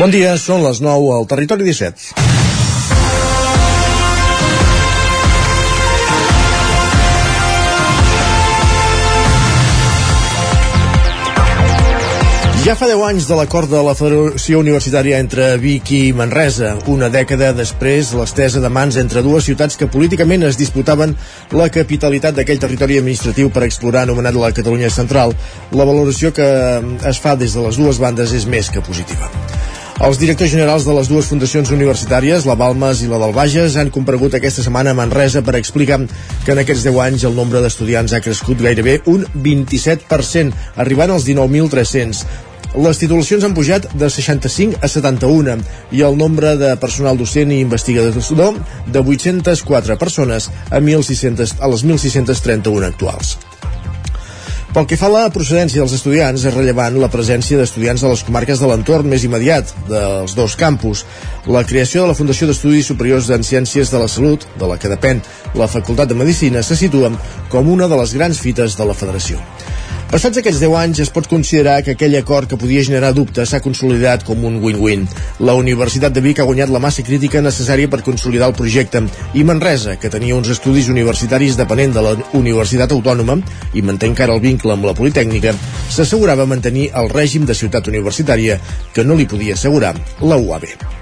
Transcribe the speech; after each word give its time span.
Bon 0.00 0.08
dia, 0.08 0.30
són 0.40 0.62
les 0.64 0.78
9 0.80 1.08
al 1.12 1.26
Territori 1.28 1.66
17. 1.66 2.14
Ja 12.62 12.72
fa 12.78 12.88
10 12.88 13.02
anys 13.04 13.26
de 13.28 13.36
l'acord 13.36 13.68
de 13.68 13.82
la 13.84 13.92
Federació 13.98 14.62
Universitària 14.62 15.18
entre 15.20 15.50
Vic 15.60 15.92
i 15.92 16.00
Manresa. 16.16 16.72
Una 16.88 17.10
dècada 17.12 17.50
després, 17.52 18.14
l'estesa 18.16 18.64
de 18.64 18.72
mans 18.72 18.96
entre 18.96 19.20
dues 19.20 19.44
ciutats 19.44 19.76
que 19.76 19.90
políticament 19.92 20.48
es 20.48 20.56
disputaven 20.56 21.12
la 21.52 21.68
capitalitat 21.74 22.38
d'aquell 22.40 22.64
territori 22.64 22.96
administratiu 23.02 23.52
per 23.52 23.66
explorar 23.68 24.06
anomenat 24.08 24.40
la 24.40 24.54
Catalunya 24.56 24.88
Central. 24.88 25.36
La 25.76 25.84
valoració 25.84 26.32
que 26.32 26.48
es 27.12 27.20
fa 27.20 27.36
des 27.36 27.52
de 27.52 27.68
les 27.68 27.82
dues 27.82 28.00
bandes 28.00 28.32
és 28.32 28.48
més 28.48 28.72
que 28.72 28.80
positiva. 28.80 29.28
Els 30.02 30.18
directors 30.18 30.50
generals 30.50 30.82
de 30.82 30.94
les 30.96 31.06
dues 31.06 31.28
fundacions 31.30 31.68
universitàries, 31.70 32.42
la 32.42 32.56
Balmes 32.58 33.04
i 33.04 33.06
la 33.06 33.20
del 33.22 33.34
Bages, 33.36 33.76
han 33.78 33.92
comparegut 33.94 34.34
aquesta 34.34 34.64
setmana 34.64 34.90
a 34.90 34.98
Manresa 34.98 35.44
per 35.46 35.54
explicar 35.54 36.00
que 36.42 36.50
en 36.56 36.58
aquests 36.58 36.82
10 36.88 36.98
anys 37.04 37.26
el 37.28 37.36
nombre 37.38 37.60
d'estudiants 37.62 38.10
ha 38.10 38.20
crescut 38.24 38.64
gairebé 38.66 38.96
un 39.12 39.22
27%, 39.44 40.58
arribant 40.82 41.14
als 41.14 41.28
19.300. 41.30 42.24
Les 42.82 42.98
titulacions 42.98 43.46
han 43.46 43.54
pujat 43.54 43.86
de 43.94 44.10
65 44.10 44.82
a 44.82 44.90
71 44.90 45.58
i 45.94 46.02
el 46.02 46.18
nombre 46.18 46.56
de 46.58 46.74
personal 46.82 47.22
docent 47.22 47.54
i 47.54 47.62
investigador 47.62 48.58
de 48.90 49.06
804 49.06 50.00
persones 50.02 50.50
a, 50.70 50.80
1.600, 50.82 51.60
a 51.62 51.70
les 51.70 51.86
1.631 51.86 52.90
actuals. 52.90 53.36
Pel 54.72 54.86
que 54.88 54.96
fa 54.96 55.10
a 55.10 55.12
la 55.12 55.22
procedència 55.28 55.82
dels 55.82 55.92
estudiants, 55.92 56.46
és 56.48 56.54
rellevant 56.54 56.94
la 56.96 57.10
presència 57.12 57.58
d'estudiants 57.60 58.00
de 58.00 58.08
les 58.08 58.22
comarques 58.24 58.62
de 58.62 58.70
l'entorn 58.70 59.10
més 59.10 59.26
immediat 59.28 59.68
dels 59.90 60.32
dos 60.32 60.54
campus. 60.56 61.02
La 61.44 61.60
creació 61.68 62.06
de 62.06 62.08
la 62.08 62.16
Fundació 62.16 62.48
d'Estudis 62.48 62.88
Superiors 62.88 63.28
en 63.36 63.44
Ciències 63.44 63.92
de 63.92 64.00
la 64.00 64.08
Salut, 64.08 64.46
de 64.56 64.70
la 64.70 64.78
que 64.80 64.88
depèn 64.88 65.20
la 65.60 65.68
Facultat 65.68 66.08
de 66.08 66.16
Medicina, 66.16 66.64
se 66.64 66.78
situa 66.80 67.12
com 67.52 67.68
una 67.68 67.84
de 67.84 68.00
les 68.00 68.16
grans 68.16 68.40
fites 68.40 68.78
de 68.80 68.88
la 68.88 68.96
federació. 68.96 69.44
Passats 70.12 70.36
aquests 70.36 70.60
10 70.60 70.74
anys 70.76 70.98
es 71.00 71.08
pot 71.08 71.24
considerar 71.24 71.78
que 71.80 71.94
aquell 71.94 72.12
acord 72.18 72.44
que 72.50 72.58
podia 72.60 72.82
generar 72.84 73.14
dubtes 73.16 73.48
s'ha 73.48 73.62
consolidat 73.64 74.26
com 74.28 74.44
un 74.44 74.58
win-win. 74.60 75.06
La 75.48 75.54
Universitat 75.56 76.12
de 76.12 76.20
Vic 76.20 76.42
ha 76.42 76.44
guanyat 76.50 76.68
la 76.68 76.82
massa 76.84 77.00
crítica 77.06 77.40
necessària 77.40 77.88
per 77.88 78.02
consolidar 78.04 78.50
el 78.52 78.56
projecte 78.58 79.00
i 79.32 79.46
Manresa, 79.48 79.96
que 79.96 80.12
tenia 80.12 80.36
uns 80.36 80.52
estudis 80.52 80.92
universitaris 80.92 81.56
depenent 81.56 81.96
de 81.96 82.04
la 82.04 82.12
Universitat 82.36 82.92
Autònoma 82.92 83.38
i 83.72 83.80
manté 83.80 84.10
encara 84.12 84.36
el 84.36 84.44
vincle 84.44 84.76
amb 84.76 84.84
la 84.84 84.92
Politècnica, 85.00 85.56
s'assegurava 85.88 86.44
mantenir 86.44 86.90
el 86.92 87.08
règim 87.08 87.48
de 87.48 87.56
ciutat 87.56 87.88
universitària 87.88 88.60
que 88.92 89.08
no 89.08 89.16
li 89.16 89.24
podia 89.24 89.56
assegurar 89.56 89.96
la 90.20 90.36
UAB. 90.36 91.01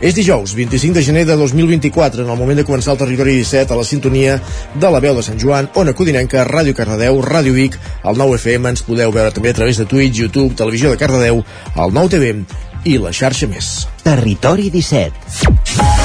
És 0.00 0.14
dijous, 0.16 0.54
25 0.56 0.96
de 0.96 1.02
gener 1.04 1.26
de 1.28 1.36
2024, 1.36 2.24
en 2.24 2.30
el 2.32 2.38
moment 2.40 2.56
de 2.56 2.64
començar 2.64 2.94
el 2.94 3.00
territori 3.02 3.34
17 3.36 3.74
a 3.74 3.76
la 3.76 3.84
sintonia 3.84 4.38
de 4.72 4.90
la 4.90 5.00
veu 5.04 5.12
de 5.18 5.24
Sant 5.26 5.36
Joan, 5.40 5.68
Ona 5.76 5.92
Codinenca, 5.92 6.46
Ràdio 6.48 6.72
Cardedeu, 6.76 7.20
Ràdio 7.20 7.52
Vic, 7.52 7.76
el 8.08 8.16
9FM, 8.16 8.72
ens 8.72 8.84
podeu 8.86 9.12
veure 9.12 9.34
també 9.36 9.52
a 9.52 9.58
través 9.60 9.76
de 9.76 9.84
Twitch, 9.84 10.22
YouTube, 10.24 10.56
Televisió 10.56 10.94
de 10.94 11.00
Cardedeu, 11.00 11.44
el 11.76 11.96
9TV 12.00 12.46
i 12.88 12.96
la 12.96 13.12
xarxa 13.12 13.50
més. 13.52 13.74
Territori 14.06 14.72
17. 14.72 15.99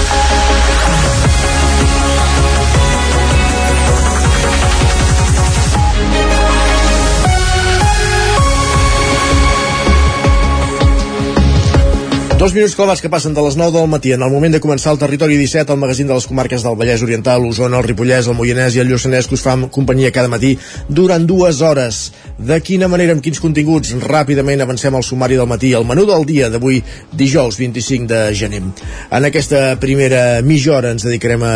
Dos 12.46 12.54
minuts 12.54 12.76
clavats 12.78 13.02
que 13.02 13.10
passen 13.10 13.34
de 13.34 13.42
les 13.42 13.56
9 13.58 13.74
del 13.74 13.88
matí 13.90 14.12
en 14.14 14.22
el 14.22 14.30
moment 14.30 14.54
de 14.54 14.60
començar 14.62 14.92
el 14.94 15.00
Territori 15.02 15.34
17, 15.40 15.74
el 15.74 15.80
magazín 15.82 16.06
de 16.06 16.14
les 16.14 16.28
comarques 16.30 16.62
del 16.62 16.76
Vallès 16.78 17.02
Oriental, 17.02 17.42
Osona, 17.42 17.80
el 17.80 17.88
Ripollès, 17.88 18.28
el 18.30 18.38
Moianès 18.38 18.76
i 18.78 18.84
el 18.84 18.92
Lluçanès 18.92 19.26
que 19.26 19.34
us 19.34 19.42
fan 19.42 19.64
companyia 19.74 20.12
cada 20.14 20.30
matí 20.30 20.52
durant 20.86 21.26
dues 21.26 21.64
hores. 21.66 22.12
De 22.38 22.60
quina 22.62 22.86
manera, 22.86 23.16
amb 23.18 23.26
quins 23.26 23.42
continguts? 23.42 23.96
Ràpidament 23.98 24.62
avancem 24.62 24.94
al 24.94 25.02
sumari 25.02 25.40
del 25.42 25.50
matí, 25.50 25.74
el 25.74 25.90
menú 25.90 26.06
del 26.06 26.28
dia 26.30 26.52
d'avui, 26.54 26.84
dijous 27.18 27.58
25 27.58 28.06
de 28.14 28.22
gener. 28.38 28.62
En 29.10 29.26
aquesta 29.26 29.80
primera 29.82 30.44
mitja 30.46 30.78
hora 30.78 30.94
ens 30.94 31.10
dedicarem 31.10 31.50
a 31.50 31.56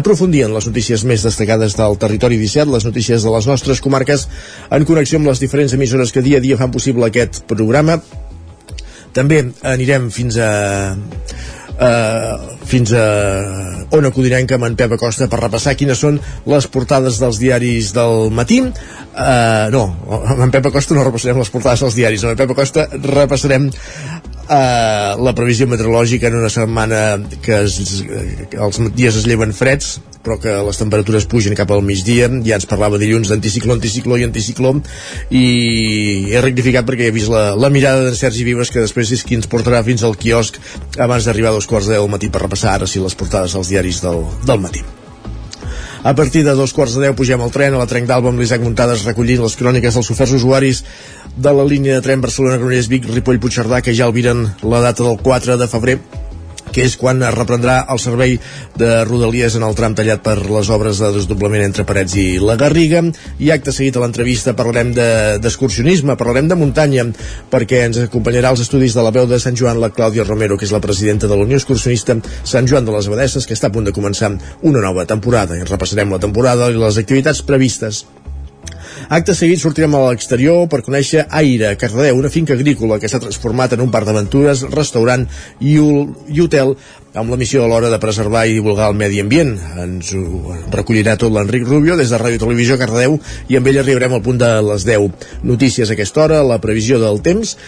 aprofundir 0.00 0.46
en 0.48 0.56
les 0.56 0.70
notícies 0.72 1.04
més 1.04 1.28
destacades 1.28 1.76
del 1.76 2.00
Territori 2.00 2.40
17, 2.40 2.72
les 2.72 2.88
notícies 2.88 3.20
de 3.20 3.36
les 3.36 3.52
nostres 3.52 3.84
comarques, 3.84 4.30
en 4.72 4.88
connexió 4.88 5.20
amb 5.20 5.28
les 5.28 5.44
diferents 5.44 5.76
emissores 5.76 6.08
que 6.08 6.24
dia 6.24 6.40
a 6.40 6.46
dia 6.48 6.56
fan 6.56 6.72
possible 6.72 7.12
aquest 7.12 7.44
programa, 7.44 8.00
també 9.16 9.42
anirem 9.68 10.10
fins 10.14 10.38
a 10.40 10.50
uh, 10.96 12.56
fins 12.68 12.92
a 12.96 13.06
Ona 13.92 14.12
Codinenca 14.14 14.56
amb 14.56 14.68
en 14.68 14.76
Pep 14.78 14.94
Acosta 14.96 15.28
per 15.28 15.40
repassar 15.42 15.74
quines 15.76 16.00
són 16.00 16.18
les 16.48 16.68
portades 16.72 17.18
dels 17.20 17.40
diaris 17.42 17.92
del 17.96 18.30
matí. 18.34 18.62
Uh, 18.62 19.68
no, 19.74 19.84
amb 20.22 20.46
en 20.46 20.54
Pep 20.54 20.70
Acosta 20.70 20.96
no 20.96 21.04
repassarem 21.04 21.42
les 21.42 21.52
portades 21.52 21.84
dels 21.84 21.98
diaris. 21.98 22.24
Amb 22.24 22.34
en 22.34 22.40
Pep 22.40 22.54
Acosta 22.56 22.86
repassarem 22.92 23.68
uh, 23.68 25.12
la 25.20 25.36
previsió 25.36 25.68
meteorològica 25.68 26.30
en 26.30 26.40
una 26.40 26.52
setmana 26.52 27.02
que, 27.42 27.64
es, 27.66 28.02
que 28.48 28.64
els 28.68 28.80
dies 28.96 29.20
es 29.20 29.28
lleven 29.28 29.52
freds 29.56 29.98
però 30.22 30.38
que 30.40 30.54
les 30.66 30.78
temperatures 30.78 31.26
pugen 31.30 31.56
cap 31.58 31.70
al 31.74 31.82
migdia. 31.86 32.30
Ja 32.46 32.58
ens 32.60 32.68
parlava 32.70 33.00
dilluns 33.00 33.30
d'anticicló, 33.32 33.76
anticicló 33.76 34.18
i 34.20 34.26
anticicló. 34.26 34.74
I 35.34 35.44
he 36.32 36.42
rectificat 36.44 36.88
perquè 36.88 37.10
he 37.10 37.14
vist 37.14 37.32
la, 37.32 37.52
la 37.58 37.72
mirada 37.74 38.06
de 38.08 38.16
Sergi 38.16 38.46
Vives 38.46 38.72
que 38.72 38.84
després 38.84 39.12
és 39.12 39.26
qui 39.26 39.38
ens 39.38 39.50
portarà 39.50 39.82
fins 39.86 40.06
al 40.06 40.16
quiosc 40.16 40.58
abans 40.98 41.26
d'arribar 41.26 41.52
a 41.52 41.58
dos 41.58 41.68
quarts 41.70 41.90
de 41.90 41.98
deu 41.98 42.08
matí 42.10 42.30
per 42.32 42.46
repassar 42.46 42.76
ara 42.76 42.88
si 42.88 43.02
les 43.02 43.18
portades 43.18 43.54
als 43.58 43.70
diaris 43.72 44.02
del, 44.04 44.24
del 44.46 44.62
matí. 44.62 44.84
A 46.02 46.16
partir 46.18 46.42
de 46.42 46.54
dos 46.58 46.72
quarts 46.74 46.96
de 46.96 47.04
deu 47.04 47.14
pugem 47.14 47.42
al 47.42 47.52
tren 47.54 47.76
a 47.76 47.78
la 47.78 47.86
Trenc 47.86 48.08
d'Alba 48.10 48.32
amb 48.32 48.42
l'Isaac 48.42 48.64
Muntades 48.64 49.04
recollint 49.06 49.44
les 49.44 49.54
cròniques 49.58 49.94
dels 49.94 50.10
oferts 50.10 50.34
usuaris 50.34 50.82
de 51.36 51.52
la 51.54 51.66
línia 51.66 51.94
de 51.94 52.02
tren 52.02 52.24
Barcelona-Granollers 52.24 52.90
Vic 52.90 53.06
Ripoll-Puigcerdà 53.06 53.78
que 53.86 53.94
ja 53.94 54.08
albiren 54.10 54.48
la 54.66 54.82
data 54.82 55.06
del 55.06 55.20
4 55.22 55.56
de 55.60 55.70
febrer 55.70 56.00
que 56.72 56.86
és 56.88 56.96
quan 56.98 57.22
es 57.22 57.34
reprendrà 57.34 57.82
el 57.92 58.00
servei 58.02 58.38
de 58.78 58.90
Rodalies 59.04 59.56
en 59.58 59.66
el 59.66 59.76
tram 59.78 59.96
tallat 59.98 60.22
per 60.24 60.38
les 60.42 60.70
obres 60.72 61.00
de 61.02 61.12
desdoblament 61.14 61.64
entre 61.66 61.86
Parets 61.88 62.16
i 62.18 62.26
la 62.42 62.56
Garriga. 62.60 63.02
I 63.38 63.52
acte 63.54 63.74
seguit 63.74 63.96
a 63.96 64.02
l'entrevista 64.04 64.56
parlarem 64.58 64.92
d'excursionisme, 64.96 66.14
de, 66.14 66.18
parlarem 66.20 66.48
de 66.50 66.58
muntanya 66.58 67.06
perquè 67.52 67.84
ens 67.88 68.00
acompanyarà 68.06 68.52
als 68.52 68.64
estudis 68.64 68.96
de 68.96 69.04
la 69.04 69.12
veu 69.14 69.28
de 69.28 69.40
Sant 69.42 69.58
Joan 69.58 69.80
la 69.82 69.92
Clàudia 69.94 70.26
Romero, 70.28 70.58
que 70.58 70.66
és 70.68 70.74
la 70.74 70.82
presidenta 70.84 71.28
de 71.28 71.36
la 71.36 71.46
Unió 71.46 71.60
Excursionista 71.60 72.16
Sant 72.42 72.68
Joan 72.68 72.88
de 72.88 72.96
les 72.96 73.08
Abadesses, 73.10 73.46
que 73.46 73.56
està 73.58 73.70
a 73.70 73.74
punt 73.74 73.86
de 73.88 73.94
començar 73.96 74.32
una 74.62 74.80
nova 74.80 75.06
temporada. 75.06 75.58
I 75.58 75.68
repassarem 75.68 76.12
la 76.12 76.22
temporada 76.22 76.70
i 76.72 76.78
les 76.78 76.98
activitats 76.98 77.44
previstes 77.46 78.04
Acte 79.12 79.34
seguit 79.36 79.60
sortirem 79.60 79.92
a 79.92 79.98
l'exterior 80.06 80.62
per 80.72 80.78
conèixer 80.86 81.26
Aire, 81.36 81.74
Cardedeu, 81.76 82.16
una 82.16 82.30
finca 82.32 82.54
agrícola 82.56 82.96
que 82.96 83.10
s'ha 83.12 83.18
transformat 83.20 83.74
en 83.76 83.82
un 83.84 83.90
parc 83.92 84.08
d'aventures, 84.08 84.62
restaurant 84.72 85.26
i, 85.60 85.74
i 86.32 86.40
hotel 86.40 86.72
amb 87.20 87.28
la 87.28 87.36
missió 87.36 87.60
a 87.60 87.68
l'hora 87.68 87.90
de 87.92 87.98
preservar 88.00 88.46
i 88.48 88.54
divulgar 88.56 88.86
el 88.88 88.96
medi 88.96 89.20
ambient. 89.20 89.52
Ens 89.82 90.14
ho 90.16 90.56
recollirà 90.72 91.18
tot 91.20 91.34
l'Enric 91.34 91.68
Rubio 91.68 91.98
des 92.00 92.08
de 92.08 92.22
Ràdio 92.22 92.40
Televisió 92.40 92.80
Cardedeu 92.80 93.18
i 93.52 93.60
amb 93.60 93.68
ell 93.68 93.82
arribarem 93.82 94.16
al 94.16 94.24
punt 94.24 94.40
de 94.40 94.50
les 94.70 94.88
10. 94.88 95.28
Notícies 95.44 95.92
a 95.92 95.98
aquesta 95.98 96.24
hora, 96.24 96.40
la 96.40 96.62
previsió 96.64 96.96
del 97.02 97.20
temps 97.20 97.58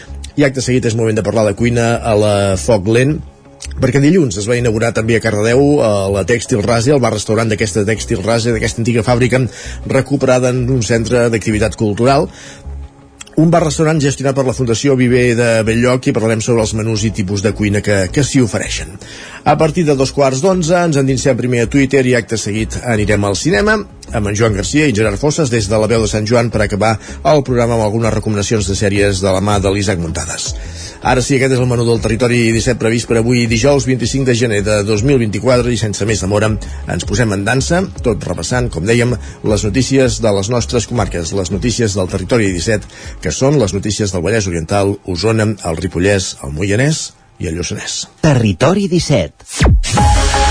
i 0.41 0.49
acte 0.49 0.65
seguit 0.65 0.89
és 0.89 0.97
moment 0.97 1.21
de 1.21 1.29
parlar 1.29 1.45
de 1.51 1.59
cuina 1.61 1.99
a 2.01 2.17
la 2.17 2.35
Foc 2.57 2.89
Lent 2.89 3.19
perquè 3.81 4.03
dilluns 4.03 4.39
es 4.41 4.49
va 4.51 4.59
inaugurar 4.59 4.93
també 4.97 5.17
a 5.19 5.23
Cardedeu 5.25 5.81
a 5.85 5.93
la 6.13 6.27
Tèxtil 6.29 6.63
Rase, 6.65 6.93
el 6.95 7.03
bar-restaurant 7.03 7.51
d'aquesta 7.51 7.87
Tèxtil 7.89 8.23
Rase, 8.25 8.55
d'aquesta 8.55 8.83
antiga 8.83 9.03
fàbrica 9.07 9.43
recuperada 9.91 10.53
en 10.55 10.69
un 10.71 10.83
centre 10.83 11.29
d'activitat 11.33 11.77
cultural 11.81 12.29
un 13.37 13.51
bar-restaurant 13.51 13.99
gestionat 13.99 14.37
per 14.37 14.45
la 14.47 14.55
Fundació 14.55 14.95
Viver 14.95 15.35
de 15.35 15.49
Belllloc 15.67 16.07
i 16.07 16.13
parlarem 16.15 16.43
sobre 16.45 16.63
els 16.63 16.75
menús 16.79 17.03
i 17.03 17.11
tipus 17.11 17.43
de 17.43 17.51
cuina 17.57 17.83
que, 17.83 17.97
que 18.15 18.23
s'hi 18.23 18.43
ofereixen. 18.45 18.95
A 19.45 19.57
partir 19.59 19.83
de 19.89 19.97
dos 19.99 20.13
quarts 20.15 20.43
d'onze 20.45 20.79
ens 20.79 21.01
endinsem 21.01 21.37
primer 21.37 21.65
a 21.65 21.71
Twitter 21.71 22.05
i 22.07 22.15
acte 22.15 22.39
seguit 22.39 22.79
anirem 22.85 23.27
al 23.27 23.35
cinema 23.35 23.75
amb 24.15 24.31
en 24.31 24.39
Joan 24.39 24.55
Garcia 24.55 24.87
i 24.87 24.95
Gerard 24.95 25.19
Fosses 25.19 25.51
des 25.51 25.67
de 25.67 25.81
la 25.81 25.91
veu 25.91 26.07
de 26.07 26.11
Sant 26.11 26.31
Joan 26.31 26.53
per 26.55 26.63
acabar 26.63 26.95
el 27.33 27.43
programa 27.43 27.75
amb 27.75 27.89
algunes 27.89 28.15
recomanacions 28.15 28.71
de 28.71 28.79
sèries 28.79 29.25
de 29.25 29.35
la 29.35 29.43
mà 29.43 29.59
de 29.59 29.75
l'Isaac 29.75 29.99
Muntades. 29.99 30.53
Ara 31.05 31.21
sí, 31.21 31.35
aquest 31.37 31.53
és 31.53 31.61
el 31.61 31.69
menú 31.69 31.85
del 31.85 31.99
territori 32.01 32.39
17 32.55 32.81
previst 32.81 33.05
per 33.11 33.19
avui 33.21 33.43
dijous 33.45 33.85
25 33.85 34.25
de 34.25 34.35
gener 34.41 34.61
de 34.65 34.79
2024 34.89 35.69
i 35.69 35.77
sense 35.77 36.07
més 36.09 36.23
demora 36.25 36.49
ens 36.49 37.05
posem 37.05 37.35
en 37.37 37.45
dansa, 37.45 37.83
tot 38.07 38.25
repassant, 38.25 38.71
com 38.73 38.87
dèiem, 38.89 39.13
les 39.45 39.67
notícies 39.69 40.17
de 40.25 40.33
les 40.39 40.49
nostres 40.55 40.89
comarques, 40.89 41.35
les 41.37 41.53
notícies 41.53 41.99
del 41.99 42.09
territori 42.09 42.49
17, 42.57 42.89
que 43.21 43.35
són 43.37 43.61
les 43.61 43.77
notícies 43.77 44.17
del 44.17 44.25
Vallès 44.25 44.49
Oriental, 44.49 44.97
Osona, 45.05 45.51
el 45.69 45.83
Ripollès, 45.83 46.39
el 46.41 46.57
Moianès 46.57 47.11
i 47.37 47.53
el 47.53 47.61
Lluçanès. 47.61 48.07
Territori 48.25 48.89
17. 48.89 50.44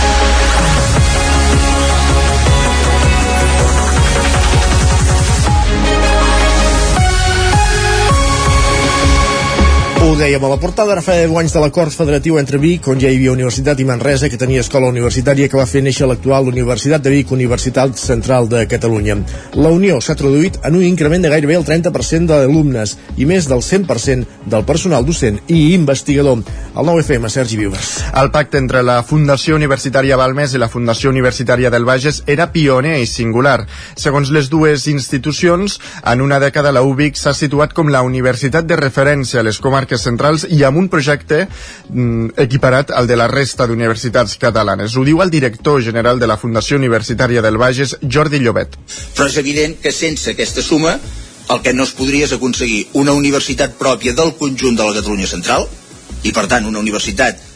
Ho 10.04 10.18
dèiem 10.20 10.44
a 10.44 10.50
la 10.52 10.58
portada, 10.60 10.92
ara 10.92 11.02
fa 11.02 11.14
10 11.16 11.32
anys 11.40 11.54
de 11.56 11.62
l'acord 11.64 11.94
federatiu 11.96 12.36
entre 12.36 12.58
Vic, 12.60 12.90
on 12.92 13.00
ja 13.00 13.08
hi 13.08 13.16
havia 13.16 13.32
Universitat 13.32 13.80
i 13.80 13.86
Manresa, 13.88 14.28
que 14.28 14.38
tenia 14.38 14.60
escola 14.60 14.90
universitària 14.92 15.48
que 15.48 15.56
va 15.56 15.64
fer 15.64 15.80
néixer 15.86 16.10
l'actual 16.10 16.50
Universitat 16.52 17.06
de 17.06 17.14
Vic, 17.14 17.32
Universitat 17.32 17.96
Central 17.96 18.50
de 18.52 18.66
Catalunya. 18.68 19.16
La 19.56 19.72
unió 19.72 20.02
s'ha 20.04 20.18
traduït 20.20 20.58
en 20.68 20.76
un 20.76 20.84
increment 20.84 21.24
de 21.24 21.32
gairebé 21.32 21.56
el 21.56 21.64
30% 21.64 22.28
d'alumnes 22.28 22.98
i 23.16 23.28
més 23.30 23.48
del 23.48 23.64
100% 23.64 24.44
del 24.52 24.66
personal 24.68 25.08
docent 25.08 25.40
i 25.48 25.62
investigador. 25.78 26.44
El 26.76 26.84
9FM, 26.90 27.32
Sergi 27.32 27.62
Vives. 27.62 27.94
El 28.12 28.34
pacte 28.36 28.60
entre 28.60 28.84
la 28.84 29.00
Fundació 29.08 29.56
Universitària 29.56 30.20
Balmes 30.20 30.52
i 30.52 30.60
la 30.60 30.68
Fundació 30.74 31.16
Universitària 31.16 31.72
del 31.72 31.88
Bages 31.88 32.26
era 32.28 32.50
pioner 32.52 32.98
i 33.00 33.08
singular. 33.08 33.62
Segons 33.96 34.36
les 34.36 34.52
dues 34.52 34.84
institucions, 34.92 35.80
en 36.04 36.28
una 36.28 36.44
dècada 36.44 36.76
la 36.76 36.84
UBIC 36.84 37.16
s'ha 37.24 37.32
situat 37.38 37.72
com 37.72 37.88
la 37.88 38.04
universitat 38.04 38.68
de 38.68 38.82
referència 38.84 39.40
a 39.40 39.48
les 39.48 39.64
comarques 39.64 39.93
comarques 39.94 40.04
centrals 40.04 40.46
i 40.50 40.64
amb 40.64 40.78
un 40.78 40.90
projecte 40.90 41.48
mm, 41.90 42.34
equiparat 42.38 42.92
al 42.92 43.08
de 43.08 43.16
la 43.16 43.28
resta 43.28 43.68
d'universitats 43.68 44.38
catalanes. 44.38 44.96
Ho 44.98 45.04
diu 45.04 45.22
el 45.22 45.30
director 45.30 45.82
general 45.82 46.20
de 46.20 46.28
la 46.28 46.38
Fundació 46.38 46.78
Universitària 46.78 47.42
del 47.42 47.58
Bages, 47.58 47.98
Jordi 48.02 48.40
Llobet. 48.40 48.78
Però 49.16 49.28
és 49.28 49.38
evident 49.38 49.78
que 49.82 49.92
sense 49.92 50.32
aquesta 50.32 50.62
suma 50.62 50.98
el 51.50 51.62
que 51.62 51.74
no 51.74 51.84
es 51.84 51.94
podria 51.94 52.26
és 52.26 52.34
aconseguir 52.34 52.88
una 52.94 53.14
universitat 53.14 53.76
pròpia 53.78 54.14
del 54.14 54.34
conjunt 54.40 54.78
de 54.78 54.84
la 54.84 54.96
Catalunya 54.96 55.28
central 55.28 55.68
i 56.24 56.32
per 56.32 56.48
tant 56.48 56.66
una 56.66 56.80
universitat 56.80 57.52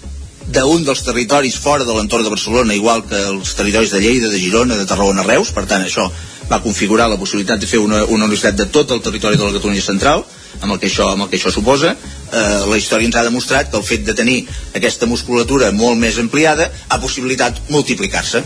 d'un 0.48 0.84
dels 0.84 1.04
territoris 1.04 1.58
fora 1.60 1.84
de 1.84 1.94
l'entorn 1.94 2.24
de 2.24 2.32
Barcelona, 2.32 2.76
igual 2.76 3.04
que 3.04 3.20
els 3.20 3.54
territoris 3.56 3.92
de 3.92 4.00
Lleida, 4.00 4.30
de 4.32 4.40
Girona, 4.40 4.78
de 4.78 4.86
Tarragona, 4.86 5.24
Reus, 5.24 5.52
per 5.52 5.66
tant 5.68 5.84
això 5.84 6.08
va 6.48 6.62
configurar 6.64 7.10
la 7.12 7.18
possibilitat 7.20 7.60
de 7.60 7.68
fer 7.68 7.80
una, 7.84 8.06
una 8.06 8.28
universitat 8.28 8.56
de 8.56 8.68
tot 8.72 8.92
el 8.92 9.02
territori 9.04 9.36
de 9.36 9.44
la 9.44 9.56
Catalunya 9.56 9.84
central, 9.84 10.24
amb 10.62 10.74
el 10.74 10.80
que 10.80 10.90
això, 10.90 11.12
amb 11.14 11.26
el 11.26 11.30
que 11.32 11.38
això 11.40 11.52
suposa. 11.54 11.96
Eh, 12.32 12.64
la 12.70 12.80
història 12.80 13.08
ens 13.10 13.18
ha 13.20 13.26
demostrat 13.28 13.72
que 13.72 13.78
el 13.78 13.86
fet 13.88 14.06
de 14.08 14.16
tenir 14.18 14.40
aquesta 14.78 15.10
musculatura 15.10 15.72
molt 15.72 16.00
més 16.00 16.20
ampliada 16.22 16.72
ha 16.90 17.02
possibilitat 17.04 17.62
multiplicar-se. 17.70 18.44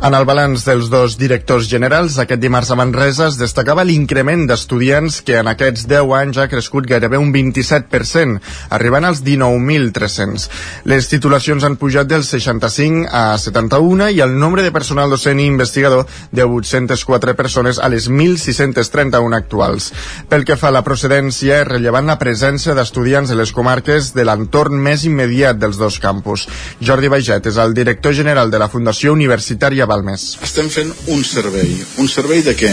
En 0.00 0.14
el 0.16 0.24
balanç 0.24 0.62
dels 0.64 0.86
dos 0.88 1.18
directors 1.20 1.66
generals, 1.68 2.14
aquest 2.22 2.40
dimarts 2.40 2.70
a 2.72 2.76
Manresa 2.78 3.26
es 3.28 3.34
destacava 3.36 3.82
l'increment 3.84 4.46
d'estudiants 4.48 5.18
que 5.26 5.34
en 5.36 5.50
aquests 5.50 5.82
10 5.90 6.14
anys 6.16 6.38
ha 6.40 6.46
crescut 6.48 6.86
gairebé 6.88 7.18
un 7.20 7.34
27%, 7.34 8.38
arribant 8.72 9.04
als 9.04 9.20
19.300. 9.26 10.46
Les 10.88 11.08
titulacions 11.10 11.66
han 11.68 11.76
pujat 11.76 12.08
del 12.08 12.24
65 12.24 13.10
a 13.12 13.36
71 13.36 14.08
i 14.16 14.22
el 14.24 14.32
nombre 14.40 14.64
de 14.64 14.72
personal 14.72 15.12
docent 15.12 15.42
i 15.44 15.50
investigador 15.52 16.08
de 16.32 16.48
804 16.48 17.36
persones 17.36 17.76
a 17.76 17.92
les 17.92 18.08
1.631 18.08 19.36
actuals. 19.36 19.90
Pel 20.32 20.48
que 20.48 20.56
fa 20.56 20.72
a 20.72 20.76
la 20.78 20.84
procedència, 20.86 21.60
és 21.60 21.68
rellevant 21.68 22.08
la 22.08 22.16
presència 22.16 22.72
d'estudiants 22.72 23.28
de 23.28 23.36
les 23.36 23.52
comarques 23.52 24.14
de 24.16 24.24
l'entorn 24.24 24.80
més 24.80 25.04
immediat 25.04 25.60
dels 25.60 25.76
dos 25.76 26.00
campus. 26.00 26.48
Jordi 26.80 27.12
Baiget 27.12 27.52
és 27.52 27.60
el 27.60 27.76
director 27.76 28.16
general 28.16 28.48
de 28.48 28.64
la 28.64 28.72
Fundació 28.72 29.12
Universitària 29.12 29.89
Balmes. 29.90 30.36
Estem 30.46 30.70
fent 30.70 30.92
un 31.10 31.24
servei. 31.26 31.72
Un 31.98 32.08
servei 32.08 32.44
de 32.46 32.54
què? 32.58 32.70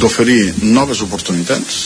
D'oferir 0.00 0.52
noves 0.76 1.00
oportunitats 1.06 1.78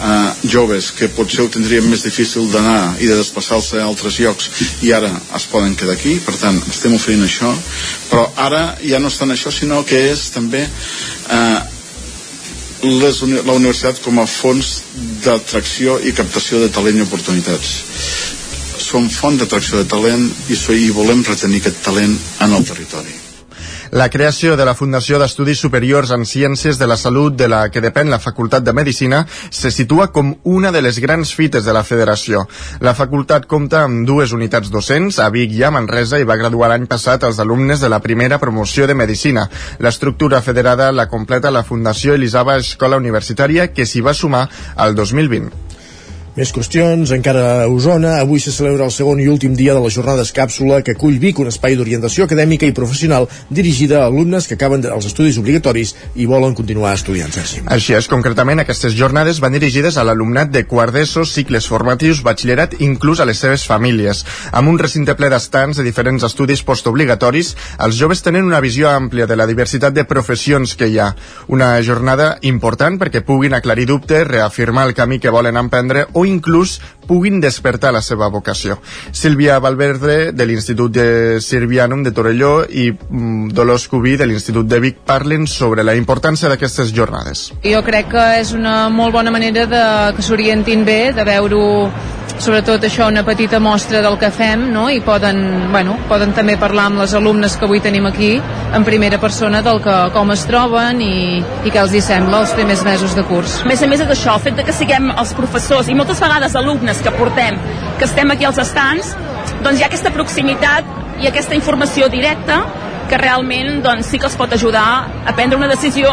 a 0.00 0.32
joves 0.48 0.90
que 0.96 1.10
potser 1.12 1.44
ho 1.44 1.50
tindrien 1.52 1.84
més 1.90 2.06
difícil 2.06 2.46
d'anar 2.48 2.96
i 3.04 3.08
de 3.10 3.18
desplaçar-se 3.18 3.80
a 3.80 3.84
altres 3.84 4.16
llocs 4.22 4.48
i 4.86 4.94
ara 4.96 5.10
es 5.36 5.46
poden 5.52 5.76
quedar 5.76 5.98
aquí, 5.98 6.14
per 6.24 6.32
tant 6.40 6.56
estem 6.70 6.94
oferint 6.96 7.26
això, 7.26 7.52
però 8.08 8.24
ara 8.48 8.62
ja 8.80 9.02
no 9.02 9.12
estan 9.12 9.34
això, 9.34 9.52
sinó 9.52 9.82
que 9.84 10.00
és 10.14 10.30
també 10.32 10.64
eh, 10.64 11.60
les, 12.88 13.22
la 13.44 13.58
universitat 13.58 14.00
com 14.00 14.22
a 14.22 14.28
fons 14.30 14.72
d'atracció 15.26 16.00
i 16.00 16.16
captació 16.16 16.64
de 16.64 16.72
talent 16.72 17.02
i 17.02 17.04
oportunitats 17.04 17.74
som 18.80 19.10
font 19.12 19.36
d'atracció 19.36 19.82
de 19.82 19.90
talent 19.90 20.30
i, 20.48 20.56
i 20.56 20.92
volem 20.96 21.26
retenir 21.28 21.60
aquest 21.60 21.84
talent 21.84 22.16
en 22.40 22.56
el 22.56 22.64
territori 22.64 23.19
la 23.90 24.08
creació 24.08 24.56
de 24.56 24.64
la 24.64 24.74
Fundació 24.78 25.18
d'Estudis 25.18 25.58
Superiors 25.58 26.12
en 26.14 26.22
Ciències 26.28 26.78
de 26.78 26.86
la 26.86 26.96
Salut 26.96 27.34
de 27.34 27.48
la 27.50 27.64
que 27.74 27.82
depèn 27.82 28.10
la 28.10 28.20
Facultat 28.22 28.62
de 28.62 28.74
Medicina 28.76 29.24
se 29.30 29.70
situa 29.74 30.08
com 30.14 30.34
una 30.44 30.70
de 30.70 30.82
les 30.82 31.00
grans 31.02 31.32
fites 31.34 31.64
de 31.64 31.74
la 31.74 31.82
federació. 31.82 32.44
La 32.80 32.94
facultat 32.94 33.48
compta 33.50 33.82
amb 33.84 34.06
dues 34.06 34.32
unitats 34.36 34.70
docents, 34.70 35.18
a 35.18 35.28
Vic 35.34 35.56
i 35.58 35.64
a 35.64 35.72
Manresa, 35.74 36.20
i 36.20 36.28
va 36.28 36.38
graduar 36.38 36.70
l'any 36.70 36.86
passat 36.86 37.26
els 37.26 37.40
alumnes 37.42 37.80
de 37.80 37.90
la 37.90 37.98
primera 38.00 38.38
promoció 38.38 38.86
de 38.86 38.94
Medicina. 38.94 39.48
L'estructura 39.78 40.42
federada 40.42 40.92
la 40.92 41.08
completa 41.08 41.50
la 41.50 41.64
Fundació 41.64 42.14
Elisava 42.14 42.58
Escola 42.62 43.00
Universitària, 43.00 43.72
que 43.74 43.86
s'hi 43.86 44.06
va 44.06 44.14
sumar 44.14 44.46
al 44.76 44.94
2020. 44.94 45.69
Més 46.36 46.52
qüestions, 46.54 47.10
encara 47.10 47.40
a 47.64 47.66
Osona, 47.66 48.12
avui 48.22 48.38
se 48.38 48.52
celebra 48.54 48.84
el 48.86 48.92
segon 48.94 49.18
i 49.18 49.26
últim 49.26 49.56
dia 49.58 49.72
de 49.74 49.80
les 49.82 49.96
jornades 49.96 50.28
càpsula 50.30 50.76
que 50.86 50.92
acull 50.94 51.16
Vic, 51.18 51.40
un 51.42 51.48
espai 51.50 51.74
d'orientació 51.74 52.28
acadèmica 52.28 52.68
i 52.70 52.74
professional 52.76 53.26
dirigida 53.50 53.98
a 53.98 54.04
alumnes 54.06 54.46
que 54.46 54.54
acaben 54.54 54.84
els 54.86 55.08
estudis 55.08 55.40
obligatoris 55.42 55.96
i 56.14 56.28
volen 56.30 56.54
continuar 56.54 56.92
estudiant, 56.94 57.34
Sergi. 57.34 57.64
Així 57.66 57.96
és, 57.98 58.06
concretament 58.06 58.62
aquestes 58.62 58.94
jornades 58.94 59.40
van 59.42 59.56
dirigides 59.56 59.98
a 59.98 60.04
l'alumnat 60.06 60.52
de 60.54 60.62
quart 60.70 60.94
d'ESO, 60.94 61.24
cicles 61.26 61.66
formatius, 61.66 62.22
batxillerat, 62.22 62.78
inclús 62.78 63.18
a 63.18 63.26
les 63.26 63.42
seves 63.42 63.66
famílies. 63.66 64.22
Amb 64.54 64.70
un 64.70 64.78
recinte 64.78 65.18
ple 65.18 65.32
d'estants 65.34 65.82
de 65.82 65.88
diferents 65.88 66.28
estudis 66.30 66.62
postobligatoris, 66.62 67.56
els 67.82 67.98
joves 67.98 68.22
tenen 68.22 68.46
una 68.46 68.62
visió 68.62 68.86
àmplia 68.92 69.26
de 69.26 69.34
la 69.34 69.48
diversitat 69.50 69.98
de 69.98 70.06
professions 70.06 70.76
que 70.78 70.86
hi 70.86 71.02
ha. 71.02 71.10
Una 71.50 71.74
jornada 71.82 72.36
important 72.46 73.02
perquè 73.02 73.26
puguin 73.26 73.58
aclarir 73.58 73.90
dubtes, 73.90 74.28
reafirmar 74.30 74.86
el 74.86 74.94
camí 74.94 75.18
que 75.18 75.34
volen 75.34 75.58
emprendre 75.58 76.06
o 76.14 76.19
inclús 76.26 76.78
puguin 77.06 77.40
despertar 77.42 77.92
la 77.92 78.02
seva 78.02 78.28
vocació. 78.30 78.78
Sílvia 79.10 79.58
Valverde, 79.58 80.30
de 80.32 80.46
l'Institut 80.46 80.94
de 80.94 81.40
Sirvianum 81.42 82.04
de 82.06 82.12
Torelló 82.14 82.52
i 82.68 82.90
mm, 82.92 83.50
Dolors 83.56 83.88
Cubí, 83.90 84.14
de 84.16 84.28
l'Institut 84.30 84.68
de 84.70 84.78
Vic, 84.80 85.02
parlen 85.06 85.48
sobre 85.50 85.84
la 85.86 85.96
importància 85.98 86.48
d'aquestes 86.52 86.94
jornades. 86.94 87.48
Jo 87.66 87.82
crec 87.86 88.12
que 88.14 88.28
és 88.38 88.54
una 88.54 88.88
molt 88.88 89.16
bona 89.16 89.34
manera 89.34 89.66
de 89.66 89.84
que 90.16 90.24
s'orientin 90.24 90.86
bé, 90.86 91.02
de 91.16 91.26
veure 91.26 91.60
sobretot 92.40 92.84
això, 92.86 93.06
una 93.08 93.22
petita 93.24 93.60
mostra 93.60 94.00
del 94.00 94.16
que 94.18 94.30
fem, 94.32 94.70
no? 94.72 94.88
i 94.90 95.00
poden, 95.04 95.70
bueno, 95.72 95.96
poden 96.08 96.32
també 96.36 96.56
parlar 96.60 96.86
amb 96.88 97.02
les 97.02 97.12
alumnes 97.16 97.56
que 97.56 97.66
avui 97.66 97.82
tenim 97.84 98.06
aquí 98.08 98.32
en 98.40 98.84
primera 98.86 99.18
persona 99.20 99.60
del 99.62 99.80
que, 99.84 99.96
com 100.14 100.32
es 100.32 100.46
troben 100.48 101.02
i, 101.04 101.40
i 101.40 101.72
què 101.72 101.82
els 101.82 101.92
hi 101.94 102.00
sembla 102.04 102.40
els 102.44 102.54
primers 102.56 102.84
mesos 102.86 103.14
de 103.16 103.24
curs. 103.28 103.60
A 103.64 103.68
més 103.68 103.82
a 103.82 103.90
més 103.90 104.00
és 104.00 104.14
això, 104.16 104.34
el 104.38 104.44
fet 104.46 104.56
de 104.56 104.64
que 104.64 104.72
siguem 104.76 105.10
els 105.12 105.34
professors 105.36 105.90
i 105.90 105.96
moltes 105.98 106.09
vegades 106.18 106.56
alumnes 106.58 106.98
que 107.04 107.12
portem, 107.14 107.58
que 107.98 108.08
estem 108.08 108.34
aquí 108.34 108.48
als 108.48 108.58
estants, 108.58 109.14
doncs 109.62 109.78
hi 109.78 109.84
ha 109.84 109.90
aquesta 109.92 110.10
proximitat 110.10 110.88
i 111.22 111.28
aquesta 111.30 111.54
informació 111.54 112.08
directa 112.10 112.64
que 113.10 113.18
realment 113.18 113.82
doncs, 113.84 114.08
sí 114.10 114.18
que 114.18 114.28
els 114.28 114.38
pot 114.38 114.52
ajudar 114.54 114.86
a 115.26 115.34
prendre 115.34 115.58
una 115.58 115.68
decisió 115.70 116.10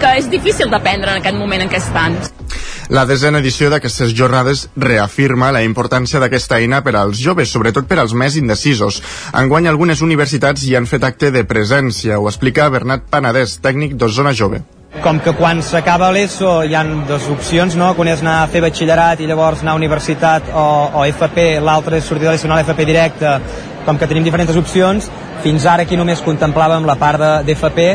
que 0.00 0.14
és 0.20 0.28
difícil 0.32 0.70
de 0.72 0.80
prendre 0.80 1.12
en 1.12 1.20
aquest 1.20 1.36
moment 1.36 1.64
en 1.64 1.70
què 1.70 1.80
estan. 1.80 2.16
La 2.88 3.04
desena 3.04 3.42
edició 3.42 3.68
d'aquestes 3.68 4.14
jornades 4.16 4.64
reafirma 4.80 5.50
la 5.52 5.60
importància 5.66 6.22
d'aquesta 6.22 6.56
eina 6.62 6.80
per 6.86 6.96
als 6.96 7.20
joves, 7.20 7.52
sobretot 7.52 7.84
per 7.90 7.98
als 8.00 8.16
més 8.16 8.38
indecisos. 8.40 9.02
Enguany 9.36 9.68
algunes 9.68 10.00
universitats 10.00 10.64
hi 10.64 10.74
han 10.78 10.88
fet 10.88 11.04
acte 11.04 11.30
de 11.34 11.44
presència, 11.44 12.16
ho 12.16 12.32
explica 12.32 12.70
Bernat 12.72 13.04
Panadès, 13.12 13.58
tècnic 13.60 13.98
d'Osona 14.00 14.32
Jove 14.32 14.64
com 15.02 15.20
que 15.20 15.32
quan 15.36 15.60
s'acaba 15.62 16.08
l'ESO 16.12 16.62
hi 16.64 16.74
han 16.74 17.04
dues 17.06 17.28
opcions, 17.30 17.76
no? 17.76 17.92
que 17.94 18.06
és 18.10 18.22
anar 18.24 18.42
a 18.42 18.48
fer 18.50 18.62
batxillerat 18.64 19.20
i 19.20 19.28
llavors 19.28 19.62
anar 19.62 19.76
a 19.76 19.80
universitat 19.80 20.48
o, 20.52 20.66
o 21.00 21.04
FP, 21.06 21.60
l'altre 21.60 22.00
és 22.00 22.08
sortir 22.08 22.26
de 22.26 22.32
l'ESO 22.32 22.48
a 22.50 22.58
l'FP 22.58 22.86
directe, 22.88 23.34
com 23.86 23.98
que 23.98 24.08
tenim 24.08 24.24
diferents 24.24 24.56
opcions, 24.56 25.10
fins 25.44 25.66
ara 25.66 25.84
aquí 25.86 25.96
només 25.96 26.24
contemplàvem 26.24 26.88
la 26.88 26.96
part 26.98 27.44
d'FP 27.46 27.86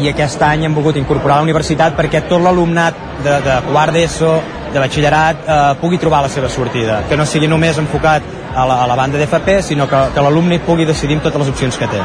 i 0.00 0.08
aquest 0.10 0.42
any 0.42 0.64
hem 0.66 0.74
volgut 0.76 0.96
incorporar 1.00 1.40
la 1.40 1.48
universitat 1.48 1.96
perquè 1.98 2.24
tot 2.30 2.42
l'alumnat 2.42 2.98
de, 3.24 3.36
de 3.44 3.60
quart 3.70 3.94
d'ESO, 3.96 4.32
de 4.72 4.82
batxillerat, 4.82 5.44
eh, 5.46 5.60
pugui 5.80 5.98
trobar 5.98 6.24
la 6.24 6.32
seva 6.32 6.50
sortida, 6.52 7.02
que 7.08 7.16
no 7.16 7.26
sigui 7.26 7.48
només 7.48 7.78
enfocat 7.80 8.26
a 8.54 8.66
la, 8.66 8.82
a 8.84 8.90
la 8.90 8.98
banda 8.98 9.20
d'FP, 9.20 9.60
sinó 9.62 9.88
que, 9.90 10.08
que 10.14 10.26
l'alumne 10.26 10.60
pugui 10.66 10.88
decidir 10.88 11.18
amb 11.18 11.30
totes 11.30 11.46
les 11.46 11.54
opcions 11.54 11.80
que 11.80 11.94
té. 11.94 12.02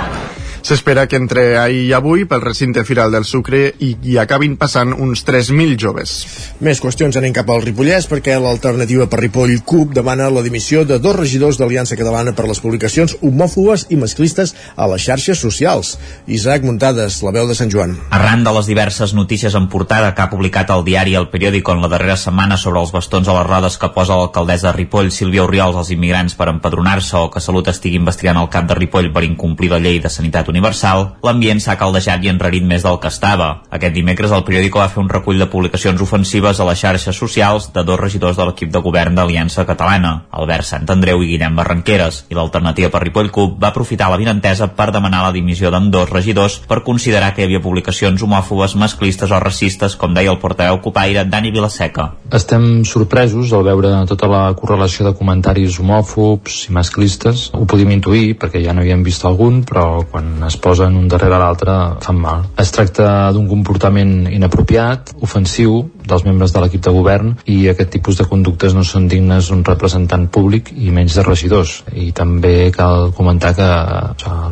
S'espera 0.62 1.08
que 1.10 1.18
entre 1.18 1.58
ahir 1.58 1.88
i 1.88 1.94
avui 1.98 2.28
pel 2.30 2.44
recinte 2.44 2.84
firal 2.86 3.12
del 3.12 3.26
Sucre 3.26 3.64
i 3.82 3.96
hi 4.06 4.18
acabin 4.22 4.54
passant 4.62 4.94
uns 4.94 5.24
3.000 5.26 5.74
joves. 5.82 6.12
Més 6.62 6.78
qüestions 6.84 7.18
anem 7.18 7.34
cap 7.34 7.50
al 7.50 7.64
Ripollès 7.64 8.06
perquè 8.12 8.36
l'alternativa 8.38 9.08
per 9.10 9.24
Ripoll 9.24 9.56
CUP 9.66 9.96
demana 9.98 10.30
la 10.30 10.44
dimissió 10.46 10.84
de 10.86 11.00
dos 11.02 11.18
regidors 11.18 11.58
d'Aliança 11.58 11.98
Catalana 11.98 12.36
per 12.38 12.46
les 12.46 12.62
publicacions 12.62 13.16
homòfobes 13.26 13.88
i 13.90 13.98
masclistes 13.98 14.54
a 14.76 14.86
les 14.92 15.02
xarxes 15.02 15.42
socials. 15.42 15.96
Isaac 16.28 16.62
Muntades, 16.68 17.18
la 17.26 17.34
veu 17.34 17.50
de 17.50 17.58
Sant 17.58 17.74
Joan. 17.74 17.98
Arran 18.14 18.46
de 18.46 18.54
les 18.54 18.70
diverses 18.70 19.16
notícies 19.18 19.58
en 19.58 19.66
portada 19.68 20.14
que 20.14 20.22
ha 20.22 20.30
publicat 20.30 20.70
el 20.70 20.86
diari 20.86 21.18
El 21.18 21.32
Periòdico 21.34 21.74
en 21.74 21.82
la 21.82 21.90
darrera 21.90 22.20
setmana 22.22 22.60
sobre 22.62 22.86
els 22.86 22.94
bastons 22.94 23.28
a 23.28 23.40
les 23.40 23.50
rodes 23.50 23.80
que 23.82 23.90
posa 23.96 24.20
l'alcaldessa 24.20 24.70
de 24.70 24.78
Ripoll, 24.78 25.10
Sílvia 25.10 25.48
Oriols, 25.50 25.82
als 25.82 25.90
immigrants 25.90 26.38
per 26.38 26.52
empadronar-se 26.54 27.18
o 27.18 27.34
que 27.34 27.42
Salut 27.42 27.74
estigui 27.74 27.98
investigant 27.98 28.38
el 28.38 28.52
cap 28.54 28.70
de 28.70 28.78
Ripoll 28.78 29.10
per 29.10 29.26
incomplir 29.26 29.74
la 29.74 29.82
llei 29.82 29.98
de 30.00 30.14
sanitat 30.14 30.51
universal 30.52 31.08
l'ambient 31.26 31.62
s'ha 31.64 31.78
caldejat 31.80 32.24
i 32.26 32.32
enrarit 32.32 32.66
més 32.68 32.86
del 32.86 33.00
que 33.02 33.10
estava. 33.12 33.50
Aquest 33.72 33.96
dimecres 33.96 34.36
el 34.36 34.46
periòdico 34.48 34.82
va 34.82 34.90
fer 34.92 35.02
un 35.02 35.10
recull 35.10 35.40
de 35.42 35.50
publicacions 35.52 36.02
ofensives 36.04 36.60
a 36.60 36.68
les 36.68 36.80
xarxes 36.84 37.18
socials 37.18 37.72
de 37.74 37.84
dos 37.88 38.00
regidors 38.00 38.38
de 38.38 38.48
l'equip 38.48 38.72
de 38.74 38.84
govern 38.84 39.16
d'Aliança 39.16 39.66
Catalana, 39.66 40.14
Albert 40.32 40.68
Sant 40.68 40.90
Andreu 40.94 41.24
i 41.24 41.32
Guillem 41.34 41.56
Barranqueres, 41.58 42.26
i 42.30 42.38
l'alternativa 42.38 42.92
per 42.92 43.04
Ripoll 43.06 43.32
Cup 43.34 43.58
va 43.62 43.72
aprofitar 43.72 44.10
la 44.12 44.20
vinentesa 44.22 44.70
per 44.76 44.92
demanar 44.92 45.24
la 45.26 45.34
dimissió 45.36 45.72
d'en 45.72 45.90
dos 45.94 46.10
regidors 46.10 46.60
per 46.68 46.82
considerar 46.88 47.34
que 47.34 47.44
hi 47.44 47.50
havia 47.50 47.64
publicacions 47.64 48.22
homòfobes, 48.22 48.76
masclistes 48.76 49.32
o 49.32 49.40
racistes, 49.40 49.96
com 49.96 50.16
deia 50.16 50.32
el 50.34 50.40
portaveu 50.42 50.82
copaire 50.84 51.26
Dani 51.30 51.52
Vilaseca. 51.56 52.12
Estem 52.32 52.84
sorpresos 52.88 53.54
al 53.54 53.66
veure 53.68 53.94
tota 54.10 54.30
la 54.32 54.44
correlació 54.58 55.08
de 55.08 55.16
comentaris 55.18 55.80
homòfobs 55.80 56.66
i 56.70 56.76
masclistes. 56.76 57.50
Ho 57.58 57.66
podíem 57.70 57.96
intuir 57.98 58.36
perquè 58.40 58.64
ja 58.64 58.76
no 58.76 58.84
havíem 58.84 59.04
vist 59.06 59.26
algun, 59.28 59.62
però 59.68 60.04
quan 60.12 60.41
es 60.48 60.58
posen 60.58 60.96
un 60.98 61.08
darrere 61.12 61.40
l'altre 61.42 61.76
fan 62.04 62.20
mal. 62.22 62.46
Es 62.62 62.72
tracta 62.76 63.32
d'un 63.36 63.48
comportament 63.50 64.28
inapropiat, 64.32 65.16
ofensiu, 65.22 65.82
dels 66.12 66.26
membres 66.28 66.54
de 66.54 66.62
l'equip 66.64 66.84
de 66.86 66.94
govern 66.96 67.36
i 67.50 67.58
aquest 67.72 67.94
tipus 67.96 68.20
de 68.20 68.28
conductes 68.30 68.76
no 68.78 68.84
són 68.88 69.08
dignes 69.12 69.50
d'un 69.52 69.64
representant 69.68 70.28
públic 70.28 70.72
i 70.76 70.92
menys 70.94 71.18
de 71.18 71.26
regidors. 71.28 71.78
I 71.96 72.12
també 72.16 72.72
cal 72.76 73.12
comentar 73.18 73.54
que 73.58 73.68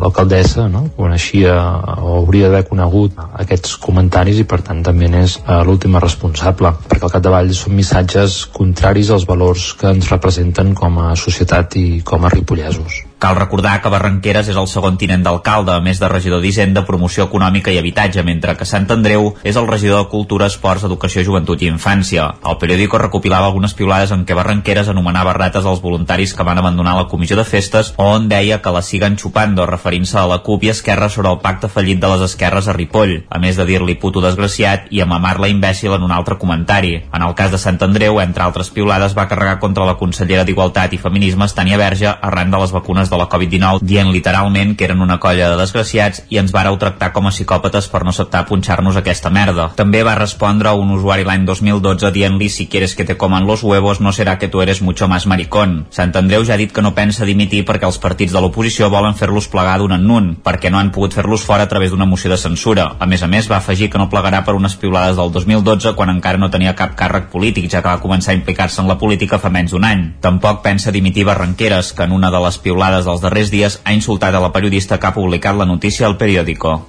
l'alcaldessa 0.02 0.68
no, 0.72 0.86
coneixia 0.98 1.56
o 2.00 2.20
hauria 2.20 2.50
d'haver 2.50 2.68
conegut 2.70 3.20
aquests 3.44 3.76
comentaris 3.84 4.40
i 4.42 4.48
per 4.50 4.62
tant 4.66 4.82
també 4.86 5.10
n'és 5.12 5.40
eh, 5.40 5.60
l'última 5.68 6.02
responsable, 6.04 6.74
perquè 6.88 7.08
al 7.08 7.14
capdavall 7.16 7.54
són 7.56 7.78
missatges 7.78 8.42
contraris 8.56 9.12
als 9.12 9.28
valors 9.30 9.74
que 9.80 9.92
ens 9.92 10.10
representen 10.12 10.74
com 10.78 11.00
a 11.04 11.14
societat 11.20 11.80
i 11.80 11.88
com 12.06 12.26
a 12.26 12.34
ripollesos. 12.34 13.04
Cal 13.20 13.36
recordar 13.36 13.82
que 13.84 13.90
Barranqueres 13.92 14.48
és 14.48 14.58
el 14.60 14.68
segon 14.72 14.96
tinent 14.98 15.26
d'alcalde, 15.26 15.74
a 15.76 15.84
més 15.84 16.00
de 16.00 16.08
regidor 16.08 16.40
d'Hisenda, 16.40 16.86
Promoció 16.88 17.26
Econòmica 17.28 17.74
i 17.74 17.80
Habitatge, 17.82 18.24
mentre 18.24 18.54
que 18.56 18.68
Sant 18.70 18.88
Andreu 18.96 19.34
és 19.44 19.58
el 19.60 19.68
regidor 19.68 20.06
de 20.06 20.10
Cultura, 20.14 20.48
Esports, 20.48 20.86
Educació, 20.88 21.26
Joventut 21.28 21.49
i 21.58 21.70
Infància. 21.72 22.28
El 22.46 22.58
periòdico 22.62 23.00
recopilava 23.02 23.48
algunes 23.50 23.74
piulades 23.74 24.12
en 24.14 24.26
què 24.26 24.38
Barranqueres 24.38 24.92
anomenava 24.92 25.34
rates 25.34 25.66
als 25.66 25.82
voluntaris 25.82 26.36
que 26.38 26.46
van 26.46 26.62
abandonar 26.62 26.94
la 26.96 27.08
comissió 27.10 27.38
de 27.40 27.46
festes 27.50 27.94
on 27.98 28.28
deia 28.30 28.60
que 28.62 28.74
la 28.76 28.84
siguen 28.86 29.18
xupando, 29.18 29.66
referint-se 29.66 30.20
a 30.22 30.28
la 30.30 30.40
CUP 30.46 30.68
i 30.68 30.72
Esquerra 30.76 31.10
sobre 31.10 31.32
el 31.34 31.40
pacte 31.42 31.68
fallit 31.68 32.00
de 32.00 32.12
les 32.14 32.28
esquerres 32.30 32.68
a 32.68 32.78
Ripoll, 32.78 33.16
a 33.30 33.42
més 33.42 33.58
de 33.58 33.66
dir-li 33.66 33.98
puto 33.98 34.22
desgraciat 34.22 34.88
i 34.94 35.02
amamar-la 35.02 35.50
imbècil 35.50 35.98
en 35.98 36.06
un 36.06 36.14
altre 36.14 36.38
comentari. 36.38 36.94
En 37.10 37.26
el 37.26 37.34
cas 37.34 37.52
de 37.52 37.58
Sant 37.58 37.82
Andreu, 37.82 38.22
entre 38.22 38.46
altres 38.46 38.70
piulades, 38.70 39.18
va 39.18 39.28
carregar 39.28 39.58
contra 39.60 39.90
la 39.90 39.98
consellera 39.98 40.46
d'Igualtat 40.46 40.94
i 40.94 41.02
Feminismes, 41.02 41.58
Tania 41.58 41.82
Verge, 41.82 42.14
arran 42.14 42.54
de 42.54 42.62
les 42.62 42.76
vacunes 42.76 43.10
de 43.10 43.18
la 43.18 43.30
Covid-19 43.30 43.82
dient 43.82 44.12
literalment 44.14 44.76
que 44.76 44.86
eren 44.86 45.02
una 45.02 45.20
colla 45.20 45.50
de 45.50 45.58
desgraciats 45.60 46.24
i 46.30 46.38
ens 46.42 46.54
vareu 46.54 46.78
tractar 46.78 47.12
com 47.16 47.28
a 47.28 47.34
psicòpates 47.34 47.90
per 47.90 48.04
no 48.04 48.14
acceptar 48.14 48.46
punxar-nos 48.50 48.98
aquesta 49.00 49.32
merda. 49.34 49.70
També 49.80 50.04
va 50.04 50.18
respondre 50.20 50.74
un 50.76 50.92
usuari 50.98 51.26
l'any 51.28 51.39
2012 51.46 52.12
dient-li 52.12 52.50
si 52.50 52.68
quieres 52.68 52.96
que 52.96 53.06
te 53.06 53.18
coman 53.18 53.46
los 53.48 53.64
huevos 53.64 54.02
no 54.02 54.12
será 54.12 54.38
que 54.38 54.48
tu 54.48 54.62
eres 54.62 54.82
mucho 54.82 55.08
más 55.08 55.28
maricón. 55.28 55.88
Sant 55.90 56.16
Andreu 56.16 56.44
ja 56.46 56.54
ha 56.56 56.58
dit 56.58 56.72
que 56.72 56.82
no 56.82 56.96
pensa 56.96 57.26
dimitir 57.26 57.66
perquè 57.66 57.88
els 57.88 58.00
partits 58.00 58.34
de 58.34 58.42
l'oposició 58.42 58.90
volen 58.90 59.16
fer-los 59.16 59.48
plegar 59.48 59.78
d'un 59.80 59.96
en 59.96 60.10
un, 60.12 60.30
perquè 60.44 60.72
no 60.72 60.80
han 60.80 60.92
pogut 60.92 61.14
fer-los 61.14 61.46
fora 61.46 61.64
a 61.64 61.72
través 61.72 61.92
d'una 61.92 62.08
moció 62.10 62.32
de 62.32 62.38
censura. 62.38 62.96
A 63.00 63.06
més 63.06 63.24
a 63.24 63.28
més, 63.28 63.50
va 63.52 63.58
afegir 63.58 63.90
que 63.90 64.02
no 64.02 64.10
plegarà 64.10 64.44
per 64.44 64.56
unes 64.58 64.76
piulades 64.76 65.18
del 65.18 65.32
2012 65.32 65.96
quan 65.96 66.14
encara 66.14 66.42
no 66.42 66.52
tenia 66.52 66.76
cap 66.76 66.96
càrrec 67.00 67.30
polític, 67.34 67.70
ja 67.72 67.82
que 67.82 67.90
va 67.90 68.04
començar 68.04 68.34
a 68.34 68.40
implicar-se 68.40 68.82
en 68.82 68.88
la 68.92 68.98
política 68.98 69.40
fa 69.40 69.50
menys 69.54 69.76
d'un 69.76 69.88
any. 69.88 70.06
Tampoc 70.22 70.64
pensa 70.64 70.92
dimitir 70.92 71.26
Barranqueres, 71.26 71.94
que 71.94 72.04
en 72.04 72.16
una 72.16 72.32
de 72.32 72.44
les 72.46 72.58
piulades 72.58 73.06
dels 73.06 73.22
darrers 73.22 73.52
dies 73.52 73.82
ha 73.84 73.94
insultat 73.94 74.36
a 74.36 74.44
la 74.44 74.54
periodista 74.54 75.00
que 75.00 75.08
ha 75.08 75.16
publicat 75.16 75.56
la 75.56 75.70
notícia 75.70 76.08
al 76.08 76.18
periòdico. 76.18 76.80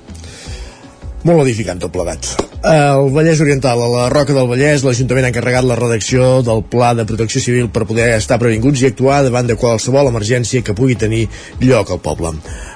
Molt 1.20 1.42
edificant 1.44 1.80
tot 1.82 1.92
plegat. 1.92 2.28
El 2.64 3.10
Vallès 3.12 3.40
Oriental, 3.40 3.80
a 3.80 3.88
la 3.88 4.06
Roca 4.12 4.32
del 4.36 4.48
Vallès, 4.48 4.82
l'Ajuntament 4.84 5.26
ha 5.26 5.30
encarregat 5.32 5.64
la 5.64 5.76
redacció 5.76 6.42
del 6.44 6.62
Pla 6.68 6.90
de 6.96 7.06
Protecció 7.08 7.40
Civil 7.40 7.70
per 7.72 7.86
poder 7.88 8.10
estar 8.16 8.38
previnguts 8.40 8.82
i 8.82 8.88
actuar 8.88 9.22
davant 9.24 9.48
de 9.48 9.56
qualsevol 9.60 10.08
emergència 10.08 10.64
que 10.64 10.76
pugui 10.76 10.96
tenir 11.00 11.26
lloc 11.60 11.92
al 11.92 12.00
poble. 12.04 12.32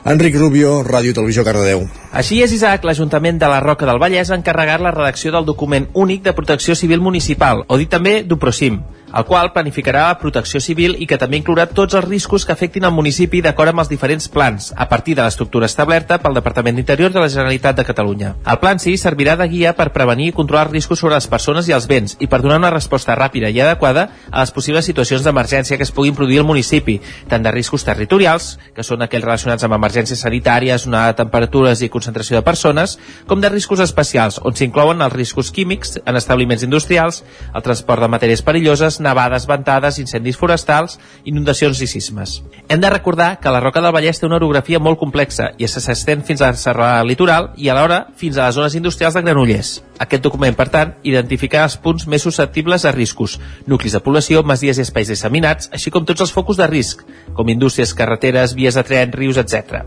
Enric 0.09 0.37
Rubio, 0.41 0.79
Ràdio 0.85 1.17
Televisió 1.17 1.45
Cardedeu. 1.45 1.87
Així 2.13 2.43
és, 2.45 2.53
Isaac, 2.57 2.85
l'Ajuntament 2.85 3.41
de 3.41 3.49
la 3.49 3.61
Roca 3.65 3.89
del 3.89 4.01
Vallès 4.01 4.33
ha 4.33 4.41
encarregat 4.41 4.85
la 4.85 4.93
redacció 4.93 5.33
del 5.33 5.49
document 5.49 5.89
únic 5.93 6.25
de 6.25 6.37
protecció 6.37 6.77
civil 6.77 7.05
municipal, 7.05 7.65
o 7.69 7.81
dit 7.81 7.93
també 7.93 8.23
d'UPROCIM, 8.25 8.81
el 9.15 9.25
qual 9.25 9.53
planificarà 9.55 10.09
la 10.09 10.19
protecció 10.19 10.61
civil 10.61 10.97
i 10.99 11.07
que 11.07 11.19
també 11.21 11.39
inclourà 11.39 11.69
tots 11.71 11.95
els 11.95 12.07
riscos 12.09 12.45
que 12.45 12.53
afectin 12.53 12.85
el 12.85 12.95
municipi 12.95 13.41
d'acord 13.45 13.71
amb 13.71 13.85
els 13.85 13.91
diferents 13.93 14.27
plans, 14.29 14.73
a 14.77 14.89
partir 14.91 15.15
de 15.15 15.23
l'estructura 15.23 15.69
establerta 15.71 16.19
pel 16.19 16.35
Departament 16.35 16.77
d'Interior 16.77 17.13
de 17.15 17.23
la 17.23 17.29
Generalitat 17.31 17.79
de 17.79 17.85
Catalunya. 17.87 18.35
El 18.51 18.59
plan 18.59 18.83
sí 18.83 18.97
servirà 18.99 19.37
de 19.39 19.47
guia 19.49 19.75
per 19.79 19.93
prevenir 19.95 20.33
i 20.33 20.37
controlar 20.37 20.67
els 20.67 20.75
riscos 20.75 20.99
sobre 20.99 21.15
les 21.15 21.29
persones 21.31 21.69
i 21.69 21.77
els 21.77 21.87
béns 21.87 22.17
i 22.19 22.27
per 22.27 22.43
donar 22.43 22.59
una 22.59 22.73
resposta 22.75 23.15
ràpida 23.15 23.53
i 23.55 23.61
adequada 23.61 24.09
a 24.31 24.41
les 24.43 24.51
possibles 24.51 24.85
situacions 24.85 25.23
d'emergència 25.23 25.79
que 25.79 25.87
es 25.87 25.95
puguin 25.95 26.19
produir 26.19 26.41
al 26.43 26.49
municipi, 26.49 26.99
tant 27.31 27.45
de 27.45 27.53
riscos 27.55 27.87
territorials, 27.87 28.59
que 28.75 28.83
són 28.83 29.07
aquells 29.07 29.25
relacionats 29.25 29.65
amb 29.65 29.79
emergències 29.79 30.21
sanitàries, 30.27 30.89
onada 30.91 31.13
de 31.13 31.21
temperatures 31.23 31.83
i 31.83 31.91
concentració 31.93 32.41
de 32.41 32.45
persones, 32.47 32.99
com 33.31 33.41
de 33.41 33.53
riscos 33.53 33.81
especials, 33.85 34.41
on 34.43 34.57
s'inclouen 34.59 35.05
els 35.05 35.15
riscos 35.15 35.53
químics 35.55 36.01
en 36.05 36.19
establiments 36.19 36.67
industrials, 36.67 37.23
el 37.55 37.63
transport 37.63 38.03
de 38.03 38.11
matèries 38.11 38.43
perilloses, 38.43 38.99
nevades, 39.05 39.47
ventades, 39.47 39.99
incendis 40.03 40.39
forestals, 40.41 40.99
inundacions 41.29 41.81
i 41.85 41.89
sismes. 41.91 42.39
Hem 42.69 42.81
de 42.81 42.91
recordar 42.91 43.39
que 43.41 43.53
la 43.53 43.61
Roca 43.61 43.83
del 43.85 43.93
Vallès 43.95 44.21
té 44.21 44.27
una 44.27 44.41
orografia 44.41 44.81
molt 44.81 44.99
complexa 44.99 45.51
i 45.61 45.69
s'estén 45.69 46.25
fins 46.25 46.43
a 46.43 46.51
la 46.51 46.61
serralada 46.61 47.05
litoral 47.05 47.53
i 47.61 47.69
alhora 47.69 48.07
fins 48.17 48.39
a 48.39 48.49
les 48.49 48.59
zones 48.59 48.75
industrials 48.81 49.15
de 49.15 49.23
Granollers. 49.23 49.77
Aquest 50.01 50.25
document, 50.25 50.57
per 50.59 50.69
tant, 50.73 50.97
identifica 51.07 51.63
els 51.63 51.77
punts 51.79 52.09
més 52.11 52.25
susceptibles 52.27 52.85
a 52.85 52.93
riscos, 52.97 53.39
nuclis 53.71 53.95
de 53.95 54.03
població, 54.03 54.43
masies 54.43 54.81
i 54.81 54.87
espais 54.89 55.13
disseminats, 55.13 55.71
així 55.73 55.93
com 55.95 56.09
tots 56.09 56.25
els 56.25 56.35
focus 56.35 56.59
de 56.59 56.67
risc, 56.67 57.05
com 57.37 57.53
indústries, 57.53 57.95
carreteres, 57.95 58.57
vies 58.59 58.75
de 58.75 58.83
tren, 58.89 59.13
rius, 59.15 59.39
etc 59.39 59.85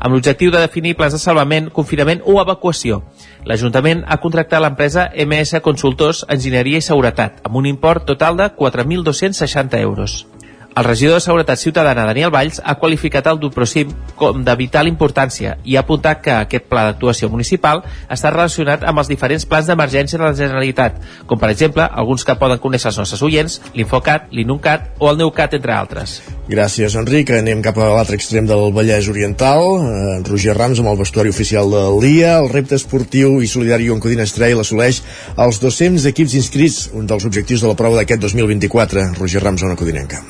amb 0.00 0.16
l'objectiu 0.16 0.50
de 0.50 0.62
definir 0.64 0.96
plans 0.96 1.12
de 1.12 1.20
salvament, 1.20 1.68
confinament 1.76 2.22
o 2.24 2.38
evacuació. 2.40 3.02
L'Ajuntament 3.48 4.02
ha 4.06 4.18
contractat 4.20 4.60
l'empresa 4.60 5.06
MS 5.24 5.62
Consultors 5.64 6.24
Enginyeria 6.28 6.80
i 6.82 6.84
Seguretat 6.84 7.40
amb 7.48 7.56
un 7.60 7.68
import 7.70 8.04
total 8.10 8.36
de 8.36 8.50
4.260 8.58 9.80
euros. 9.80 10.20
El 10.76 10.84
regidor 10.84 11.14
de 11.14 11.20
Seguretat 11.20 11.58
Ciutadana, 11.58 12.04
Daniel 12.06 12.30
Valls, 12.30 12.60
ha 12.64 12.76
qualificat 12.78 13.26
el 13.26 13.40
Duprosim 13.42 13.90
com 14.14 14.44
de 14.46 14.54
vital 14.54 14.86
importància 14.86 15.56
i 15.66 15.74
ha 15.74 15.82
apuntat 15.82 16.20
que 16.22 16.30
aquest 16.30 16.68
pla 16.70 16.84
d'actuació 16.86 17.26
municipal 17.28 17.82
està 18.06 18.30
relacionat 18.30 18.84
amb 18.86 19.02
els 19.02 19.10
diferents 19.10 19.48
plans 19.50 19.66
d'emergència 19.66 20.20
de 20.20 20.28
la 20.28 20.36
Generalitat, 20.38 21.00
com 21.26 21.40
per 21.42 21.50
exemple 21.50 21.82
alguns 21.82 22.22
que 22.24 22.36
poden 22.38 22.62
conèixer 22.62 22.92
els 22.92 23.00
nostres 23.02 23.22
oients, 23.26 23.58
l'Infocat, 23.74 24.28
l'Inuncat 24.30 24.92
o 25.00 25.10
el 25.10 25.18
Neucat, 25.18 25.56
entre 25.58 25.74
altres. 25.74 26.20
Gràcies, 26.50 26.94
Enric. 26.98 27.32
Anem 27.34 27.64
cap 27.66 27.78
a 27.78 27.90
l'altre 27.96 28.18
extrem 28.20 28.46
del 28.46 28.70
Vallès 28.76 29.08
Oriental. 29.10 29.66
Eh, 29.82 30.20
Roger 30.28 30.54
Rams, 30.54 30.78
amb 30.78 30.92
el 30.92 31.00
vestuari 31.02 31.34
oficial 31.34 31.70
de 31.74 31.82
l'IA. 31.98 32.36
El 32.44 32.50
repte 32.54 32.78
esportiu 32.78 33.40
i 33.42 33.50
solidari 33.50 33.90
on 33.90 33.98
Codina 34.02 34.28
Estrella 34.28 34.62
assoleix 34.62 35.02
els 35.34 35.58
200 35.62 36.06
equips 36.14 36.38
inscrits, 36.38 36.84
un 36.94 37.10
dels 37.10 37.26
objectius 37.26 37.66
de 37.66 37.74
la 37.74 37.78
prova 37.78 37.98
d'aquest 37.98 38.22
2024. 38.22 39.10
Roger 39.18 39.42
Rams, 39.42 39.66
una 39.66 39.78
codinenca. 39.78 40.22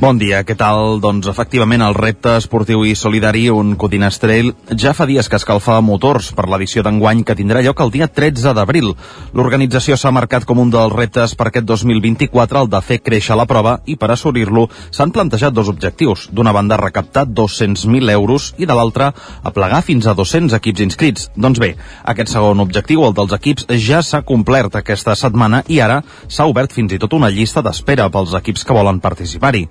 Bon 0.00 0.16
dia, 0.16 0.38
què 0.48 0.54
tal? 0.56 0.94
Doncs 1.04 1.26
efectivament 1.28 1.82
el 1.84 1.92
repte 1.92 2.32
esportiu 2.38 2.86
i 2.88 2.94
solidari, 2.96 3.42
un 3.52 3.74
Codines 3.76 4.16
Trail, 4.16 4.46
ja 4.80 4.94
fa 4.96 5.04
dies 5.04 5.26
que 5.28 5.36
escalfa 5.36 5.74
motors 5.84 6.30
per 6.32 6.46
l'edició 6.48 6.80
d'enguany 6.80 7.18
que 7.20 7.34
tindrà 7.36 7.60
lloc 7.60 7.82
el 7.84 7.92
dia 7.92 8.08
13 8.08 8.54
d'abril. 8.56 8.94
L'organització 9.36 9.98
s'ha 10.00 10.12
marcat 10.16 10.46
com 10.48 10.62
un 10.62 10.72
dels 10.72 10.94
reptes 10.96 11.34
per 11.36 11.50
aquest 11.50 11.66
2024 11.68 12.62
el 12.62 12.70
de 12.72 12.80
fer 12.80 12.98
créixer 13.04 13.36
la 13.36 13.44
prova 13.50 13.74
i 13.84 13.98
per 14.00 14.08
assolir-lo 14.14 14.70
s'han 14.88 15.12
plantejat 15.12 15.52
dos 15.52 15.68
objectius. 15.68 16.30
D'una 16.32 16.56
banda 16.56 16.80
recaptar 16.80 17.26
200.000 17.28 18.16
euros 18.16 18.54
i 18.56 18.64
de 18.64 18.78
l'altra 18.80 19.10
aplegar 19.44 19.82
fins 19.84 20.08
a 20.08 20.16
200 20.16 20.56
equips 20.62 20.86
inscrits. 20.86 21.28
Doncs 21.36 21.60
bé, 21.60 21.74
aquest 22.14 22.32
segon 22.32 22.64
objectiu, 22.64 23.04
el 23.04 23.18
dels 23.20 23.36
equips, 23.36 23.68
ja 23.76 24.00
s'ha 24.00 24.24
complert 24.24 24.80
aquesta 24.80 25.12
setmana 25.12 25.60
i 25.68 25.84
ara 25.84 26.00
s'ha 26.24 26.48
obert 26.48 26.72
fins 26.72 26.96
i 26.96 27.02
tot 27.04 27.20
una 27.20 27.28
llista 27.28 27.60
d'espera 27.60 28.08
pels 28.08 28.32
equips 28.40 28.64
que 28.64 28.80
volen 28.80 29.04
participar-hi. 29.04 29.68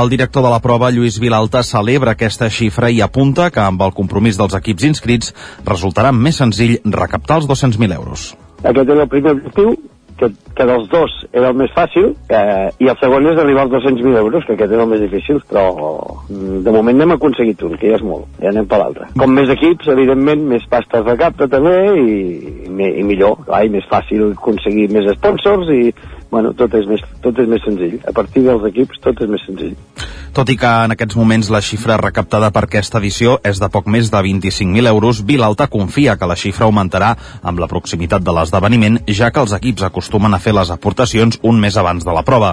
El 0.00 0.10
director 0.12 0.44
de 0.46 0.50
la 0.52 0.60
prova, 0.62 0.90
Lluís 0.94 1.18
Vilalta, 1.22 1.64
celebra 1.66 2.14
aquesta 2.14 2.50
xifra 2.50 2.90
i 2.90 3.00
apunta 3.02 3.50
que 3.50 3.62
amb 3.62 3.82
el 3.82 3.94
compromís 3.96 4.38
dels 4.38 4.54
equips 4.58 4.86
inscrits 4.90 5.34
resultarà 5.66 6.12
més 6.14 6.38
senzill 6.42 6.78
recaptar 6.84 7.40
els 7.40 7.48
200.000 7.50 7.96
euros. 7.96 8.30
Aquest 8.60 8.86
era 8.86 9.02
el 9.02 9.10
primer 9.10 9.34
objectiu, 9.38 9.74
que, 10.20 10.28
que 10.54 10.66
dels 10.68 10.86
dos 10.92 11.14
era 11.32 11.48
el 11.50 11.56
més 11.56 11.72
fàcil, 11.72 12.10
eh, 12.28 12.68
i 12.84 12.90
el 12.92 12.98
segon 13.00 13.26
és 13.30 13.40
arribar 13.40 13.64
als 13.64 13.72
200.000 13.72 14.20
euros, 14.20 14.44
que 14.44 14.54
aquest 14.56 14.74
era 14.76 14.84
el 14.84 14.92
més 14.92 15.00
difícil, 15.02 15.40
però 15.48 15.64
mm, 16.28 16.60
de 16.66 16.74
moment 16.76 17.00
n'hem 17.00 17.16
aconseguit 17.16 17.64
un, 17.66 17.76
que 17.80 17.90
ja 17.90 17.96
és 17.98 18.04
molt, 18.04 18.28
ja 18.42 18.52
anem 18.52 18.68
per 18.68 18.82
l'altre. 18.82 19.08
Com 19.16 19.32
més 19.34 19.50
equips, 19.56 19.88
evidentment, 19.94 20.44
més 20.52 20.66
pasta 20.70 21.00
es 21.00 21.08
recapta 21.08 21.48
també, 21.50 21.76
i, 22.04 22.16
i, 22.68 22.90
i 23.00 23.06
millor, 23.08 23.40
clar, 23.46 23.64
i 23.64 23.72
més 23.72 23.88
fàcil 23.90 24.28
aconseguir 24.34 24.90
més 24.92 25.08
sponsors, 25.16 25.72
i 25.72 25.88
bueno, 26.30 26.52
tot 26.56 26.74
és, 26.78 26.86
més, 26.90 27.02
tot 27.24 27.38
és 27.42 27.48
més 27.50 27.62
senzill. 27.66 27.98
A 28.06 28.14
partir 28.16 28.44
dels 28.46 28.64
equips 28.70 29.02
tot 29.04 29.20
és 29.24 29.30
més 29.30 29.44
senzill. 29.48 29.76
Tot 30.30 30.46
i 30.52 30.54
que 30.54 30.68
en 30.86 30.92
aquests 30.94 31.16
moments 31.18 31.48
la 31.50 31.58
xifra 31.58 31.96
recaptada 31.98 32.52
per 32.54 32.60
aquesta 32.68 33.00
edició 33.00 33.32
és 33.42 33.58
de 33.58 33.66
poc 33.66 33.88
més 33.90 34.12
de 34.12 34.18
25.000 34.22 34.86
euros, 34.86 35.24
Vilalta 35.26 35.66
confia 35.66 36.14
que 36.16 36.28
la 36.30 36.36
xifra 36.38 36.68
augmentarà 36.68 37.08
amb 37.42 37.58
la 37.58 37.66
proximitat 37.66 38.22
de 38.22 38.34
l'esdeveniment, 38.36 39.00
ja 39.10 39.32
que 39.34 39.42
els 39.42 39.50
equips 39.56 39.82
acostumen 39.88 40.30
a 40.30 40.38
fer 40.38 40.52
les 40.54 40.70
aportacions 40.70 41.40
un 41.42 41.58
mes 41.58 41.74
abans 41.76 42.06
de 42.06 42.14
la 42.14 42.22
prova. 42.22 42.52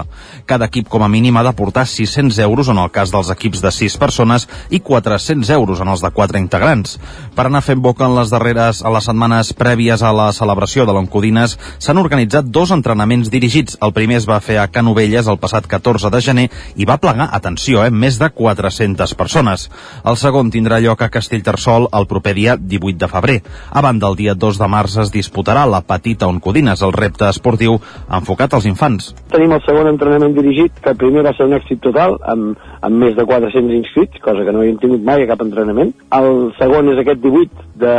Cada 0.50 0.66
equip 0.66 0.88
com 0.90 1.04
a 1.06 1.08
mínim 1.12 1.38
ha 1.38 1.44
d'aportar 1.46 1.84
600 1.86 2.40
euros 2.48 2.72
en 2.72 2.80
el 2.82 2.90
cas 2.90 3.12
dels 3.14 3.30
equips 3.30 3.62
de 3.62 3.70
6 3.70 3.96
persones 4.02 4.48
i 4.74 4.82
400 4.82 5.54
euros 5.54 5.78
en 5.78 5.94
els 5.94 6.02
de 6.02 6.10
4 6.10 6.42
integrants. 6.42 6.98
Per 7.38 7.46
anar 7.46 7.62
fent 7.62 7.78
boca 7.78 8.10
en 8.10 8.18
les 8.18 8.34
darreres, 8.34 8.82
a 8.82 8.90
les 8.90 9.06
setmanes 9.06 9.52
prèvies 9.54 10.02
a 10.02 10.10
la 10.10 10.32
celebració 10.34 10.82
de 10.82 10.98
l'Oncodines, 10.98 11.54
s'han 11.78 12.02
organitzat 12.02 12.50
dos 12.50 12.74
entrenaments 12.74 13.30
dirigits. 13.30 13.78
El 13.80 13.94
primer 13.94 14.18
es 14.18 14.26
va 14.26 14.42
fer 14.42 14.58
a 14.58 14.66
Canovelles 14.66 15.30
el 15.30 15.38
passat 15.38 15.70
14 15.70 16.10
de 16.10 16.24
gener 16.26 16.50
i 16.74 16.90
va 16.90 16.98
plegar, 16.98 17.30
atenció, 17.30 17.67
eh, 17.76 17.90
més 17.90 18.16
de 18.20 18.30
400 18.32 19.14
persones. 19.18 19.68
El 20.08 20.16
segon 20.16 20.52
tindrà 20.54 20.80
lloc 20.80 21.02
a 21.04 21.10
Castellterçol 21.12 21.88
el 21.92 22.08
proper 22.08 22.34
dia 22.38 22.56
18 22.56 22.98
de 23.02 23.08
febrer. 23.12 23.38
A 23.70 23.82
banda, 23.84 24.08
el 24.08 24.16
dia 24.16 24.34
2 24.34 24.60
de 24.60 24.68
març 24.72 24.96
es 25.04 25.12
disputarà 25.12 25.66
la 25.68 25.82
Petita 25.84 26.28
Oncodines, 26.30 26.82
el 26.82 26.94
repte 26.96 27.28
esportiu 27.28 27.76
enfocat 28.08 28.56
als 28.56 28.68
infants. 28.70 29.12
Tenim 29.32 29.52
el 29.52 29.64
segon 29.66 29.90
entrenament 29.92 30.34
dirigit, 30.36 30.80
que 30.80 30.96
primer 30.96 31.26
va 31.26 31.34
ser 31.36 31.48
un 31.50 31.56
èxit 31.58 31.82
total, 31.84 32.16
amb, 32.32 32.56
amb 32.82 33.02
més 33.02 33.16
de 33.16 33.26
400 33.26 33.74
inscrits, 33.78 34.20
cosa 34.24 34.44
que 34.44 34.52
no 34.54 34.62
havíem 34.62 34.78
tingut 34.82 35.04
mai 35.06 35.24
a 35.24 35.30
cap 35.30 35.42
entrenament. 35.44 35.94
El 36.18 36.52
segon 36.58 36.92
és 36.92 37.00
aquest 37.02 37.22
18 37.24 37.66
de 37.82 37.94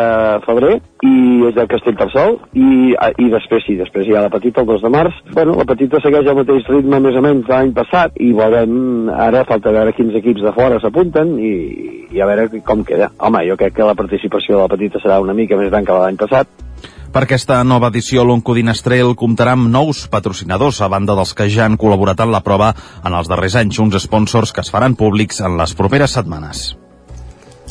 febrer, 0.45 0.75
i 1.07 1.15
és 1.47 1.55
de 1.55 1.65
Castellterçol, 1.71 2.37
i, 2.53 2.69
i 2.93 3.29
després 3.31 3.63
sí, 3.65 3.77
després 3.79 4.07
hi 4.07 4.15
ha 4.15 4.25
la 4.25 4.33
petita 4.33 4.63
el 4.63 4.69
2 4.71 4.85
de 4.85 4.93
març. 4.93 5.19
Bueno, 5.33 5.55
la 5.59 5.67
petita 5.69 6.01
segueix 6.03 6.27
el 6.27 6.39
mateix 6.39 6.67
ritme 6.71 7.01
més 7.03 7.19
o 7.19 7.23
menys 7.25 7.51
l'any 7.51 7.73
passat, 7.77 8.15
i 8.19 8.31
veurem, 8.35 9.09
ara 9.15 9.45
falta 9.49 9.75
veure 9.75 9.95
quins 9.97 10.15
equips 10.19 10.45
de 10.45 10.55
fora 10.55 10.79
s'apunten 10.83 11.35
i, 11.39 11.53
i 12.15 12.21
a 12.21 12.29
veure 12.29 12.49
com 12.65 12.83
queda. 12.87 13.11
Home, 13.19 13.45
jo 13.47 13.59
crec 13.59 13.77
que 13.77 13.87
la 13.87 13.97
participació 13.99 14.57
de 14.57 14.63
la 14.65 14.73
petita 14.75 15.03
serà 15.03 15.21
una 15.23 15.37
mica 15.37 15.59
més 15.59 15.71
gran 15.71 15.87
que 15.87 15.95
l'any 15.95 16.19
passat, 16.19 16.51
per 17.13 17.23
aquesta 17.25 17.63
nova 17.63 17.89
edició, 17.89 18.23
l'Oncodines 18.25 18.83
Trail 18.85 19.15
comptarà 19.17 19.55
amb 19.57 19.69
nous 19.73 20.05
patrocinadors, 20.11 20.81
a 20.81 20.89
banda 20.91 21.15
dels 21.17 21.33
que 21.37 21.49
ja 21.49 21.65
han 21.65 21.77
col·laborat 21.79 22.21
en 22.23 22.33
la 22.33 22.43
prova 22.45 22.73
en 23.03 23.15
els 23.15 23.31
darrers 23.31 23.55
anys, 23.59 23.79
uns 23.79 23.97
sponsors 24.03 24.53
que 24.53 24.61
es 24.65 24.71
faran 24.73 24.97
públics 24.99 25.41
en 25.41 25.57
les 25.59 25.75
properes 25.77 26.15
setmanes. 26.17 26.57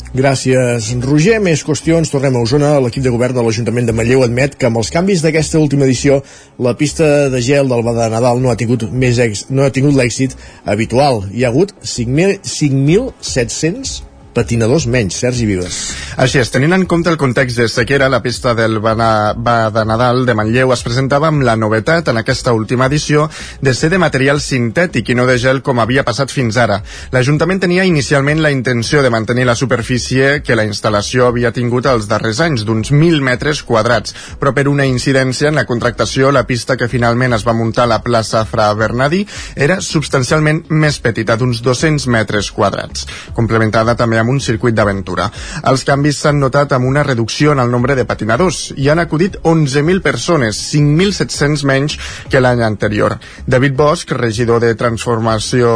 Gràcies, 0.09 0.89
Roger. 1.05 1.37
Més 1.37 1.61
qüestions. 1.61 2.09
Tornem 2.09 2.33
a 2.33 2.41
Osona. 2.41 2.81
L'equip 2.81 3.05
de 3.05 3.13
govern 3.13 3.37
de 3.37 3.43
l'Ajuntament 3.45 3.85
de 3.85 3.93
Manlleu 3.93 4.25
admet 4.25 4.57
que 4.57 4.65
amb 4.65 4.81
els 4.81 4.89
canvis 4.89 5.21
d'aquesta 5.21 5.61
última 5.61 5.85
edició 5.85 6.25
la 6.57 6.73
pista 6.73 7.29
de 7.29 7.37
gel 7.45 7.69
del 7.69 7.85
Bada 7.85 8.09
Nadal 8.09 8.41
no 8.41 8.49
ha 8.49 8.57
tingut 8.57 8.89
més 8.89 9.21
ex, 9.21 9.53
no 9.53 9.61
ha 9.65 9.69
tingut 9.69 9.93
l'èxit 9.93 10.33
habitual. 10.65 11.29
Hi 11.29 11.45
ha 11.45 11.53
hagut 11.53 11.77
5.700 11.85 14.08
patinadors 14.33 14.85
menys, 14.87 15.17
Sergi 15.19 15.45
Vives. 15.49 15.79
Així 16.19 16.39
és, 16.41 16.49
tenint 16.51 16.73
en 16.75 16.85
compte 16.89 17.09
el 17.11 17.17
context 17.19 17.57
de 17.57 17.67
sequera, 17.71 18.09
la 18.11 18.21
pista 18.21 18.53
del 18.55 18.79
Bana, 18.83 19.33
ba 19.35 19.69
de 19.73 19.85
Nadal 19.87 20.25
de 20.27 20.35
Manlleu 20.35 20.73
es 20.75 20.83
presentava 20.85 21.29
amb 21.29 21.43
la 21.47 21.55
novetat 21.55 22.11
en 22.11 22.19
aquesta 22.21 22.53
última 22.53 22.89
edició 22.89 23.29
de 23.61 23.73
ser 23.73 23.89
de 23.93 23.99
material 24.01 24.41
sintètic 24.43 25.09
i 25.09 25.15
no 25.17 25.25
de 25.29 25.37
gel 25.41 25.61
com 25.65 25.79
havia 25.79 26.03
passat 26.07 26.31
fins 26.31 26.59
ara. 26.61 26.81
L'Ajuntament 27.15 27.61
tenia 27.63 27.87
inicialment 27.87 28.43
la 28.43 28.51
intenció 28.53 29.01
de 29.01 29.09
mantenir 29.13 29.47
la 29.49 29.55
superfície 29.55 30.41
que 30.45 30.57
la 30.59 30.67
instal·lació 30.67 31.29
havia 31.29 31.53
tingut 31.55 31.89
els 31.89 32.09
darrers 32.11 32.43
anys, 32.45 32.65
d'uns 32.67 32.91
1.000 32.91 33.23
metres 33.25 33.63
quadrats, 33.63 34.15
però 34.39 34.53
per 34.53 34.67
una 34.69 34.85
incidència 34.85 35.49
en 35.49 35.57
la 35.57 35.65
contractació, 35.65 36.33
la 36.35 36.45
pista 36.45 36.77
que 36.77 36.91
finalment 36.91 37.33
es 37.33 37.47
va 37.47 37.57
muntar 37.57 37.87
a 37.87 37.93
la 37.95 38.01
plaça 38.05 38.45
Fra 38.45 38.69
Bernadí 38.77 39.25
era 39.55 39.79
substancialment 39.81 40.65
més 40.69 40.99
petita, 40.99 41.39
d'uns 41.39 41.63
200 41.65 42.07
metres 42.11 42.51
quadrats, 42.51 43.07
complementada 43.35 43.95
també 43.95 44.18
amb 44.19 44.33
un 44.33 44.39
circuit 44.43 44.75
d'aventura. 44.75 45.29
Els 45.71 45.85
canvis 45.87 46.21
s'han 46.23 46.39
notat 46.39 46.73
amb 46.75 46.87
una 46.89 47.03
reducció 47.03 47.53
en 47.53 47.63
el 47.63 47.71
nombre 47.71 47.95
de 47.95 48.05
patinadors. 48.05 48.73
Hi 48.77 48.89
han 48.89 48.99
acudit 48.99 49.39
11.000 49.43 50.03
persones, 50.05 50.59
5.700 50.73 51.65
menys 51.65 51.97
que 52.29 52.41
l'any 52.41 52.63
anterior. 52.65 53.17
David 53.47 53.75
Bosch, 53.79 54.13
regidor 54.17 54.61
de 54.63 54.73
Transformació 54.79 55.71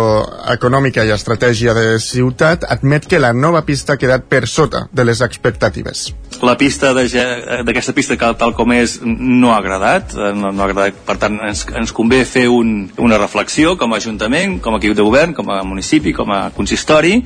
Econòmica 0.54 1.06
i 1.06 1.14
Estratègia 1.16 1.74
de 1.78 2.00
Ciutat, 2.04 2.68
admet 2.70 3.08
que 3.10 3.22
la 3.22 3.34
nova 3.34 3.64
pista 3.66 3.94
ha 3.94 4.02
quedat 4.02 4.28
per 4.30 4.46
sota 4.48 4.88
de 4.92 5.06
les 5.08 5.22
expectatives. 5.22 6.12
La 6.44 6.58
pista 6.58 6.94
d'aquesta 6.94 7.94
pista 7.94 8.18
que 8.20 8.32
tal 8.40 8.56
com 8.58 8.74
és 8.76 8.98
no 9.04 9.54
ha 9.54 9.60
agradat, 9.62 10.16
no, 10.36 10.52
no 10.52 10.64
ha 10.64 10.70
agradat 10.70 11.04
per 11.08 11.18
tant 11.22 11.38
ens, 11.46 11.66
ens 11.72 11.94
convé 11.96 12.24
fer 12.28 12.48
un, 12.52 12.90
una 12.98 13.20
reflexió 13.22 13.78
com 13.80 13.94
a 13.94 14.02
Ajuntament, 14.02 14.58
com 14.64 14.76
a 14.76 14.82
equip 14.82 14.98
de 14.98 15.06
govern, 15.06 15.36
com 15.38 15.52
a 15.54 15.62
municipi, 15.64 16.14
com 16.16 16.32
a 16.34 16.50
consistori 16.56 17.20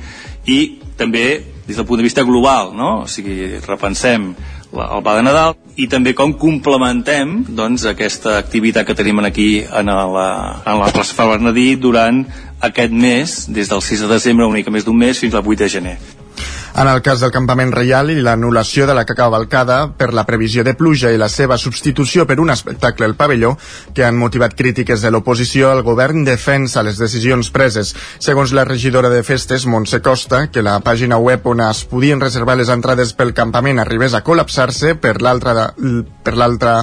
i 0.46 0.60
també 0.98 1.24
des 1.68 1.76
del 1.76 1.86
punt 1.86 2.00
de 2.00 2.06
vista 2.06 2.24
global, 2.26 2.72
no? 2.76 3.04
o 3.04 3.08
sigui, 3.10 3.58
repensem 3.64 4.32
la, 4.72 4.88
el 4.96 5.02
Pla 5.04 5.16
de 5.18 5.24
Nadal 5.26 5.56
i 5.78 5.86
també 5.90 6.14
com 6.18 6.34
complementem 6.40 7.42
doncs, 7.48 7.86
aquesta 7.88 8.38
activitat 8.40 8.88
que 8.88 8.96
tenim 8.98 9.20
aquí 9.22 9.50
en 9.62 9.92
la, 9.92 10.28
en 10.64 10.80
la 10.82 10.92
plaça 10.92 11.28
Bernadí 11.28 11.74
durant 11.76 12.24
aquest 12.60 12.92
mes, 12.92 13.44
des 13.54 13.70
del 13.70 13.84
6 13.84 14.06
de 14.06 14.14
desembre, 14.16 14.48
una 14.48 14.58
mica 14.58 14.74
més 14.74 14.86
d'un 14.88 14.96
mes, 14.98 15.18
fins 15.18 15.36
al 15.38 15.46
8 15.46 15.62
de 15.62 15.68
gener. 15.78 15.98
En 16.78 16.86
el 16.86 17.00
cas 17.02 17.18
del 17.18 17.32
campament 17.34 17.72
reial 17.74 18.12
i 18.12 18.20
l'anul·lació 18.22 18.84
de 18.86 18.94
la 18.94 19.02
cavalcada 19.02 19.78
per 19.98 20.12
la 20.14 20.22
previsió 20.28 20.62
de 20.62 20.76
pluja 20.78 21.10
i 21.10 21.16
la 21.18 21.26
seva 21.26 21.56
substitució 21.58 22.22
per 22.22 22.36
un 22.38 22.52
espectacle 22.54 23.08
al 23.08 23.16
pavelló 23.18 23.56
que 23.96 24.04
han 24.06 24.14
motivat 24.14 24.52
crítiques 24.54 25.02
de 25.02 25.10
l'oposició, 25.10 25.72
el 25.74 25.82
govern 25.82 26.22
defensa 26.22 26.84
les 26.86 27.00
decisions 27.02 27.50
preses. 27.50 27.90
Segons 28.22 28.52
la 28.54 28.62
regidora 28.68 29.10
de 29.10 29.24
festes, 29.26 29.66
Montse 29.66 29.98
Costa, 30.06 30.44
que 30.54 30.62
la 30.62 30.76
pàgina 30.86 31.18
web 31.18 31.48
on 31.50 31.64
es 31.66 31.80
podien 31.90 32.22
reservar 32.22 32.54
les 32.60 32.70
entrades 32.70 33.10
pel 33.10 33.34
campament 33.34 33.82
arribés 33.82 34.14
a 34.14 34.22
col·lapsar-se, 34.22 34.94
per 35.02 35.16
l'altra 35.18 35.72
per 36.22 36.36
l'altra 36.38 36.76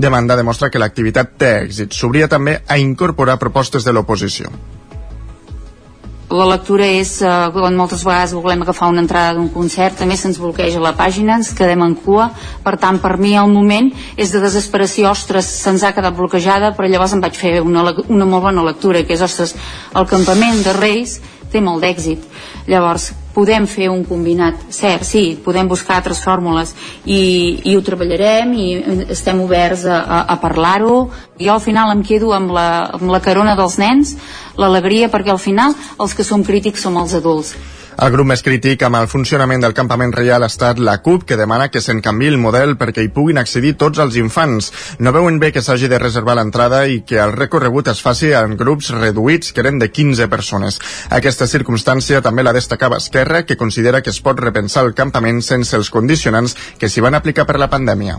demanda 0.00 0.40
demostra 0.40 0.72
que 0.72 0.80
l'activitat 0.80 1.36
té 1.36 1.52
èxit. 1.66 1.92
S'obria 1.92 2.32
també 2.32 2.62
a 2.64 2.80
incorporar 2.80 3.36
propostes 3.44 3.84
de 3.84 3.92
l'oposició 3.92 4.48
la 6.34 6.46
lectura 6.50 6.86
és, 6.86 7.22
eh, 7.22 7.30
quan 7.52 7.76
moltes 7.76 8.04
vegades 8.04 8.34
volem 8.34 8.62
agafar 8.62 8.88
una 8.90 9.00
entrada 9.00 9.34
d'un 9.34 9.48
concert, 9.48 9.96
també 9.98 10.16
se'ns 10.16 10.38
bloqueja 10.38 10.80
la 10.80 10.94
pàgina, 10.96 11.36
ens 11.36 11.52
quedem 11.54 11.82
en 11.82 11.94
cua, 11.94 12.30
per 12.64 12.76
tant, 12.76 12.98
per 13.00 13.16
mi 13.18 13.36
el 13.36 13.50
moment 13.52 13.92
és 14.16 14.32
de 14.32 14.40
desesperació, 14.40 15.10
ostres, 15.10 15.46
se'ns 15.46 15.82
ha 15.82 15.92
quedat 15.92 16.16
bloquejada, 16.16 16.74
però 16.76 16.88
llavors 16.88 17.12
em 17.12 17.20
vaig 17.20 17.36
fer 17.38 17.60
una, 17.62 17.94
una 18.08 18.24
molt 18.24 18.42
bona 18.42 18.64
lectura, 18.64 19.04
que 19.04 19.14
és, 19.14 19.22
ostres, 19.22 19.54
el 19.94 20.06
campament 20.06 20.62
de 20.64 20.72
Reis 20.72 21.20
té 21.52 21.60
molt 21.60 21.82
d'èxit. 21.82 22.18
Llavors, 22.66 23.12
podem 23.34 23.66
fer 23.66 23.90
un 23.90 24.04
combinat, 24.06 24.62
cert, 24.72 25.04
sí, 25.06 25.24
podem 25.44 25.68
buscar 25.68 25.98
altres 25.98 26.22
fórmules 26.22 26.72
i, 27.04 27.60
i 27.66 27.74
ho 27.74 27.82
treballarem 27.84 28.54
i 28.54 28.68
estem 29.10 29.42
oberts 29.42 29.84
a, 29.90 29.98
a, 29.98 30.20
a 30.34 30.38
parlar-ho. 30.42 31.08
Jo 31.40 31.56
al 31.56 31.62
final 31.64 31.90
em 31.92 32.04
quedo 32.06 32.32
amb 32.36 32.54
la, 32.54 32.68
amb 32.94 33.10
la 33.10 33.22
carona 33.24 33.56
dels 33.58 33.78
nens, 33.82 34.14
l'alegria, 34.56 35.10
perquè 35.10 35.34
al 35.34 35.42
final 35.42 35.74
els 35.98 36.14
que 36.14 36.26
som 36.26 36.46
crítics 36.46 36.86
som 36.86 37.00
els 37.00 37.16
adults. 37.18 37.56
El 37.94 38.10
grup 38.10 38.26
més 38.26 38.42
crític 38.42 38.82
amb 38.82 38.98
el 38.98 39.06
funcionament 39.06 39.62
del 39.62 39.74
campament 39.76 40.10
reial 40.12 40.42
ha 40.42 40.48
estat 40.50 40.80
la 40.82 40.96
CUP, 41.04 41.22
que 41.28 41.38
demana 41.38 41.68
que 41.70 41.80
se'n 41.84 42.00
canvi 42.02 42.26
el 42.32 42.40
model 42.42 42.74
perquè 42.80 43.04
hi 43.04 43.12
puguin 43.14 43.38
accedir 43.38 43.76
tots 43.78 44.02
els 44.02 44.18
infants. 44.18 44.72
No 44.98 45.12
veuen 45.14 45.38
bé 45.38 45.52
que 45.54 45.62
s'hagi 45.62 45.88
de 45.88 46.00
reservar 46.02 46.34
l'entrada 46.34 46.84
i 46.90 47.02
que 47.06 47.20
el 47.22 47.36
recorregut 47.38 47.92
es 47.94 48.02
faci 48.02 48.32
en 48.34 48.58
grups 48.58 48.90
reduïts 48.96 49.54
que 49.54 49.62
eren 49.62 49.78
de 49.78 49.92
15 49.94 50.28
persones. 50.28 50.80
Aquesta 51.10 51.46
circumstància 51.46 52.22
també 52.22 52.42
la 52.42 52.56
destacava 52.56 52.98
Esquerra, 52.98 53.44
que 53.46 53.56
considera 53.56 54.02
que 54.02 54.10
es 54.10 54.20
pot 54.20 54.42
repensar 54.42 54.84
el 54.88 54.94
campament 54.98 55.40
sense 55.42 55.76
els 55.78 55.90
condicionants 55.94 56.58
que 56.78 56.90
s'hi 56.90 57.04
van 57.04 57.14
aplicar 57.14 57.46
per 57.46 57.62
la 57.62 57.70
pandèmia. 57.70 58.18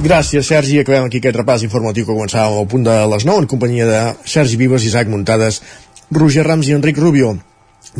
Gràcies, 0.00 0.46
Sergi. 0.48 0.78
Acabem 0.80 1.04
aquí 1.04 1.20
aquest 1.20 1.36
repàs 1.36 1.62
informatiu 1.66 2.06
que 2.06 2.14
començàvem 2.14 2.56
al 2.56 2.68
punt 2.72 2.86
de 2.86 2.94
les 3.12 3.26
9 3.28 3.44
en 3.44 3.48
companyia 3.52 3.86
de 3.86 4.00
Sergi 4.24 4.56
Vives, 4.56 4.86
Isaac 4.88 5.12
Muntades, 5.12 5.60
Roger 6.10 6.46
Rams 6.46 6.70
i 6.70 6.72
Enric 6.72 6.96
Rubio. 6.96 7.34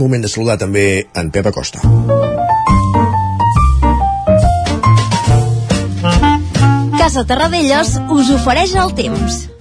Moment 0.00 0.24
de 0.24 0.32
saludar 0.32 0.56
també 0.56 1.06
en 1.12 1.30
Pep 1.30 1.50
Acosta. 1.52 1.84
Casa 6.96 7.26
Terradellos 7.28 7.96
us 8.08 8.32
ofereix 8.38 8.76
el 8.80 8.94
temps. 8.96 9.60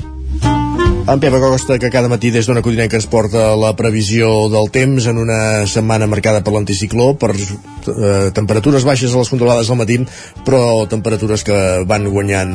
En 1.09 1.19
Pep 1.19 1.33
Acosta, 1.33 1.79
que 1.81 1.89
cada 1.89 2.05
matí 2.05 2.29
des 2.29 2.45
d'una 2.45 2.61
codinenca 2.61 2.93
ens 2.99 3.07
porta 3.09 3.55
la 3.57 3.71
previsió 3.73 4.27
del 4.53 4.67
temps 4.69 5.07
en 5.09 5.17
una 5.17 5.65
setmana 5.65 6.05
marcada 6.05 6.43
per 6.45 6.53
l'anticicló, 6.53 7.15
per 7.17 7.31
eh, 7.33 8.29
temperatures 8.37 8.85
baixes 8.85 9.15
a 9.15 9.23
les 9.23 9.31
controlades 9.33 9.71
al 9.73 9.79
matí, 9.79 9.97
però 10.45 10.85
temperatures 10.91 11.41
que 11.47 11.57
van 11.89 12.05
guanyant 12.13 12.53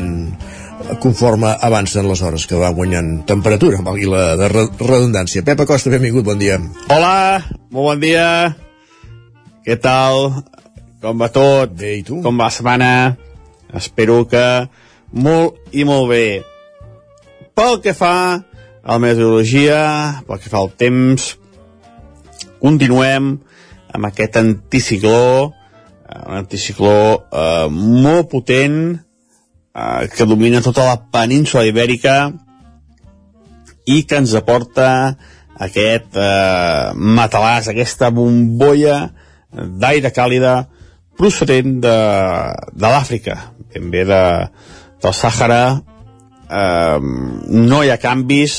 conforme 1.02 1.50
avancen 1.50 2.06
les 2.06 2.22
hores, 2.22 2.46
que 2.46 2.62
van 2.62 2.78
guanyant 2.78 3.10
temperatura, 3.26 3.82
valgui 3.82 4.06
la 4.06 4.36
de 4.38 4.52
redundància. 4.54 5.42
Pep 5.42 5.66
Acosta, 5.66 5.90
benvingut, 5.90 6.22
bon 6.30 6.38
dia. 6.38 6.62
Hola, 6.94 7.42
molt 7.74 7.90
bon 7.90 8.06
dia. 8.06 8.54
Què 9.66 9.80
tal? 9.82 10.30
Com 11.02 11.18
va 11.18 11.32
tot? 11.34 11.74
Bé, 11.74 11.96
i 11.98 12.06
tu? 12.06 12.22
Com 12.22 12.38
va 12.38 12.52
la 12.52 12.54
setmana? 12.54 12.94
Espero 13.74 14.22
que 14.30 14.46
molt 15.10 15.74
i 15.74 15.82
molt 15.82 16.12
bé 16.14 16.26
pel 17.54 17.80
que 17.82 17.94
fa 17.96 18.14
a 18.84 18.92
la 18.92 19.00
meteorologia, 19.00 19.80
pel 20.26 20.40
que 20.42 20.50
fa 20.52 20.60
al 20.60 20.72
temps, 20.76 21.34
continuem 22.60 23.34
amb 23.94 24.08
aquest 24.10 24.38
anticicló, 24.40 25.52
eh, 26.08 26.22
un 26.28 26.40
anticicló 26.42 26.96
eh, 27.30 27.66
molt 27.70 28.30
potent 28.32 28.78
eh, 28.94 30.08
que 30.12 30.26
domina 30.26 30.62
tota 30.64 30.86
la 30.88 30.98
península 31.14 31.64
ibèrica 31.68 32.32
i 33.86 34.02
que 34.08 34.20
ens 34.20 34.34
aporta 34.34 34.88
aquest 35.64 36.18
eh, 36.18 36.92
matalàs, 36.94 37.70
aquesta 37.70 38.10
bombolla 38.10 39.04
d'aire 39.54 40.10
càlida 40.10 40.64
procedent 41.14 41.78
de, 41.84 41.96
de 42.74 42.90
l'Àfrica, 42.90 43.36
ben 43.70 43.90
bé 43.92 44.02
de, 44.08 44.22
del 45.02 45.14
Sàhara, 45.14 45.84
eh, 46.54 46.98
no 47.50 47.82
hi 47.82 47.90
ha 47.90 48.00
canvis, 48.00 48.56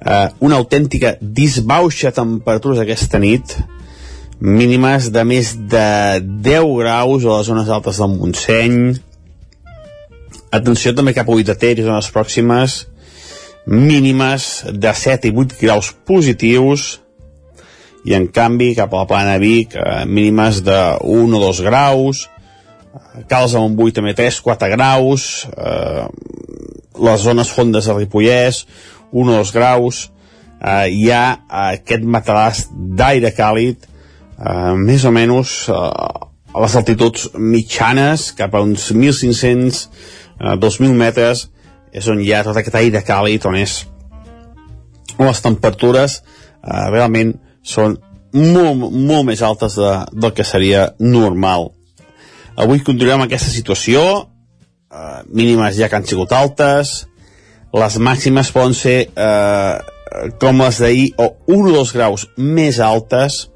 eh, 0.00 0.28
una 0.40 0.58
autèntica 0.60 1.16
disbauxa 1.20 2.10
de 2.10 2.18
temperatures 2.20 2.82
aquesta 2.82 3.20
nit, 3.22 3.56
mínimes 4.42 5.10
de 5.14 5.24
més 5.26 5.54
de 5.70 5.88
10 6.48 6.70
graus 6.80 7.26
a 7.26 7.36
les 7.36 7.50
zones 7.50 7.68
altes 7.70 8.00
del 8.02 8.16
Montseny, 8.16 8.80
atenció 10.52 10.94
també 10.94 11.14
cap 11.16 11.28
a 11.28 11.36
8 11.36 11.52
de 11.52 11.58
Ter 11.58 11.76
i 11.78 11.86
zones 11.86 12.10
pròximes, 12.14 12.82
mínimes 13.66 14.64
de 14.72 14.90
7 15.04 15.30
i 15.30 15.36
8 15.44 15.60
graus 15.62 15.92
positius, 16.06 17.02
i 18.04 18.16
en 18.18 18.26
canvi 18.34 18.72
cap 18.74 18.92
a 18.92 19.04
la 19.04 19.08
plana 19.08 19.38
Vic 19.38 19.76
eh, 19.78 20.04
mínimes 20.06 20.62
de 20.66 20.78
1 21.06 21.36
o 21.36 21.42
2 21.46 21.62
graus. 21.66 22.26
Calç 23.30 23.54
amb 23.56 23.78
8 23.78 24.00
també 24.00 24.14
3, 24.18 24.40
4 24.42 24.70
graus. 24.74 25.28
Eh, 25.54 26.06
les 26.98 27.22
zones 27.22 27.50
fondes 27.50 27.86
de 27.86 27.94
Ripollès 27.96 28.64
1 29.12 29.22
o 29.22 29.38
2 29.38 29.54
graus 29.54 30.02
eh, 30.60 30.88
hi 30.90 31.08
ha 31.12 31.24
aquest 31.68 32.04
matalàs 32.04 32.66
d'aire 32.72 33.32
càlid 33.36 33.86
eh, 33.86 34.74
més 34.76 35.04
o 35.04 35.14
menys 35.14 35.56
eh, 35.72 35.78
a 36.52 36.64
les 36.64 36.76
altituds 36.76 37.30
mitjanes 37.38 38.30
cap 38.36 38.54
a 38.54 38.62
uns 38.64 38.90
1.500 38.92 39.82
eh, 40.40 40.54
2.000 40.60 40.92
metres 40.98 41.48
és 41.92 42.08
on 42.08 42.20
hi 42.20 42.32
ha 42.32 42.44
tot 42.46 42.56
aquest 42.56 42.78
aire 42.80 43.04
càlid 43.06 43.48
on 43.48 43.58
és 43.60 43.82
on 45.18 45.28
les 45.28 45.44
temperatures 45.44 46.20
eh, 46.20 46.86
realment 46.90 47.36
són 47.62 47.98
molt, 48.32 48.90
molt 48.92 49.28
més 49.28 49.42
altes 49.44 49.76
de, 49.76 49.92
del 50.12 50.32
que 50.32 50.44
seria 50.44 50.88
normal. 50.98 51.70
Avui 52.56 52.80
continuem 52.84 53.24
aquesta 53.24 53.52
situació, 53.52 54.02
eh, 54.92 55.22
mínimes 55.26 55.76
ja 55.76 55.88
que 55.88 55.96
han 55.96 56.06
sigut 56.06 56.32
altes, 56.36 57.06
les 57.72 57.98
màximes 57.98 58.52
poden 58.52 58.76
ser 58.76 58.98
eh, 59.08 59.74
com 60.40 60.60
les 60.60 60.78
d'ahir 60.82 61.08
o 61.16 61.32
1 61.48 61.70
o 61.70 61.74
2 61.80 61.92
graus 61.96 62.26
més 62.36 62.78
altes, 62.84 63.46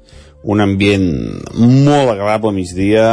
un 0.43 0.61
ambient 0.63 1.07
molt 1.53 2.13
agradable 2.13 2.49
a 2.53 2.57
migdia, 2.57 3.07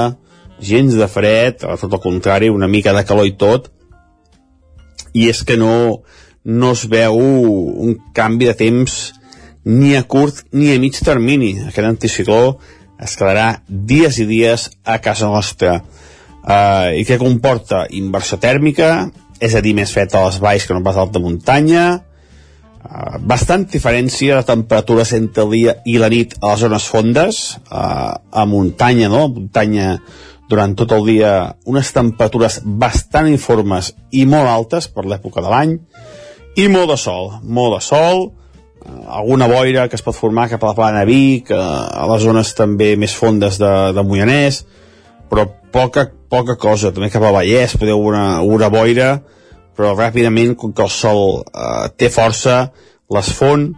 gens 0.65 0.97
de 0.97 1.09
fred, 1.11 1.65
a 1.67 1.77
tot 1.81 1.93
el 1.93 2.01
contrari, 2.01 2.49
una 2.49 2.71
mica 2.71 2.95
de 2.97 3.05
calor 3.05 3.29
i 3.29 3.35
tot, 3.37 3.69
i 5.15 5.29
és 5.31 5.43
que 5.47 5.59
no, 5.61 6.03
no 6.45 6.73
es 6.75 6.85
veu 6.91 7.19
un 7.19 7.99
canvi 8.17 8.49
de 8.51 8.57
temps 8.59 8.97
ni 9.65 9.95
a 9.97 10.03
curt 10.03 10.45
ni 10.53 10.73
a 10.73 10.79
mig 10.81 10.97
termini. 11.05 11.55
Aquest 11.69 11.89
anticicló 11.89 12.59
es 13.01 13.17
quedarà 13.19 13.61
dies 13.69 14.19
i 14.23 14.27
dies 14.29 14.71
a 14.85 14.99
casa 15.05 15.31
nostra. 15.31 15.83
Uh, 16.45 16.93
I 17.01 17.05
què 17.09 17.17
comporta? 17.21 17.87
Inversió 17.97 18.37
tèrmica, 18.41 19.09
és 19.41 19.55
a 19.57 19.63
dir, 19.65 19.73
més 19.77 19.93
fred 19.93 20.13
a 20.13 20.27
les 20.27 20.37
valls 20.43 20.67
que 20.69 20.77
no 20.77 20.85
pas 20.85 20.99
a 20.99 21.05
alta 21.07 21.23
muntanya, 21.23 21.85
uh, 22.85 23.17
bastant 23.25 23.65
diferència 23.73 24.37
de 24.37 24.49
temperatures 24.51 25.15
entre 25.17 25.47
el 25.47 25.57
dia 25.57 25.77
i 25.89 25.97
la 26.01 26.13
nit 26.13 26.37
a 26.43 26.53
les 26.53 26.67
zones 26.67 26.89
fondes, 26.91 27.41
uh, 27.71 28.13
a 28.13 28.47
muntanya, 28.51 29.09
no? 29.09 29.27
Muntanya 29.33 29.97
durant 30.53 30.77
tot 30.77 30.93
el 30.93 31.09
dia 31.09 31.33
unes 31.65 31.91
temperatures 31.97 32.61
bastant 32.65 33.31
informes 33.31 33.95
i 34.13 34.27
molt 34.29 34.51
altes 34.51 34.91
per 34.93 35.07
l'època 35.09 35.41
de 35.41 35.51
l'any, 35.51 35.79
i 36.61 36.69
molt 36.69 36.93
de 36.93 37.01
sol, 37.01 37.33
molt 37.43 37.79
de 37.79 37.83
sol, 37.83 38.27
alguna 39.09 39.49
boira 39.49 39.89
que 39.89 39.97
es 39.97 40.05
pot 40.05 40.17
formar 40.17 40.49
cap 40.53 40.63
a 40.63 40.73
la 40.73 40.77
plana 40.77 41.05
Vic, 41.09 41.51
eh, 41.51 41.57
a 41.59 42.07
les 42.11 42.23
zones 42.23 42.53
també 42.55 42.95
més 43.01 43.15
fondes 43.17 43.59
de, 43.61 43.73
de 43.97 44.05
Moianès, 44.05 44.65
però 45.31 45.49
poca, 45.75 46.07
poca 46.31 46.55
cosa, 46.61 46.93
també 46.95 47.11
cap 47.11 47.25
a 47.27 47.33
Vallès 47.35 47.75
podeu 47.81 47.99
una, 47.99 48.41
una 48.47 48.71
boira, 48.71 49.17
però 49.75 49.95
ràpidament, 49.99 50.55
com 50.59 50.73
que 50.73 50.85
el 50.85 50.93
sol 50.93 51.41
eh, 51.43 51.89
té 51.99 52.11
força, 52.15 52.69
les 53.15 53.31
fon 53.35 53.73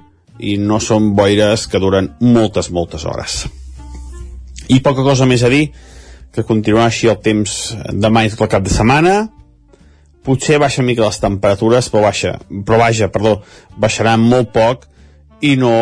i 0.44 0.56
no 0.60 0.78
són 0.84 1.14
boires 1.16 1.64
que 1.72 1.80
duren 1.80 2.12
moltes, 2.20 2.68
moltes 2.70 3.06
hores. 3.08 3.46
I 4.68 4.82
poca 4.84 5.06
cosa 5.06 5.28
més 5.28 5.44
a 5.46 5.50
dir, 5.52 5.70
que 6.34 6.44
continuarà 6.44 6.90
així 6.90 7.08
el 7.08 7.16
temps 7.24 7.56
demà 7.96 8.26
i 8.26 8.32
tot 8.34 8.44
el 8.44 8.52
cap 8.52 8.66
de 8.66 8.74
setmana, 8.74 9.16
potser 10.26 10.60
baixa 10.60 10.84
mica 10.84 11.06
les 11.06 11.22
temperatures, 11.22 11.88
però 11.88 12.04
baixa, 12.10 12.34
però 12.66 12.82
vaja, 12.82 13.08
perdó, 13.14 13.38
baixaran 13.80 14.20
molt 14.20 14.52
poc, 14.52 14.84
i 15.40 15.54
no, 15.60 15.72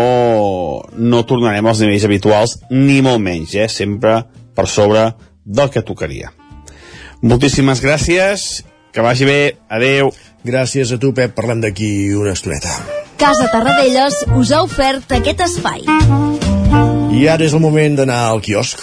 no 0.94 1.22
tornarem 1.26 1.66
als 1.66 1.82
nivells 1.82 2.06
habituals, 2.06 2.58
ni 2.70 3.00
molt 3.02 3.22
menys, 3.24 3.54
eh? 3.58 3.68
sempre 3.70 4.20
per 4.54 4.66
sobre 4.70 5.08
del 5.44 5.70
que 5.70 5.82
tocaria. 5.82 6.32
Moltíssimes 7.22 7.80
gràcies, 7.80 8.64
que 8.92 9.04
vagi 9.04 9.24
bé, 9.24 9.40
adeu. 9.68 10.12
Gràcies 10.44 10.92
a 10.92 10.98
tu, 11.00 11.14
Pep, 11.16 11.32
parlem 11.36 11.62
d'aquí 11.64 12.12
una 12.18 12.34
estoneta. 12.36 12.74
Casa 13.16 13.48
Tarradellas 13.52 14.24
us 14.36 14.52
ha 14.52 14.60
ofert 14.66 15.12
aquest 15.16 15.40
espai. 15.46 15.86
I 17.14 17.28
ara 17.30 17.46
és 17.46 17.54
el 17.54 17.62
moment 17.64 17.96
d'anar 17.96 18.26
al 18.28 18.42
quiosc. 18.44 18.82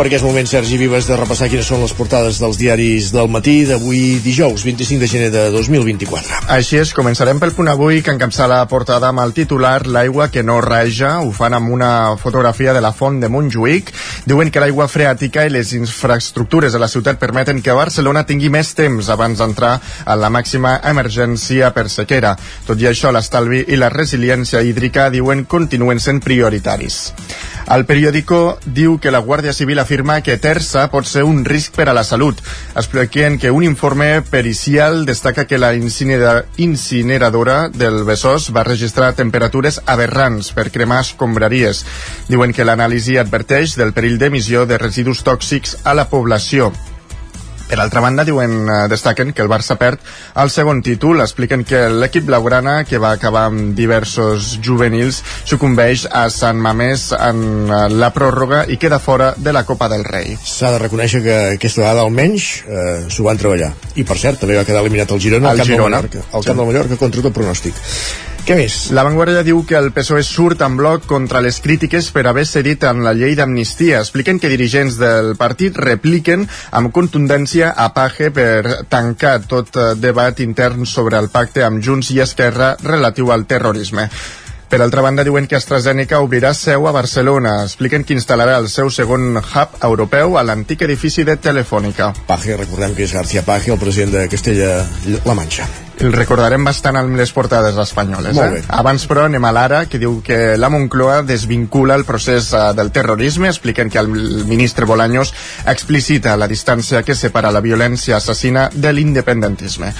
Perquè 0.00 0.16
és 0.16 0.22
moment, 0.24 0.46
Sergi 0.48 0.78
Vives, 0.80 1.04
de 1.10 1.16
repassar 1.18 1.50
quines 1.52 1.66
són 1.68 1.82
les 1.84 1.92
portades 1.92 2.38
dels 2.40 2.56
diaris 2.56 3.10
del 3.12 3.26
matí 3.28 3.66
d'avui 3.68 4.14
dijous, 4.24 4.62
25 4.64 4.96
de 5.02 5.08
gener 5.10 5.26
de 5.34 5.42
2024. 5.52 6.38
Així 6.54 6.78
és, 6.80 6.94
començarem 6.96 7.36
pel 7.36 7.52
punt 7.52 7.68
avui 7.68 8.00
que 8.00 8.14
encapçala 8.14 8.62
la 8.62 8.68
portada 8.70 9.10
amb 9.10 9.20
el 9.20 9.34
titular 9.36 9.84
L'aigua 9.84 10.30
que 10.32 10.40
no 10.40 10.56
raja, 10.64 11.18
ho 11.20 11.28
fan 11.36 11.58
amb 11.58 11.68
una 11.76 12.16
fotografia 12.16 12.72
de 12.72 12.80
la 12.80 12.94
font 12.96 13.20
de 13.20 13.28
Montjuïc. 13.28 13.92
Diuen 14.24 14.48
que 14.48 14.62
l'aigua 14.64 14.88
freàtica 14.88 15.44
i 15.44 15.52
les 15.52 15.74
infraestructures 15.76 16.72
de 16.72 16.80
la 16.80 16.88
ciutat 16.88 17.20
permeten 17.20 17.60
que 17.60 17.76
Barcelona 17.76 18.24
tingui 18.24 18.48
més 18.48 18.72
temps 18.78 19.12
abans 19.12 19.44
d'entrar 19.44 19.74
a 20.06 20.16
la 20.16 20.32
màxima 20.32 20.78
emergència 20.80 21.74
per 21.76 21.90
sequera. 21.92 22.32
Tot 22.64 22.80
i 22.80 22.88
això, 22.88 23.12
l'estalvi 23.12 23.66
i 23.68 23.76
la 23.76 23.92
resiliència 23.92 24.64
hídrica 24.64 25.10
diuen 25.12 25.44
continuen 25.44 26.00
sent 26.00 26.24
prioritaris. 26.24 27.02
El 27.70 27.84
periòdico 27.86 28.58
diu 28.64 28.96
que 28.98 29.12
la 29.14 29.20
Guàrdia 29.22 29.52
Civil 29.54 29.78
afirma 29.90 30.20
que 30.22 30.36
Terça 30.38 30.84
pot 30.86 31.08
ser 31.10 31.24
un 31.26 31.40
risc 31.42 31.74
per 31.74 31.88
a 31.90 31.94
la 31.96 32.04
salut. 32.06 32.38
Expliquen 32.78 33.40
que 33.42 33.50
un 33.50 33.64
informe 33.66 34.22
pericial 34.22 35.02
destaca 35.04 35.48
que 35.50 35.58
la 35.58 35.72
incinera 35.74 36.44
incineradora 36.62 37.64
del 37.74 38.04
Besòs 38.06 38.52
va 38.54 38.62
registrar 38.68 39.16
temperatures 39.18 39.80
aberrants 39.86 40.52
per 40.54 40.68
cremar 40.70 41.00
escombraries. 41.08 41.82
Diuen 42.30 42.54
que 42.54 42.68
l'anàlisi 42.68 43.18
adverteix 43.18 43.74
del 43.80 43.90
perill 43.96 44.20
d'emissió 44.22 44.62
de 44.62 44.78
residus 44.78 45.26
tòxics 45.26 45.80
a 45.82 45.98
la 45.98 46.06
població. 46.06 46.70
Per 47.70 47.78
altra 47.78 48.00
banda, 48.02 48.24
diuen, 48.26 48.66
eh, 48.66 48.78
destaquen 48.90 49.30
que 49.32 49.44
el 49.44 49.48
Barça 49.48 49.76
perd 49.78 50.02
el 50.42 50.50
segon 50.50 50.80
títol, 50.82 51.20
expliquen 51.22 51.62
que 51.64 51.84
l'equip 51.88 52.24
blaugrana, 52.26 52.80
que 52.84 52.98
va 52.98 53.12
acabar 53.14 53.44
amb 53.46 53.76
diversos 53.78 54.56
juvenils, 54.58 55.20
sucumbeix 55.46 56.08
a 56.10 56.24
Sant 56.34 56.58
Mamés 56.58 57.12
en 57.14 57.70
eh, 57.70 57.84
la 57.94 58.10
pròrroga 58.16 58.64
i 58.66 58.78
queda 58.82 58.98
fora 58.98 59.30
de 59.36 59.54
la 59.54 59.62
Copa 59.68 59.86
del 59.92 60.02
Rei. 60.04 60.34
S'ha 60.34 60.72
de 60.74 60.80
reconèixer 60.82 61.22
que 61.22 61.36
aquesta 61.60 61.84
vegada 61.84 62.02
almenys 62.08 62.48
eh, 62.66 63.06
s'ho 63.06 63.28
van 63.28 63.38
treballar. 63.38 63.70
I 63.94 64.02
per 64.08 64.18
cert, 64.18 64.42
també 64.42 64.58
va 64.58 64.66
quedar 64.66 64.82
eliminat 64.82 65.14
el 65.14 65.22
Girona 65.22 65.54
al 65.54 65.62
camp 65.62 65.70
Girona. 65.70 66.02
del 66.02 66.10
Mallorca, 66.10 66.26
al 66.34 66.50
camp 66.50 66.58
del 66.64 66.70
Mallorca 66.72 66.98
contra 66.98 67.22
tot 67.28 67.38
pronòstic. 67.38 67.78
Què 68.40 68.56
més? 68.56 68.74
La 68.96 69.02
Vanguardia 69.04 69.42
diu 69.46 69.60
que 69.68 69.76
el 69.78 69.90
PSOE 69.94 70.22
surt 70.26 70.62
en 70.64 70.76
bloc 70.78 71.04
contra 71.10 71.42
les 71.44 71.60
crítiques 71.60 72.08
per 72.14 72.24
haver 72.30 72.46
cedit 72.48 72.86
en 72.88 73.04
la 73.04 73.12
llei 73.14 73.36
d'amnistia. 73.38 74.00
Expliquen 74.00 74.40
que 74.40 74.50
dirigents 74.52 74.96
del 75.00 75.34
partit 75.40 75.76
repliquen 75.76 76.46
amb 76.80 76.92
contundència 76.96 77.74
a 77.76 77.90
Page 77.94 78.30
per 78.34 78.80
tancar 78.90 79.36
tot 79.50 79.76
eh, 79.76 79.90
debat 80.00 80.40
intern 80.40 80.88
sobre 80.88 81.20
el 81.20 81.28
pacte 81.30 81.66
amb 81.66 81.84
Junts 81.84 82.14
i 82.16 82.22
Esquerra 82.24 82.74
relatiu 82.82 83.30
al 83.30 83.44
terrorisme. 83.50 84.08
Per 84.70 84.78
altra 84.80 85.02
banda, 85.02 85.24
diuen 85.26 85.48
que 85.50 85.56
AstraZeneca 85.58 86.20
obrirà 86.22 86.52
seu 86.54 86.84
a 86.86 86.92
Barcelona. 86.94 87.56
Expliquen 87.66 88.04
que 88.06 88.14
instal·larà 88.14 88.54
el 88.60 88.68
seu 88.70 88.86
segon 88.94 89.34
hub 89.40 89.72
europeu 89.88 90.38
a 90.38 90.44
l'antic 90.46 90.84
edifici 90.86 91.24
de 91.26 91.34
Telefònica. 91.42 92.12
Paje, 92.28 92.54
recordem 92.54 92.94
que 92.94 93.02
és 93.02 93.14
García 93.16 93.42
Paje, 93.42 93.74
el 93.74 93.82
president 93.82 94.14
de 94.14 94.22
Castella-La 94.30 95.34
Manxa. 95.34 95.66
El 95.98 96.14
recordarem 96.14 96.62
bastant 96.64 97.00
amb 97.02 97.18
les 97.18 97.34
portades 97.34 97.82
espanyoles. 97.82 98.38
Molt 98.38 98.54
bé. 98.54 98.62
Eh? 98.62 98.68
Abans, 98.78 99.10
però, 99.10 99.26
anem 99.26 99.44
a 99.44 99.50
l'ara, 99.52 99.82
que 99.90 99.98
diu 99.98 100.20
que 100.22 100.54
la 100.56 100.70
Moncloa 100.70 101.24
desvincula 101.26 101.98
el 101.98 102.06
procés 102.06 102.54
eh, 102.54 102.68
del 102.78 102.94
terrorisme. 102.94 103.50
Expliquen 103.50 103.90
que 103.90 103.98
el 103.98 104.08
ministre 104.46 104.86
Bolaños 104.86 105.34
explicita 105.66 106.38
la 106.38 106.46
distància 106.46 107.02
que 107.02 107.18
separa 107.18 107.50
la 107.50 107.60
violència 107.60 108.22
assassina 108.22 108.70
de 108.72 108.94
l'independentisme. 108.94 109.90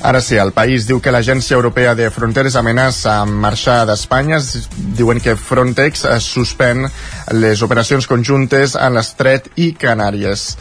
Ara 0.00 0.20
sí, 0.22 0.36
el 0.38 0.52
país 0.54 0.86
diu 0.86 1.00
que 1.02 1.10
l'Agència 1.10 1.56
Europea 1.58 1.94
de 1.98 2.06
Fronteres 2.14 2.54
amenaça 2.56 3.16
amb 3.24 3.34
marxar 3.42 3.80
d'Espanya. 3.88 4.36
Es- 4.38 4.68
Diuen 4.98 5.18
que 5.20 5.34
Frontex 5.36 6.04
suspèn 6.22 6.86
les 7.34 7.62
operacions 7.66 8.06
conjuntes 8.06 8.76
a 8.76 8.88
l'Estret 8.90 9.50
i 9.56 9.72
Canàries. 9.74 10.52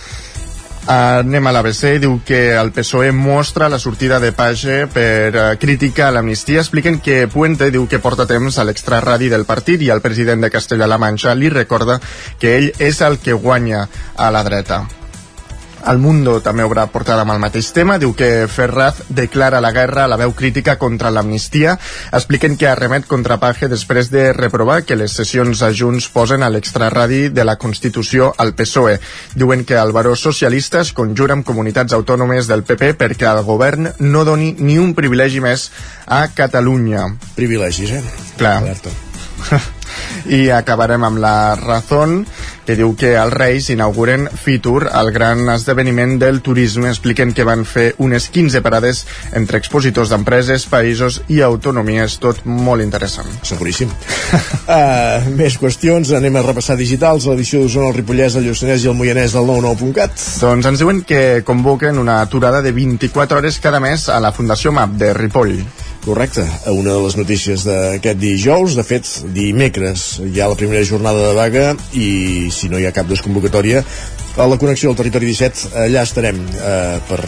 Anem 0.87 1.45
a 1.47 1.51
l'ABC, 1.51 1.97
diu 1.99 2.21
que 2.25 2.53
el 2.55 2.71
PSOE 2.71 3.11
mostra 3.11 3.67
la 3.69 3.77
sortida 3.77 4.21
de 4.23 4.31
Page 4.31 4.87
per 4.87 5.35
uh, 5.35 5.57
criticar 5.59 6.13
l'amnistia. 6.15 6.61
Expliquen 6.63 7.01
que 7.03 7.27
Puente 7.27 7.69
diu 7.71 7.87
que 7.91 7.99
porta 7.99 8.25
temps 8.25 8.57
a 8.57 8.63
l'extraradi 8.63 9.27
del 9.29 9.43
partit 9.45 9.81
i 9.83 9.89
el 9.91 10.01
president 10.01 10.41
de 10.41 10.49
Castella-La 10.49 10.97
Manxa 10.97 11.35
li 11.35 11.49
recorda 11.51 11.99
que 12.39 12.55
ell 12.57 12.71
és 12.79 13.01
el 13.01 13.19
que 13.19 13.33
guanya 13.35 13.87
a 14.15 14.31
la 14.31 14.43
dreta. 14.47 14.85
El 15.85 15.99
Mundo 16.01 16.39
també 16.43 16.65
obre 16.65 16.83
portada 16.91 17.23
amb 17.23 17.31
el 17.35 17.39
mateix 17.39 17.69
tema, 17.75 17.97
diu 18.01 18.13
que 18.17 18.47
Ferraz 18.51 19.03
declara 19.13 19.61
la 19.63 19.71
guerra 19.75 20.05
a 20.05 20.11
la 20.11 20.17
veu 20.19 20.33
crítica 20.35 20.77
contra 20.81 21.11
l'amnistia. 21.13 21.77
Expliquen 22.11 22.57
que 22.57 22.67
arremet 22.67 23.07
contra 23.07 23.37
Page 23.39 23.69
després 23.71 24.09
de 24.11 24.31
reprovar 24.33 24.81
que 24.83 24.97
les 24.99 25.13
sessions 25.13 25.61
a 25.63 25.71
Junts 25.71 26.09
posen 26.13 26.43
a 26.43 26.49
l'extraradi 26.49 27.29
de 27.29 27.45
la 27.47 27.57
Constitució 27.61 28.33
al 28.37 28.55
PSOE. 28.57 28.97
Diuen 29.35 29.63
que 29.65 29.77
el 29.77 29.93
baró 29.95 30.15
socialista 30.15 30.81
es 30.81 30.93
conjura 30.97 31.37
amb 31.37 31.45
comunitats 31.47 31.93
autònomes 31.93 32.49
del 32.49 32.65
PP 32.67 32.95
perquè 32.97 33.29
el 33.31 33.43
govern 33.47 33.93
no 33.99 34.25
doni 34.25 34.55
ni 34.59 34.79
un 34.81 34.95
privilegi 34.97 35.39
més 35.43 35.69
a 36.07 36.25
Catalunya. 36.33 37.07
Privilegis, 37.37 37.97
eh? 38.01 38.03
Clar. 38.37 38.61
I 40.27 40.49
acabarem 40.51 41.03
amb 41.07 41.21
la 41.23 41.55
Razón, 41.55 42.25
que 42.67 42.75
diu 42.75 42.91
que 42.99 43.13
els 43.15 43.31
Reis 43.31 43.69
inauguren 43.71 44.27
Fitur, 44.27 44.89
el 44.91 45.13
gran 45.15 45.47
esdeveniment 45.53 46.17
del 46.19 46.41
turisme. 46.43 46.89
Expliquen 46.91 47.31
que 47.33 47.45
van 47.47 47.63
fer 47.65 47.93
unes 48.03 48.27
15 48.33 48.61
parades 48.65 49.05
entre 49.39 49.61
expositors 49.61 50.11
d'empreses, 50.11 50.67
països 50.67 51.21
i 51.31 51.39
autonomies, 51.45 52.17
tot 52.19 52.43
molt 52.43 52.83
interessant. 52.83 53.31
Seguríssim. 53.47 53.93
Uh, 54.67 55.31
més 55.39 55.55
qüestions, 55.61 56.11
anem 56.17 56.35
a 56.35 56.43
repassar 56.43 56.75
digitals, 56.79 57.29
l'edició 57.31 57.63
d'Osona, 57.63 57.93
el 57.93 57.99
Ripollès, 58.01 58.35
el 58.35 58.49
Lluçanès 58.49 58.83
i 58.83 58.91
el 58.91 58.99
Moianès 58.99 59.37
del 59.37 59.47
99.cat. 59.47 60.19
Doncs 60.43 60.71
ens 60.73 60.83
diuen 60.83 61.03
que 61.07 61.41
convoquen 61.47 62.03
una 62.03 62.19
aturada 62.21 62.61
de 62.61 62.75
24 62.75 63.39
hores 63.39 63.61
cada 63.63 63.79
mes 63.79 64.09
a 64.11 64.19
la 64.19 64.35
Fundació 64.35 64.75
MAP 64.75 64.99
de 64.99 65.13
Ripoll. 65.15 65.61
Correcte, 66.07 66.45
una 66.71 66.93
de 66.95 66.99
les 67.03 67.17
notícies 67.19 67.65
d'aquest 67.67 68.19
dijous, 68.21 68.77
de 68.79 68.83
fet, 68.87 69.09
dimecres 69.35 70.05
hi 70.23 70.39
ha 70.39 70.47
la 70.47 70.55
primera 70.55 70.85
jornada 70.87 71.25
de 71.25 71.33
vaga 71.35 71.65
i 71.99 72.47
si 72.55 72.69
no 72.71 72.79
hi 72.79 72.85
ha 72.87 72.93
cap 72.95 73.09
desconvocatòria, 73.11 73.81
a 74.37 74.45
la 74.47 74.55
connexió 74.61 74.87
del 74.87 75.01
territori 75.01 75.27
17 75.27 75.75
allà 75.83 76.05
estarem 76.07 76.39
eh, 76.39 77.01
per, 77.09 77.19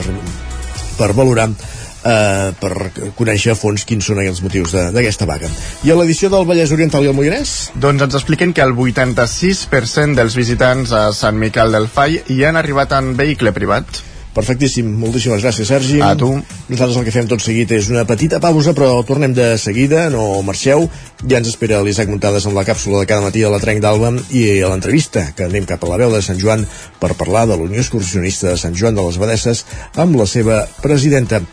per 0.95 1.11
valorar 1.17 1.49
eh, 1.51 2.55
per 2.55 2.73
conèixer 3.19 3.51
a 3.51 3.59
fons 3.59 3.83
quins 3.83 4.07
són 4.07 4.21
els 4.23 4.39
motius 4.45 4.77
d'aquesta 4.95 5.27
vaga. 5.27 5.51
I 5.83 5.91
a 5.91 5.97
l'edició 5.99 6.31
del 6.31 6.47
Vallès 6.47 6.71
Oriental 6.71 7.03
i 7.03 7.11
el 7.11 7.17
Moianès? 7.17 7.73
Doncs 7.75 8.07
ens 8.07 8.15
expliquen 8.21 8.55
que 8.55 8.63
el 8.63 8.77
86% 8.77 10.15
dels 10.21 10.39
visitants 10.39 10.95
a 10.95 11.09
Sant 11.11 11.35
Miquel 11.41 11.75
del 11.75 11.91
Fai 11.91 12.21
hi 12.31 12.45
han 12.47 12.55
arribat 12.55 12.95
en 12.95 13.17
vehicle 13.19 13.51
privat. 13.51 14.07
Perfectíssim, 14.39 14.87
moltíssimes 14.95 15.41
gràcies 15.43 15.67
Sergi. 15.67 15.97
A 15.99 16.13
tu. 16.15 16.29
Nosaltres 16.69 16.97
el 17.01 17.05
que 17.07 17.11
fem 17.11 17.27
tot 17.27 17.43
seguit 17.43 17.71
és 17.75 17.89
una 17.91 18.05
petita 18.07 18.39
pausa 18.39 18.71
però 18.77 19.01
tornem 19.03 19.33
de 19.35 19.49
seguida, 19.59 20.05
no 20.13 20.39
marxeu. 20.47 20.85
Ja 21.25 21.41
ens 21.41 21.49
espera 21.51 21.81
l'Isaac 21.83 22.07
Muntades 22.11 22.47
amb 22.47 22.55
la 22.55 22.63
càpsula 22.67 23.01
de 23.03 23.09
cada 23.09 23.25
matí 23.25 23.43
a 23.43 23.51
la 23.51 23.59
Trenc 23.59 23.83
d'Alba 23.83 24.13
i 24.31 24.45
a 24.63 24.71
l'entrevista 24.71 25.25
que 25.35 25.49
anem 25.49 25.67
cap 25.67 25.83
a 25.83 25.91
la 25.91 25.99
veu 25.99 26.15
de 26.15 26.23
Sant 26.23 26.39
Joan 26.39 26.63
per 27.01 27.11
parlar 27.19 27.45
de 27.49 27.59
l'Unió 27.59 27.83
Excursionista 27.83 28.53
de 28.53 28.61
Sant 28.63 28.79
Joan 28.79 28.95
de 28.95 29.03
les 29.03 29.19
Abadesses 29.19 29.65
amb 29.99 30.15
la 30.15 30.29
seva 30.29 30.63
presidenta 30.79 31.43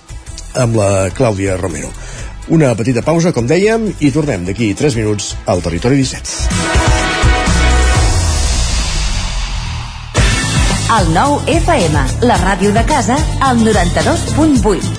amb 0.55 0.79
la 0.79 1.11
Clàudia 1.11 1.59
Romero. 1.59 1.91
Una 2.55 2.71
petita 2.79 3.03
pausa, 3.03 3.35
com 3.35 3.51
dèiem, 3.51 3.91
i 3.99 4.15
tornem 4.15 4.47
d'aquí 4.47 4.71
3 4.79 5.03
minuts 5.03 5.35
al 5.51 5.67
Territori 5.67 5.99
17. 5.99 7.16
El 10.87 11.09
nou 11.11 11.41
FM, 11.51 11.99
la 12.31 12.37
ràdio 12.39 12.71
de 12.71 12.85
casa, 12.87 13.17
al 13.43 13.59
92.8. 13.59 14.93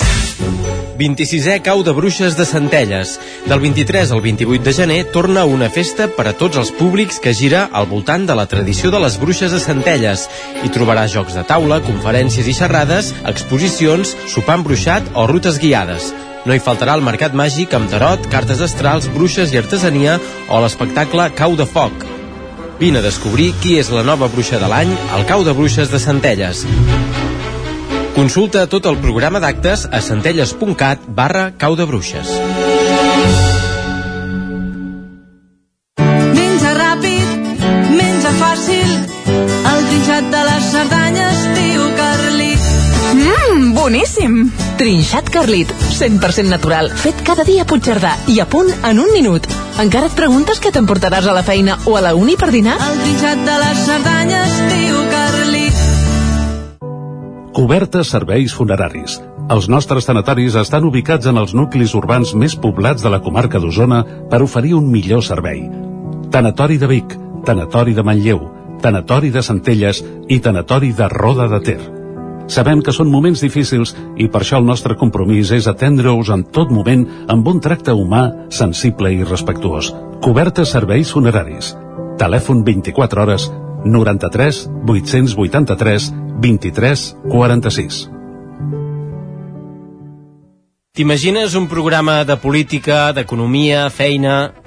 26è 1.00 1.62
Cau 1.64 1.80
de 1.80 1.94
Bruixes 1.96 2.36
de 2.36 2.44
Centelles. 2.44 3.14
Del 3.48 3.62
23 3.64 4.12
al 4.12 4.20
28 4.20 4.66
de 4.66 4.74
gener 4.76 4.98
torna 5.16 5.46
una 5.48 5.70
festa 5.72 6.10
per 6.12 6.26
a 6.28 6.34
tots 6.36 6.60
els 6.60 6.74
públics 6.76 7.22
que 7.24 7.32
gira 7.32 7.70
al 7.72 7.88
voltant 7.88 8.28
de 8.28 8.36
la 8.36 8.50
tradició 8.52 8.92
de 8.92 9.00
les 9.00 9.16
bruixes 9.22 9.56
de 9.56 9.62
Centelles. 9.64 10.28
Hi 10.60 10.74
trobaràs 10.76 11.16
jocs 11.16 11.40
de 11.40 11.46
taula, 11.48 11.80
conferències 11.88 12.52
i 12.52 12.58
xerrades, 12.60 13.14
exposicions, 13.24 14.12
sopar 14.28 14.60
embruixat 14.60 15.08
o 15.16 15.24
rutes 15.32 15.56
guiades. 15.64 16.12
No 16.44 16.52
hi 16.52 16.60
faltarà 16.60 17.00
el 17.00 17.08
mercat 17.08 17.32
màgic 17.32 17.80
amb 17.80 17.88
tarot, 17.88 18.28
cartes 18.28 18.60
astrals, 18.60 19.08
bruixes 19.16 19.56
i 19.56 19.64
artesania 19.64 20.20
o 20.52 20.60
l'espectacle 20.66 21.32
Cau 21.40 21.56
de 21.56 21.72
Foc. 21.72 22.17
Vine 22.80 23.00
a 23.00 23.02
descobrir 23.02 23.54
qui 23.58 23.80
és 23.82 23.88
la 23.90 24.04
nova 24.06 24.28
bruixa 24.30 24.60
de 24.62 24.68
l'any 24.70 24.92
al 25.16 25.26
Cau 25.26 25.42
de 25.46 25.54
Bruixes 25.58 25.90
de 25.90 25.98
Centelles. 25.98 26.62
Consulta 28.14 28.68
tot 28.70 28.86
el 28.90 29.00
programa 29.02 29.42
d'actes 29.42 29.88
a 29.90 30.02
centelles.cat 30.02 31.10
barra 31.18 31.52
cau 31.58 31.76
de 31.78 31.86
bruixes. 31.90 32.30
Menja 36.38 36.76
ràpid, 36.78 37.50
menja 37.98 38.36
fàcil, 38.38 38.96
el 39.74 39.86
trinxat 39.90 40.32
de 40.38 40.46
les 40.52 40.72
Cerdanyes, 40.78 41.44
tio 41.58 41.92
Carlit. 41.98 42.72
Mmm, 43.18 43.70
boníssim! 43.78 44.42
Trinxat 44.78 45.32
Carlit, 45.34 45.72
100% 45.74 46.46
natural, 46.52 46.92
fet 46.94 47.24
cada 47.26 47.42
dia 47.42 47.64
a 47.64 47.66
Puigcerdà 47.66 48.12
i 48.30 48.38
a 48.38 48.46
punt 48.46 48.68
en 48.86 49.00
un 49.02 49.10
minut. 49.10 49.48
Encara 49.82 50.06
et 50.06 50.14
preguntes 50.18 50.62
què 50.62 50.70
t'emportaràs 50.76 51.26
a 51.26 51.34
la 51.34 51.42
feina 51.42 51.80
o 51.90 51.96
a 51.98 52.04
la 52.06 52.14
uni 52.14 52.36
per 52.38 52.52
dinar? 52.54 52.76
El 52.78 53.02
trinxat 53.02 53.42
de 53.48 53.56
les 53.64 53.82
Cerdanyes, 53.88 54.60
tio 54.70 55.02
Carlit. 55.16 55.82
Cobertes 57.58 58.14
serveis 58.14 58.54
funeraris. 58.54 59.18
Els 59.50 59.66
nostres 59.66 60.06
tanatoris 60.06 60.60
estan 60.62 60.86
ubicats 60.86 61.26
en 61.26 61.42
els 61.42 61.58
nuclis 61.58 61.98
urbans 61.98 62.36
més 62.38 62.54
poblats 62.54 63.02
de 63.02 63.10
la 63.10 63.24
comarca 63.26 63.58
d'Osona 63.58 64.04
per 64.30 64.44
oferir 64.46 64.78
un 64.78 64.92
millor 64.94 65.26
servei. 65.26 65.66
Tanatori 66.30 66.78
de 66.78 66.94
Vic, 66.94 67.18
Tanatori 67.50 67.98
de 67.98 68.06
Manlleu, 68.06 68.46
Tanatori 68.84 69.34
de 69.34 69.42
Centelles 69.42 70.06
i 70.30 70.38
Tanatori 70.38 70.94
de 70.94 71.10
Roda 71.10 71.50
de 71.50 71.66
Ter. 71.66 71.97
Sabem 72.48 72.82
que 72.82 72.96
són 72.96 73.12
moments 73.12 73.44
difícils 73.44 73.94
i 74.16 74.30
per 74.32 74.42
això 74.42 74.62
el 74.62 74.68
nostre 74.68 74.96
compromís 74.96 75.52
és 75.52 75.68
atendre-us 75.68 76.32
en 76.32 76.46
tot 76.56 76.72
moment 76.72 77.04
amb 77.28 77.48
un 77.48 77.60
tracte 77.64 77.92
humà, 77.92 78.48
sensible 78.50 79.12
i 79.12 79.24
respectuós. 79.28 79.92
Cobertes 80.24 80.72
serveis 80.72 81.12
funeraris. 81.12 81.76
Telèfon 82.18 82.64
24 82.66 83.24
hores 83.24 83.50
93 83.86 84.68
883 84.88 86.14
23 86.42 87.10
46. 87.30 88.06
T'imagines 90.98 91.54
un 91.54 91.68
programa 91.70 92.24
de 92.26 92.40
política, 92.42 93.12
d'economia, 93.14 93.90
feina... 93.94 94.67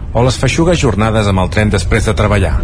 o 0.13 0.23
les 0.25 0.37
feixugues 0.37 0.79
jornades 0.79 1.27
amb 1.27 1.43
el 1.43 1.51
tren 1.53 1.71
després 1.71 2.07
de 2.07 2.15
treballar. 2.17 2.57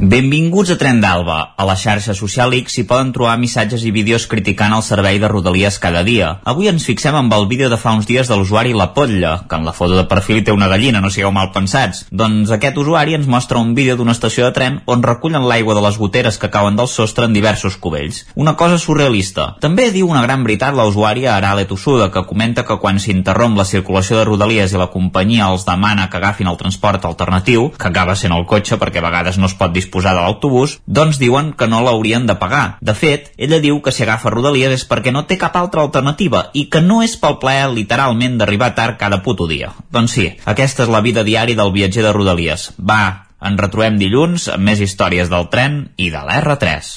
Benvinguts 0.00 0.70
a 0.72 0.76
Tren 0.80 0.96
d'Alba. 1.02 1.54
A 1.60 1.64
la 1.68 1.74
xarxa 1.76 2.14
social 2.16 2.54
X 2.56 2.78
s'hi 2.78 2.86
poden 2.88 3.10
trobar 3.12 3.34
missatges 3.36 3.82
i 3.84 3.90
vídeos 3.92 4.24
criticant 4.30 4.72
el 4.72 4.84
servei 4.84 5.18
de 5.20 5.28
Rodalies 5.28 5.76
cada 5.78 6.00
dia. 6.06 6.30
Avui 6.48 6.70
ens 6.70 6.86
fixem 6.88 7.16
amb 7.18 7.34
el 7.36 7.44
vídeo 7.50 7.68
de 7.68 7.76
fa 7.76 7.92
uns 7.92 8.08
dies 8.08 8.30
de 8.30 8.38
l'usuari 8.38 8.72
La 8.72 8.94
Potlla, 8.94 9.42
que 9.44 9.58
en 9.60 9.66
la 9.68 9.74
foto 9.76 9.98
de 9.98 10.06
perfil 10.08 10.40
té 10.44 10.54
una 10.56 10.70
gallina, 10.72 11.02
no 11.04 11.10
sigueu 11.12 11.32
mal 11.36 11.50
pensats. 11.52 12.06
Doncs 12.10 12.48
aquest 12.56 12.80
usuari 12.80 13.18
ens 13.18 13.28
mostra 13.28 13.60
un 13.60 13.74
vídeo 13.76 13.98
d'una 13.98 14.16
estació 14.16 14.46
de 14.46 14.54
tren 14.56 14.78
on 14.86 15.04
recullen 15.04 15.44
l'aigua 15.44 15.76
de 15.76 15.84
les 15.84 16.00
goteres 16.00 16.40
que 16.40 16.48
cauen 16.48 16.80
del 16.80 16.88
sostre 16.88 17.28
en 17.28 17.36
diversos 17.36 17.76
cubells. 17.76 18.22
Una 18.34 18.56
cosa 18.56 18.80
surrealista. 18.80 19.50
També 19.60 19.90
diu 19.92 20.08
una 20.08 20.24
gran 20.24 20.48
veritat 20.48 20.72
la 20.76 20.88
usuària 20.88 21.36
Arale 21.36 21.66
Tossuda, 21.68 22.08
que 22.08 22.24
comenta 22.24 22.64
que 22.64 22.78
quan 22.80 22.96
s'interromp 23.04 23.60
la 23.60 23.68
circulació 23.68 24.16
de 24.16 24.24
Rodalies 24.32 24.72
i 24.72 24.80
la 24.80 24.88
companyia 24.88 25.52
els 25.52 25.68
demana 25.68 26.08
que 26.08 26.16
agafin 26.16 26.48
el 26.50 26.58
transport 26.60 27.06
alternatiu, 27.08 27.70
que 27.78 27.88
acaba 27.88 28.16
sent 28.18 28.34
el 28.36 28.46
cotxe 28.50 28.78
perquè 28.80 29.00
a 29.00 29.06
vegades 29.06 29.38
no 29.38 29.48
es 29.50 29.56
pot 29.58 29.72
disposar 29.74 30.14
de 30.16 30.24
l'autobús, 30.24 30.78
doncs 30.86 31.20
diuen 31.22 31.52
que 31.54 31.68
no 31.70 31.82
l'haurien 31.86 32.26
de 32.26 32.36
pagar. 32.40 32.76
De 32.80 32.94
fet, 32.94 33.30
ella 33.38 33.60
diu 33.62 33.80
que 33.80 33.94
si 33.94 34.04
agafa 34.04 34.32
Rodalies 34.34 34.76
és 34.80 34.86
perquè 34.88 35.14
no 35.14 35.24
té 35.26 35.38
cap 35.40 35.56
altra 35.56 35.84
alternativa 35.86 36.48
i 36.52 36.66
que 36.70 36.82
no 36.84 37.00
és 37.06 37.16
pel 37.20 37.38
plaer 37.42 37.70
literalment 37.72 38.38
d'arribar 38.40 38.74
tard 38.74 38.98
cada 39.00 39.22
puto 39.22 39.48
dia. 39.50 39.72
Doncs 39.92 40.18
sí, 40.18 40.28
aquesta 40.44 40.84
és 40.84 40.92
la 40.92 41.02
vida 41.04 41.24
diària 41.24 41.58
del 41.58 41.72
viatger 41.72 42.04
de 42.06 42.12
Rodalies. 42.16 42.70
Va, 42.78 43.30
ens 43.40 43.60
retrobem 43.60 43.98
dilluns 44.00 44.50
amb 44.52 44.68
més 44.68 44.82
històries 44.84 45.32
del 45.32 45.48
tren 45.52 45.82
i 45.96 46.10
de 46.12 46.20
l'R3. 46.26 46.94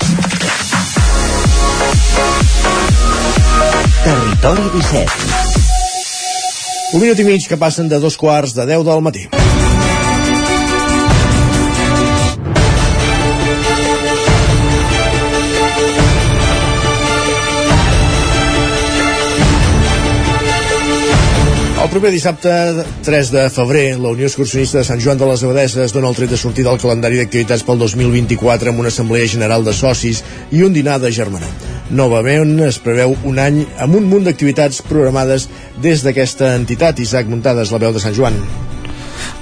Territori 4.04 4.70
17 4.76 5.43
Un 6.94 7.02
minut 7.02 7.18
i 7.18 7.24
mig 7.26 7.48
que 7.50 7.58
passen 7.58 7.88
de 7.90 7.98
dos 7.98 8.14
quarts 8.22 8.54
de 8.54 8.68
10 8.70 8.84
del 8.86 9.00
matí. 9.02 9.24
El 21.84 21.90
proper 21.90 22.12
dissabte 22.14 22.54
3 23.04 23.32
de 23.34 23.50
febrer, 23.50 23.98
la 23.98 24.14
Unió 24.14 24.30
Excursionista 24.30 24.78
de 24.78 24.86
Sant 24.86 25.02
Joan 25.02 25.18
de 25.18 25.26
les 25.34 25.42
Abadeses 25.44 25.98
dona 25.98 26.14
el 26.14 26.16
tret 26.16 26.30
de 26.30 26.38
sortida 26.38 26.70
al 26.70 26.80
calendari 26.80 27.18
d'activitats 27.18 27.66
pel 27.66 27.82
2024 27.82 28.70
amb 28.70 28.86
una 28.86 28.94
assemblea 28.94 29.34
general 29.34 29.66
de 29.66 29.74
socis 29.74 30.22
i 30.54 30.62
un 30.62 30.78
dinar 30.78 31.02
de 31.02 31.12
germanor. 31.12 31.73
Novament 31.92 32.60
es 32.64 32.78
preveu 32.80 33.18
un 33.28 33.40
any 33.44 33.64
amb 33.84 33.98
un 34.00 34.06
munt 34.08 34.24
d'activitats 34.28 34.84
programades 34.88 35.50
des 35.84 36.04
d'aquesta 36.06 36.56
entitat. 36.56 37.00
Isaac 37.04 37.28
Muntades, 37.28 37.74
la 37.74 37.82
veu 37.84 37.92
de 37.94 38.00
Sant 38.00 38.16
Joan. 38.16 38.40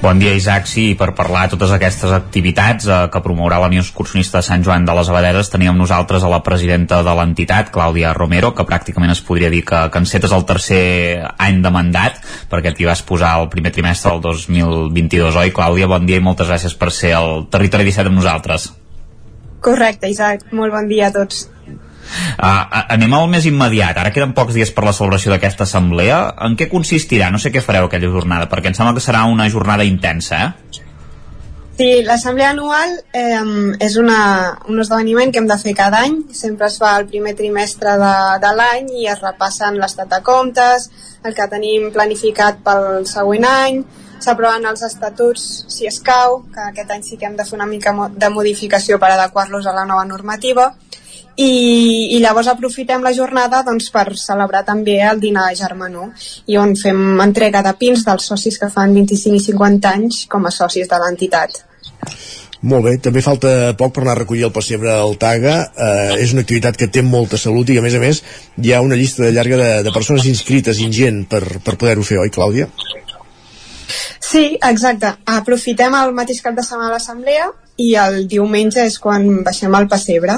Bon 0.01 0.17
dia, 0.17 0.34
Isaac. 0.34 0.65
Sí, 0.65 0.95
per 0.97 1.12
parlar 1.13 1.43
de 1.45 1.54
totes 1.54 1.71
aquestes 1.75 2.10
activitats 2.15 2.88
eh, 2.89 2.95
que 3.13 3.21
promourà 3.21 3.60
la 3.62 3.67
Unió 3.69 3.84
Excursionista 3.84 4.39
de 4.39 4.47
Sant 4.47 4.65
Joan 4.65 4.86
de 4.86 4.95
les 4.97 5.12
Abadeses, 5.13 5.51
teníem 5.54 5.77
nosaltres 5.77 6.25
a 6.25 6.32
la 6.32 6.41
presidenta 6.41 7.04
de 7.06 7.13
l'entitat, 7.19 7.69
Clàudia 7.73 8.15
Romero, 8.17 8.49
que 8.58 8.65
pràcticament 8.65 9.13
es 9.13 9.21
podria 9.21 9.51
dir 9.54 9.62
que, 9.67 9.84
que 9.93 10.01
encetes 10.01 10.34
el 10.34 10.45
tercer 10.49 10.82
any 11.38 11.62
de 11.62 11.73
mandat, 11.73 12.17
perquè 12.49 12.73
t'hi 12.73 12.89
vas 12.89 13.06
posar 13.06 13.36
el 13.43 13.49
primer 13.54 13.73
trimestre 13.75 14.15
del 14.15 14.25
2022, 14.25 15.38
oi, 15.43 15.54
Clàudia? 15.54 15.89
Bon 15.91 16.10
dia 16.10 16.17
i 16.17 16.25
moltes 16.25 16.49
gràcies 16.49 16.73
per 16.73 16.89
ser 16.89 17.13
al 17.21 17.45
Territori 17.54 17.86
17 17.86 18.10
amb 18.10 18.23
nosaltres. 18.23 18.71
Correcte, 19.62 20.10
Isaac. 20.10 20.49
Molt 20.58 20.73
bon 20.73 20.89
dia 20.89 21.12
a 21.12 21.13
tots. 21.13 21.45
Uh, 22.38 22.84
anem 22.96 23.14
al 23.18 23.28
més 23.32 23.48
immediat. 23.50 23.98
Ara 23.98 24.14
queden 24.14 24.36
pocs 24.38 24.56
dies 24.58 24.72
per 24.76 24.86
la 24.88 24.96
celebració 24.96 25.34
d'aquesta 25.34 25.68
assemblea. 25.68 26.22
En 26.48 26.58
què 26.60 26.70
consistirà? 26.72 27.32
No 27.32 27.42
sé 27.42 27.54
què 27.54 27.64
fareu 27.64 27.90
aquella 27.90 28.12
jornada, 28.14 28.50
perquè 28.52 28.72
em 28.72 28.78
sembla 28.78 28.96
que 28.98 29.04
serà 29.04 29.26
una 29.30 29.50
jornada 29.50 29.88
intensa, 29.88 30.46
eh? 30.46 30.88
Sí, 31.82 32.04
l'assemblea 32.06 32.52
anual 32.52 32.92
eh, 33.16 33.78
és 33.82 33.96
una, 33.98 34.18
un 34.70 34.82
esdeveniment 34.84 35.32
que 35.34 35.40
hem 35.42 35.48
de 35.50 35.58
fer 35.58 35.72
cada 35.74 36.04
any. 36.06 36.20
Sempre 36.36 36.68
es 36.68 36.76
fa 36.78 36.92
el 37.00 37.08
primer 37.10 37.34
trimestre 37.40 37.96
de, 37.98 38.12
de 38.44 38.52
l'any 38.58 38.92
i 39.02 39.08
es 39.10 39.24
repassen 39.24 39.80
l'estat 39.82 40.12
de 40.12 40.20
comptes, 40.28 40.92
el 41.26 41.34
que 41.34 41.48
tenim 41.50 41.88
planificat 41.96 42.62
pel 42.66 43.08
següent 43.10 43.48
any, 43.50 43.82
s'aproven 44.22 44.68
els 44.70 44.84
estatuts 44.86 45.48
si 45.74 45.90
escau, 45.90 46.42
que 46.54 46.68
aquest 46.68 46.94
any 46.94 47.02
sí 47.08 47.18
que 47.18 47.26
hem 47.30 47.40
de 47.40 47.48
fer 47.50 47.58
una 47.58 47.70
mica 47.70 47.96
de 48.14 48.30
modificació 48.30 49.00
per 49.02 49.14
adequar-los 49.16 49.66
a 49.66 49.74
la 49.74 49.88
nova 49.90 50.06
normativa, 50.06 50.74
i, 51.41 52.17
i 52.17 52.19
llavors 52.23 52.49
aprofitem 52.51 53.04
la 53.06 53.13
jornada 53.17 53.62
doncs, 53.67 53.89
per 53.93 54.12
celebrar 54.19 54.63
també 54.67 54.99
el 55.06 55.21
dinar 55.23 55.49
de 55.49 55.58
germanor 55.60 56.27
i 56.51 56.60
on 56.62 56.75
fem 56.80 57.21
entrega 57.23 57.63
de 57.65 57.73
pins 57.80 58.06
dels 58.08 58.30
socis 58.34 58.60
que 58.62 58.69
fan 58.73 58.93
25 58.97 59.38
i 59.38 59.43
50 59.51 59.95
anys 59.95 60.25
com 60.32 60.45
a 60.45 60.54
socis 60.54 60.89
de 60.91 61.01
l'entitat. 61.01 61.62
Molt 62.62 62.86
bé, 62.86 62.91
també 63.01 63.23
falta 63.25 63.73
poc 63.77 63.93
per 63.95 64.04
anar 64.04 64.13
a 64.13 64.19
recollir 64.19 64.43
el 64.45 64.54
pessebre 64.54 64.91
al 64.93 65.15
Taga. 65.21 65.56
Eh, 65.73 66.17
és 66.21 66.34
una 66.36 66.43
activitat 66.45 66.77
que 66.77 66.91
té 66.93 67.01
molta 67.01 67.39
salut 67.41 67.69
i, 67.73 67.77
a 67.82 67.82
més 67.82 67.95
a 67.97 68.01
més, 68.04 68.21
hi 68.62 68.73
ha 68.73 68.84
una 68.86 68.99
llista 68.99 69.25
de 69.25 69.32
llarga 69.34 69.58
de, 69.58 69.69
de 69.88 69.93
persones 69.95 70.27
inscrites, 70.30 70.82
ingent, 70.86 71.23
per, 71.32 71.41
per 71.65 71.73
poder-ho 71.82 72.06
fer, 72.06 72.19
oi, 72.21 72.30
Clàudia? 72.34 72.69
Sí, 74.21 74.60
exacte. 74.62 75.10
Aprofitem 75.39 75.97
el 75.97 76.13
mateix 76.15 76.43
cap 76.45 76.54
de 76.56 76.63
setmana 76.63 76.91
a 76.91 76.99
l'assemblea 76.99 77.49
i 77.82 77.95
el 77.97 78.27
diumenge 78.30 78.86
és 78.86 78.99
quan 79.01 79.41
baixem 79.47 79.73
al 79.75 79.89
pessebre. 79.89 80.38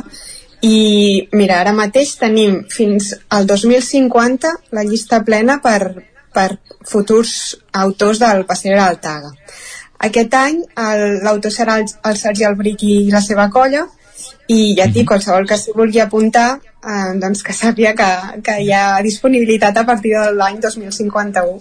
I 0.63 1.27
mira, 1.35 1.59
ara 1.59 1.73
mateix 1.75 2.15
tenim 2.21 2.61
fins 2.71 3.11
al 3.35 3.47
2050 3.49 4.51
la 4.71 4.83
llista 4.87 5.19
plena 5.27 5.57
per, 5.63 5.91
per 6.31 6.49
futurs 6.87 7.33
autors 7.83 8.21
del 8.21 8.45
Passeig 8.47 8.77
del 8.79 9.01
Taga. 9.03 9.33
Aquest 10.07 10.33
any 10.39 10.61
l'autor 11.25 11.51
serà 11.51 11.77
el, 11.81 11.89
el 12.07 12.17
Sergi 12.19 12.47
Albric 12.47 12.83
i 12.87 12.95
la 13.11 13.21
seva 13.23 13.49
colla 13.51 13.83
i 14.51 14.73
ja 14.77 14.87
et 14.87 14.95
dic, 14.95 15.07
qualsevol 15.07 15.47
que 15.47 15.57
s'hi 15.59 15.75
vulgui 15.75 16.01
apuntar 16.03 16.47
eh, 16.59 17.11
doncs 17.19 17.43
que 17.43 17.55
sàpiga 17.55 17.93
que, 17.99 18.09
que 18.43 18.57
hi 18.63 18.71
ha 18.75 18.99
disponibilitat 19.03 19.77
a 19.79 19.85
partir 19.87 20.15
de 20.15 20.25
l'any 20.35 20.59
2051 20.63 21.59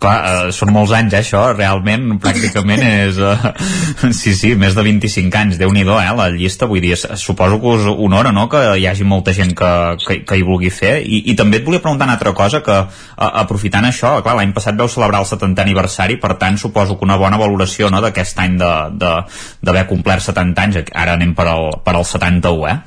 clar, 0.00 0.16
eh, 0.48 0.52
són 0.54 0.72
molts 0.74 0.92
anys 0.96 1.14
eh, 1.14 1.20
això, 1.22 1.42
realment 1.54 2.18
pràcticament 2.22 2.82
és 2.86 3.20
eh, 3.20 3.46
sí, 4.20 4.34
sí, 4.36 4.52
més 4.58 4.76
de 4.76 4.84
25 4.86 5.40
anys 5.40 5.60
déu 5.60 5.72
nhi 5.74 5.84
eh, 5.86 6.10
la 6.18 6.28
llista, 6.34 6.68
vull 6.70 6.84
dir 6.84 6.96
suposo 6.96 7.60
que 7.62 7.74
us 7.76 7.86
honora, 7.92 8.32
no?, 8.32 8.46
que 8.52 8.62
hi 8.76 8.86
hagi 8.88 9.06
molta 9.08 9.34
gent 9.36 9.54
que, 9.56 9.70
que, 10.04 10.18
que 10.28 10.38
hi 10.38 10.44
vulgui 10.46 10.70
fer 10.70 10.98
i, 11.02 11.22
i 11.32 11.36
també 11.38 11.60
et 11.60 11.66
volia 11.66 11.82
preguntar 11.84 12.08
una 12.08 12.18
altra 12.18 12.34
cosa 12.36 12.62
que 12.66 12.76
a, 12.76 13.30
aprofitant 13.42 13.88
això, 13.88 14.16
clar, 14.24 14.36
l'any 14.40 14.54
passat 14.56 14.76
veu 14.78 14.90
celebrar 14.92 15.22
el 15.24 15.30
70 15.30 15.64
aniversari, 15.64 16.20
per 16.22 16.34
tant 16.40 16.58
suposo 16.60 16.98
que 16.98 17.08
una 17.08 17.18
bona 17.20 17.40
valoració, 17.40 17.90
no?, 17.92 18.02
d'aquest 18.04 18.44
any 18.44 18.58
d'haver 18.58 19.86
complert 19.88 20.24
70 20.26 20.66
anys, 20.66 20.82
ara 20.92 21.16
anem 21.16 21.34
per 21.36 21.48
al, 21.52 21.70
per 21.84 21.96
al 21.96 22.04
71, 22.04 22.68
eh? 22.72 22.78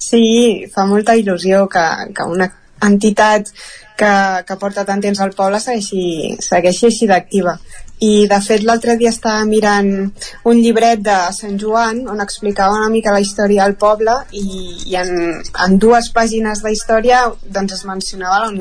Sí, 0.00 0.24
fa 0.72 0.86
molta 0.88 1.14
il·lusió 1.18 1.66
que, 1.70 1.84
que 2.16 2.24
una 2.26 2.48
entitat 2.82 3.50
que, 4.00 4.12
que 4.48 4.56
porta 4.60 4.86
tant 4.88 5.02
temps 5.04 5.20
al 5.20 5.34
poble 5.36 5.60
segueixi, 5.62 6.34
segueixi 6.46 6.88
així 6.88 7.08
d'activa. 7.10 7.56
I, 8.00 8.24
de 8.30 8.38
fet, 8.40 8.62
l'altre 8.64 8.94
dia 8.96 9.10
estava 9.12 9.44
mirant 9.44 9.90
un 10.48 10.60
llibret 10.64 11.02
de 11.04 11.16
Sant 11.36 11.58
Joan 11.60 12.06
on 12.08 12.24
explicava 12.24 12.78
una 12.78 12.88
mica 12.88 13.12
la 13.12 13.20
història 13.20 13.66
del 13.66 13.76
poble 13.82 14.14
i, 14.32 14.46
i 14.88 14.96
en, 14.96 15.12
en 15.66 15.76
dues 15.84 16.08
pàgines 16.16 16.64
de 16.64 16.72
història 16.72 17.26
doncs 17.44 17.76
es 17.76 17.84
mencionava 17.84 18.46
la 18.46 18.54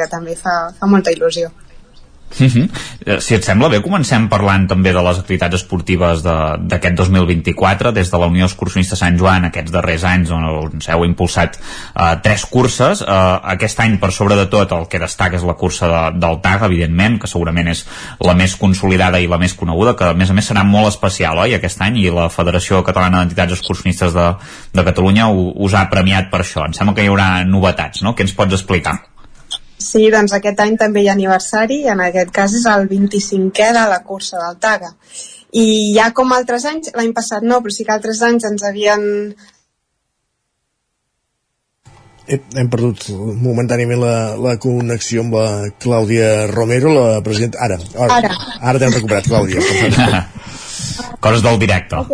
que 0.00 0.10
també 0.10 0.34
fa, 0.42 0.58
fa 0.80 0.90
molta 0.90 1.14
il·lusió. 1.14 1.52
Uh 2.40 2.46
-huh. 2.46 3.20
Si 3.20 3.34
et 3.34 3.44
sembla 3.44 3.68
bé, 3.68 3.80
comencem 3.82 4.28
parlant 4.28 4.66
també 4.68 4.92
de 4.92 5.02
les 5.02 5.18
activitats 5.18 5.54
esportives 5.54 6.22
d'aquest 6.22 6.94
2024, 6.94 7.92
des 7.92 8.10
de 8.10 8.18
la 8.18 8.26
Unió 8.26 8.44
Excursionista 8.44 8.96
Sant 8.96 9.18
Joan, 9.18 9.44
aquests 9.44 9.72
darrers 9.72 10.04
anys 10.04 10.30
on, 10.30 10.44
on 10.44 10.78
heu 10.88 11.04
impulsat 11.04 11.58
uh, 11.58 12.20
tres 12.22 12.44
curses. 12.46 13.00
Uh, 13.00 13.40
aquest 13.42 13.80
any, 13.80 13.98
per 13.98 14.12
sobre 14.12 14.36
de 14.36 14.46
tot, 14.46 14.72
el 14.72 14.86
que 14.88 14.98
destaca 14.98 15.36
és 15.36 15.42
la 15.42 15.54
cursa 15.54 15.88
de, 15.88 16.18
del 16.18 16.40
TAG, 16.40 16.62
evidentment, 16.62 17.18
que 17.18 17.26
segurament 17.26 17.68
és 17.68 17.86
la 18.20 18.34
més 18.34 18.56
consolidada 18.56 19.18
i 19.20 19.26
la 19.26 19.38
més 19.38 19.54
coneguda, 19.54 19.96
que 19.96 20.04
a 20.04 20.14
més 20.14 20.30
a 20.30 20.34
més 20.34 20.50
serà 20.50 20.64
molt 20.64 20.88
especial, 20.88 21.38
oi, 21.38 21.54
aquest 21.54 21.80
any, 21.80 21.96
i 21.98 22.10
la 22.10 22.28
Federació 22.28 22.82
Catalana 22.84 23.18
d'Entitats 23.18 23.52
Excursionistes 23.52 24.12
de, 24.14 24.34
de 24.74 24.84
Catalunya 24.84 25.28
us 25.28 25.74
ha 25.74 25.88
premiat 25.90 26.30
per 26.30 26.40
això. 26.40 26.66
Em 26.66 26.72
sembla 26.72 26.94
que 26.94 27.02
hi 27.02 27.08
haurà 27.08 27.44
novetats, 27.44 28.02
no? 28.02 28.14
Què 28.14 28.22
ens 28.22 28.36
pots 28.36 28.52
explicar? 28.52 28.98
Sí, 29.78 30.08
doncs 30.10 30.34
aquest 30.34 30.58
any 30.60 30.76
també 30.78 31.04
hi 31.04 31.08
ha 31.08 31.14
aniversari, 31.14 31.84
en 31.92 32.02
aquest 32.02 32.32
cas 32.34 32.54
és 32.58 32.64
el 32.66 32.88
25è 32.90 33.68
de 33.76 33.84
la 33.92 34.00
cursa 34.06 34.40
del 34.42 34.58
Taga. 34.62 34.90
I 35.58 35.94
ja 35.96 36.10
com 36.12 36.34
altres 36.34 36.66
anys, 36.68 36.90
l'any 36.98 37.14
passat 37.16 37.46
no, 37.46 37.62
però 37.62 37.72
sí 37.72 37.86
que 37.86 37.94
altres 37.94 38.20
anys 38.26 38.44
ens 38.50 38.66
havien 38.66 39.06
hem 42.28 42.68
perdut 42.68 43.06
momentàniament 43.40 44.02
la, 44.02 44.14
la 44.36 44.56
connexió 44.60 45.22
amb 45.24 45.38
la 45.38 45.46
Clàudia 45.80 46.48
Romero, 46.50 46.92
la 46.92 47.22
presidenta... 47.24 47.62
Ara, 47.64 47.78
ara, 47.96 48.18
ara, 48.18 48.34
ara 48.60 48.82
t'hem 48.82 48.96
recuperat, 48.98 49.30
Clàudia. 49.30 49.62
Coses 51.24 51.44
del 51.46 51.62
directe. 51.62 52.04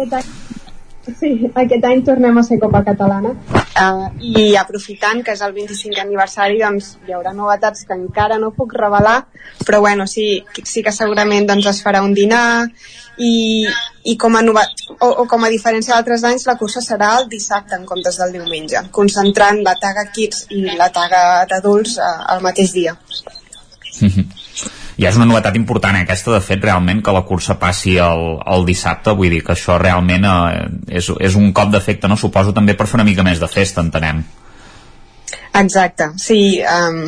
Sí, 1.04 1.50
aquest 1.52 1.84
any 1.84 2.00
tornem 2.04 2.38
a 2.38 2.42
ser 2.46 2.56
Copa 2.62 2.80
Catalana. 2.86 3.34
Uh, 3.74 4.06
i 4.22 4.54
aprofitant 4.56 5.20
que 5.26 5.32
és 5.34 5.40
el 5.42 5.52
25 5.52 5.98
aniversari 6.00 6.60
doncs 6.60 6.92
hi 7.08 7.14
haurà 7.16 7.32
novetats 7.34 7.82
que 7.88 7.96
encara 7.98 8.36
no 8.38 8.52
puc 8.54 8.76
revelar 8.78 9.16
però 9.66 9.80
bueno, 9.82 10.06
sí, 10.06 10.44
sí 10.62 10.84
que 10.86 10.92
segurament 10.94 11.48
doncs, 11.48 11.66
es 11.72 11.80
farà 11.82 12.04
un 12.06 12.14
dinar 12.14 12.68
i, 13.18 13.66
i 14.04 14.14
com, 14.16 14.38
a 14.38 14.44
nova, 14.46 14.62
o, 14.94 15.08
o 15.08 15.26
com 15.26 15.42
a 15.42 15.50
diferència 15.50 15.96
d'altres 15.96 16.22
anys 16.30 16.46
la 16.46 16.54
cursa 16.60 16.84
serà 16.86 17.10
el 17.18 17.26
dissabte 17.34 17.74
en 17.74 17.82
comptes 17.90 18.20
del 18.22 18.38
diumenge 18.38 18.84
concentrant 18.94 19.58
la 19.66 19.74
taga 19.82 20.06
kids 20.14 20.46
i 20.54 20.62
la 20.78 20.92
taga 20.94 21.42
d'adults 21.50 21.98
uh, 21.98 22.14
al 22.36 22.46
mateix 22.46 22.78
dia 22.78 22.94
ja 24.98 25.10
és 25.10 25.18
una 25.18 25.26
novetat 25.26 25.56
important 25.58 25.96
eh, 25.98 26.04
aquesta 26.04 26.34
de 26.34 26.40
fet 26.44 26.62
realment 26.62 27.02
que 27.02 27.14
la 27.14 27.24
cursa 27.26 27.58
passi 27.58 27.96
el, 27.98 28.24
el 28.54 28.66
dissabte. 28.68 29.16
Vull 29.18 29.32
dir 29.34 29.42
que 29.46 29.54
això 29.56 29.78
realment 29.80 30.28
eh, 30.30 30.68
és, 31.00 31.10
és 31.20 31.36
un 31.40 31.52
cop 31.56 31.72
d'efecte 31.74 32.10
no? 32.10 32.18
Suposo 32.20 32.54
també 32.54 32.76
per 32.78 32.86
fer 32.90 33.00
una 33.00 33.08
mica 33.08 33.26
més 33.26 33.42
de 33.42 33.50
festa 33.50 33.82
entenem. 33.84 34.22
Exacte, 35.54 36.10
sí 36.18 36.58
um, 36.66 37.04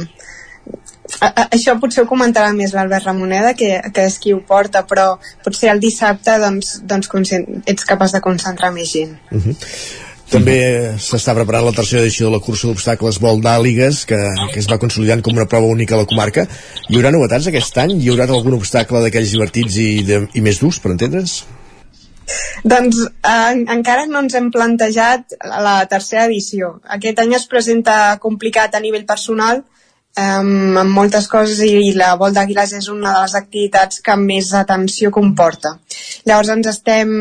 a, 1.20 1.28
a, 1.28 1.45
això 1.55 1.76
potser 1.82 2.05
ho 2.05 2.09
comentarà 2.11 2.53
més 2.55 2.74
l'Albert 2.74 3.07
Ramoneda 3.07 3.53
que, 3.59 3.70
que 3.95 4.07
és 4.11 4.18
qui 4.22 4.34
ho 4.34 4.41
porta 4.47 4.82
però 4.89 5.09
potser 5.45 5.70
el 5.72 5.82
dissabte 5.82 6.37
doncs, 6.43 6.80
doncs 6.87 7.34
ets 7.37 7.87
capaç 7.89 8.16
de 8.16 8.22
concentrar 8.24 8.72
més 8.74 8.93
gent. 8.93 9.16
Uh 9.30 9.43
-huh. 9.43 9.57
També 10.31 10.57
s'està 10.99 11.37
preparant 11.37 11.68
la 11.68 11.74
tercera 11.74 12.03
edició 12.03 12.27
de 12.27 12.35
la 12.35 12.43
cursa 12.43 12.66
d'obstacles 12.66 13.20
vol 13.22 13.39
d'Àligues, 13.45 14.03
que, 14.11 14.18
que 14.53 14.59
es 14.59 14.66
va 14.70 14.81
consolidant 14.83 15.22
com 15.22 15.37
una 15.39 15.47
prova 15.47 15.70
única 15.70 15.95
a 15.95 16.01
la 16.01 16.09
comarca. 16.11 16.49
Hi 16.89 16.99
haurà 16.99 17.12
novetats 17.14 17.47
aquest 17.47 17.79
any? 17.83 17.95
Hi 18.01 18.11
haurà 18.11 18.27
algun 18.27 18.59
obstacle 18.59 19.05
d'aquells 19.05 19.37
divertits 19.37 19.79
i, 19.79 19.91
de, 20.09 20.24
i 20.35 20.43
més 20.43 20.59
durs, 20.62 20.81
per 20.83 20.91
entendre's? 20.97 21.45
Doncs 22.66 23.05
eh, 23.07 23.55
encara 23.77 24.09
no 24.11 24.24
ens 24.24 24.35
hem 24.35 24.51
plantejat 24.51 25.37
la 25.47 25.79
tercera 25.91 26.27
edició. 26.27 26.74
Aquest 26.99 27.22
any 27.22 27.37
es 27.39 27.47
presenta 27.47 28.16
complicat 28.22 28.74
a 28.74 28.83
nivell 28.83 29.07
personal, 29.07 29.62
um, 30.18 30.79
amb 30.81 30.97
moltes 30.97 31.29
coses 31.31 31.61
i 31.62 31.93
la 31.95 32.14
Vol 32.18 32.35
d'Àguiles 32.35 32.74
és 32.81 32.89
una 32.91 33.12
de 33.14 33.22
les 33.27 33.37
activitats 33.39 34.03
que 34.03 34.16
més 34.18 34.51
atenció 34.59 35.12
comporta. 35.14 35.77
Llavors 36.27 36.51
ens 36.57 36.72
estem 36.72 37.14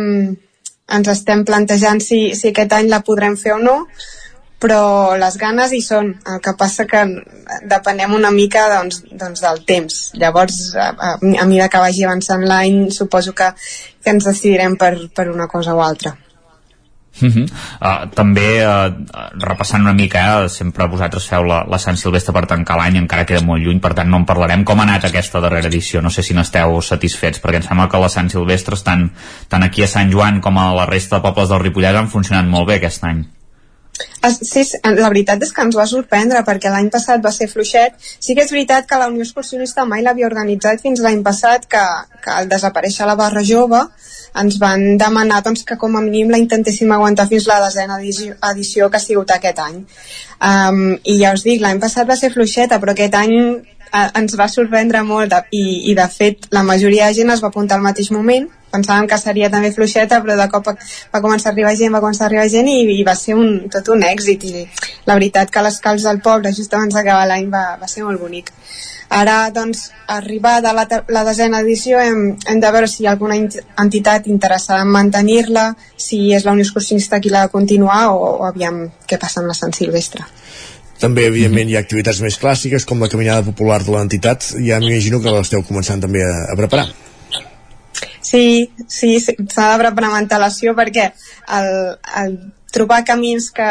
ens 0.92 1.08
estem 1.10 1.46
plantejant 1.46 2.02
si, 2.04 2.36
si 2.38 2.52
aquest 2.52 2.74
any 2.78 2.92
la 2.92 3.02
podrem 3.06 3.38
fer 3.40 3.56
o 3.56 3.62
no 3.62 3.80
però 4.66 5.16
les 5.20 5.36
ganes 5.38 5.74
hi 5.76 5.82
són. 5.84 6.08
El 6.32 6.40
que 6.42 6.56
passa 6.58 6.88
que 6.90 7.04
depenem 7.70 8.16
una 8.16 8.32
mica 8.34 8.64
doncs, 8.72 9.04
doncs 9.12 9.44
del 9.44 9.62
temps. 9.68 10.00
Llavors 10.18 10.60
a, 10.74 10.90
a, 10.90 11.14
a 11.20 11.46
mesura 11.46 11.70
que 11.70 11.84
vagi 11.84 12.06
avançant 12.08 12.46
l'any 12.50 12.86
suposo 12.96 13.36
que, 13.38 13.52
que 14.02 14.16
ens 14.16 14.26
decidirem 14.32 14.80
per, 14.80 14.96
per 15.14 15.30
una 15.30 15.52
cosa 15.52 15.76
o 15.76 15.84
altra 15.86 16.16
Uh 17.22 17.30
-huh. 17.30 17.44
uh, 17.80 18.10
també 18.12 18.66
uh, 18.66 18.92
repassant 19.40 19.82
una 19.82 19.94
mica 19.94 20.44
eh, 20.44 20.50
sempre 20.50 20.88
vosaltres 20.88 21.28
feu 21.28 21.44
la, 21.44 21.64
la 21.64 21.78
Sant 21.78 21.98
Silvestre 21.98 22.34
per 22.34 22.46
tancar 22.46 22.76
l'any 22.78 22.98
encara 22.98 23.26
queda 23.26 23.46
molt 23.46 23.64
lluny, 23.64 23.80
per 23.80 23.94
tant 23.94 24.10
no 24.10 24.18
en 24.18 24.26
parlarem. 24.26 24.64
Com 24.64 24.80
ha 24.80 24.84
anat 24.84 25.06
aquesta 25.06 25.40
darrera 25.40 25.68
edició, 25.68 26.02
no 26.02 26.10
sé 26.10 26.24
si 26.24 26.34
n'esteu 26.34 26.82
satisfets 26.82 27.40
perquè 27.40 27.56
em 27.56 27.64
sembla 27.64 27.88
que 27.88 28.00
les 28.00 28.14
Sant 28.14 28.30
Silvestres 28.30 28.84
tant, 28.84 29.10
tant 29.48 29.64
aquí 29.64 29.84
a 29.84 29.88
Sant 29.88 30.12
Joan 30.12 30.42
com 30.42 30.58
a 30.58 30.74
la 30.74 30.86
resta 30.86 31.16
de 31.16 31.22
pobles 31.22 31.50
del 31.50 31.60
Ripollès 31.60 31.96
han 31.96 32.08
funcionat 32.12 32.46
molt 32.46 32.68
bé 32.68 32.76
aquest 32.76 33.04
any 33.04 33.26
Sí, 34.26 34.64
la 34.84 35.10
veritat 35.12 35.44
és 35.46 35.52
que 35.56 35.64
ens 35.64 35.76
va 35.78 35.86
sorprendre 35.88 36.42
perquè 36.48 36.72
l'any 36.74 36.90
passat 36.94 37.22
va 37.24 37.32
ser 37.32 37.48
fluixet. 37.52 37.96
Sí 38.02 38.36
que 38.36 38.44
és 38.44 38.52
veritat 38.52 38.88
que 38.90 39.00
la 39.00 39.08
Unió 39.12 39.24
Excursionista 39.24 39.86
mai 39.86 40.04
l'havia 40.04 40.28
organitzat 40.28 40.82
fins 40.84 41.04
l'any 41.04 41.22
passat 41.24 41.68
que, 41.70 41.84
que 42.24 42.34
al 42.34 42.50
desaparèixer 42.52 43.08
la 43.08 43.18
barra 43.20 43.46
jove 43.46 43.86
ens 44.42 44.58
van 44.60 44.98
demanar 45.00 45.42
doncs, 45.46 45.64
que 45.64 45.78
com 45.80 45.96
a 45.96 46.02
mínim 46.04 46.34
la 46.34 46.42
intentéssim 46.42 46.92
aguantar 46.92 47.28
fins 47.30 47.48
la 47.48 47.62
desena 47.64 48.00
edició, 48.02 48.36
edició 48.52 48.90
que 48.90 49.00
ha 49.00 49.06
sigut 49.06 49.32
aquest 49.32 49.62
any. 49.64 49.78
Um, 50.44 50.82
I 51.04 51.20
ja 51.22 51.32
us 51.38 51.46
dic, 51.48 51.62
l'any 51.64 51.80
passat 51.80 52.10
va 52.10 52.18
ser 52.20 52.34
fluixeta, 52.34 52.82
però 52.82 52.92
aquest 52.92 53.16
any 53.22 53.36
uh, 53.92 54.10
ens 54.20 54.36
va 54.40 54.48
sorprendre 54.52 55.04
molt 55.04 55.32
de, 55.34 55.42
i, 55.52 55.66
i 55.92 55.96
de 55.98 56.06
fet 56.12 56.48
la 56.56 56.64
majoria 56.64 57.10
de 57.10 57.18
gent 57.20 57.34
es 57.34 57.44
va 57.44 57.52
apuntar 57.54 57.80
al 57.80 57.86
mateix 57.86 58.12
moment. 58.16 58.48
Pensàvem 58.76 59.08
que 59.08 59.20
seria 59.22 59.50
també 59.52 59.72
fluixeta 59.72 60.20
però 60.24 60.36
de 60.36 60.48
cop 60.52 60.68
va 60.68 61.22
començar 61.24 61.52
a 61.52 61.54
arribar 61.54 61.76
gent 61.80 61.94
va 61.96 62.02
començar 62.04 62.26
a 62.26 62.28
arribar 62.30 62.50
gent 62.52 62.68
i, 62.68 62.82
i 62.98 63.04
va 63.08 63.16
ser 63.16 63.38
un, 63.40 63.70
tot 63.72 63.94
un 63.96 64.04
èxit. 64.04 64.44
I 64.50 64.66
la 65.08 65.16
veritat 65.16 65.54
que 65.54 65.64
les 65.64 65.80
calç 65.84 66.08
del 66.10 66.20
poble 66.26 66.52
just 66.58 66.74
abans 66.74 66.98
d'acabar 66.98 67.30
l'any 67.30 67.48
va, 67.54 67.66
va 67.82 67.92
ser 67.92 68.04
molt 68.04 68.20
bonic. 68.20 68.52
Ara, 69.10 69.52
doncs, 69.54 69.92
arribada 70.08 70.74
la, 70.74 70.88
la 71.14 71.24
desena 71.24 71.60
edició, 71.62 72.00
hem, 72.02 72.38
hem 72.50 72.60
de 72.60 72.72
veure 72.74 72.88
si 72.90 73.04
hi 73.04 73.08
ha 73.08 73.12
alguna 73.14 73.38
entitat 73.38 74.28
interessada 74.28 74.82
en 74.82 74.90
mantenir-la, 74.92 75.68
si 75.96 76.34
és 76.34 76.46
la 76.46 76.56
Unió 76.58 76.66
Excursionista 76.66 77.20
qui 77.22 77.30
l'ha 77.30 77.46
de 77.46 77.54
continuar 77.54 78.08
o, 78.10 78.18
o 78.42 78.48
aviam 78.50 78.82
què 79.06 79.22
passa 79.22 79.44
amb 79.44 79.54
la 79.54 79.58
Sant 79.58 79.78
Silvestre. 79.78 80.26
També, 81.00 81.26
evidentment, 81.28 81.70
hi 81.70 81.76
ha 81.76 81.84
activitats 81.84 82.22
més 82.24 82.38
clàssiques, 82.40 82.86
com 82.88 83.02
la 83.04 83.10
caminada 83.12 83.44
popular 83.44 83.82
de 83.84 83.92
l'entitat. 83.92 84.48
Ja 84.64 84.80
m'imagino 84.80 85.20
que 85.24 85.34
l'esteu 85.34 85.66
començant 85.68 86.04
també 86.06 86.24
a, 86.24 86.32
a 86.54 86.56
preparar. 86.60 86.88
Sí, 88.26 88.72
sí, 88.88 89.20
s'ha 89.20 89.36
de 89.38 89.82
preparar 89.84 90.10
amb 90.10 90.18
antelació 90.18 90.74
perquè 90.78 91.12
el, 91.58 91.68
el 92.22 92.38
trobar 92.74 93.04
camins 93.06 93.52
que, 93.54 93.70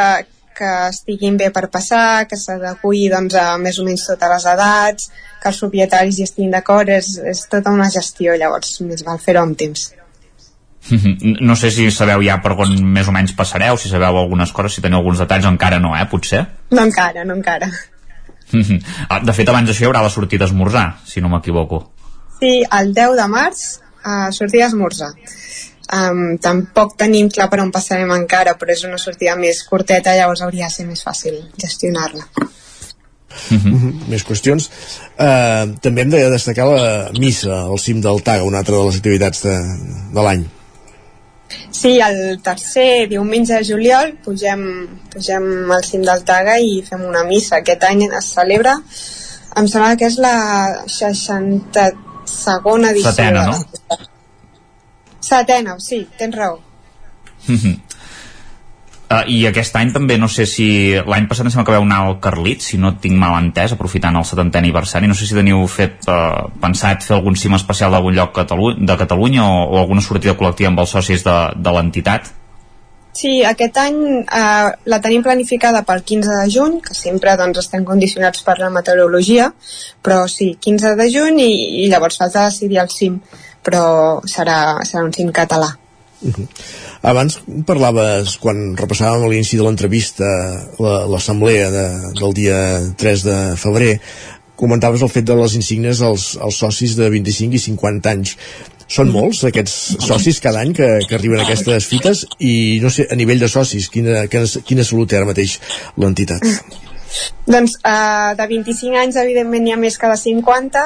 que 0.54 0.70
estiguin 0.92 1.40
bé 1.40 1.50
per 1.54 1.66
passar, 1.72 2.28
que 2.30 2.38
s'adequi 2.38 3.08
doncs, 3.12 3.34
a 3.40 3.56
més 3.58 3.80
o 3.80 3.88
menys 3.88 4.06
totes 4.12 4.36
les 4.36 4.46
edats, 4.54 5.10
que 5.42 5.50
els 5.50 5.60
propietaris 5.64 6.20
hi 6.20 6.28
estiguin 6.28 6.54
d'acord, 6.54 6.92
és, 7.00 7.16
és 7.34 7.44
tota 7.50 7.74
una 7.74 7.90
gestió, 7.90 8.38
llavors 8.38 8.78
més 8.86 9.04
val 9.08 9.20
fer-ho 9.26 9.42
amb 9.42 9.58
temps. 9.58 9.90
No 11.40 11.56
sé 11.56 11.70
si 11.72 11.86
sabeu 11.90 12.22
ja 12.26 12.36
per 12.44 12.52
on 12.60 12.74
més 12.92 13.08
o 13.08 13.12
menys 13.14 13.32
passareu, 13.36 13.78
si 13.80 13.88
sabeu 13.88 14.18
algunes 14.20 14.52
coses, 14.52 14.76
si 14.76 14.84
teniu 14.84 15.00
alguns 15.00 15.22
detalls, 15.22 15.46
encara 15.48 15.78
no, 15.80 15.94
eh, 15.96 16.04
potser? 16.10 16.44
No 16.76 16.84
encara, 16.84 17.24
no 17.24 17.36
encara. 17.40 17.70
Ah, 19.08 19.18
de 19.24 19.32
fet, 19.34 19.48
abans 19.48 19.66
d'això 19.66 19.82
hi 19.82 19.86
haurà 19.88 20.02
la 20.04 20.10
sortida 20.12 20.44
a 20.44 20.48
esmorzar, 20.50 20.84
si 21.08 21.22
no 21.24 21.30
m'equivoco. 21.32 21.78
Sí, 22.38 22.60
el 22.78 22.92
10 22.94 23.16
de 23.18 23.24
març, 23.32 23.62
a 24.04 24.30
sortir 24.36 24.62
a 24.62 24.68
esmorzar. 24.68 25.10
Um, 25.94 26.36
tampoc 26.40 26.94
tenim 27.00 27.28
clar 27.32 27.48
per 27.52 27.60
on 27.64 27.72
passarem 27.74 28.12
encara, 28.14 28.54
però 28.60 28.72
és 28.72 28.84
una 28.88 29.00
sortida 29.00 29.34
més 29.40 29.62
curteta, 29.68 30.14
llavors 30.16 30.44
hauria 30.44 30.68
de 30.68 30.76
ser 30.76 30.86
més 30.86 31.02
fàcil 31.04 31.40
gestionar-la. 31.60 32.28
Uh 33.50 33.58
-huh. 33.58 33.92
Més 34.08 34.24
qüestions. 34.24 34.70
Uh, 35.18 35.74
també 35.80 36.02
hem 36.02 36.10
de 36.10 36.30
destacar 36.30 36.66
la 36.66 37.10
missa 37.18 37.62
al 37.62 37.78
cim 37.78 38.00
del 38.00 38.22
Taga, 38.22 38.44
una 38.44 38.58
altra 38.58 38.76
de 38.76 38.84
les 38.84 38.96
activitats 38.96 39.42
de, 39.42 39.56
de 40.12 40.22
l'any. 40.22 40.44
Sí, 41.74 41.98
el 42.00 42.40
tercer 42.42 43.08
diumenge 43.10 43.58
de 43.58 43.66
juliol 43.66 44.14
pugem, 44.24 44.64
pugem 45.12 45.70
al 45.74 45.84
cim 45.84 46.04
del 46.06 46.24
Taga 46.26 46.58
i 46.62 46.80
fem 46.86 47.02
una 47.08 47.24
missa. 47.28 47.58
Aquest 47.58 47.84
any 47.90 48.06
es 48.06 48.32
celebra, 48.36 48.76
em 49.58 49.70
sembla 49.70 49.94
que 49.98 50.08
és 50.10 50.18
la 50.22 50.36
60 50.90 51.88
segona 52.34 52.90
edició. 52.94 53.12
Setena, 53.12 53.46
no? 53.50 53.98
Setena, 55.24 55.76
sí, 55.80 56.04
tens 56.18 56.36
raó. 56.36 56.60
Uh, 59.14 59.22
I 59.30 59.40
aquest 59.50 59.76
any 59.80 59.92
també, 59.94 60.18
no 60.20 60.28
sé 60.28 60.46
si... 60.50 60.68
L'any 61.06 61.28
passat 61.30 61.46
em 61.46 61.54
sembla 61.54 61.66
que 61.68 61.76
vau 61.78 61.86
anar 61.86 62.02
al 62.04 62.18
Carlit, 62.24 62.62
si 62.66 62.78
no 62.80 62.94
tinc 63.00 63.18
mal 63.20 63.38
entès, 63.40 63.74
aprofitant 63.76 64.18
el 64.20 64.28
70è 64.28 64.62
aniversari. 64.62 65.10
No 65.10 65.16
sé 65.18 65.28
si 65.28 65.38
teniu 65.38 65.64
fet, 65.70 66.04
uh, 66.10 66.48
pensat 66.62 67.06
fer 67.06 67.18
algun 67.18 67.38
cim 67.38 67.56
especial 67.56 67.94
d'algun 67.94 68.16
lloc 68.18 68.34
Catalu 68.36 68.72
de 68.78 69.00
Catalunya 69.00 69.46
o, 69.46 69.66
o 69.74 69.82
alguna 69.82 70.04
sortida 70.04 70.36
col·lectiva 70.38 70.72
amb 70.72 70.82
els 70.84 70.96
socis 70.98 71.26
de, 71.26 71.36
de 71.56 71.76
l'entitat. 71.78 72.34
Sí, 73.14 73.44
aquest 73.46 73.76
any 73.78 73.98
eh, 74.26 74.70
la 74.90 74.98
tenim 75.02 75.22
planificada 75.22 75.84
pel 75.86 76.02
15 76.02 76.38
de 76.40 76.46
juny, 76.50 76.80
que 76.82 76.96
sempre 76.98 77.36
doncs, 77.38 77.60
estem 77.62 77.84
condicionats 77.86 78.42
per 78.42 78.56
la 78.58 78.72
meteorologia, 78.74 79.52
però 80.02 80.24
sí, 80.26 80.56
15 80.66 80.96
de 80.98 81.06
juny 81.12 81.38
i, 81.44 81.52
i 81.84 81.86
llavors 81.92 82.18
falta 82.18 82.48
decidir 82.48 82.82
el 82.82 82.90
cim, 82.90 83.20
però 83.62 83.84
serà, 84.26 84.58
serà 84.82 85.04
un 85.06 85.14
cim 85.14 85.30
català. 85.30 85.70
Uh 86.24 86.32
-huh. 86.32 86.46
Abans 87.02 87.38
parlaves, 87.66 88.36
quan 88.40 88.76
repassàvem 88.76 89.24
a 89.24 89.28
l'inici 89.28 89.56
de 89.56 89.62
l'entrevista 89.62 90.24
l'assemblea 90.80 91.70
de, 91.70 91.86
del 92.20 92.32
dia 92.32 92.58
3 92.96 93.22
de 93.22 93.56
febrer, 93.56 94.00
comentaves 94.56 95.02
el 95.02 95.08
fet 95.08 95.24
de 95.24 95.36
les 95.36 95.54
insignes 95.54 96.00
als, 96.00 96.36
als 96.40 96.56
socis 96.56 96.96
de 96.96 97.10
25 97.10 97.54
i 97.54 97.58
50 97.58 98.10
anys. 98.10 98.36
Són 98.86 99.10
molts 99.10 99.44
aquests 99.48 99.96
socis 100.04 100.40
cada 100.44 100.60
any 100.60 100.74
que, 100.76 100.88
que 101.08 101.14
arriben 101.16 101.40
a 101.40 101.44
aquestes 101.46 101.86
fites 101.88 102.26
i 102.38 102.80
no 102.82 102.90
sé, 102.90 103.06
a 103.10 103.16
nivell 103.16 103.40
de 103.40 103.48
socis, 103.48 103.88
quina, 103.88 104.26
quina, 104.28 104.44
quina 104.68 104.84
salut 104.84 105.08
té 105.08 105.16
ara 105.16 105.30
mateix 105.30 105.58
l'entitat? 105.96 106.44
Doncs 107.46 107.76
uh, 107.84 108.32
de 108.38 108.46
25 108.50 108.98
anys 108.98 109.16
evidentment 109.20 109.64
n'hi 109.64 109.74
ha 109.74 109.80
més 109.80 109.98
que 110.00 110.08
de 110.10 110.16
50 110.16 110.84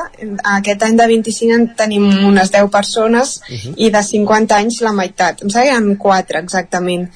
aquest 0.56 0.82
any 0.86 0.96
de 0.98 1.06
25 1.12 1.54
en 1.54 1.66
tenim 1.78 2.06
unes 2.28 2.50
10 2.54 2.70
persones 2.74 3.36
uh 3.38 3.54
-huh. 3.54 3.74
i 3.76 3.90
de 3.94 4.02
50 4.02 4.56
anys 4.56 4.80
la 4.80 4.92
meitat, 4.92 5.42
em 5.42 5.50
sembla 5.50 5.62
que 5.62 5.68
hi 5.68 5.92
ha 5.92 5.98
4 5.98 6.38
exactament. 6.38 7.08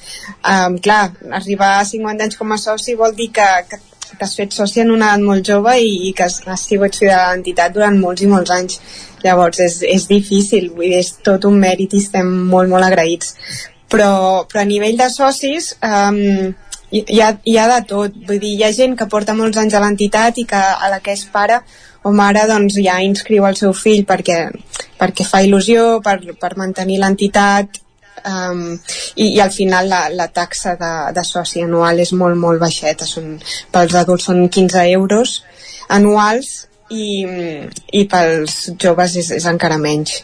Um, 0.51 0.77
clar, 0.79 1.11
arribar 1.31 1.79
a 1.79 1.85
50 1.85 2.23
anys 2.23 2.37
com 2.37 2.51
a 2.51 2.57
soci 2.57 2.95
vol 2.95 3.15
dir 3.15 3.31
que, 3.31 3.49
que 3.69 3.77
t'has 4.19 4.35
fet 4.35 4.53
soci 4.53 4.81
en 4.83 4.91
una 4.91 5.11
edat 5.11 5.25
molt 5.25 5.45
jove 5.47 5.75
i, 5.79 6.09
i 6.09 6.13
que 6.17 6.23
has, 6.23 6.65
sigut 6.67 6.95
fi 6.95 7.09
de 7.09 7.17
l'entitat 7.17 7.73
durant 7.73 7.99
molts 7.99 8.21
i 8.21 8.27
molts 8.27 8.51
anys. 8.51 8.79
Llavors 9.23 9.59
és, 9.59 9.81
és 9.87 10.07
difícil. 10.07 10.69
Vull 10.75 10.89
dir, 10.89 10.99
és 10.99 11.13
tot 11.23 11.45
un 11.49 11.59
mèrit 11.59 11.93
i 11.93 12.01
estem 12.03 12.29
molt 12.53 12.69
molt 12.69 12.85
agraïts. 12.85 13.35
Però, 13.93 14.11
però 14.49 14.63
a 14.63 14.69
nivell 14.69 14.97
de 14.97 15.09
socis 15.13 15.73
um, 15.85 16.53
hi 16.93 17.21
ha, 17.21 17.31
hi 17.43 17.57
ha 17.57 17.67
de 17.71 17.79
tot, 17.89 18.15
vull 18.27 18.39
dir, 18.41 18.53
hi 18.57 18.63
ha 18.65 18.71
gent 18.75 18.97
que 18.99 19.09
porta 19.09 19.35
molts 19.37 19.57
anys 19.61 19.73
a 19.73 19.81
l'entitat 19.83 20.37
i 20.37 20.45
que 20.49 20.59
a 20.59 20.89
la 20.91 20.99
que 21.03 21.15
és 21.17 21.25
pare 21.33 21.61
o 22.03 22.11
mare 22.11 22.43
doncs 22.49 22.77
ja 22.83 22.99
inscriu 23.01 23.47
el 23.47 23.57
seu 23.57 23.73
fill 23.73 24.03
perquè, 24.05 24.39
perquè 24.99 25.25
fa 25.25 25.41
il·lusió, 25.45 26.01
per, 26.05 26.19
per 26.39 26.51
mantenir 26.59 26.99
l'entitat 27.01 27.79
um, 28.27 28.65
i, 29.15 29.29
i 29.35 29.39
al 29.41 29.53
final 29.55 29.89
la, 29.89 30.03
la 30.11 30.27
taxa 30.27 30.75
de, 30.79 30.91
de 31.15 31.23
soci 31.27 31.63
anual 31.63 32.03
és 32.03 32.13
molt 32.13 32.37
molt 32.39 32.61
baixeta. 32.61 33.07
Són, 33.09 33.37
pels 33.71 33.95
adults 34.03 34.29
són 34.29 34.45
15 34.49 34.85
euros 34.97 35.39
anuals 35.89 36.53
i, 36.91 37.23
i 37.93 38.05
pels 38.11 38.59
joves 38.79 39.17
és, 39.23 39.31
és 39.39 39.49
encara 39.49 39.79
menys 39.81 40.21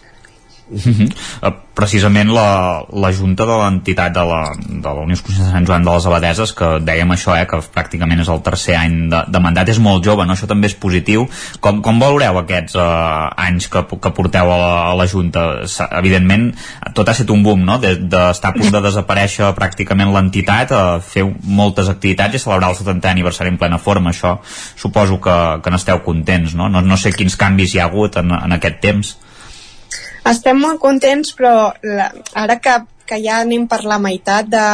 Mm 0.70 0.93
-hmm. 0.93 1.09
uh, 1.41 1.53
precisament 1.80 2.30
la, 2.34 2.84
la 2.91 3.11
junta 3.15 3.45
de 3.47 3.55
l'entitat 3.61 4.13
de 4.13 4.24
la, 4.28 4.41
de 4.67 4.89
la 4.89 5.03
Unió 5.05 5.15
Exclusiva 5.15 5.45
de 5.47 5.51
Sant 5.53 5.67
Joan 5.67 5.86
de 5.88 5.93
les 5.95 6.05
Abadeses 6.05 6.51
que 6.53 6.67
dèiem 6.84 7.13
això, 7.15 7.38
eh, 7.39 7.45
que 7.47 7.59
pràcticament 7.76 8.20
és 8.20 8.30
el 8.30 8.41
tercer 8.45 8.76
any 8.76 8.97
de, 9.09 9.22
de 9.32 9.39
mandat, 9.39 9.72
és 9.72 9.80
molt 9.80 10.05
jove 10.05 10.26
no? 10.26 10.36
això 10.36 10.49
també 10.49 10.67
és 10.67 10.76
positiu 10.76 11.28
com, 11.63 11.80
com 11.86 11.99
valoreu 11.99 12.38
aquests 12.41 12.76
uh, 12.76 13.30
anys 13.38 13.70
que, 13.72 13.86
que 14.03 14.11
porteu 14.17 14.51
a 14.51 14.57
la, 14.57 14.74
a 14.89 14.97
la 14.99 15.07
junta 15.07 15.45
evidentment 16.01 16.51
tot 16.93 17.07
ha 17.07 17.15
estat 17.15 17.32
un 17.32 17.43
boom 17.43 17.63
no? 17.65 17.80
d'estar 17.80 18.51
de, 18.51 18.59
a 18.59 18.59
punt 18.59 18.76
de 18.76 18.84
desaparèixer 18.89 19.53
pràcticament 19.55 20.11
l'entitat, 20.13 20.76
uh, 20.76 20.99
fer 20.99 21.24
moltes 21.43 21.89
activitats 21.89 22.36
i 22.36 22.43
celebrar 22.43 22.74
el 22.74 22.78
70è 22.82 23.13
aniversari 23.13 23.53
en 23.53 23.61
plena 23.61 23.80
forma 23.80 24.11
això 24.11 24.38
suposo 24.76 25.22
que, 25.24 25.39
que 25.63 25.72
n'esteu 25.72 26.03
contents 26.03 26.53
no? 26.59 26.67
no? 26.67 26.84
no 26.84 26.99
sé 26.99 27.15
quins 27.15 27.39
canvis 27.39 27.76
hi 27.76 27.80
ha 27.80 27.88
hagut 27.88 28.20
en, 28.20 28.36
en 28.36 28.59
aquest 28.59 28.84
temps 28.84 29.15
estem 30.32 30.59
molt 30.61 30.80
contents, 30.82 31.34
però 31.38 31.71
la, 31.84 32.11
ara 32.38 32.59
que, 32.63 32.75
que 33.09 33.19
ja 33.23 33.41
anem 33.43 33.67
per 33.69 33.84
la 33.88 33.99
meitat 34.01 34.49
de, 34.51 34.67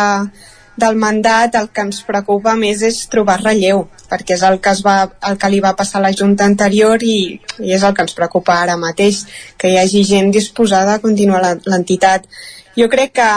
del 0.76 0.96
mandat, 1.00 1.56
el 1.56 1.70
que 1.72 1.86
ens 1.88 2.02
preocupa 2.08 2.56
més 2.60 2.84
és 2.84 3.00
trobar 3.12 3.38
relleu, 3.42 3.86
perquè 4.10 4.36
és 4.36 4.44
el 4.48 4.60
que, 4.60 4.74
es 4.76 4.84
va, 4.86 4.98
el 5.30 5.40
que 5.40 5.52
li 5.52 5.62
va 5.64 5.76
passar 5.80 6.02
a 6.02 6.06
la 6.08 6.14
Junta 6.16 6.48
anterior 6.48 7.04
i, 7.04 7.40
i 7.64 7.74
és 7.76 7.84
el 7.84 7.96
que 7.96 8.04
ens 8.06 8.18
preocupa 8.18 8.60
ara 8.60 8.78
mateix, 8.80 9.24
que 9.58 9.72
hi 9.72 9.80
hagi 9.80 10.04
gent 10.08 10.34
disposada 10.36 10.98
a 10.98 11.04
continuar 11.04 11.56
l'entitat. 11.66 12.28
Jo 12.76 12.90
crec 12.92 13.16
que, 13.16 13.32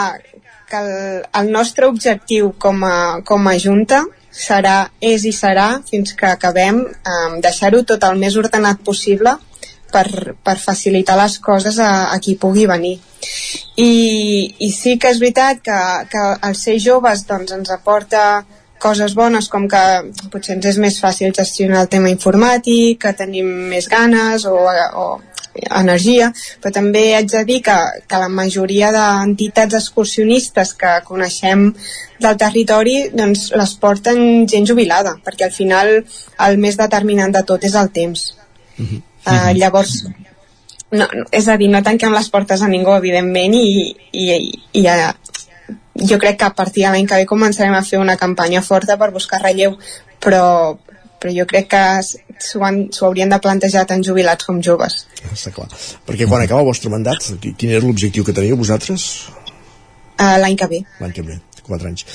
que 0.69 0.83
el, 0.83 0.93
el 1.41 1.51
nostre 1.51 1.87
objectiu 1.87 2.53
com 2.59 2.83
a, 2.83 2.95
com 3.25 3.47
a 3.47 3.57
Junta 3.57 4.03
serà, 4.29 4.89
és 5.01 5.23
i 5.25 5.31
serà, 5.33 5.69
fins 5.87 6.13
que 6.17 6.27
acabem, 6.27 6.83
eh, 6.83 7.29
deixar-ho 7.43 7.81
tot 7.87 8.03
el 8.03 8.19
més 8.19 8.35
ordenat 8.39 8.83
possible 8.85 9.37
per, 9.91 10.35
per 10.43 10.57
facilitar 10.61 11.17
les 11.19 11.37
coses 11.43 11.79
a, 11.79 12.09
a 12.13 12.19
qui 12.23 12.37
pugui 12.39 12.65
venir. 12.69 12.97
I, 13.77 13.91
i 14.65 14.69
sí 14.75 14.97
que 14.99 15.11
és 15.13 15.19
veritat 15.21 15.61
que, 15.65 15.79
que 16.11 16.25
el 16.47 16.55
ser 16.55 16.77
joves 16.83 17.25
doncs, 17.27 17.53
ens 17.55 17.73
aporta 17.75 18.45
coses 18.79 19.13
bones 19.15 19.49
com 19.51 19.67
que 19.67 19.81
potser 20.31 20.55
ens 20.55 20.69
és 20.71 20.77
més 20.79 20.99
fàcil 21.03 21.35
gestionar 21.35 21.83
el 21.83 21.91
tema 21.91 22.11
informàtic, 22.11 23.01
que 23.03 23.17
tenim 23.17 23.49
més 23.73 23.89
ganes 23.91 24.45
o, 24.47 24.55
o 24.55 25.07
energia, 25.75 26.29
però 26.61 26.71
també 26.73 27.03
haig 27.17 27.27
de 27.33 27.43
dir 27.43 27.59
que, 27.65 27.75
que 28.07 28.21
la 28.21 28.29
majoria 28.31 28.93
d'entitats 28.95 29.75
excursionistes 29.81 30.73
que 30.79 30.93
coneixem 31.07 31.69
del 32.23 32.39
territori 32.39 32.97
doncs 33.11 33.49
les 33.59 33.75
porten 33.81 34.47
gent 34.47 34.69
jubilada, 34.69 35.17
perquè 35.25 35.49
al 35.49 35.55
final 35.55 35.95
el 36.47 36.59
més 36.63 36.79
determinant 36.79 37.35
de 37.35 37.43
tot 37.51 37.65
és 37.67 37.75
el 37.75 37.91
temps. 37.91 38.29
-huh. 38.79 39.01
Uh, 39.25 39.51
llavors, 39.57 40.03
no, 40.91 41.07
és 41.35 41.47
a 41.47 41.57
dir, 41.59 41.69
no 41.69 41.83
tanquem 41.85 42.13
les 42.15 42.29
portes 42.33 42.61
a 42.63 42.69
ningú, 42.71 42.93
evidentment, 42.95 43.55
i, 43.55 43.89
i, 44.11 44.27
i 44.73 44.83
ja, 44.85 45.13
jo 46.09 46.19
crec 46.21 46.39
que 46.39 46.47
a 46.47 46.55
partir 46.55 46.85
de 46.85 46.93
l'any 46.93 47.07
que 47.07 47.19
ve 47.19 47.27
començarem 47.29 47.75
a 47.75 47.83
fer 47.85 47.99
una 48.01 48.17
campanya 48.17 48.61
forta 48.65 48.97
per 48.97 49.11
buscar 49.15 49.41
relleu, 49.43 49.75
però, 50.23 50.77
però 51.19 51.33
jo 51.35 51.45
crec 51.49 51.69
que 51.73 51.83
s'ho 52.39 52.63
haurien 53.05 53.29
de 53.29 53.41
plantejar 53.43 53.85
tant 53.89 54.03
jubilats 54.05 54.47
com 54.47 54.61
joves. 54.63 55.03
Està 55.33 55.51
clar. 55.55 55.67
Perquè 56.07 56.27
quan 56.29 56.45
acaba 56.45 56.63
el 56.63 56.71
vostre 56.71 56.91
mandat, 56.93 57.29
quin 57.43 57.69
era 57.69 57.83
l'objectiu 57.85 58.25
que 58.25 58.35
teniu 58.35 58.57
vosaltres? 58.57 59.09
Uh, 60.19 60.35
l'any 60.41 60.57
que 60.59 60.67
ve. 60.67 60.81
L'any 60.99 61.13
que 61.15 61.23
ve, 61.23 61.37
4 61.67 61.91
anys. 61.91 62.05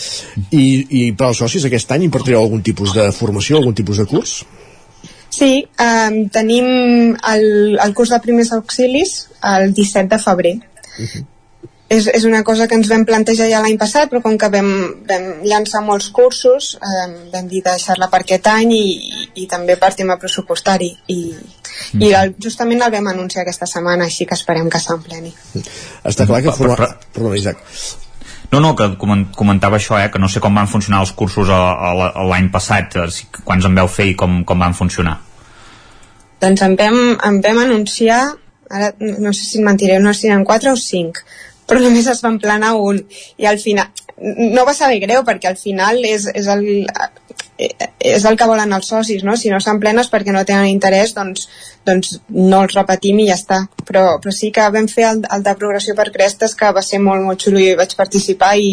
I, 0.50 0.64
I 0.88 1.02
per 1.16 1.30
als 1.30 1.40
socis 1.40 1.64
aquest 1.68 1.94
any 1.94 2.08
impartireu 2.08 2.42
algun 2.42 2.64
tipus 2.66 2.92
de 2.96 3.08
formació, 3.16 3.60
algun 3.60 3.76
tipus 3.76 4.02
de 4.02 4.08
curs? 4.10 4.42
Sí, 5.34 5.66
um, 5.82 6.18
tenim 6.30 6.66
el, 7.32 7.46
el 7.82 7.94
curs 7.96 8.12
de 8.14 8.20
primers 8.22 8.52
auxilis 8.54 9.14
el 9.54 9.72
17 9.74 10.08
de 10.12 10.18
febrer. 10.22 10.56
Uh 10.94 11.06
-huh. 11.06 11.24
és, 11.88 12.06
és 12.06 12.24
una 12.24 12.42
cosa 12.42 12.66
que 12.66 12.74
ens 12.74 12.88
vam 12.88 13.04
plantejar 13.04 13.48
ja 13.50 13.60
l'any 13.60 13.76
passat, 13.78 14.10
però 14.10 14.22
com 14.22 14.38
que 14.38 14.48
vam, 14.48 14.70
vam 15.08 15.24
llançar 15.42 15.82
molts 15.82 16.08
cursos, 16.10 16.78
um, 16.80 17.12
vam 17.32 17.48
dir 17.48 17.62
deixar-la 17.62 18.08
per 18.10 18.20
aquest 18.20 18.46
any 18.46 18.72
i, 18.72 18.86
i, 19.20 19.28
i 19.42 19.46
també 19.46 19.76
per 19.76 19.94
tema 19.94 20.16
pressupostari. 20.16 20.90
I, 21.06 21.20
uh 21.30 21.36
-huh. 21.92 22.06
i 22.06 22.12
el, 22.12 22.34
justament 22.38 22.82
el 22.82 22.92
vam 22.92 23.06
anunciar 23.06 23.42
aquesta 23.42 23.66
setmana, 23.66 24.04
així 24.04 24.26
que 24.26 24.34
esperem 24.34 24.70
que 24.70 24.80
s'empleni. 24.80 25.34
Està 26.04 26.26
clar 26.26 26.42
que... 26.42 26.52
Forma... 26.52 26.98
Perdona, 27.12 27.36
Isaac. 27.36 27.58
No, 28.52 28.60
no, 28.60 28.74
que 28.76 28.90
comentava 28.98 29.78
això, 29.80 29.98
eh, 29.98 30.10
que 30.12 30.20
no 30.22 30.28
sé 30.28 30.40
com 30.42 30.54
van 30.54 30.70
funcionar 30.70 31.00
els 31.02 31.12
cursos 31.16 31.48
l'any 31.48 32.50
passat, 32.54 32.96
eh, 33.00 33.40
quants 33.44 33.66
en 33.66 33.80
veu 33.80 33.88
fer 33.88 34.10
i 34.12 34.16
com, 34.18 34.42
com 34.44 34.60
van 34.66 34.76
funcionar. 34.76 35.18
Doncs 36.44 36.62
en 36.66 36.76
vam, 36.76 37.00
en 37.24 37.40
vam 37.42 37.62
anunciar, 37.64 38.20
ara 38.70 38.92
no 39.00 39.32
sé 39.32 39.48
si 39.48 39.58
en 39.58 39.66
mentiré, 39.68 39.98
no 39.98 40.12
sé 40.12 40.20
si 40.20 40.32
eren 40.32 40.44
4 40.44 40.72
o 40.74 40.80
5, 40.80 41.24
però 41.66 41.80
només 41.80 42.06
es 42.10 42.20
van 42.24 42.38
planar 42.38 42.74
un. 42.76 43.00
I 43.40 43.48
al 43.48 43.58
final, 43.62 43.90
no 44.20 44.64
va 44.68 44.74
saber 44.76 45.00
greu, 45.02 45.24
perquè 45.26 45.50
al 45.50 45.58
final 45.58 46.04
és, 46.04 46.28
és 46.34 46.46
el, 46.52 46.66
és 47.56 48.24
el 48.26 48.36
que 48.36 48.46
volen 48.50 48.72
els 48.74 48.88
socis, 48.90 49.22
no? 49.22 49.36
Si 49.38 49.50
no 49.50 49.60
s'han 49.62 49.78
plenes 49.82 50.08
perquè 50.10 50.32
no 50.34 50.42
tenen 50.46 50.66
interès, 50.72 51.12
doncs, 51.14 51.46
doncs 51.86 52.16
no 52.34 52.64
els 52.64 52.74
repetim 52.74 53.20
i 53.22 53.28
ja 53.28 53.36
està. 53.38 53.60
Però, 53.86 54.18
però 54.22 54.32
sí 54.34 54.50
que 54.54 54.64
vam 54.74 54.88
fer 54.90 55.06
el, 55.12 55.20
el 55.36 55.44
de 55.46 55.54
progressió 55.60 55.94
per 55.94 56.10
crestes, 56.14 56.56
que 56.58 56.72
va 56.74 56.82
ser 56.82 56.98
molt, 57.04 57.22
molt 57.22 57.44
xulo 57.44 57.62
i 57.62 57.76
vaig 57.78 57.94
participar 57.96 58.54
i, 58.58 58.72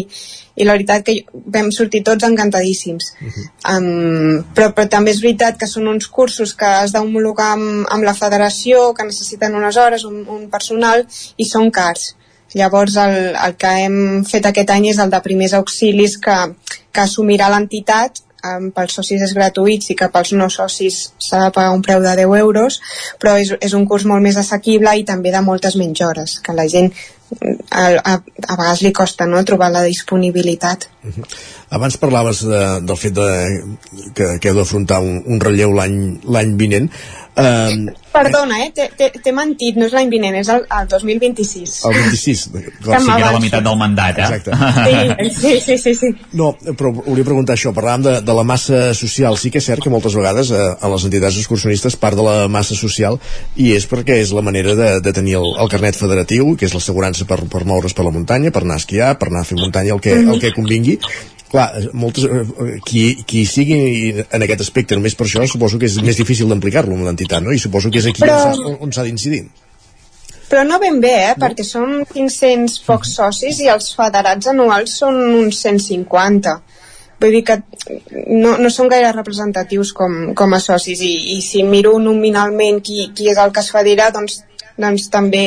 i 0.56 0.66
la 0.66 0.74
veritat 0.74 1.04
que 1.06 1.20
vam 1.54 1.70
sortir 1.74 2.02
tots 2.08 2.26
encantadíssims. 2.26 3.12
Uh 3.20 3.28
-huh. 3.28 3.44
um, 3.76 4.42
però, 4.54 4.72
però 4.74 4.88
també 4.88 5.12
és 5.12 5.22
veritat 5.22 5.58
que 5.58 5.70
són 5.70 5.86
uns 5.88 6.08
cursos 6.08 6.54
que 6.54 6.66
has 6.66 6.92
d'homologar 6.92 7.52
amb, 7.52 7.86
amb 7.88 8.04
la 8.04 8.14
federació, 8.14 8.92
que 8.94 9.04
necessiten 9.04 9.54
unes 9.54 9.76
hores, 9.76 10.04
un, 10.04 10.26
un 10.28 10.50
personal, 10.50 11.06
i 11.36 11.44
són 11.44 11.70
cars. 11.70 12.16
Llavors 12.54 12.96
el, 12.96 13.36
el 13.46 13.56
que 13.56 13.70
hem 13.84 14.24
fet 14.24 14.46
aquest 14.46 14.70
any 14.70 14.88
és 14.88 14.98
el 14.98 15.10
de 15.10 15.20
primers 15.20 15.54
auxilis 15.54 16.18
que, 16.18 16.36
que 16.92 17.00
assumirà 17.00 17.48
l'entitat 17.48 18.20
um, 18.48 18.68
pels 18.74 18.98
socis 18.98 19.22
és 19.22 19.34
gratuït, 19.36 19.84
sí 19.86 19.96
que 19.98 20.10
pels 20.12 20.34
no 20.38 20.48
socis 20.52 21.02
s'ha 21.18 21.46
de 21.46 21.54
pagar 21.54 21.72
un 21.76 21.82
preu 21.84 22.02
de 22.04 22.14
10 22.22 22.36
euros, 22.42 22.80
però 23.22 23.38
és, 23.40 23.54
és 23.60 23.74
un 23.78 23.86
curs 23.86 24.06
molt 24.08 24.24
més 24.24 24.38
assequible 24.40 24.94
i 24.98 25.06
també 25.08 25.34
de 25.34 25.42
moltes 25.44 25.78
menys 25.80 26.04
hores, 26.06 26.38
que 26.44 26.56
la 26.56 26.68
gent 26.68 26.92
a, 27.70 27.84
a, 27.96 28.14
a 28.48 28.56
vegades 28.56 28.82
li 28.84 28.92
costa 28.92 29.26
no, 29.26 29.42
trobar 29.48 29.70
la 29.72 29.84
disponibilitat. 29.86 30.88
Abans 31.72 31.96
parlaves 32.00 32.42
de, 32.44 32.62
del 32.84 32.98
fet 33.00 33.16
de, 33.16 33.28
que, 34.14 34.36
que 34.38 34.50
heu 34.50 34.58
d'afrontar 34.60 35.00
un, 35.04 35.22
un 35.24 35.40
relleu 35.40 35.72
l'any 35.72 36.56
vinent. 36.60 36.90
Uh, 37.32 37.88
Perdona, 38.12 38.58
eh? 38.60 38.88
T'he 38.92 39.32
mentit, 39.32 39.78
no 39.80 39.86
és 39.88 39.94
l'any 39.96 40.10
vinent, 40.12 40.34
és 40.36 40.48
el, 40.52 40.66
el 40.68 40.88
2026. 40.90 41.78
El 41.88 41.94
26. 41.96 42.42
Clar, 42.84 43.00
sí 43.00 43.08
que 43.08 43.16
era 43.16 43.30
la 43.32 43.40
meitat 43.40 43.64
del 43.64 43.78
mandat, 43.80 44.20
eh? 44.20 44.26
Exacte. 44.26 45.30
Sí, 45.38 45.54
sí, 45.64 45.78
sí, 45.80 45.94
sí. 45.96 46.10
No, 46.36 46.50
però 46.76 46.92
volia 46.98 47.24
preguntar 47.24 47.56
això, 47.56 47.72
parlàvem 47.72 48.04
de, 48.04 48.14
de 48.26 48.36
la 48.36 48.44
massa 48.44 48.82
social. 48.98 49.40
Sí 49.40 49.52
que 49.54 49.62
és 49.62 49.70
cert 49.70 49.80
que 49.80 49.92
moltes 49.92 50.16
vegades 50.18 50.52
eh, 50.52 50.60
a 50.76 50.92
les 50.92 51.08
entitats 51.08 51.40
excursionistes 51.40 51.96
part 51.96 52.20
de 52.20 52.26
la 52.26 52.36
massa 52.52 52.76
social 52.76 53.16
i 53.56 53.72
és 53.78 53.88
perquè 53.88 54.20
és 54.20 54.34
la 54.36 54.44
manera 54.44 54.76
de, 54.76 54.90
de 55.00 55.16
tenir 55.16 55.38
el, 55.40 55.48
el 55.56 55.72
carnet 55.72 55.96
federatiu, 55.96 56.52
que 56.58 56.68
és 56.68 56.76
l'assegurança 56.76 57.24
per, 57.28 57.40
per 57.48 57.64
moure's 57.68 57.96
per 57.96 58.04
la 58.04 58.12
muntanya, 58.12 58.52
per 58.52 58.66
anar 58.66 58.76
a 58.76 58.84
esquiar, 58.84 59.14
per 59.16 59.32
anar 59.32 59.46
a 59.46 59.48
fer 59.48 59.56
muntanya, 59.56 59.96
el 59.96 60.04
que, 60.04 60.20
el 60.20 60.42
que 60.42 60.52
convingui 60.52 61.00
clar, 61.52 61.68
moltes, 61.92 62.24
eh, 62.24 62.78
qui, 62.86 63.02
qui 63.28 63.44
sigui 63.48 63.76
en 64.24 64.44
aquest 64.46 64.64
aspecte 64.64 64.96
només 64.98 65.16
per 65.18 65.28
això, 65.28 65.44
suposo 65.48 65.80
que 65.80 65.90
és 65.90 65.98
més 66.04 66.18
difícil 66.18 66.48
d'implicar-lo 66.50 66.96
en 66.96 67.04
l'entitat, 67.06 67.44
no? 67.44 67.52
I 67.52 67.60
suposo 67.60 67.92
que 67.92 68.00
és 68.00 68.08
aquí 68.10 68.24
Però... 68.24 68.38
on, 68.56 68.78
on 68.88 68.94
s'ha 68.94 69.04
d'incidir. 69.06 69.44
Però 70.52 70.66
no 70.68 70.76
ben 70.80 70.98
bé, 71.00 71.14
eh? 71.30 71.32
No? 71.32 71.46
perquè 71.46 71.64
són 71.64 72.02
500 72.10 72.76
pocs 72.84 73.14
socis 73.16 73.62
i 73.64 73.70
els 73.72 73.92
federats 73.96 74.50
anuals 74.52 74.98
són 75.00 75.16
uns 75.22 75.62
150. 75.64 76.56
Vull 77.22 77.36
dir 77.38 77.44
que 77.46 77.56
no, 78.28 78.56
no 78.58 78.70
són 78.72 78.90
gaire 78.92 79.14
representatius 79.14 79.94
com, 79.96 80.34
com 80.36 80.56
a 80.56 80.60
socis 80.60 81.00
i, 81.06 81.12
i 81.36 81.40
si 81.44 81.62
miro 81.64 81.94
nominalment 82.02 82.82
qui, 82.84 83.06
qui 83.16 83.30
és 83.32 83.40
el 83.40 83.54
que 83.54 83.62
es 83.64 83.70
federa, 83.72 84.10
doncs, 84.12 84.42
doncs 84.76 85.08
també 85.14 85.44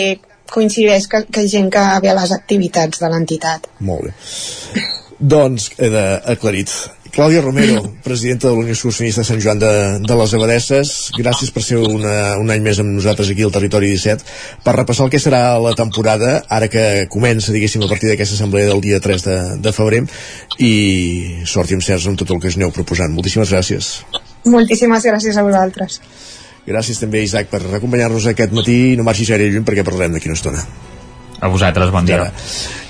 coincideix 0.49 1.09
que, 1.11 1.25
que 1.29 1.47
gent 1.51 1.69
que 1.73 1.85
ve 2.01 2.13
a 2.13 2.17
les 2.17 2.33
activitats 2.33 3.01
de 3.01 3.11
l'entitat. 3.11 3.69
Molt 3.85 4.07
bé. 4.09 4.15
Doncs 5.19 5.69
queda 5.71 6.19
aclarit. 6.27 6.71
Clàudia 7.15 7.39
Romero, 7.39 7.79
presidenta 8.03 8.49
de 8.49 8.55
l'Unió 8.55 8.73
Excursionista 8.75 9.23
de 9.23 9.27
Sant 9.29 9.39
Joan 9.39 9.59
de, 9.61 9.71
de 10.03 10.17
les 10.19 10.33
Abadesses, 10.35 10.91
gràcies 11.15 11.53
per 11.55 11.63
ser 11.63 11.79
una, 11.79 12.35
un 12.41 12.51
any 12.51 12.63
més 12.65 12.81
amb 12.83 12.91
nosaltres 12.91 13.31
aquí 13.31 13.45
al 13.47 13.53
Territori 13.55 13.93
17, 13.93 14.25
per 14.65 14.75
repassar 14.75 15.07
el 15.07 15.13
que 15.13 15.21
serà 15.23 15.55
la 15.63 15.71
temporada, 15.79 16.41
ara 16.51 16.67
que 16.71 17.05
comença, 17.11 17.53
diguéssim, 17.55 17.85
a 17.85 17.91
partir 17.91 18.11
d'aquesta 18.11 18.35
assemblea 18.35 18.67
del 18.67 18.83
dia 18.83 18.99
3 18.99 19.27
de, 19.29 19.37
de 19.63 19.75
febrer, 19.75 20.03
i 20.59 20.73
sort 21.47 21.71
i 21.71 21.79
encerts 21.79 22.09
amb 22.11 22.19
tot 22.19 22.35
el 22.35 22.41
que 22.43 22.51
us 22.51 22.59
aneu 22.59 22.75
proposant. 22.75 23.15
Moltíssimes 23.15 23.53
gràcies. 23.55 23.93
Moltíssimes 24.51 25.07
gràcies 25.07 25.39
a 25.39 25.45
vosaltres. 25.47 26.01
Gràcies 26.65 26.99
també, 26.99 27.23
Isaac, 27.23 27.47
per 27.47 27.61
acompanyar-nos 27.77 28.27
aquest 28.27 28.51
matí. 28.57 28.97
No 28.97 29.05
marxis 29.07 29.31
gaire 29.31 29.47
lluny 29.47 29.63
perquè 29.63 29.85
parlarem 29.85 30.17
d'aquí 30.17 30.31
una 30.31 30.37
estona. 30.37 30.65
A 31.39 31.47
vosaltres, 31.51 31.91
bon 31.91 32.05
dia. 32.07 32.29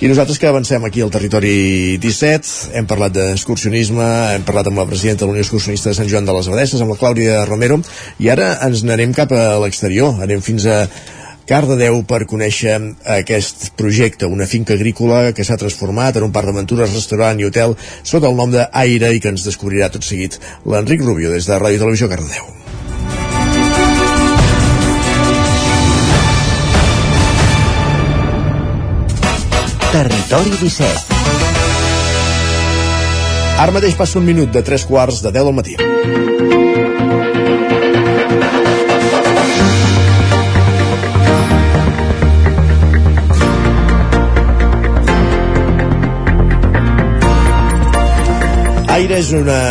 I 0.02 0.10
nosaltres 0.12 0.38
que 0.38 0.48
avancem 0.48 0.84
aquí 0.86 1.02
al 1.02 1.12
territori 1.14 1.98
17, 2.02 2.78
hem 2.78 2.88
parlat 2.90 3.16
d'excursionisme, 3.16 4.06
hem 4.36 4.46
parlat 4.46 4.70
amb 4.70 4.82
la 4.82 4.88
presidenta 4.90 5.24
de 5.24 5.32
l'Unió 5.32 5.46
Excursionista 5.46 5.90
de 5.90 5.98
Sant 5.98 6.10
Joan 6.12 6.28
de 6.28 6.36
les 6.36 6.50
Abadesses, 6.52 6.82
amb 6.84 6.94
la 6.94 7.00
Clàudia 7.00 7.44
Romero, 7.50 7.80
i 8.22 8.30
ara 8.30 8.54
ens 8.68 8.86
n'anem 8.86 9.16
cap 9.18 9.34
a 9.34 9.56
l'exterior, 9.64 10.20
anem 10.22 10.44
fins 10.46 10.68
a 10.70 10.84
Cardedeu 11.46 12.00
per 12.10 12.24
conèixer 12.26 12.80
aquest 13.20 13.72
projecte, 13.78 14.26
una 14.26 14.48
finca 14.50 14.74
agrícola 14.74 15.30
que 15.38 15.46
s'ha 15.46 15.60
transformat 15.62 16.18
en 16.18 16.26
un 16.26 16.34
parc 16.34 16.50
d'aventures, 16.50 16.94
restaurant 16.98 17.40
i 17.40 17.46
hotel 17.46 17.78
sota 18.02 18.32
el 18.32 18.38
nom 18.40 18.54
d'Aire 18.54 19.14
i 19.14 19.22
que 19.22 19.34
ens 19.34 19.46
descobrirà 19.46 19.94
tot 19.94 20.06
seguit 20.06 20.40
l'Enric 20.66 21.06
Rubio 21.06 21.34
des 21.34 21.46
de 21.46 21.62
Ràdio 21.62 21.86
Televisió 21.86 22.10
Cardedeu. 22.10 22.65
Territori 29.96 30.52
17. 30.60 31.16
Ara 33.64 33.72
mateix 33.72 33.94
passa 33.96 34.18
un 34.20 34.26
minut 34.28 34.50
de 34.52 34.60
tres 34.60 34.84
quarts 34.84 35.22
de 35.24 35.32
10 35.32 35.46
del 35.48 35.56
matí. 35.56 35.78
Aire 48.98 49.22
és 49.22 49.32
una, 49.32 49.62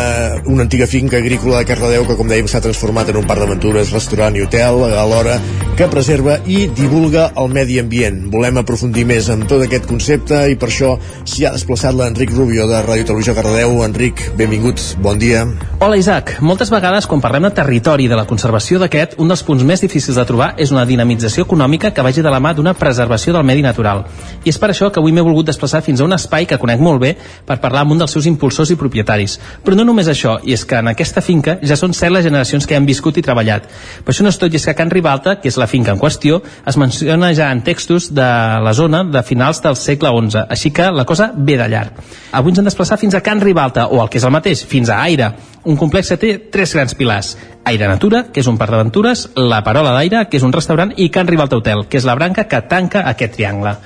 una 0.49 0.65
antiga 0.65 0.89
finca 0.89 1.21
agrícola 1.21 1.61
de 1.61 1.69
Cardedeu 1.69 2.09
que, 2.09 2.17
com 2.17 2.33
dèiem, 2.33 2.49
s'ha 2.49 2.65
transformat 2.65 3.13
en 3.13 3.21
un 3.21 3.29
parc 3.29 3.45
d'aventures, 3.45 3.93
restaurant 3.93 4.41
i 4.41 4.49
hotel, 4.49 4.87
alhora 4.89 5.37
que 5.75 5.89
preserva 5.91 6.37
i 6.47 6.69
divulga 6.71 7.25
el 7.41 7.49
medi 7.51 7.81
ambient. 7.83 8.29
Volem 8.31 8.61
aprofundir 8.61 9.03
més 9.09 9.27
en 9.33 9.41
tot 9.51 9.65
aquest 9.65 9.89
concepte 9.91 10.37
i 10.47 10.55
per 10.55 10.69
això 10.69 10.93
s'hi 11.27 11.49
ha 11.49 11.51
desplaçat 11.57 11.97
l'Enric 11.99 12.31
Rubio 12.31 12.69
de 12.71 12.79
Ràdio 12.85 13.09
Televisió 13.09 13.35
Cardedeu. 13.35 13.81
Enric, 13.83 14.23
benvingut, 14.39 14.79
bon 15.03 15.19
dia. 15.19 15.43
Hola 15.83 15.99
Isaac, 15.99 16.37
moltes 16.47 16.71
vegades 16.71 17.09
quan 17.11 17.23
parlem 17.25 17.49
de 17.49 17.51
territori 17.57 18.07
i 18.07 18.11
de 18.13 18.15
la 18.15 18.27
conservació 18.31 18.79
d'aquest, 18.79 19.17
un 19.19 19.33
dels 19.33 19.43
punts 19.43 19.65
més 19.67 19.83
difícils 19.83 20.15
de 20.15 20.25
trobar 20.29 20.53
és 20.63 20.71
una 20.71 20.85
dinamització 20.87 21.43
econòmica 21.49 21.91
que 21.91 22.07
vagi 22.07 22.23
de 22.23 22.31
la 22.31 22.39
mà 22.39 22.55
d'una 22.55 22.77
preservació 22.79 23.35
del 23.35 23.45
medi 23.45 23.67
natural. 23.67 24.05
I 24.45 24.55
és 24.55 24.61
per 24.63 24.71
això 24.71 24.93
que 24.95 25.03
avui 25.03 25.11
m'he 25.11 25.27
volgut 25.27 25.51
desplaçar 25.51 25.83
fins 25.83 26.01
a 26.01 26.07
un 26.07 26.15
espai 26.15 26.47
que 26.47 26.61
conec 26.63 26.79
molt 26.79 27.03
bé 27.03 27.17
per 27.19 27.59
parlar 27.59 27.83
amb 27.83 27.97
un 27.97 28.05
dels 28.05 28.15
seus 28.15 28.31
impulsors 28.31 28.71
i 28.71 28.79
propietaris. 28.79 29.41
Però 29.67 29.75
no 29.75 29.89
només 29.91 30.07
això, 30.07 30.39
i 30.47 30.55
és 30.55 30.63
que 30.65 30.79
en 30.79 30.95
aquesta 30.95 31.25
finca 31.25 31.59
ja 31.67 31.75
són 31.75 31.99
set 31.99 32.15
les 32.15 32.23
generacions 32.31 32.63
que 32.63 32.79
han 32.79 32.87
viscut 32.87 33.19
i 33.19 33.27
treballat. 33.27 33.67
Però 34.07 34.15
això 34.15 34.23
no 34.23 34.31
és 34.31 34.39
tot, 34.39 34.55
i 34.55 34.63
és 34.63 34.71
que 34.71 34.79
Can 34.79 34.95
Ribalta, 34.95 35.41
que 35.43 35.51
és 35.51 35.59
la 35.59 35.64
la 35.65 35.71
finca 35.71 35.95
en 35.95 36.01
qüestió, 36.01 36.43
es 36.67 36.77
menciona 36.77 37.33
ja 37.35 37.51
en 37.53 37.63
textos 37.65 38.11
de 38.15 38.29
la 38.65 38.75
zona 38.77 39.03
de 39.05 39.23
finals 39.25 39.63
del 39.65 39.77
segle 39.81 40.13
XI, 40.13 40.45
així 40.49 40.71
que 40.71 40.91
la 40.93 41.07
cosa 41.09 41.31
ve 41.35 41.57
de 41.57 41.69
llarg. 41.73 41.99
Avui 42.33 42.53
ens 42.53 42.61
hem 42.61 42.69
desplaçat 42.69 43.01
fins 43.01 43.17
a 43.17 43.23
Can 43.25 43.41
Ribalta, 43.41 43.89
o 43.89 44.03
el 44.03 44.11
que 44.13 44.21
és 44.21 44.27
el 44.29 44.35
mateix, 44.35 44.65
fins 44.69 44.93
a 44.93 45.01
Aire, 45.03 45.33
un 45.65 45.79
complex 45.81 46.13
que 46.13 46.21
té 46.21 46.33
tres 46.53 46.75
grans 46.77 46.95
pilars. 46.95 47.37
Aire 47.65 47.89
Natura, 47.89 48.27
que 48.31 48.43
és 48.45 48.51
un 48.51 48.59
parc 48.61 48.75
d'aventures, 48.75 49.31
La 49.41 49.63
Parola 49.65 49.95
d'Aire, 49.97 50.27
que 50.29 50.37
és 50.37 50.45
un 50.45 50.53
restaurant, 50.53 50.93
i 50.97 51.09
Can 51.09 51.31
Ribalta 51.31 51.57
Hotel, 51.57 51.87
que 51.89 51.97
és 51.97 52.05
la 52.05 52.17
branca 52.19 52.45
que 52.45 52.61
tanca 52.69 53.07
aquest 53.09 53.39
triangle. 53.39 53.79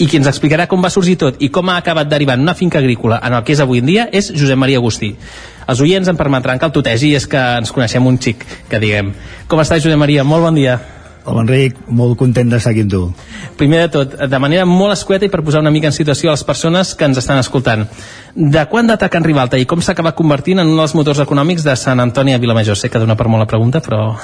I 0.00 0.06
qui 0.08 0.16
ens 0.16 0.30
explicarà 0.30 0.64
com 0.66 0.80
va 0.80 0.88
sorgir 0.90 1.18
tot 1.20 1.42
i 1.44 1.50
com 1.52 1.68
ha 1.68 1.76
acabat 1.76 2.08
derivant 2.08 2.40
una 2.40 2.54
finca 2.56 2.80
agrícola 2.80 3.18
en 3.20 3.34
el 3.36 3.42
que 3.44 3.52
és 3.52 3.60
avui 3.60 3.82
en 3.82 3.90
dia 3.90 4.06
és 4.10 4.30
Josep 4.32 4.56
Maria 4.56 4.80
Agustí. 4.80 5.10
Els 5.68 5.82
oients 5.84 6.08
em 6.08 6.16
permetran 6.16 6.58
que 6.58 6.66
el 6.66 6.72
tutegi 6.72 7.12
és 7.14 7.28
que 7.28 7.42
ens 7.60 7.70
coneixem 7.70 8.08
un 8.08 8.16
xic, 8.18 8.46
que 8.70 8.80
diguem. 8.80 9.12
Com 9.46 9.60
estàs, 9.60 9.84
Josep 9.84 10.00
Maria? 10.00 10.24
Molt 10.24 10.48
bon 10.48 10.56
dia. 10.56 10.80
Hola 11.24 11.42
Enric, 11.44 11.76
molt 11.92 12.16
content 12.16 12.48
d'estar 12.48 12.72
aquí 12.72 12.86
amb 12.86 12.92
tu. 12.92 13.00
Primer 13.60 13.82
de 13.82 13.88
tot, 13.92 14.14
de 14.32 14.38
manera 14.40 14.64
molt 14.64 14.94
escueta 14.94 15.26
i 15.26 15.32
per 15.32 15.42
posar 15.44 15.60
una 15.60 15.72
mica 15.72 15.90
en 15.90 15.92
situació 15.92 16.30
a 16.30 16.36
les 16.36 16.44
persones 16.48 16.94
que 16.96 17.04
ens 17.04 17.20
estan 17.20 17.40
escoltant. 17.42 17.84
De 18.34 18.62
quan 18.70 18.88
data 18.88 19.10
Can 19.12 19.26
Ribalta 19.26 19.58
i 19.60 19.66
com 19.68 19.82
s'ha 19.84 19.92
acabat 19.92 20.16
convertint 20.16 20.62
en 20.62 20.70
un 20.70 20.78
dels 20.80 20.94
motors 20.96 21.20
econòmics 21.20 21.66
de 21.66 21.74
Sant 21.76 22.00
Antoni 22.00 22.32
a 22.32 22.40
Vilamajor? 22.40 22.78
Sé 22.78 22.88
que 22.88 23.02
dona 23.02 23.18
per 23.18 23.28
molt 23.28 23.44
la 23.44 23.50
pregunta, 23.50 23.82
però... 23.84 24.14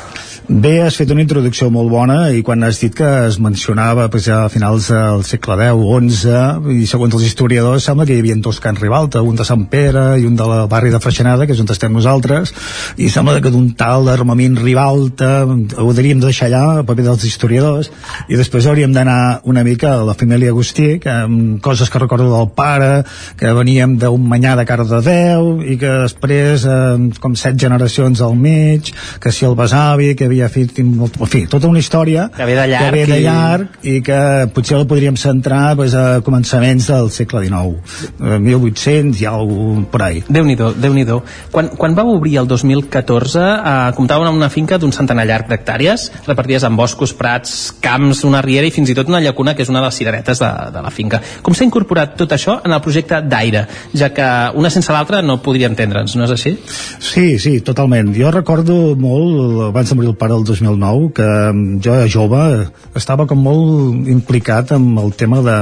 Bé, 0.46 0.76
has 0.84 0.94
fet 0.94 1.10
una 1.10 1.24
introducció 1.24 1.68
molt 1.74 1.90
bona 1.90 2.30
i 2.30 2.44
quan 2.46 2.62
has 2.62 2.78
dit 2.78 2.94
que 2.94 3.08
es 3.26 3.40
mencionava 3.42 4.06
pues, 4.08 4.28
a 4.30 4.44
finals 4.48 4.88
del 4.94 5.24
segle 5.26 5.56
X, 5.66 6.20
XI, 6.22 6.76
i 6.78 6.86
segons 6.86 7.16
els 7.18 7.26
historiadors 7.26 7.88
sembla 7.90 8.06
que 8.06 8.14
hi 8.14 8.22
havia 8.22 8.38
dos 8.40 8.60
Can 8.62 8.78
Ribalta, 8.78 9.24
un 9.26 9.36
de 9.36 9.44
Sant 9.44 9.66
Pere 9.72 10.04
i 10.22 10.24
un 10.28 10.38
de 10.38 10.46
la 10.46 10.62
barri 10.70 10.94
de 10.94 11.02
Freixenada, 11.02 11.44
que 11.44 11.56
és 11.56 11.60
on 11.60 11.68
estem 11.74 11.92
nosaltres, 11.92 12.54
i 12.96 13.10
sembla 13.10 13.42
que 13.42 13.50
d'un 13.50 13.72
tal 13.76 14.06
armament 14.08 14.54
Ribalta 14.62 15.42
ho 15.44 15.92
de 15.92 16.06
deixar 16.14 16.46
allà, 16.46 16.85
a 16.86 16.88
paper 16.88 17.08
dels 17.10 17.26
historiadors, 17.26 17.90
i 18.30 18.38
després 18.38 18.70
hauríem 18.70 18.94
d'anar 18.94 19.42
una 19.44 19.64
mica 19.66 19.96
a 19.96 20.06
la 20.06 20.14
família 20.14 20.54
Agustí, 20.54 20.96
que 21.02 21.10
amb 21.10 21.60
coses 21.64 21.90
que 21.90 22.00
recordo 22.00 22.30
del 22.30 22.50
pare, 22.54 23.04
que 23.36 23.52
veníem 23.56 23.98
d'un 24.00 24.28
manyà 24.30 24.54
de 24.56 24.66
Cardedeu, 24.68 25.56
i 25.66 25.76
que 25.80 25.92
després, 26.06 26.64
eh, 26.64 27.20
com 27.20 27.36
set 27.36 27.58
generacions 27.60 28.22
al 28.22 28.36
mig, 28.38 28.92
que 29.20 29.32
si 29.32 29.46
el 29.46 29.56
besavi, 29.58 30.14
que 30.16 30.30
havia 30.30 30.48
fet 30.52 30.78
en 30.80 30.94
fi, 31.26 31.44
tota 31.50 31.68
una 31.68 31.80
història 31.82 32.28
que 32.34 32.46
ve 32.46 32.54
de 32.56 32.66
llarg, 32.70 32.84
que 32.84 32.92
ve 32.94 33.06
de 33.10 33.20
llarg 33.24 33.78
i... 33.82 33.96
i 33.96 34.02
que 34.06 34.20
potser 34.54 34.78
la 34.78 34.86
podríem 34.88 35.16
centrar 35.20 35.74
pues, 35.76 35.94
a 35.96 36.20
començaments 36.26 36.90
del 36.92 37.10
segle 37.14 37.42
XIX 37.46 38.40
1800 38.46 39.22
i 39.22 39.26
alguna 39.28 39.86
per 39.90 40.02
ahí. 40.06 40.22
Déu-n'hi-do, 40.28 40.72
déu 40.80 40.94
nhi 40.94 41.04
déu 41.08 41.22
quan, 41.52 41.70
quan 41.78 41.96
va 41.96 42.04
obrir 42.08 42.36
el 42.42 42.48
2014 42.50 43.42
eh, 43.42 43.74
comptaven 43.96 44.30
amb 44.30 44.40
una 44.40 44.50
finca 44.52 44.78
d'un 44.78 44.94
centenar 44.94 45.26
llarg 45.28 45.50
d'hectàrees 45.50 46.10
repartides 46.26 46.66
en 46.68 46.75
boscos, 46.76 47.14
prats, 47.16 47.56
camps 47.82 48.24
una 48.28 48.42
riera 48.44 48.68
i 48.68 48.74
fins 48.74 48.90
i 48.92 48.96
tot 48.96 49.08
una 49.10 49.20
llacuna 49.24 49.54
que 49.56 49.64
és 49.64 49.72
una 49.72 49.82
de 49.82 49.90
les 49.90 50.00
cireretes 50.00 50.42
de, 50.42 50.50
de 50.74 50.84
la 50.84 50.92
finca. 50.94 51.20
Com 51.42 51.56
s'ha 51.56 51.66
incorporat 51.66 52.16
tot 52.20 52.32
això 52.36 52.60
en 52.64 52.74
el 52.76 52.82
projecte 52.84 53.20
d'Aire, 53.24 53.66
ja 53.96 54.10
que 54.14 54.28
una 54.58 54.70
sense 54.72 54.92
l'altra 54.94 55.22
no 55.22 55.38
podria 55.42 55.70
entendre'ns, 55.70 56.16
no 56.16 56.26
és 56.26 56.34
així? 56.36 56.56
Sí, 57.00 57.38
sí, 57.42 57.58
totalment. 57.64 58.12
Jo 58.16 58.30
recordo 58.34 58.96
molt, 59.00 59.70
abans 59.70 59.90
de 59.90 59.98
morir 59.98 60.12
el 60.12 60.18
pare 60.20 60.36
el 60.36 60.44
2009 60.44 61.12
que 61.16 61.26
mm, 61.26 61.80
jo 61.84 61.96
jove 62.10 62.42
estava 62.96 63.26
com 63.28 63.40
molt 63.42 64.08
implicat 64.10 64.72
amb 64.76 65.00
el 65.02 65.12
tema 65.18 65.40
de, 65.44 65.56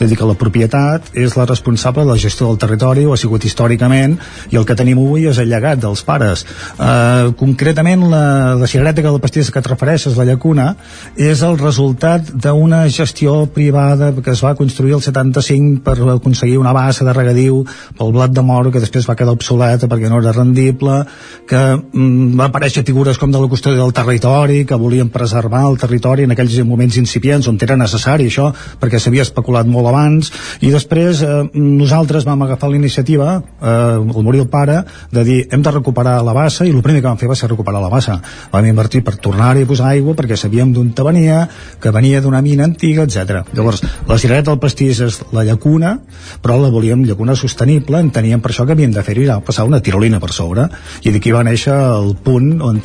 de 0.00 0.08
dir 0.10 0.18
que 0.18 0.28
la 0.28 0.36
propietat 0.38 1.10
és 1.14 1.36
la 1.38 1.46
responsable 1.48 2.04
de 2.04 2.14
la 2.14 2.20
gestió 2.20 2.48
del 2.48 2.60
territori 2.62 3.06
o 3.06 3.14
ha 3.14 3.20
sigut 3.20 3.44
històricament 3.44 4.16
i 4.52 4.58
el 4.60 4.66
que 4.68 4.76
tenim 4.78 5.00
avui 5.02 5.26
és 5.30 5.40
el 5.42 5.50
llegat 5.50 5.82
dels 5.82 6.02
pares 6.06 6.44
uh, 6.78 7.32
concretament 7.38 8.06
la, 8.10 8.54
la 8.58 8.70
cigareta 8.70 9.02
que 9.02 9.12
la 9.12 9.22
pastissa 9.22 9.52
que 9.52 9.62
et 9.62 9.70
refereixes 9.70 10.16
la 10.18 10.26
llacuna 10.28 10.55
llacuna 10.56 10.76
és 11.16 11.42
el 11.42 11.56
resultat 11.58 12.30
d'una 12.32 12.86
gestió 12.88 13.46
privada 13.52 14.12
que 14.12 14.30
es 14.30 14.42
va 14.44 14.54
construir 14.56 14.94
el 14.94 15.02
75 15.02 15.82
per 15.84 15.96
aconseguir 16.14 16.58
una 16.58 16.72
bassa 16.72 17.04
de 17.04 17.12
regadiu 17.12 17.64
pel 17.96 18.12
blat 18.12 18.32
de 18.32 18.42
moro 18.42 18.70
que 18.70 18.80
després 18.80 19.08
va 19.08 19.16
quedar 19.16 19.32
obsoleta 19.32 19.88
perquè 19.88 20.08
no 20.08 20.20
era 20.20 20.32
rendible 20.32 21.04
que 21.48 21.60
mm, 21.76 22.38
va 22.38 22.48
aparèixer 22.48 22.84
figures 22.84 23.18
com 23.18 23.32
de 23.32 23.40
la 23.40 23.48
custòdia 23.48 23.82
del 23.82 23.92
territori 23.92 24.64
que 24.66 24.76
volien 24.76 25.08
preservar 25.08 25.64
el 25.70 25.78
territori 25.78 26.24
en 26.24 26.32
aquells 26.32 26.58
moments 26.64 26.96
incipients 26.96 27.48
on 27.48 27.58
era 27.66 27.76
necessari 27.76 28.28
això 28.28 28.52
perquè 28.80 29.00
s'havia 29.00 29.24
especulat 29.24 29.66
molt 29.66 29.88
abans. 29.88 30.30
I 30.62 30.70
després 30.70 31.22
eh, 31.24 31.42
nosaltres 31.54 32.26
vam 32.28 32.44
agafar 32.44 32.70
la 32.70 32.76
iniciativa 32.78 33.40
eh, 33.40 33.96
al 33.96 34.22
morir 34.22 34.44
el 34.44 34.48
pare 34.48 34.82
de 35.10 35.24
dir 35.24 35.40
hem 35.50 35.62
de 35.62 35.72
recuperar 35.72 36.20
la 36.22 36.34
bassa 36.36 36.66
i 36.66 36.70
el 36.70 36.82
primer 36.84 37.00
que 37.00 37.08
vam 37.08 37.18
fer 37.18 37.30
va 37.30 37.38
ser 37.38 37.50
recuperar 37.50 37.80
la 37.82 37.90
bassa. 37.90 38.20
Vam 38.52 38.68
invertir 38.68 39.02
per 39.02 39.16
tornar-hi 39.22 39.64
a 39.64 39.70
posar 39.70 39.90
aigua 39.94 40.14
perquè 40.14 40.36
sabíem 40.46 40.72
d'on 40.72 40.92
te 40.96 41.04
venia 41.06 41.44
que 41.82 41.92
venia 41.94 42.22
d'una 42.22 42.42
mina 42.42 42.64
antiga, 42.64 43.04
etc. 43.04 43.42
Llavors, 43.52 43.82
la 44.08 44.18
cirereta 44.18 44.52
del 44.52 44.62
pastís 44.62 45.02
és 45.04 45.20
la 45.36 45.44
llacuna 45.44 45.96
però 46.42 46.58
la 46.60 46.70
volíem 46.72 47.04
llacuna 47.06 47.36
sostenible 47.36 48.00
enteníem 48.02 48.42
per 48.42 48.52
això 48.52 48.66
que 48.66 48.76
havíem 48.76 48.94
de 48.94 49.04
fer-hi 49.06 49.26
passar 49.44 49.66
una 49.66 49.80
tirolina 49.82 50.20
per 50.22 50.32
sobre 50.32 50.68
i 51.02 51.12
d'aquí 51.12 51.32
va 51.34 51.44
néixer 51.46 51.74
el 51.74 52.14
punt 52.22 52.62
on 52.62 52.80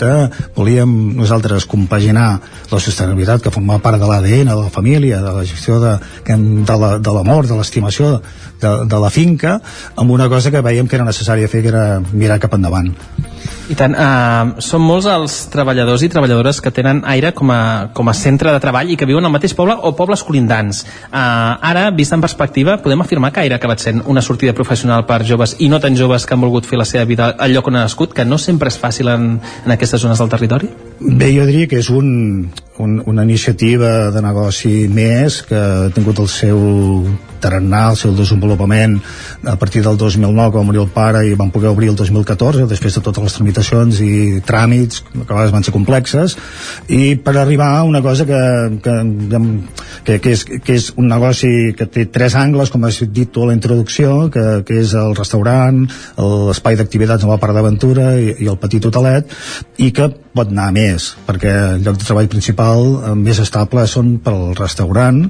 volíem 0.55 0.91
nosaltres 1.17 1.67
compaginar 1.69 2.27
la 2.71 2.79
sostenibilitat 2.79 3.43
que 3.43 3.53
formava 3.53 3.83
part 3.83 4.01
de 4.01 4.07
l'ADN 4.09 4.49
de 4.49 4.57
la 4.57 4.69
família, 4.73 5.21
de 5.21 5.33
la 5.35 5.45
gestió 5.45 5.79
de, 5.79 5.97
de 6.25 7.13
l'amor, 7.13 7.47
de 7.47 7.57
l'estimació 7.59 8.21
de, 8.61 8.75
de 8.87 8.99
la 8.99 9.09
finca 9.09 9.59
amb 9.95 10.11
una 10.11 10.29
cosa 10.29 10.51
que 10.51 10.61
veiem 10.65 10.87
que 10.87 10.97
era 10.97 11.07
necessària 11.07 11.51
fer 11.51 11.61
que 11.61 11.73
era 11.73 12.01
mirar 12.11 12.39
cap 12.41 12.55
endavant 12.57 12.93
i 13.71 13.75
tant, 13.79 13.93
eh, 13.95 14.61
són 14.63 14.83
molts 14.83 15.07
els 15.07 15.37
treballadors 15.53 16.03
i 16.03 16.09
treballadores 16.11 16.59
que 16.63 16.73
tenen 16.75 17.01
aire 17.07 17.31
com 17.37 17.51
a, 17.53 17.61
com 17.95 18.09
a 18.11 18.15
centre 18.17 18.51
de 18.51 18.59
treball 18.63 18.91
i 18.91 18.97
que 18.99 19.07
viuen 19.07 19.25
al 19.25 19.31
mateix 19.31 19.55
poble 19.55 19.77
o 19.79 19.93
pobles 19.95 20.23
colindants. 20.27 20.83
Eh, 21.07 21.15
ara, 21.15 21.87
vist 21.95 22.11
en 22.11 22.23
perspectiva, 22.23 22.77
podem 22.83 23.05
afirmar 23.05 23.31
que 23.31 23.45
Aire 23.45 23.55
ha 23.55 23.61
acabat 23.61 23.79
sent 23.79 24.03
una 24.11 24.21
sortida 24.21 24.53
professional 24.57 25.05
per 25.07 25.21
joves 25.25 25.55
i 25.59 25.69
no 25.71 25.79
tan 25.79 25.95
joves 25.95 26.27
que 26.27 26.35
han 26.35 26.43
volgut 26.43 26.67
fer 26.67 26.79
la 26.81 26.87
seva 26.89 27.05
vida 27.07 27.31
al 27.37 27.55
lloc 27.55 27.71
on 27.71 27.79
han 27.79 27.87
nascut, 27.87 28.13
que 28.13 28.27
no 28.27 28.37
sempre 28.37 28.69
és 28.69 28.79
fàcil 28.81 29.09
en, 29.13 29.31
en 29.65 29.75
aquestes 29.77 30.03
zones 30.03 30.19
del 30.19 30.29
territori? 30.35 30.69
Bé, 30.99 31.31
jo 31.33 31.47
diria 31.47 31.71
que 31.71 31.79
és 31.79 31.89
un, 31.89 32.51
un, 32.77 33.01
una 33.07 33.23
iniciativa 33.23 34.11
de 34.11 34.21
negoci 34.21 34.87
més 34.91 35.41
que 35.47 35.57
ha 35.57 35.91
tingut 35.95 36.19
el 36.19 36.29
seu 36.29 36.59
tarannà, 37.41 37.87
el 37.91 37.97
seu 37.99 38.13
desenvolupament 38.15 38.97
a 39.47 39.57
partir 39.59 39.83
del 39.85 39.97
2009 39.97 40.51
quan 40.53 40.61
va 40.61 40.67
morir 40.69 40.83
el 40.83 40.91
pare 40.93 41.23
i 41.27 41.35
van 41.37 41.51
poder 41.53 41.71
obrir 41.71 41.91
el 41.91 41.97
2014 41.99 42.67
després 42.69 42.97
de 42.97 43.03
totes 43.03 43.25
les 43.25 43.37
tramitacions 43.37 44.01
i 44.05 44.41
tràmits 44.45 45.03
que 45.11 45.25
a 45.25 45.33
vegades 45.33 45.53
van 45.55 45.65
ser 45.65 45.73
complexes 45.75 46.37
i 46.87 47.15
per 47.15 47.35
arribar 47.37 47.71
a 47.79 47.83
una 47.87 48.01
cosa 48.05 48.25
que, 48.29 48.41
que, 48.83 48.95
que, 50.05 50.19
que, 50.19 50.35
és, 50.35 50.45
que 50.45 50.77
és 50.77 50.91
un 50.97 51.09
negoci 51.11 51.73
que 51.77 51.87
té 51.89 52.07
tres 52.13 52.37
angles 52.39 52.71
com 52.73 52.85
has 52.87 53.01
dit 53.09 53.31
tu 53.31 53.45
a 53.45 53.51
la 53.51 53.57
introducció 53.57 54.29
que, 54.33 54.61
que 54.67 54.81
és 54.83 54.95
el 54.97 55.15
restaurant 55.17 55.83
l'espai 56.17 56.77
d'activitats 56.79 57.25
amb 57.25 57.35
la 57.35 57.41
part 57.41 57.57
d'aventura 57.57 58.13
i, 58.19 58.35
i 58.45 58.51
el 58.51 58.59
petit 58.61 58.85
hotelet 58.85 59.31
i 59.81 59.91
que 59.95 60.11
pot 60.35 60.51
anar 60.51 60.69
més 60.75 61.11
perquè 61.27 61.51
el 61.75 61.85
lloc 61.85 61.99
de 61.99 62.07
treball 62.07 62.29
principal 62.31 62.85
eh, 62.87 63.15
més 63.19 63.39
estable 63.43 63.85
són 63.89 64.15
pel 64.23 64.51
restaurant 64.57 65.23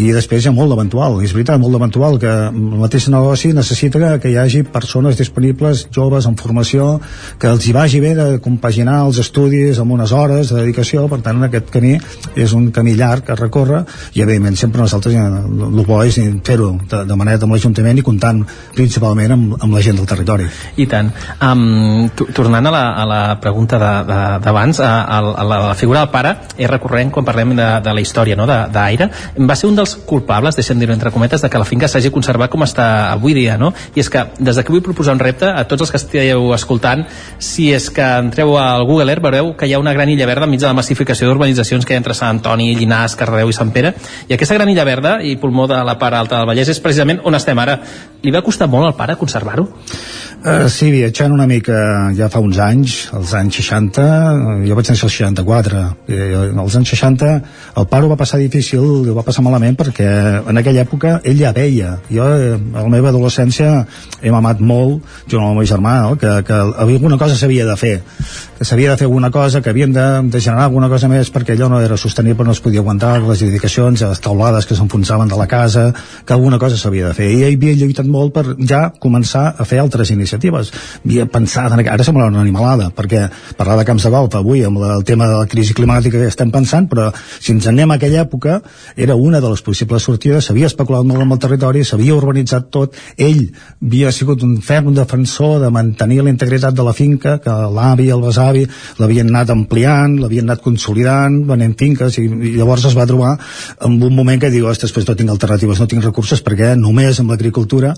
i 0.00 0.10
després 0.14 0.44
hi 0.44 0.50
ha 0.50 0.54
molt 0.56 0.72
d'eventual 0.72 1.20
és 1.24 1.34
veritat 1.36 1.60
molt 1.62 1.76
d'eventual 1.76 2.18
que 2.22 2.32
el 2.48 2.78
mateix 2.80 3.08
negoci 3.12 3.52
necessita 3.56 4.00
que, 4.02 4.12
que 4.24 4.32
hi 4.32 4.38
hagi 4.40 4.62
persones 4.66 5.18
disponibles, 5.18 5.86
joves, 5.94 6.26
en 6.26 6.36
formació, 6.40 7.00
que 7.40 7.50
els 7.50 7.66
hi 7.66 7.74
vagi 7.76 8.00
bé 8.02 8.14
de 8.18 8.26
compaginar 8.42 9.00
els 9.06 9.20
estudis 9.22 9.78
amb 9.82 9.94
unes 9.96 10.12
hores 10.16 10.50
de 10.50 10.60
dedicació, 10.60 11.06
per 11.10 11.20
tant, 11.24 11.38
en 11.40 11.48
aquest 11.48 11.70
camí 11.74 11.96
és 12.34 12.54
un 12.56 12.70
camí 12.74 12.94
llarg 12.98 13.26
que 13.26 13.36
recorre 13.38 13.82
i, 14.14 14.22
evidentment, 14.22 14.58
sempre 14.58 14.82
nosaltres 14.82 15.16
el 15.16 15.84
bo 15.86 16.00
és 16.04 16.18
fer-ho 16.46 16.72
de, 16.90 17.04
de 17.08 17.18
manera 17.18 17.40
amb 17.44 17.54
l'Ajuntament 17.54 18.00
i 18.00 18.06
comptant 18.06 18.42
principalment 18.76 19.36
amb, 19.36 19.56
amb 19.60 19.76
la 19.76 19.82
gent 19.84 19.98
del 20.00 20.08
territori. 20.10 20.48
I 20.80 20.86
tant. 20.90 21.10
Um, 21.44 22.08
tornant 22.36 22.66
a 22.66 22.74
la, 22.74 22.84
a 23.02 23.06
la 23.08 23.20
pregunta 23.42 23.78
d'abans, 23.80 24.10
a, 24.10 24.39
a, 24.44 24.90
a, 25.04 25.20
la, 25.20 25.58
la 25.68 25.74
figura 25.74 26.00
del 26.00 26.10
pare 26.12 26.34
és 26.56 26.68
recurrent 26.70 27.10
quan 27.12 27.26
parlem 27.26 27.54
de, 27.56 27.68
de 27.84 27.94
la 27.94 28.00
història 28.00 28.36
no? 28.36 28.46
d'Aire. 28.46 29.10
Va 29.46 29.56
ser 29.56 29.68
un 29.68 29.76
dels 29.78 29.96
culpables, 30.06 30.56
deixem 30.56 30.78
dir-ho 30.80 30.94
entre 30.94 31.12
cometes, 31.12 31.42
de 31.42 31.50
que 31.50 31.60
la 31.60 31.68
finca 31.68 31.88
s'hagi 31.88 32.12
conservat 32.14 32.50
com 32.50 32.64
està 32.66 33.10
avui 33.10 33.34
dia, 33.36 33.56
no? 33.60 33.72
I 33.94 34.04
és 34.04 34.10
que 34.10 34.24
des 34.38 34.56
de 34.56 34.64
que 34.64 34.72
vull 34.72 34.84
proposar 34.84 35.14
un 35.16 35.22
repte 35.22 35.48
a 35.48 35.64
tots 35.68 35.86
els 35.86 35.92
que 35.92 36.00
estigueu 36.00 36.52
escoltant, 36.56 37.04
si 37.38 37.70
és 37.74 37.90
que 37.94 38.06
entreu 38.24 38.56
al 38.58 38.86
Google 38.88 39.12
Earth 39.12 39.24
veureu 39.24 39.52
que 39.58 39.68
hi 39.68 39.74
ha 39.74 39.82
una 39.82 39.94
gran 39.96 40.10
illa 40.12 40.28
verda 40.28 40.48
enmig 40.48 40.60
de 40.62 40.68
la 40.68 40.76
massificació 40.76 41.28
d'urbanitzacions 41.28 41.86
que 41.86 41.94
hi 41.94 41.98
ha 41.98 42.02
entre 42.02 42.16
Sant 42.16 42.36
Antoni, 42.36 42.72
Llinars, 42.78 43.16
Cardedeu 43.18 43.50
i 43.50 43.56
Sant 43.56 43.72
Pere, 43.74 43.94
i 44.28 44.36
aquesta 44.36 44.56
gran 44.58 44.70
illa 44.72 44.86
verda 44.88 45.18
i 45.22 45.36
pulmó 45.40 45.66
de 45.70 45.80
la 45.86 45.96
part 46.00 46.16
alta 46.16 46.38
del 46.38 46.48
Vallès 46.50 46.70
és 46.72 46.82
precisament 46.82 47.22
on 47.24 47.36
estem 47.38 47.58
ara. 47.58 47.78
Li 48.22 48.32
va 48.34 48.44
costar 48.44 48.68
molt 48.70 48.90
al 48.90 48.96
pare 48.98 49.16
conservar-ho? 49.20 49.68
Uh, 50.40 50.68
sí, 50.72 50.88
viatjant 50.88 51.34
una 51.34 51.46
mica 51.48 52.10
ja 52.16 52.30
fa 52.32 52.40
uns 52.40 52.56
anys, 52.64 52.94
als 53.16 53.34
anys 53.36 53.58
60, 53.60 54.04
jo 54.66 54.76
vaig 54.78 54.90
néixer 54.90 55.06
al 55.06 55.12
64, 55.14 55.82
i 56.10 56.18
als 56.60 56.76
anys 56.78 56.92
60 56.94 57.30
el 57.80 57.86
pare 57.90 58.10
va 58.10 58.18
passar 58.18 58.40
difícil, 58.40 58.84
ho 59.10 59.16
va 59.16 59.24
passar 59.26 59.44
malament 59.46 59.76
perquè 59.78 60.08
en 60.40 60.60
aquella 60.60 60.84
època 60.84 61.18
ell 61.24 61.38
ja 61.40 61.52
veia. 61.56 61.96
Jo, 62.10 62.26
eh, 62.36 62.56
a 62.56 62.84
la 62.84 62.92
meva 62.92 63.10
adolescència, 63.12 63.84
he 64.22 64.32
mamat 64.32 64.60
molt, 64.60 65.04
jo 65.30 65.40
amb 65.40 65.52
el 65.52 65.60
meu 65.60 65.68
germà, 65.68 65.94
no? 66.06 66.18
que, 66.20 66.32
que 66.46 66.60
alguna 66.84 67.18
cosa 67.18 67.36
s'havia 67.38 67.66
de 67.68 67.76
fer, 67.80 67.94
que 68.58 68.66
s'havia 68.68 68.92
de 68.92 69.00
fer 69.00 69.08
alguna 69.08 69.30
cosa, 69.30 69.62
que 69.62 69.70
havien 69.70 69.92
de, 69.92 70.06
de 70.30 70.40
generar 70.40 70.66
alguna 70.68 70.90
cosa 70.92 71.08
més 71.08 71.30
perquè 71.32 71.56
allò 71.56 71.70
no 71.72 71.80
era 71.80 71.96
sostenible, 71.96 72.44
no 72.44 72.52
es 72.56 72.60
podia 72.60 72.82
aguantar, 72.84 73.18
les 73.24 73.42
edificacions, 73.46 74.02
les 74.02 74.20
taulades 74.20 74.66
que 74.68 74.76
s'enfonsaven 74.76 75.30
de 75.30 75.38
la 75.38 75.48
casa, 75.50 75.90
que 76.26 76.36
alguna 76.36 76.58
cosa 76.58 76.76
s'havia 76.76 77.10
de 77.10 77.16
fer. 77.16 77.30
I 77.30 77.44
ell 77.48 77.58
havia 77.58 77.78
lluitat 77.80 78.08
molt 78.10 78.34
per 78.34 78.44
ja 78.68 78.82
començar 79.00 79.46
a 79.56 79.66
fer 79.68 79.80
altres 79.82 80.12
iniciatives. 80.14 80.72
Havia 81.04 81.26
pensat, 81.30 81.72
en, 81.72 81.84
ara 81.88 82.06
sembla 82.06 82.28
una 82.30 82.42
animalada, 82.44 82.90
perquè 82.96 83.26
parlar 83.56 83.78
de 83.80 83.86
camps 83.88 84.06
de 84.06 84.12
avui 84.28 84.64
amb 84.66 84.82
el 84.84 85.04
tema 85.08 85.28
de 85.30 85.38
la 85.38 85.48
crisi 85.50 85.74
climàtica 85.76 86.18
que 86.18 86.28
estem 86.28 86.50
pensant, 86.52 86.88
però 86.90 87.10
si 87.14 87.54
ens 87.54 87.68
anem 87.70 87.90
a 87.90 87.98
aquella 87.98 88.24
època, 88.24 88.60
era 88.96 89.16
una 89.16 89.40
de 89.40 89.50
les 89.50 89.62
possibles 89.62 90.04
sortides, 90.04 90.46
s'havia 90.46 90.68
especulat 90.70 91.06
molt 91.08 91.24
amb 91.24 91.36
el 91.36 91.40
territori, 91.42 91.84
s'havia 91.84 92.16
urbanitzat 92.16 92.70
tot, 92.74 92.98
ell 93.16 93.46
havia 93.80 94.12
sigut 94.12 94.44
un 94.46 94.58
ferm 94.64 94.92
defensor 94.94 95.58
de 95.64 95.70
mantenir 95.70 96.20
la 96.24 96.34
integritat 96.34 96.76
de 96.76 96.86
la 96.86 96.94
finca, 96.96 97.38
que 97.40 97.54
l'avi 97.72 98.08
i 98.08 98.14
el 98.14 98.24
besavi 98.24 98.66
l'havien 99.00 99.30
anat 99.32 99.54
ampliant, 99.54 100.18
l'havien 100.20 100.48
anat 100.48 100.64
consolidant, 100.64 101.40
venent 101.48 101.76
finques, 101.78 102.18
i, 102.20 102.26
i 102.26 102.54
llavors 102.58 102.84
es 102.90 102.96
va 102.98 103.08
trobar 103.08 103.36
en 103.86 103.96
un 103.96 104.14
moment 104.16 104.40
que 104.40 104.52
diu, 104.52 104.68
doncs 104.70 105.08
no 105.08 105.16
tinc 105.16 105.30
alternatives, 105.32 105.80
no 105.80 105.88
tinc 105.90 106.04
recursos, 106.04 106.42
perquè 106.44 106.74
només 106.78 107.20
amb 107.22 107.32
l'agricultura 107.32 107.94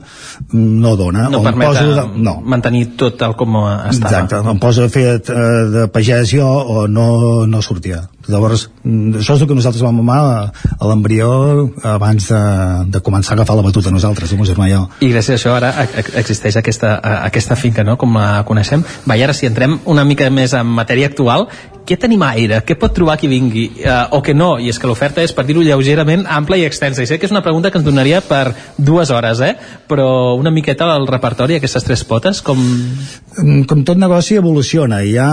no 0.52 0.94
dona. 0.96 1.28
No 1.32 1.42
permet 1.44 1.72
poso 1.72 1.94
de, 1.96 2.04
no. 2.22 2.36
mantenir 2.44 2.84
tot 3.00 3.18
tal 3.20 3.36
com 3.38 3.58
estava. 3.62 3.90
Exacte, 3.92 4.40
em 4.52 4.60
poso 4.62 4.86
a 4.86 4.92
fer 4.92 5.06
eh, 5.16 5.42
de 5.72 5.86
pagès 5.92 6.11
jo 6.28 6.46
o 6.46 6.86
no, 6.88 7.46
no 7.46 7.62
sortia. 7.62 8.02
Llavors, 8.30 8.68
mm, 8.84 9.18
això 9.18 9.34
és 9.34 9.42
el 9.42 9.48
que 9.50 9.56
nosaltres 9.56 9.82
vam 9.82 9.98
amar 9.98 10.20
a 10.78 10.86
l'embrió 10.88 11.28
abans 11.82 12.28
de, 12.30 12.42
de 12.94 13.00
començar 13.02 13.34
a 13.34 13.36
agafar 13.40 13.56
la 13.58 13.64
batuta 13.66 13.90
nosaltres, 13.90 14.30
el 14.30 14.38
meu 14.38 14.46
germà 14.46 14.68
i 14.68 14.74
jo. 14.74 14.82
I 15.00 15.10
gràcies 15.10 15.34
a 15.34 15.40
això 15.40 15.56
ara 15.56 15.72
existeix 16.20 16.56
aquesta, 16.60 16.94
aquesta 17.28 17.58
finca, 17.58 17.84
no?, 17.84 17.96
com 17.98 18.14
la 18.18 18.44
coneixem. 18.46 18.84
Va, 19.08 19.18
i 19.18 19.24
ara 19.26 19.34
si 19.34 19.48
entrem 19.50 19.80
una 19.90 20.04
mica 20.04 20.30
més 20.30 20.54
en 20.54 20.70
matèria 20.70 21.10
actual, 21.10 21.48
què 21.86 21.98
tenim 22.00 22.22
a 22.22 22.32
Aire? 22.36 22.60
Què 22.66 22.76
pot 22.78 22.94
trobar 22.94 23.16
qui 23.20 23.30
vingui? 23.30 23.64
Uh, 23.82 24.18
o 24.18 24.22
que 24.24 24.34
no? 24.34 24.54
I 24.62 24.70
és 24.72 24.78
que 24.78 24.88
l'oferta 24.90 25.22
és, 25.24 25.34
per 25.34 25.44
dir-ho 25.48 25.64
lleugerament, 25.64 26.24
ampla 26.30 26.58
i 26.60 26.66
extensa. 26.66 27.02
I 27.02 27.10
sé 27.10 27.18
que 27.18 27.26
és 27.28 27.34
una 27.34 27.42
pregunta 27.44 27.70
que 27.70 27.80
ens 27.80 27.86
donaria 27.86 28.22
per 28.24 28.54
dues 28.78 29.10
hores, 29.10 29.42
eh? 29.42 29.54
Però 29.88 30.36
una 30.38 30.52
miqueta 30.54 30.88
el 30.96 31.06
repertori, 31.10 31.58
aquestes 31.58 31.86
tres 31.86 32.04
potes, 32.08 32.42
com... 32.44 32.60
Mm, 32.62 33.64
com 33.70 33.84
tot 33.88 33.98
negoci 34.00 34.36
evoluciona. 34.40 35.02
I 35.02 35.14
ja, 35.16 35.28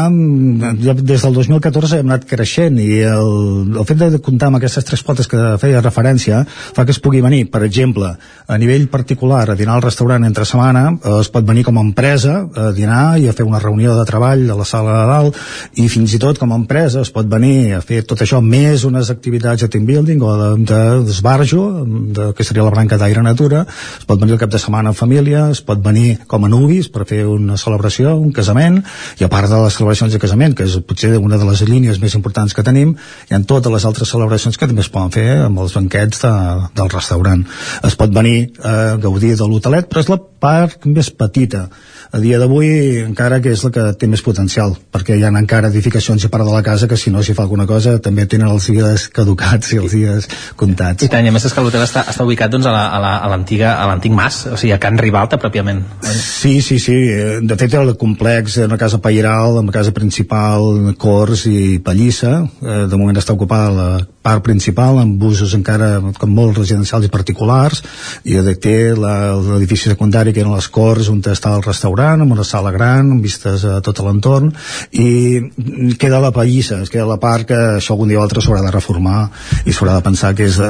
ja 0.84 0.95
des 0.97 1.26
del 1.26 1.38
2014 1.38 2.00
hem 2.00 2.10
anat 2.10 2.26
creixent 2.30 2.80
i 2.82 3.02
el, 3.08 3.76
el 3.76 3.88
fet 3.88 4.02
de 4.02 4.22
comptar 4.24 4.50
amb 4.50 4.60
aquestes 4.60 4.88
tres 4.88 5.04
potes 5.06 5.30
que 5.30 5.56
feia 5.62 5.84
referència 5.84 6.43
fa 6.47 6.86
que 6.86 6.95
es 6.95 7.02
pugui 7.04 7.22
venir, 7.22 7.45
per 7.52 7.64
exemple, 7.68 8.14
a 8.47 8.58
nivell 8.62 8.88
particular, 8.89 9.45
a 9.50 9.58
dinar 9.60 9.78
al 9.78 9.86
restaurant 9.86 10.26
entre 10.26 10.47
setmana, 10.47 10.86
eh, 10.97 11.20
es 11.20 11.30
pot 11.34 11.45
venir 11.45 11.66
com 11.68 11.78
a 11.78 11.86
empresa 11.86 12.39
a 12.56 12.70
dinar 12.76 13.20
i 13.20 13.28
a 13.30 13.36
fer 13.36 13.45
una 13.47 13.62
reunió 13.62 13.95
de 13.97 14.06
treball 14.08 14.47
a 14.50 14.58
la 14.60 14.68
sala 14.68 14.95
de 15.02 15.08
dalt 15.12 15.80
i 15.82 15.88
fins 15.91 16.16
i 16.16 16.22
tot 16.22 16.39
com 16.40 16.54
a 16.54 16.58
empresa 16.58 17.04
es 17.04 17.12
pot 17.14 17.28
venir 17.30 17.76
a 17.76 17.82
fer 17.86 18.02
tot 18.08 18.22
això 18.24 18.40
més 18.42 18.86
unes 18.88 19.12
activitats 19.12 19.62
de 19.66 19.70
team 19.72 19.86
building 19.86 20.24
o 20.24 20.32
d'esbarjo, 20.58 21.64
de, 21.84 22.00
de, 22.18 22.28
que 22.38 22.46
seria 22.48 22.66
la 22.66 22.74
branca 22.74 22.98
d'aire 22.98 23.24
natura, 23.26 23.66
es 24.00 24.08
pot 24.10 24.22
venir 24.22 24.38
el 24.38 24.42
cap 24.42 24.54
de 24.54 24.62
setmana 24.62 24.94
en 24.94 24.98
família, 24.98 25.46
es 25.54 25.62
pot 25.66 25.82
venir 25.84 26.18
com 26.32 26.46
a 26.46 26.52
nuvis 26.52 26.90
per 26.94 27.06
fer 27.10 27.26
una 27.30 27.60
celebració, 27.60 28.16
un 28.18 28.32
casament, 28.36 28.82
i 29.20 29.28
a 29.28 29.32
part 29.32 29.52
de 29.52 29.60
les 29.66 29.78
celebracions 29.78 30.16
de 30.16 30.22
casament, 30.24 30.56
que 30.58 30.66
és 30.66 30.80
potser 30.88 31.14
una 31.20 31.38
de 31.38 31.50
les 31.50 31.64
línies 31.68 32.02
més 32.02 32.16
importants 32.18 32.56
que 32.56 32.66
tenim, 32.66 32.96
hi 33.30 33.36
ha 33.36 33.42
totes 33.50 33.74
les 33.74 33.86
altres 33.86 34.10
celebracions 34.10 34.58
que 34.58 34.70
també 34.70 34.86
es 34.86 34.92
poden 34.94 35.14
fer 35.14 35.28
amb 35.46 35.62
els 35.66 35.76
banquets 35.76 36.24
de, 36.24 36.34
del 36.80 36.92
restaurant. 36.96 37.46
Es 37.86 38.00
pot 38.00 38.14
venir 38.16 38.52
a 38.64 38.96
gaudir 39.02 39.36
de 39.36 39.48
l'hotelet, 39.48 39.90
però 39.90 40.04
és 40.04 40.12
la 40.12 40.20
part 40.40 40.88
més 40.88 41.12
petita 41.12 41.68
a 42.12 42.20
dia 42.20 42.39
d'avui 42.41 42.70
encara 43.05 43.39
que 43.41 43.51
és 43.53 43.64
la 43.64 43.70
que 43.72 43.84
té 44.01 44.07
més 44.10 44.22
potencial 44.26 44.76
perquè 44.91 45.18
hi 45.18 45.24
ha 45.24 45.30
encara 45.30 45.70
edificacions 45.70 46.26
a 46.26 46.30
part 46.34 46.45
de 46.47 46.51
la 46.55 46.64
casa 46.66 46.88
que 46.89 46.97
si 46.97 47.12
no 47.14 47.22
s'hi 47.24 47.36
fa 47.38 47.43
alguna 47.45 47.68
cosa 47.70 47.97
també 48.01 48.26
tenen 48.26 48.49
els 48.49 48.66
dies 48.72 49.07
caducats 49.14 49.74
i 49.74 49.78
els 49.78 49.93
dies 49.93 50.28
comptats 50.57 51.03
I 51.05 51.10
tant, 51.14 51.26
i 51.26 51.30
a 51.30 51.32
més 51.36 51.45
és 51.45 51.53
que 51.53 51.62
l'hotel 51.62 51.84
està, 51.86 52.05
està 52.10 52.26
ubicat 52.26 52.49
doncs, 52.51 52.66
a 52.66 52.72
la- 52.74 52.88
a 52.89 52.99
la- 52.99 53.18
a 53.18 53.28
l'antiga 53.30 53.76
a 53.82 53.86
l'antic 53.88 54.12
mas, 54.12 54.45
o 54.47 54.57
sigui, 54.57 54.72
a 54.74 54.80
Can 54.80 54.97
Ribalta 54.97 55.38
pròpiament. 55.38 55.84
Sí, 56.10 56.62
sí, 56.62 56.80
sí. 56.80 56.95
De 57.41 57.55
fet, 57.57 57.74
era 57.74 57.84
el 57.84 57.95
complex, 57.97 58.57
una 58.57 58.78
casa 58.78 58.97
pairal, 59.01 59.57
amb 59.60 59.72
casa 59.72 59.91
principal, 59.91 60.95
cors 60.97 61.45
i 61.45 61.80
pallissa. 61.80 62.47
Eh, 62.62 62.88
De 62.89 62.97
moment 62.97 63.18
està 63.18 63.34
ocupada 63.34 63.70
la 63.72 64.07
part 64.22 64.43
principal, 64.43 64.97
amb 64.99 65.22
usos 65.24 65.53
encara 65.53 66.01
com 66.18 66.30
molt 66.34 66.57
residencials 66.57 67.05
i 67.05 67.10
particulars, 67.10 67.84
i 68.24 68.36
té 68.60 68.95
l'edifici 68.95 69.89
secundari, 69.89 70.34
que 70.34 70.41
eren 70.41 70.53
les 70.55 70.68
cors, 70.68 71.10
on 71.10 71.22
està 71.22 71.55
el 71.55 71.64
restaurant, 71.64 71.99
amb 72.08 72.32
una 72.32 72.45
sala 72.47 72.72
gran, 72.72 73.12
amb 73.16 73.24
vistes 73.24 73.66
a 73.68 73.80
tot 73.86 74.00
l'entorn, 74.06 74.52
i 74.91 75.95
queda 76.00 76.22
la 76.24 76.32
pallissa, 76.36 76.80
queda 76.89 77.08
la 77.10 77.20
part 77.22 77.47
que 77.50 77.60
això 77.78 77.95
algun 77.95 78.12
dia 78.12 78.20
o 78.20 78.24
altre 78.24 78.43
s'haurà 78.43 78.64
de 78.66 78.74
reformar 78.74 79.30
i 79.66 79.74
s'haurà 79.76 79.97
de 79.97 80.06
pensar 80.06 80.34
que 80.38 80.47
és 80.47 80.60
eh, 80.64 80.70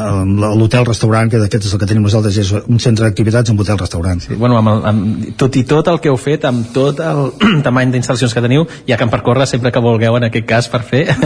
l'hotel-restaurant, 0.60 1.30
que 1.32 1.42
de 1.42 1.50
fet 1.52 1.66
és 1.66 1.74
el 1.74 1.82
que 1.82 1.90
tenim 1.90 2.06
nosaltres, 2.06 2.38
és 2.42 2.54
un 2.60 2.80
centre 2.82 3.06
d'activitats 3.06 3.54
amb 3.54 3.62
hotel-restaurant. 3.64 4.24
Sí, 4.26 4.36
bueno, 4.40 4.58
amb, 4.60 4.74
el, 4.74 4.84
amb 4.92 5.30
tot 5.40 5.56
i 5.60 5.66
tot 5.70 5.88
el 5.92 6.00
que 6.04 6.12
heu 6.12 6.18
fet, 6.20 6.46
amb 6.50 6.72
tot 6.76 7.02
el 7.04 7.24
tamany 7.68 7.94
d'instal·lacions 7.94 8.36
que 8.36 8.44
teniu, 8.46 8.66
hi 8.88 8.96
ha 8.96 9.00
camp 9.00 9.14
per 9.14 9.22
córrer 9.26 9.48
sempre 9.50 9.74
que 9.76 9.84
vulgueu 9.84 10.18
en 10.20 10.30
aquest 10.30 10.48
cas 10.50 10.72
per 10.72 10.84
fer. 10.88 11.06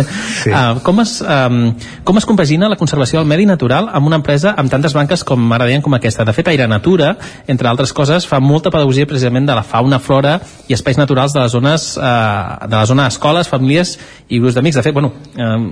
Sí. 0.43 0.49
Uh, 0.49 0.79
com, 0.83 0.97
es, 0.99 1.19
um, 1.21 1.71
com 2.03 2.17
es 2.19 2.25
compagina 2.27 2.67
la 2.69 2.75
conservació 2.79 3.19
del 3.19 3.27
medi 3.29 3.45
natural 3.47 3.87
amb 3.95 4.09
una 4.09 4.17
empresa 4.19 4.53
amb 4.59 4.71
tantes 4.71 4.95
banques 4.95 5.23
com 5.27 5.45
ara 5.55 5.67
deien 5.69 5.83
com 5.83 5.93
aquesta? 5.95 6.25
De 6.27 6.33
fet, 6.35 6.49
Aire 6.51 6.67
Natura, 6.67 7.13
entre 7.47 7.69
altres 7.69 7.93
coses, 7.95 8.27
fa 8.27 8.39
molta 8.43 8.71
pedagogia 8.73 9.07
precisament 9.09 9.47
de 9.47 9.55
la 9.55 9.63
fauna, 9.63 9.92
flora 9.99 10.37
i 10.69 10.73
espais 10.73 10.97
naturals 10.97 11.33
de 11.33 11.41
les 11.41 11.51
zones 11.51 11.89
uh, 11.97 12.67
de 12.67 12.75
la 12.75 12.85
zona 12.89 13.07
escoles, 13.11 13.49
famílies 13.51 13.97
i 14.29 14.39
grups 14.39 14.55
d'amics. 14.57 14.79
De 14.79 14.85
fet, 14.85 14.95
bueno, 14.95 15.13
um, 15.37 15.69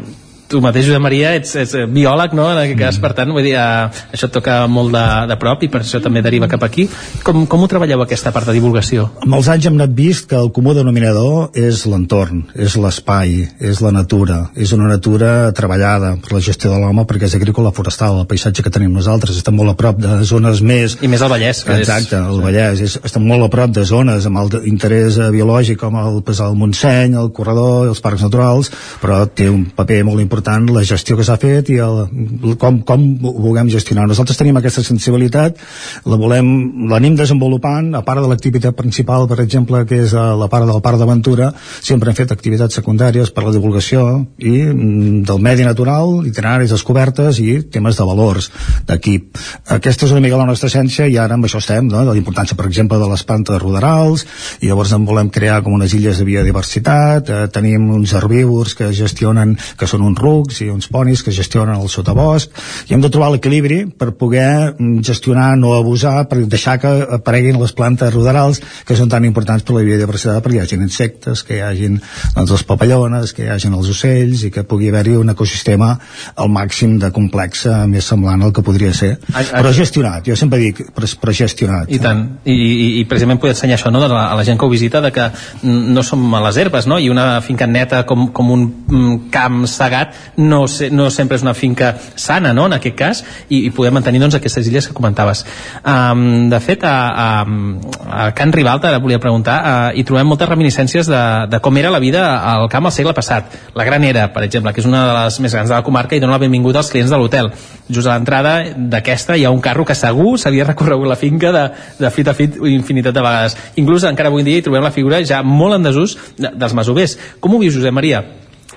tu 0.51 0.59
mateix, 0.63 0.89
Josep 0.89 1.03
Maria, 1.03 1.31
ets, 1.39 1.53
ets 1.61 1.73
eh, 1.79 1.85
biòleg, 1.87 2.35
no?, 2.35 2.49
en 2.51 2.59
aquest 2.59 2.79
cas, 2.79 2.99
per 3.01 3.13
tant, 3.15 3.31
vull 3.31 3.45
dir, 3.45 3.55
eh, 3.55 4.01
això 4.11 4.27
et 4.27 4.33
toca 4.35 4.57
molt 4.67 4.91
de, 4.93 5.03
de 5.31 5.37
prop 5.39 5.63
i 5.63 5.69
per 5.71 5.81
això 5.85 6.01
també 6.03 6.23
deriva 6.25 6.49
cap 6.51 6.65
aquí. 6.67 6.87
Com, 7.23 7.45
com 7.49 7.63
ho 7.63 7.69
treballeu, 7.71 8.03
aquesta 8.03 8.33
part 8.35 8.49
de 8.49 8.55
divulgació? 8.57 9.07
Amb 9.23 9.37
els 9.39 9.47
anys 9.53 9.69
hem 9.69 9.77
anat 9.79 9.93
vist 9.95 10.27
que 10.29 10.39
el 10.39 10.51
comú 10.51 10.75
denominador 10.75 11.55
és 11.57 11.85
l'entorn, 11.87 12.43
és 12.55 12.75
l'espai, 12.81 13.37
és 13.63 13.81
la 13.83 13.93
natura, 13.95 14.41
és 14.59 14.73
una 14.75 14.89
natura 14.91 15.51
treballada 15.55 16.13
per 16.21 16.35
la 16.35 16.43
gestió 16.43 16.73
de 16.73 16.81
l'home 16.81 17.07
perquè 17.07 17.29
és 17.29 17.37
agrícola 17.39 17.71
forestal, 17.75 18.19
el 18.21 18.27
paisatge 18.29 18.65
que 18.65 18.73
tenim 18.73 18.91
nosaltres 18.95 19.39
està 19.39 19.55
molt 19.55 19.71
a 19.73 19.77
prop 19.79 20.01
de 20.03 20.19
zones 20.27 20.59
més... 20.65 20.97
I 21.01 21.09
més 21.11 21.23
al 21.23 21.31
Vallès. 21.31 21.63
Que 21.67 21.79
Exacte, 21.79 22.19
el 22.19 22.43
Vallès, 22.43 22.83
és, 22.83 22.97
està 22.99 23.23
molt 23.23 23.47
a 23.47 23.51
prop 23.53 23.71
de 23.75 23.85
zones 23.87 24.27
amb 24.27 24.41
alt 24.43 24.59
interès 24.67 25.17
eh, 25.21 25.31
biològic 25.33 25.79
com 25.79 25.95
el, 26.01 26.19
el 26.19 26.59
Montseny, 26.59 27.15
el 27.21 27.31
Corredor, 27.35 27.87
els 27.93 28.03
parcs 28.03 28.27
naturals, 28.27 28.71
però 29.01 29.23
té 29.25 29.47
un 29.51 29.63
paper 29.77 30.01
molt 30.07 30.19
important 30.23 30.40
la 30.45 30.83
gestió 30.83 31.17
que 31.17 31.23
s'ha 31.23 31.37
fet 31.41 31.69
i 31.69 31.77
el, 31.83 32.55
com, 32.59 32.81
com 32.87 33.03
ho 33.23 33.33
vulguem 33.39 33.69
gestionar. 33.69 34.07
Nosaltres 34.07 34.37
tenim 34.39 34.57
aquesta 34.57 34.83
sensibilitat, 34.83 35.57
la 36.05 36.17
volem, 36.17 36.87
l'anem 36.91 37.15
desenvolupant, 37.15 37.93
a 37.95 38.01
part 38.05 38.21
de 38.21 38.29
l'activitat 38.29 38.75
principal, 38.75 39.27
per 39.27 39.39
exemple, 39.43 39.83
que 39.85 40.01
és 40.05 40.13
eh, 40.13 40.25
la 40.37 40.47
part 40.51 40.67
del 40.67 40.81
Parc 40.81 40.99
d'Aventura, 41.01 41.51
sempre 41.81 42.11
hem 42.11 42.17
fet 42.17 42.31
activitats 42.31 42.77
secundàries 42.79 43.31
per 43.31 43.45
la 43.45 43.53
divulgació 43.55 44.25
i 44.37 44.55
mm, 44.63 45.23
del 45.27 45.41
medi 45.43 45.65
natural, 45.67 46.21
itineraris 46.27 46.73
descobertes 46.73 47.39
i 47.43 47.61
temes 47.71 47.99
de 47.99 48.07
valors 48.07 48.51
d'equip. 48.87 49.39
Aquesta 49.77 50.07
és 50.07 50.15
una 50.15 50.23
mica 50.23 50.39
la 50.39 50.49
nostra 50.49 50.71
essència 50.71 51.07
i 51.07 51.17
ara 51.21 51.37
amb 51.37 51.47
això 51.47 51.61
estem, 51.61 51.87
no? 51.91 52.03
de 52.05 52.13
la 52.13 52.19
importància, 52.19 52.57
per 52.57 52.67
exemple, 52.69 52.99
de 53.01 53.09
les 53.11 53.25
plantes 53.27 53.61
ruderals, 53.61 54.25
i 54.61 54.71
llavors 54.71 54.93
en 54.95 55.05
volem 55.07 55.31
crear 55.33 55.61
com 55.63 55.75
unes 55.77 55.93
illes 55.97 56.19
de 56.19 56.27
biodiversitat, 56.27 57.29
eh, 57.29 57.47
tenim 57.53 57.89
uns 57.95 58.15
herbívors 58.17 58.75
que 58.77 58.91
gestionen, 58.95 59.57
que 59.77 59.89
són 59.89 60.05
uns 60.07 60.19
rucs 60.31 60.61
i 60.63 60.69
uns 60.71 60.89
ponis 60.91 61.23
que 61.25 61.33
gestionen 61.35 61.77
el 61.77 61.89
sotabosc, 61.91 62.51
i 62.89 62.95
hem 62.95 63.03
de 63.03 63.11
trobar 63.13 63.31
l'equilibri 63.33 63.83
per 63.91 64.11
poder 64.17 64.73
mm, 64.73 65.01
gestionar, 65.07 65.53
no 65.59 65.75
abusar, 65.77 66.25
per 66.31 66.41
deixar 66.49 66.77
que 66.81 66.91
apareguin 67.17 67.59
les 67.61 67.73
plantes 67.77 68.13
ruderals 68.13 68.61
que 68.87 68.97
són 68.97 69.11
tan 69.11 69.25
importants 69.27 69.65
per 69.67 69.77
la 69.77 69.85
biodiversitat, 69.87 70.41
perquè 70.43 70.59
hi 70.59 70.63
hagin 70.65 70.85
insectes, 70.85 71.43
que 71.47 71.59
hi 71.59 71.63
hagin 71.65 71.99
doncs, 72.35 72.53
les 72.55 72.65
papallones, 72.67 73.35
que 73.35 73.45
hi 73.45 73.51
hagin 73.53 73.75
els 73.77 73.91
ocells 73.91 74.45
i 74.47 74.51
que 74.53 74.65
pugui 74.67 74.91
haver-hi 74.91 75.17
un 75.19 75.33
ecosistema 75.33 75.93
al 76.35 76.51
màxim 76.53 76.97
de 77.01 77.11
complex 77.15 77.65
eh, 77.67 77.77
més 77.91 78.07
semblant 78.07 78.47
al 78.47 78.53
que 78.55 78.63
podria 78.65 78.93
ser. 78.97 79.13
Ai, 79.33 79.45
ai. 79.45 79.59
Però 79.59 79.73
gestionat, 79.75 80.25
jo 80.27 80.37
sempre 80.39 80.61
dic, 80.61 80.83
però, 80.95 81.09
però 81.21 81.35
gestionat. 81.35 81.91
I 81.91 81.99
tant, 82.03 82.23
I, 82.45 82.55
i, 82.55 82.87
i 83.01 83.05
precisament 83.09 83.41
poder 83.41 83.55
ensenyar 83.55 83.79
això 83.79 83.93
no, 83.93 84.01
de 84.03 84.11
la, 84.11 84.27
a 84.31 84.39
la 84.39 84.45
gent 84.47 84.59
que 84.59 84.67
ho 84.67 84.71
visita, 84.71 85.01
de 85.03 85.13
que 85.15 85.29
no 85.67 86.03
som 86.05 86.23
a 86.37 86.43
les 86.47 86.59
herbes, 86.61 86.87
no? 86.89 86.99
i 86.99 87.09
una 87.11 87.41
finca 87.45 87.67
neta 87.67 88.03
com, 88.09 88.29
com 88.35 88.51
un 88.53 88.67
mm, 88.67 89.17
camp 89.33 89.63
segat 89.69 90.10
no, 90.37 90.63
se, 90.67 90.89
no 90.91 91.09
sempre 91.13 91.39
és 91.39 91.45
una 91.45 91.53
finca 91.57 91.93
sana, 92.15 92.53
no?, 92.53 92.67
en 92.69 92.77
aquest 92.77 92.97
cas, 92.97 93.23
i, 93.49 93.65
i 93.67 93.71
poder 93.75 93.91
mantenir 93.95 94.21
doncs, 94.21 94.37
aquestes 94.39 94.67
illes 94.69 94.87
que 94.87 94.95
comentaves. 94.97 95.43
Um, 95.81 96.49
de 96.51 96.59
fet, 96.63 96.85
a, 96.87 96.95
a, 97.11 98.25
a 98.25 98.29
Can 98.37 98.53
Ribalta, 98.55 98.89
ara 98.89 99.01
volia 99.03 99.19
preguntar, 99.21 99.57
uh, 99.61 99.97
hi 99.97 100.05
trobem 100.07 100.27
moltes 100.27 100.49
reminiscències 100.49 101.09
de, 101.09 101.21
de 101.51 101.61
com 101.63 101.77
era 101.77 101.91
la 101.93 102.01
vida 102.03 102.23
al 102.51 102.67
camp 102.71 102.89
al 102.89 102.95
segle 102.95 103.15
passat. 103.17 103.55
La 103.75 103.85
Granera, 103.87 104.27
per 104.33 104.45
exemple, 104.47 104.73
que 104.73 104.83
és 104.83 104.89
una 104.89 105.05
de 105.07 105.15
les 105.17 105.39
més 105.43 105.55
grans 105.55 105.69
de 105.69 105.75
la 105.75 105.85
comarca 105.85 106.15
i 106.15 106.21
dona 106.23 106.37
la 106.37 106.41
benvinguda 106.41 106.81
als 106.81 106.91
clients 106.93 107.11
de 107.11 107.19
l'hotel. 107.19 107.51
Just 107.89 108.07
a 108.07 108.15
l'entrada 108.15 108.55
d'aquesta 108.75 109.37
hi 109.37 109.45
ha 109.45 109.53
un 109.53 109.61
carro 109.63 109.85
que 109.87 109.97
segur 109.97 110.37
s'havia 110.39 110.67
recorregut 110.67 111.09
la 111.09 111.19
finca 111.19 111.53
de, 111.55 111.65
de 111.99 112.13
fit 112.13 112.27
a 112.27 112.35
fit 112.37 112.59
infinitat 112.71 113.15
de 113.15 113.25
vegades. 113.25 113.57
Inclús 113.81 114.07
encara 114.07 114.31
avui 114.31 114.45
dia 114.47 114.59
hi 114.61 114.65
trobem 114.65 114.83
la 114.85 114.93
figura 114.95 115.23
ja 115.25 115.41
molt 115.45 115.79
en 115.79 115.89
desús 115.89 116.17
de, 116.37 116.53
dels 116.53 116.77
masovers. 116.77 117.17
Com 117.39 117.55
ho 117.55 117.61
vius, 117.61 117.77
Josep 117.77 117.95
Maria? 117.95 118.23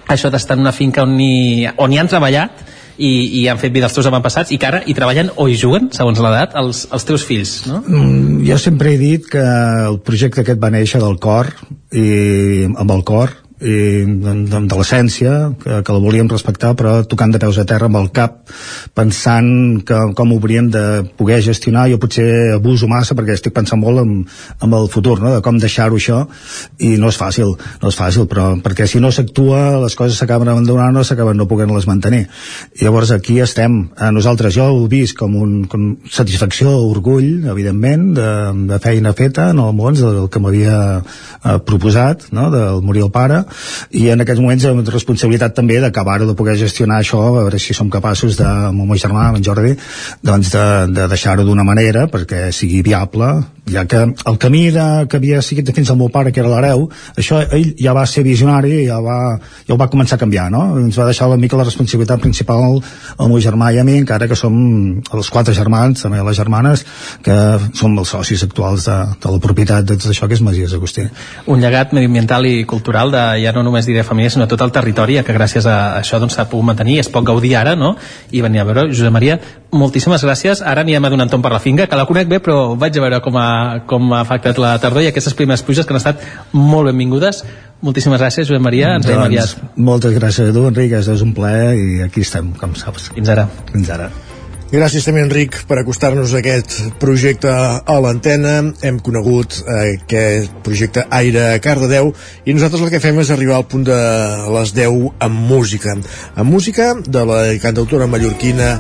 Això 0.09 0.30
d'estar 0.30 0.57
en 0.59 0.64
una 0.66 0.72
finca 0.72 1.05
on 1.05 1.18
hi, 1.20 1.66
on 1.76 1.92
hi 1.92 2.01
han 2.01 2.11
treballat 2.11 2.64
i, 2.97 3.40
i 3.40 3.47
han 3.51 3.59
fet 3.59 3.72
vida 3.74 3.88
els 3.88 3.97
teus 3.97 4.07
avantpassats 4.11 4.53
i 4.55 4.59
que 4.61 4.68
ara 4.68 4.82
hi 4.86 4.95
treballen 4.97 5.32
o 5.36 5.49
hi 5.51 5.57
juguen, 5.59 5.90
segons 5.95 6.20
l'edat, 6.22 6.55
els, 6.61 6.84
els 6.95 7.09
teus 7.09 7.24
fills, 7.26 7.55
no? 7.70 7.80
Mm, 7.82 8.42
jo 8.47 8.59
sempre 8.62 8.95
he 8.95 9.01
dit 9.01 9.26
que 9.30 9.45
el 9.88 9.99
projecte 10.07 10.45
aquest 10.45 10.62
va 10.62 10.70
néixer 10.74 11.03
del 11.03 11.18
cor 11.22 11.51
i 11.95 12.68
amb 12.70 12.95
el 12.95 13.03
cor 13.07 13.34
i 13.64 14.04
l'essència 14.04 15.32
que, 15.60 15.78
que 15.84 15.94
la 15.94 16.02
volíem 16.02 16.28
respectar 16.28 16.74
però 16.76 16.98
tocant 17.08 17.32
de 17.32 17.40
peus 17.40 17.56
a 17.58 17.64
terra 17.68 17.88
amb 17.88 17.96
el 18.00 18.10
cap 18.14 18.50
pensant 18.96 19.80
que, 19.86 19.96
com 20.16 20.32
ho 20.32 20.38
hauríem 20.38 20.68
de 20.72 20.84
poder 21.16 21.40
gestionar. 21.46 21.86
Jo 21.88 21.98
potser 22.02 22.26
abuso 22.58 22.88
massa 22.90 23.16
perquè 23.16 23.38
estic 23.38 23.54
pensant 23.56 23.80
molt 23.80 24.02
en, 24.02 24.12
en 24.60 24.76
el 24.76 24.88
futur 24.92 25.16
no? 25.22 25.32
de 25.36 25.42
com 25.44 25.58
deixar-ho 25.60 25.96
això. 25.96 26.24
I 26.78 26.94
no 27.00 27.08
és 27.12 27.18
fàcil 27.20 27.54
no 27.54 27.92
és 27.92 27.98
fàcil 27.98 28.28
però 28.30 28.50
perquè 28.64 28.88
si 28.90 29.00
no 29.00 29.12
s'actua 29.14 29.80
les 29.84 29.96
coses 29.96 30.18
s'acaben 30.20 30.50
abandonant 30.52 31.00
o 31.00 31.06
s'acaben 31.06 31.40
no 31.40 31.48
podent 31.48 31.72
les 31.74 31.88
mantenir. 31.88 32.26
I 32.76 32.84
llavors 32.84 33.14
aquí 33.16 33.40
estem. 33.40 33.80
Eh, 33.96 34.10
nosaltres 34.12 34.54
jo 34.56 34.68
ho 34.74 34.84
vist 34.90 35.16
com 35.18 35.36
un 35.40 35.56
com 35.70 35.94
satisfacció, 36.10 36.74
orgull 36.90 37.48
evidentment 37.50 38.10
de, 38.18 38.30
de 38.68 38.80
feina 38.84 39.14
feta 39.16 39.48
en 39.54 39.62
el 39.64 39.72
món 39.76 39.96
del 39.96 40.28
que 40.28 40.42
m'havia 40.42 40.76
eh, 41.00 41.58
proposat 41.64 42.28
no? 42.36 42.50
del 42.52 42.84
morir 42.84 43.06
el 43.08 43.12
pare 43.14 43.44
i 43.90 44.09
en 44.14 44.24
aquests 44.24 44.42
moments 44.42 44.68
amb 44.70 44.88
responsabilitat 44.88 45.57
també 45.57 45.80
d'acabar 45.82 46.20
de 46.24 46.36
poder 46.38 46.57
gestionar 46.61 47.00
això, 47.02 47.20
a 47.28 47.34
veure 47.40 47.59
si 47.59 47.74
som 47.74 47.90
capaços 47.90 48.38
de, 48.40 48.46
amb 48.46 48.84
el 48.84 48.92
meu 48.92 49.00
germà, 49.00 49.28
amb 49.28 49.40
en 49.40 49.46
Jordi 49.46 49.74
doncs 50.22 50.52
de, 50.55 50.64
de 50.94 51.09
deixar-ho 51.11 51.44
d'una 51.46 51.66
manera 51.66 52.07
perquè 52.12 52.48
sigui 52.55 52.82
viable, 52.84 53.30
ja 53.70 53.86
que 53.88 53.96
el 53.96 54.38
camí 54.38 54.70
de, 54.70 55.07
que 55.09 55.16
havia 55.16 55.40
seguit 55.42 55.70
fins 55.74 55.90
al 55.90 55.96
meu 55.96 56.11
pare 56.12 56.32
que 56.32 56.42
era 56.42 56.50
l'hereu, 56.52 56.84
això 57.16 57.40
ell 57.57 57.72
ja 57.80 57.94
va 57.96 58.05
ser 58.07 58.24
visionari 58.26 58.84
ja, 58.86 58.98
va, 59.00 59.38
ja 59.64 59.74
ho 59.74 59.78
va 59.80 59.88
començar 59.92 60.18
a 60.18 60.20
canviar 60.20 60.50
no? 60.52 60.64
ens 60.82 60.98
va 61.00 61.09
deixar 61.09 61.30
una 61.30 61.40
mica 61.40 61.57
la 61.57 61.64
responsabilitat 61.64 62.20
principal 62.20 62.80
al 63.16 63.30
meu 63.30 63.40
germà 63.40 63.70
i 63.72 63.80
a 63.80 63.86
mi, 63.86 63.96
encara 64.02 64.28
que 64.28 64.36
som 64.36 64.55
els 65.00 65.30
quatre 65.32 65.55
germans, 65.57 66.05
també 66.05 66.20
les 66.20 66.36
germanes 66.36 66.84
que 67.24 67.36
som 67.72 67.96
els 67.98 68.12
socis 68.12 68.44
actuals 68.44 68.88
de, 68.90 68.98
de 69.24 69.32
la 69.36 69.40
propietat 69.40 69.88
de 69.88 69.96
tot 69.96 70.12
això 70.12 70.28
que 70.28 70.36
és 70.36 70.44
Masies 70.44 70.76
Agustí 70.76 71.07
un 71.48 71.64
llegat 71.64 71.96
mediambiental 71.96 72.44
i 72.48 72.64
cultural 72.68 73.14
de 73.14 73.24
ja 73.45 73.53
no 73.55 73.62
només 73.66 73.86
diré 73.86 74.03
família, 74.07 74.32
sinó 74.32 74.49
tot 74.51 74.62
el 74.64 74.72
territori 74.74 75.20
que 75.24 75.36
gràcies 75.36 75.66
a 75.70 75.76
això 76.01 76.18
doncs, 76.22 76.34
s'ha 76.38 76.49
pogut 76.51 76.66
mantenir 76.70 76.99
es 77.03 77.11
pot 77.12 77.24
gaudir 77.26 77.55
ara, 77.61 77.76
no? 77.76 77.95
I 78.32 78.42
venir 78.45 78.62
a 78.62 78.66
veure 78.68 78.86
Josep 78.90 79.12
Maria, 79.14 79.38
moltíssimes 79.72 80.24
gràcies. 80.24 80.62
Ara 80.64 80.84
anirem 80.84 81.05
a 81.05 81.12
donar 81.12 81.28
un 81.28 81.34
tom 81.36 81.45
per 81.45 81.53
la 81.53 81.62
finca, 81.62 81.86
que 81.86 81.99
la 81.99 82.09
conec 82.09 82.28
bé 82.30 82.40
però 82.45 82.74
vaig 82.80 82.99
a 82.99 83.07
veure 83.07 83.22
com 83.24 83.38
ha, 83.38 83.49
com 83.86 84.12
ha 84.12 84.24
afectat 84.24 84.59
la 84.62 84.74
tardor 84.82 85.05
i 85.05 85.12
aquestes 85.12 85.36
primeres 85.38 85.62
pluges 85.62 85.86
que 85.86 85.95
han 85.95 86.03
estat 86.03 86.24
molt 86.53 86.90
benvingudes. 86.90 87.45
Moltíssimes 87.84 88.20
gràcies 88.20 88.49
Josep 88.49 88.64
Maria, 88.64 88.95
ens 88.99 89.07
veiem 89.07 89.26
aviat. 89.26 89.57
moltes 89.76 90.14
gràcies 90.16 90.51
a 90.51 90.57
tu 90.57 90.68
Enric, 90.68 90.99
és 91.01 91.26
un 91.26 91.34
plaer 91.36 91.74
i 91.78 91.90
aquí 92.07 92.24
estem, 92.24 92.55
com 92.61 92.74
saps. 92.78 93.11
Fins 93.14 93.28
ara. 93.34 93.49
Fins 93.72 93.90
ara 93.90 94.11
Gràcies 94.75 95.05
també, 95.07 95.22
Enric, 95.22 95.55
per 95.70 95.77
acostar-nos 95.79 96.33
aquest 96.35 96.72
projecte 96.99 97.47
a 97.47 97.95
l'antena. 98.03 98.57
Hem 98.83 98.97
conegut 99.07 99.61
eh, 99.61 99.93
aquest 100.01 100.57
projecte 100.66 101.05
Aire 101.14 101.45
a 101.53 101.61
Cardedeu 101.62 102.11
i 102.43 102.57
nosaltres 102.57 102.83
el 102.83 102.91
que 102.91 102.99
fem 102.99 103.20
és 103.22 103.31
arribar 103.31 103.61
al 103.61 103.68
punt 103.70 103.85
de 103.87 103.99
les 104.57 104.72
10 104.75 105.20
amb 105.22 105.45
música. 105.53 105.95
Amb 106.35 106.51
música 106.51 106.89
de 107.07 107.22
la 107.29 107.39
cantautora 107.62 108.09
mallorquina 108.11 108.72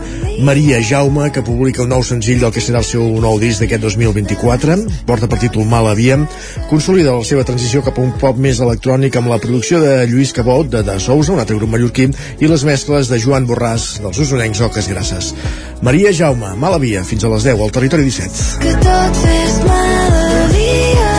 Maria 0.42 0.80
Jaume, 0.82 1.28
que 1.30 1.44
publica 1.46 1.84
un 1.84 1.92
nou 1.94 2.02
senzill 2.02 2.42
del 2.42 2.50
que 2.50 2.64
serà 2.64 2.82
el 2.82 2.88
seu 2.88 3.06
nou 3.22 3.38
disc 3.38 3.62
d'aquest 3.62 3.86
2024. 3.86 4.76
Porta 5.06 5.30
per 5.30 5.38
títol 5.44 5.70
Mal 5.70 5.92
Havíem. 5.92 6.26
Consolida 6.72 7.14
la 7.14 7.28
seva 7.28 7.46
transició 7.46 7.84
cap 7.86 8.02
a 8.02 8.02
un 8.02 8.10
pop 8.18 8.34
més 8.34 8.58
electrònic 8.58 9.20
amb 9.20 9.30
la 9.30 9.38
producció 9.38 9.78
de 9.84 9.94
Lluís 10.10 10.34
Cabot, 10.34 10.66
de 10.74 10.82
De 10.82 10.98
Sousa, 10.98 11.36
un 11.36 11.44
altre 11.44 11.60
grup 11.60 11.70
mallorquí, 11.70 12.10
i 12.42 12.50
les 12.50 12.66
mescles 12.66 13.14
de 13.14 13.22
Joan 13.22 13.46
Borràs, 13.46 14.00
dels 14.02 14.18
usonencs 14.26 14.66
Oques 14.66 14.90
Grasses. 14.90 15.30
Maria 15.84 16.10
Jaume, 16.10 16.54
mala 16.56 16.78
via, 16.78 17.04
fins 17.04 17.24
a 17.24 17.28
les 17.28 17.44
10 17.44 17.60
al 17.60 17.70
territori 17.70 18.06
17. 18.08 18.44
Que 18.62 18.70
tot 18.80 19.18
és 19.28 19.56
melodia 19.66 21.10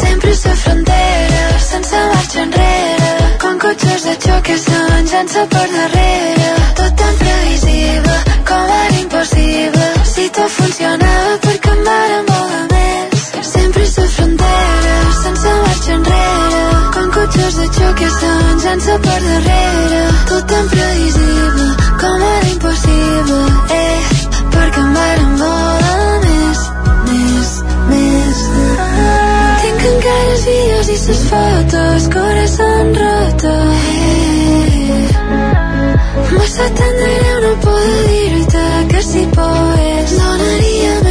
Sempre 0.00 0.32
sa 0.34 0.54
frontera 0.64 1.44
sense 1.62 2.00
marxa 2.14 2.40
enrere. 2.42 3.12
Com 3.44 3.60
cotxes 3.62 4.08
de 4.08 4.16
xoc 4.24 4.42
que 4.48 4.56
s'enganxant-se 4.64 5.44
per 5.54 5.62
darrere. 5.76 6.48
Tot 6.80 6.98
tan 7.04 7.14
previsible 7.22 8.16
com 8.50 8.74
era 8.80 8.98
impossible. 9.04 9.86
Si 10.14 10.26
tot 10.40 10.50
funcionava 10.58 11.38
perquè 11.46 11.76
em 11.76 11.86
varen 11.86 12.28
voler 12.32 12.66
més? 12.74 13.30
Sempre 13.52 13.86
sa 13.94 14.08
frontera 14.16 14.98
sense 15.20 15.54
marxa 15.62 15.94
enrere. 16.00 16.66
Com 16.98 17.14
cotxes 17.20 17.62
de 17.62 17.70
xoc 17.78 17.96
que 18.02 18.12
s'enganxant-se 18.18 19.00
per 19.06 19.18
darrere. 19.30 20.04
Tot 20.34 20.50
tan 20.50 20.70
previsible 20.74 21.91
com 22.02 22.22
era 22.26 22.48
impossible 22.50 23.42
eh, 23.74 24.00
perquè 24.54 24.80
em 24.82 24.94
varen 24.96 25.36
voler 25.42 26.08
més 26.24 26.62
més, 27.10 27.52
més 27.90 28.40
tinc 29.62 29.84
encara 29.90 30.32
els 30.32 30.46
vídeos 30.48 30.90
i 30.94 30.98
ses 31.04 31.22
fotos 31.28 32.08
corazón 32.16 32.90
roto 32.98 33.54
eh, 33.76 35.06
massa 36.34 36.68
greu 36.74 37.38
no 37.46 37.54
puedo 37.68 38.02
dir-te 38.10 38.66
que 38.90 39.06
si 39.12 39.24
pogués 39.38 40.18
donaria 40.18 41.01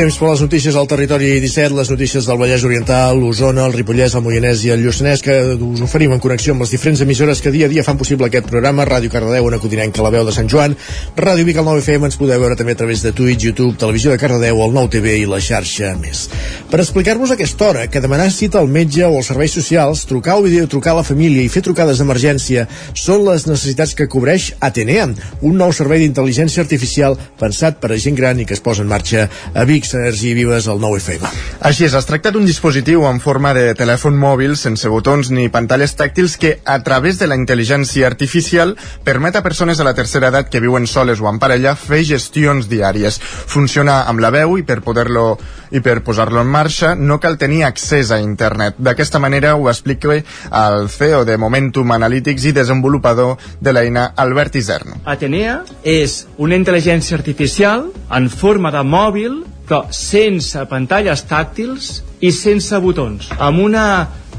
Temps 0.00 0.16
per 0.16 0.30
les 0.30 0.40
notícies 0.40 0.76
al 0.80 0.86
territori 0.88 1.26
17, 1.42 1.74
les 1.76 1.90
notícies 1.92 2.24
del 2.24 2.38
Vallès 2.40 2.62
Oriental, 2.64 3.18
l'Osona, 3.20 3.66
el 3.68 3.74
Ripollès, 3.74 4.14
el 4.16 4.22
Moianès 4.24 4.62
i 4.64 4.70
el 4.72 4.80
Lluçanès, 4.80 5.20
que 5.20 5.34
us 5.60 5.82
oferim 5.84 6.14
en 6.14 6.22
connexió 6.24 6.54
amb 6.54 6.64
les 6.64 6.70
diferents 6.72 7.02
emissores 7.04 7.42
que 7.44 7.52
dia 7.52 7.66
a 7.68 7.68
dia 7.68 7.84
fan 7.84 7.98
possible 8.00 8.30
aquest 8.30 8.48
programa. 8.48 8.86
Ràdio 8.88 9.12
Cardedeu, 9.12 9.44
una 9.44 9.58
codinenca, 9.60 10.00
la 10.00 10.08
veu 10.14 10.24
de 10.24 10.32
Sant 10.32 10.48
Joan, 10.48 10.72
Ràdio 11.18 11.44
Vic, 11.44 11.60
el 11.60 11.68
9 11.68 11.82
FM, 11.84 12.08
ens 12.08 12.16
podeu 12.16 12.40
veure 12.40 12.56
també 12.56 12.72
a 12.72 12.78
través 12.80 13.02
de 13.04 13.12
Twitch, 13.12 13.44
YouTube, 13.44 13.76
Televisió 13.76 14.14
de 14.14 14.16
Cardedeu, 14.22 14.62
el 14.64 14.72
9 14.78 14.88
TV 14.94 15.18
i 15.20 15.26
la 15.28 15.42
xarxa 15.44 15.92
més. 16.00 16.30
Per 16.72 16.80
explicar-vos 16.80 17.36
aquesta 17.36 17.68
hora 17.68 17.84
que 17.92 18.00
demanar 18.00 18.30
cita 18.32 18.56
al 18.62 18.72
metge 18.72 19.04
o 19.04 19.12
als 19.18 19.28
serveis 19.34 19.52
socials, 19.52 20.06
trucar 20.08 20.38
o 20.40 20.46
videotrucar 20.48 20.94
a 20.94 21.02
la 21.02 21.04
família 21.04 21.44
i 21.44 21.52
fer 21.52 21.60
trucades 21.68 22.00
d'emergència 22.00 22.64
són 22.94 23.26
les 23.28 23.44
necessitats 23.50 23.92
que 23.98 24.08
cobreix 24.08 24.54
Atenea, 24.64 25.10
un 25.44 25.60
nou 25.60 25.76
servei 25.76 26.00
d'intel·ligència 26.06 26.64
artificial 26.64 27.20
pensat 27.36 27.82
per 27.84 27.92
a 27.92 28.00
gent 28.00 28.16
gran 28.16 28.40
i 28.40 28.48
que 28.48 28.56
es 28.56 28.64
posa 28.64 28.80
en 28.80 28.88
marxa 28.88 29.28
a 29.52 29.68
Vic, 29.68 29.89
Energia 29.94 30.34
Vives, 30.34 30.68
al 30.68 30.80
9 30.80 31.00
FM. 31.00 31.30
Així 31.66 31.86
és, 31.86 31.94
es 31.94 32.08
tracta 32.08 32.32
d'un 32.34 32.46
dispositiu 32.48 33.04
en 33.08 33.20
forma 33.20 33.52
de 33.56 33.74
telèfon 33.78 34.16
mòbil 34.18 34.56
sense 34.56 34.88
botons 34.88 35.30
ni 35.34 35.48
pantalles 35.52 35.96
tàctils 35.98 36.36
que, 36.40 36.56
a 36.64 36.78
través 36.86 37.18
de 37.20 37.28
la 37.30 37.38
intel·ligència 37.38 38.06
artificial, 38.06 38.76
permet 39.04 39.36
a 39.36 39.44
persones 39.46 39.78
de 39.78 39.86
la 39.86 39.94
tercera 39.94 40.28
edat 40.28 40.50
que 40.50 40.62
viuen 40.62 40.86
soles 40.86 41.20
o 41.20 41.28
en 41.30 41.38
parella 41.42 41.76
fer 41.76 42.02
gestions 42.04 42.68
diàries. 42.70 43.20
Funciona 43.20 44.02
amb 44.10 44.22
la 44.22 44.32
veu 44.34 44.58
i 44.58 44.66
per 44.66 44.80
poder-lo 44.84 45.38
i 45.70 45.80
per 45.80 46.00
posar-lo 46.02 46.40
en 46.42 46.50
marxa 46.50 46.94
no 46.98 47.20
cal 47.22 47.38
tenir 47.38 47.62
accés 47.64 48.10
a 48.10 48.20
internet. 48.20 48.78
D'aquesta 48.78 49.20
manera 49.22 49.54
ho 49.54 49.68
explica 49.70 50.16
el 50.16 50.88
CEO 50.90 51.24
de 51.24 51.36
Momentum 51.38 51.92
Analytics 51.94 52.48
i 52.50 52.54
desenvolupador 52.56 53.36
de 53.60 53.72
l'eina 53.72 54.10
Albert 54.16 54.56
Iserno. 54.58 55.00
Atenea 55.04 55.60
és 55.84 56.24
una 56.38 56.58
intel·ligència 56.58 57.18
artificial 57.18 57.90
en 58.10 58.28
forma 58.30 58.72
de 58.74 58.82
mòbil 58.82 59.40
però 59.70 59.84
sense 59.94 60.64
pantalles 60.66 61.22
tàctils 61.30 62.00
i 62.26 62.32
sense 62.34 62.74
botons 62.82 63.28
amb 63.38 63.62
una 63.62 63.84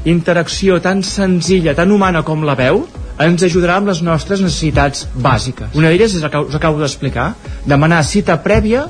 interacció 0.04 0.76
tan 0.84 1.00
senzilla, 1.06 1.72
tan 1.78 1.90
humana 1.94 2.20
com 2.26 2.44
la 2.44 2.56
veu 2.58 2.82
ens 3.22 3.44
ajudarà 3.46 3.78
amb 3.78 3.88
les 3.88 4.02
nostres 4.02 4.42
necessitats 4.42 5.06
bàsiques. 5.14 5.72
Una 5.78 5.88
d'elles 5.88 6.16
és 6.18 6.24
la 6.24 6.28
que 6.28 6.42
us 6.42 6.58
acabo 6.58 6.80
d'explicar 6.80 7.30
demanar 7.64 8.02
cita 8.04 8.36
prèvia 8.44 8.84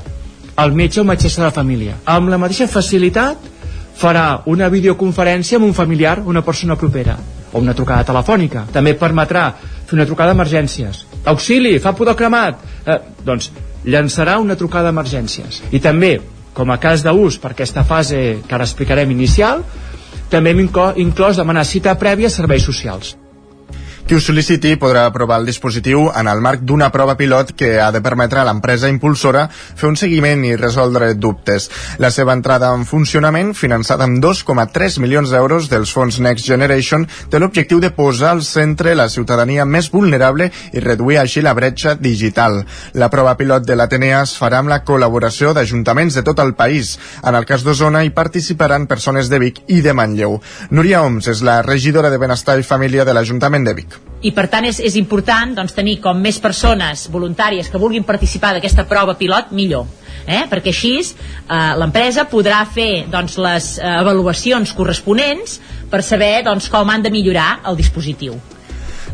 al 0.59 0.73
metge 0.75 1.01
o 1.01 1.07
metgessa 1.07 1.45
de 1.45 1.51
família. 1.55 1.95
Amb 2.03 2.31
la 2.33 2.39
mateixa 2.41 2.67
facilitat 2.67 3.51
farà 3.95 4.41
una 4.49 4.67
videoconferència 4.73 5.61
amb 5.61 5.69
un 5.69 5.75
familiar 5.77 6.17
una 6.25 6.41
persona 6.43 6.75
propera 6.75 7.15
o 7.53 7.61
una 7.61 7.75
trucada 7.77 8.03
telefònica. 8.09 8.65
També 8.73 8.97
permetrà 8.99 9.51
fer 9.61 9.95
una 9.95 10.09
trucada 10.09 10.33
d'emergències. 10.33 11.05
Auxili, 11.29 11.77
fa 11.79 11.93
pudor 11.95 12.17
cremat. 12.19 12.57
Eh, 12.83 12.99
doncs 13.23 13.51
llançarà 13.85 14.37
una 14.39 14.55
trucada 14.59 14.91
d'emergències. 14.91 15.63
I 15.71 15.79
també 15.79 16.19
com 16.53 16.69
a 16.71 16.77
cas 16.77 17.03
d'ús 17.03 17.39
per 17.41 17.51
aquesta 17.53 17.83
fase 17.83 18.43
que 18.47 18.55
ara 18.55 18.67
explicarem 18.67 19.11
inicial 19.11 19.63
també 20.29 20.53
hem 20.53 20.63
inclòs, 20.65 21.37
demanar 21.37 21.65
cita 21.65 21.93
prèvia 21.99 22.29
a 22.29 22.33
serveis 22.33 22.65
socials 22.65 23.15
Qui 24.03 24.17
ho 24.17 24.19
sol·liciti 24.19 24.73
podrà 24.75 25.05
aprovar 25.07 25.37
el 25.39 25.45
dispositiu 25.47 26.09
en 26.11 26.27
el 26.27 26.41
marc 26.43 26.65
d'una 26.67 26.89
prova 26.91 27.13
pilot 27.15 27.53
que 27.55 27.69
ha 27.79 27.87
de 27.95 28.01
permetre 28.03 28.41
a 28.41 28.43
l'empresa 28.43 28.89
impulsora 28.91 29.45
fer 29.53 29.87
un 29.87 29.95
seguiment 29.95 30.41
i 30.43 30.57
resoldre 30.59 31.13
dubtes. 31.15 31.69
La 32.03 32.09
seva 32.11 32.35
entrada 32.35 32.73
en 32.75 32.83
funcionament, 32.83 33.53
finançada 33.55 34.03
amb 34.03 34.19
2,3 34.19 34.97
milions 34.99 35.31
d'euros 35.31 35.69
dels 35.71 35.93
fons 35.95 36.19
Next 36.19 36.43
Generation, 36.51 37.05
té 37.31 37.39
l'objectiu 37.39 37.79
de 37.79 37.93
posar 37.95 38.33
al 38.33 38.43
centre 38.43 38.91
la 38.99 39.07
ciutadania 39.07 39.63
més 39.63 39.87
vulnerable 39.93 40.49
i 40.73 40.83
reduir 40.83 41.21
així 41.21 41.39
la 41.39 41.55
bretxa 41.55 41.95
digital. 41.95 42.59
La 42.99 43.07
prova 43.07 43.37
pilot 43.39 43.63
de 43.63 43.79
l'Atenea 43.79 44.25
es 44.27 44.35
farà 44.35 44.59
amb 44.59 44.73
la 44.73 44.81
col·laboració 44.83 45.55
d'ajuntaments 45.55 46.19
de 46.19 46.25
tot 46.27 46.43
el 46.43 46.53
país. 46.59 46.97
En 47.23 47.39
el 47.39 47.47
cas 47.47 47.63
d'Osona 47.63 48.03
hi 48.03 48.11
participaran 48.11 48.91
persones 48.91 49.31
de 49.31 49.39
Vic 49.47 49.63
i 49.71 49.79
de 49.79 49.95
Manlleu. 49.95 50.41
Núria 50.75 51.05
Oms 51.07 51.31
és 51.31 51.41
la 51.41 51.61
regidora 51.63 52.11
de 52.11 52.19
Benestar 52.19 52.59
i 52.59 52.67
Família 52.67 53.07
de 53.07 53.15
l'Ajuntament 53.15 53.71
de 53.71 53.79
Vic 53.79 53.92
i 54.23 54.31
per 54.31 54.47
tant 54.51 54.65
és, 54.67 54.79
és 54.79 54.95
important 54.99 55.51
doncs, 55.57 55.75
tenir 55.75 55.97
com 56.03 56.19
més 56.19 56.39
persones 56.43 57.07
voluntàries 57.11 57.69
que 57.69 57.81
vulguin 57.81 58.05
participar 58.07 58.53
d'aquesta 58.55 58.87
prova 58.87 59.17
pilot 59.19 59.51
millor 59.51 59.85
eh? 60.25 60.45
perquè 60.49 60.71
així 60.71 60.95
eh, 61.01 61.73
l'empresa 61.79 62.27
podrà 62.31 62.63
fer 62.65 63.05
doncs, 63.11 63.37
les 63.37 63.69
eh, 63.79 63.87
avaluacions 63.99 64.73
corresponents 64.77 65.59
per 65.91 66.01
saber 66.03 66.43
doncs, 66.47 66.69
com 66.71 66.89
han 66.89 67.03
de 67.03 67.11
millorar 67.13 67.59
el 67.69 67.79
dispositiu 67.79 68.39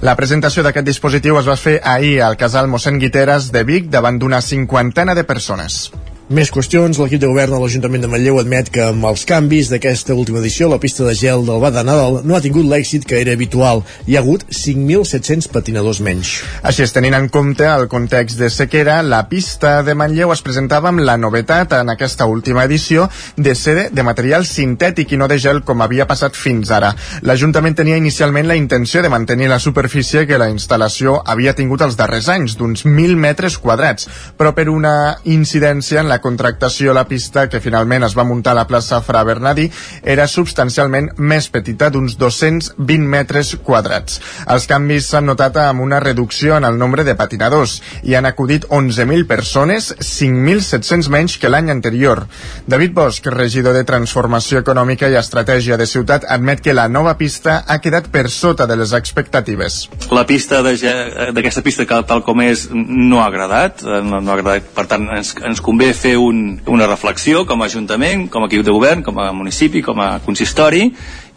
la 0.05 0.13
presentació 0.15 0.63
d'aquest 0.63 0.85
dispositiu 0.87 1.35
es 1.41 1.47
va 1.49 1.57
fer 1.59 1.79
ahir 1.83 2.21
al 2.23 2.37
casal 2.39 2.69
mossèn 2.71 3.01
Guiteres 3.01 3.49
de 3.51 3.65
Vic 3.67 3.89
davant 3.91 4.15
d'una 4.15 4.39
cinquantena 4.39 5.11
de 5.17 5.25
persones. 5.27 5.89
Més 6.29 6.51
qüestions, 6.53 6.99
l'equip 7.01 7.17
de 7.23 7.25
govern 7.25 7.55
de 7.55 7.57
l'Ajuntament 7.57 8.03
de 8.03 8.07
Manlleu 8.11 8.35
admet 8.37 8.67
que 8.69 8.83
amb 8.85 9.07
els 9.09 9.23
canvis 9.25 9.71
d'aquesta 9.71 10.13
última 10.13 10.37
edició 10.37 10.67
la 10.69 10.77
pista 10.77 11.01
de 11.01 11.15
gel 11.17 11.41
del 11.47 11.57
Bada 11.63 11.81
Nadal 11.81 12.19
no 12.21 12.35
ha 12.37 12.41
tingut 12.43 12.67
l'èxit 12.69 13.07
que 13.09 13.17
era 13.17 13.33
habitual. 13.33 13.81
Hi 14.05 14.13
ha 14.13 14.21
hagut 14.21 14.43
5.700 14.53 15.47
patinadors 15.49 16.03
menys. 16.05 16.35
Així 16.61 16.83
és, 16.85 16.93
tenint 16.93 17.17
en 17.17 17.31
compte 17.33 17.65
el 17.65 17.87
context 17.89 18.37
de 18.37 18.51
sequera, 18.53 18.99
la 19.01 19.23
pista 19.31 19.79
de 19.81 19.95
Manlleu 19.97 20.29
es 20.35 20.43
presentava 20.45 20.91
amb 20.91 21.01
la 21.01 21.15
novetat 21.17 21.73
en 21.79 21.89
aquesta 21.95 22.29
última 22.29 22.67
edició 22.69 23.09
de 23.33 23.57
ser 23.57 23.87
de 23.89 24.05
material 24.05 24.45
sintètic 24.45 25.15
i 25.15 25.17
no 25.17 25.25
de 25.33 25.39
gel 25.41 25.63
com 25.65 25.81
havia 25.81 26.05
passat 26.05 26.37
fins 26.37 26.69
ara. 26.69 26.93
L'Ajuntament 27.25 27.79
tenia 27.81 27.97
inicialment 27.97 28.51
la 28.53 28.59
intenció 28.61 29.01
de 29.01 29.09
mantenir 29.09 29.49
la 29.49 29.57
superfície 29.57 30.27
que 30.29 30.37
la 30.37 30.51
instal·lació 30.53 31.23
havia 31.25 31.57
tingut 31.57 31.81
els 31.89 31.97
darrers 31.97 32.29
anys, 32.37 32.53
d'uns 32.53 32.85
1.000 32.85 33.17
metres 33.17 33.57
quadrats, 33.57 34.05
però 34.37 34.53
per 34.53 34.69
una 34.69 35.17
incidència 35.25 36.05
en 36.05 36.13
la 36.13 36.18
contractació, 36.23 36.93
la 36.93 37.05
pista 37.07 37.47
que 37.49 37.61
finalment 37.63 38.05
es 38.07 38.15
va 38.17 38.25
muntar 38.27 38.53
a 38.55 38.59
la 38.61 38.67
plaça 38.69 39.01
Fra 39.05 39.23
Bernadi 39.27 39.67
era 40.03 40.27
substancialment 40.27 41.11
més 41.17 41.49
petita, 41.51 41.89
d'uns 41.89 42.17
220 42.19 43.07
metres 43.09 43.55
quadrats. 43.63 44.19
Els 44.47 44.67
canvis 44.69 45.09
s'han 45.11 45.29
notat 45.29 45.57
amb 45.63 45.83
una 45.85 45.99
reducció 46.03 46.57
en 46.57 46.67
el 46.67 46.77
nombre 46.79 47.05
de 47.07 47.15
patinadors 47.19 47.79
i 48.03 48.15
han 48.15 48.27
acudit 48.29 48.67
11.000 48.69 49.27
persones, 49.27 49.91
5.700 49.99 51.09
menys 51.13 51.37
que 51.39 51.51
l'any 51.51 51.71
anterior. 51.73 52.25
David 52.67 52.93
Bosch, 52.97 53.29
regidor 53.33 53.77
de 53.77 53.85
Transformació 53.87 54.63
Econòmica 54.63 55.09
i 55.09 55.17
Estratègia 55.19 55.77
de 55.79 55.87
Ciutat, 55.89 56.25
admet 56.29 56.63
que 56.63 56.75
la 56.75 56.87
nova 56.89 57.15
pista 57.17 57.63
ha 57.67 57.79
quedat 57.83 58.09
per 58.13 58.27
sota 58.29 58.67
de 58.69 58.77
les 58.79 58.93
expectatives. 58.93 59.81
La 60.11 60.25
pista 60.29 60.61
d'aquesta 60.63 61.63
pista 61.65 61.85
que 61.89 62.01
tal 62.09 62.23
com 62.25 62.41
és 62.43 62.67
no 62.71 63.21
ha 63.21 63.27
agradat, 63.29 63.83
eh, 63.83 64.01
no, 64.05 64.21
no 64.21 64.33
ha 64.33 64.37
agradat 64.39 64.69
per 64.75 64.85
tant 64.89 65.07
ens, 65.15 65.33
ens 65.45 65.61
convé 65.63 65.91
fer 65.97 66.08
un, 66.17 66.59
una 66.67 66.87
reflexió 66.87 67.45
com 67.45 67.61
a 67.61 67.67
Ajuntament, 67.69 68.27
com 68.31 68.43
a 68.43 68.49
equip 68.49 68.63
de 68.65 68.73
govern, 68.73 69.03
com 69.03 69.19
a 69.19 69.31
municipi, 69.35 69.83
com 69.85 69.99
a 70.01 70.19
consistori 70.25 70.87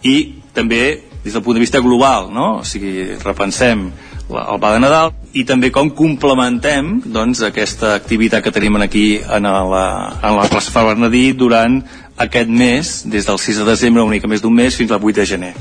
i 0.03 0.17
també 0.55 0.83
des 1.23 1.35
del 1.35 1.43
punt 1.43 1.57
de 1.57 1.63
vista 1.63 1.81
global, 1.81 2.31
no? 2.33 2.59
o 2.61 2.65
sigui, 2.67 3.15
repensem 3.23 3.87
la, 4.31 4.47
el 4.53 4.59
pa 4.63 4.73
de 4.75 4.81
Nadal 4.83 5.13
i 5.39 5.45
també 5.49 5.71
com 5.75 5.91
complementem 5.97 6.97
doncs, 7.05 7.45
aquesta 7.47 7.95
activitat 7.95 8.43
que 8.45 8.55
tenim 8.55 8.81
aquí 8.83 9.21
en 9.23 9.47
la, 9.47 9.87
en 10.19 10.37
la 10.39 10.49
plaça 10.51 10.75
Fa 10.75 10.85
Bernadí 10.89 11.31
durant 11.33 11.81
aquest 12.23 12.51
mes, 12.51 12.93
des 13.11 13.27
del 13.27 13.39
6 13.39 13.63
de 13.63 13.71
desembre, 13.71 14.03
una 14.03 14.19
mica 14.19 14.29
més 14.29 14.43
d'un 14.43 14.55
mes, 14.55 14.77
fins 14.77 14.93
al 14.93 15.03
8 15.03 15.23
de 15.23 15.27
gener. 15.27 15.55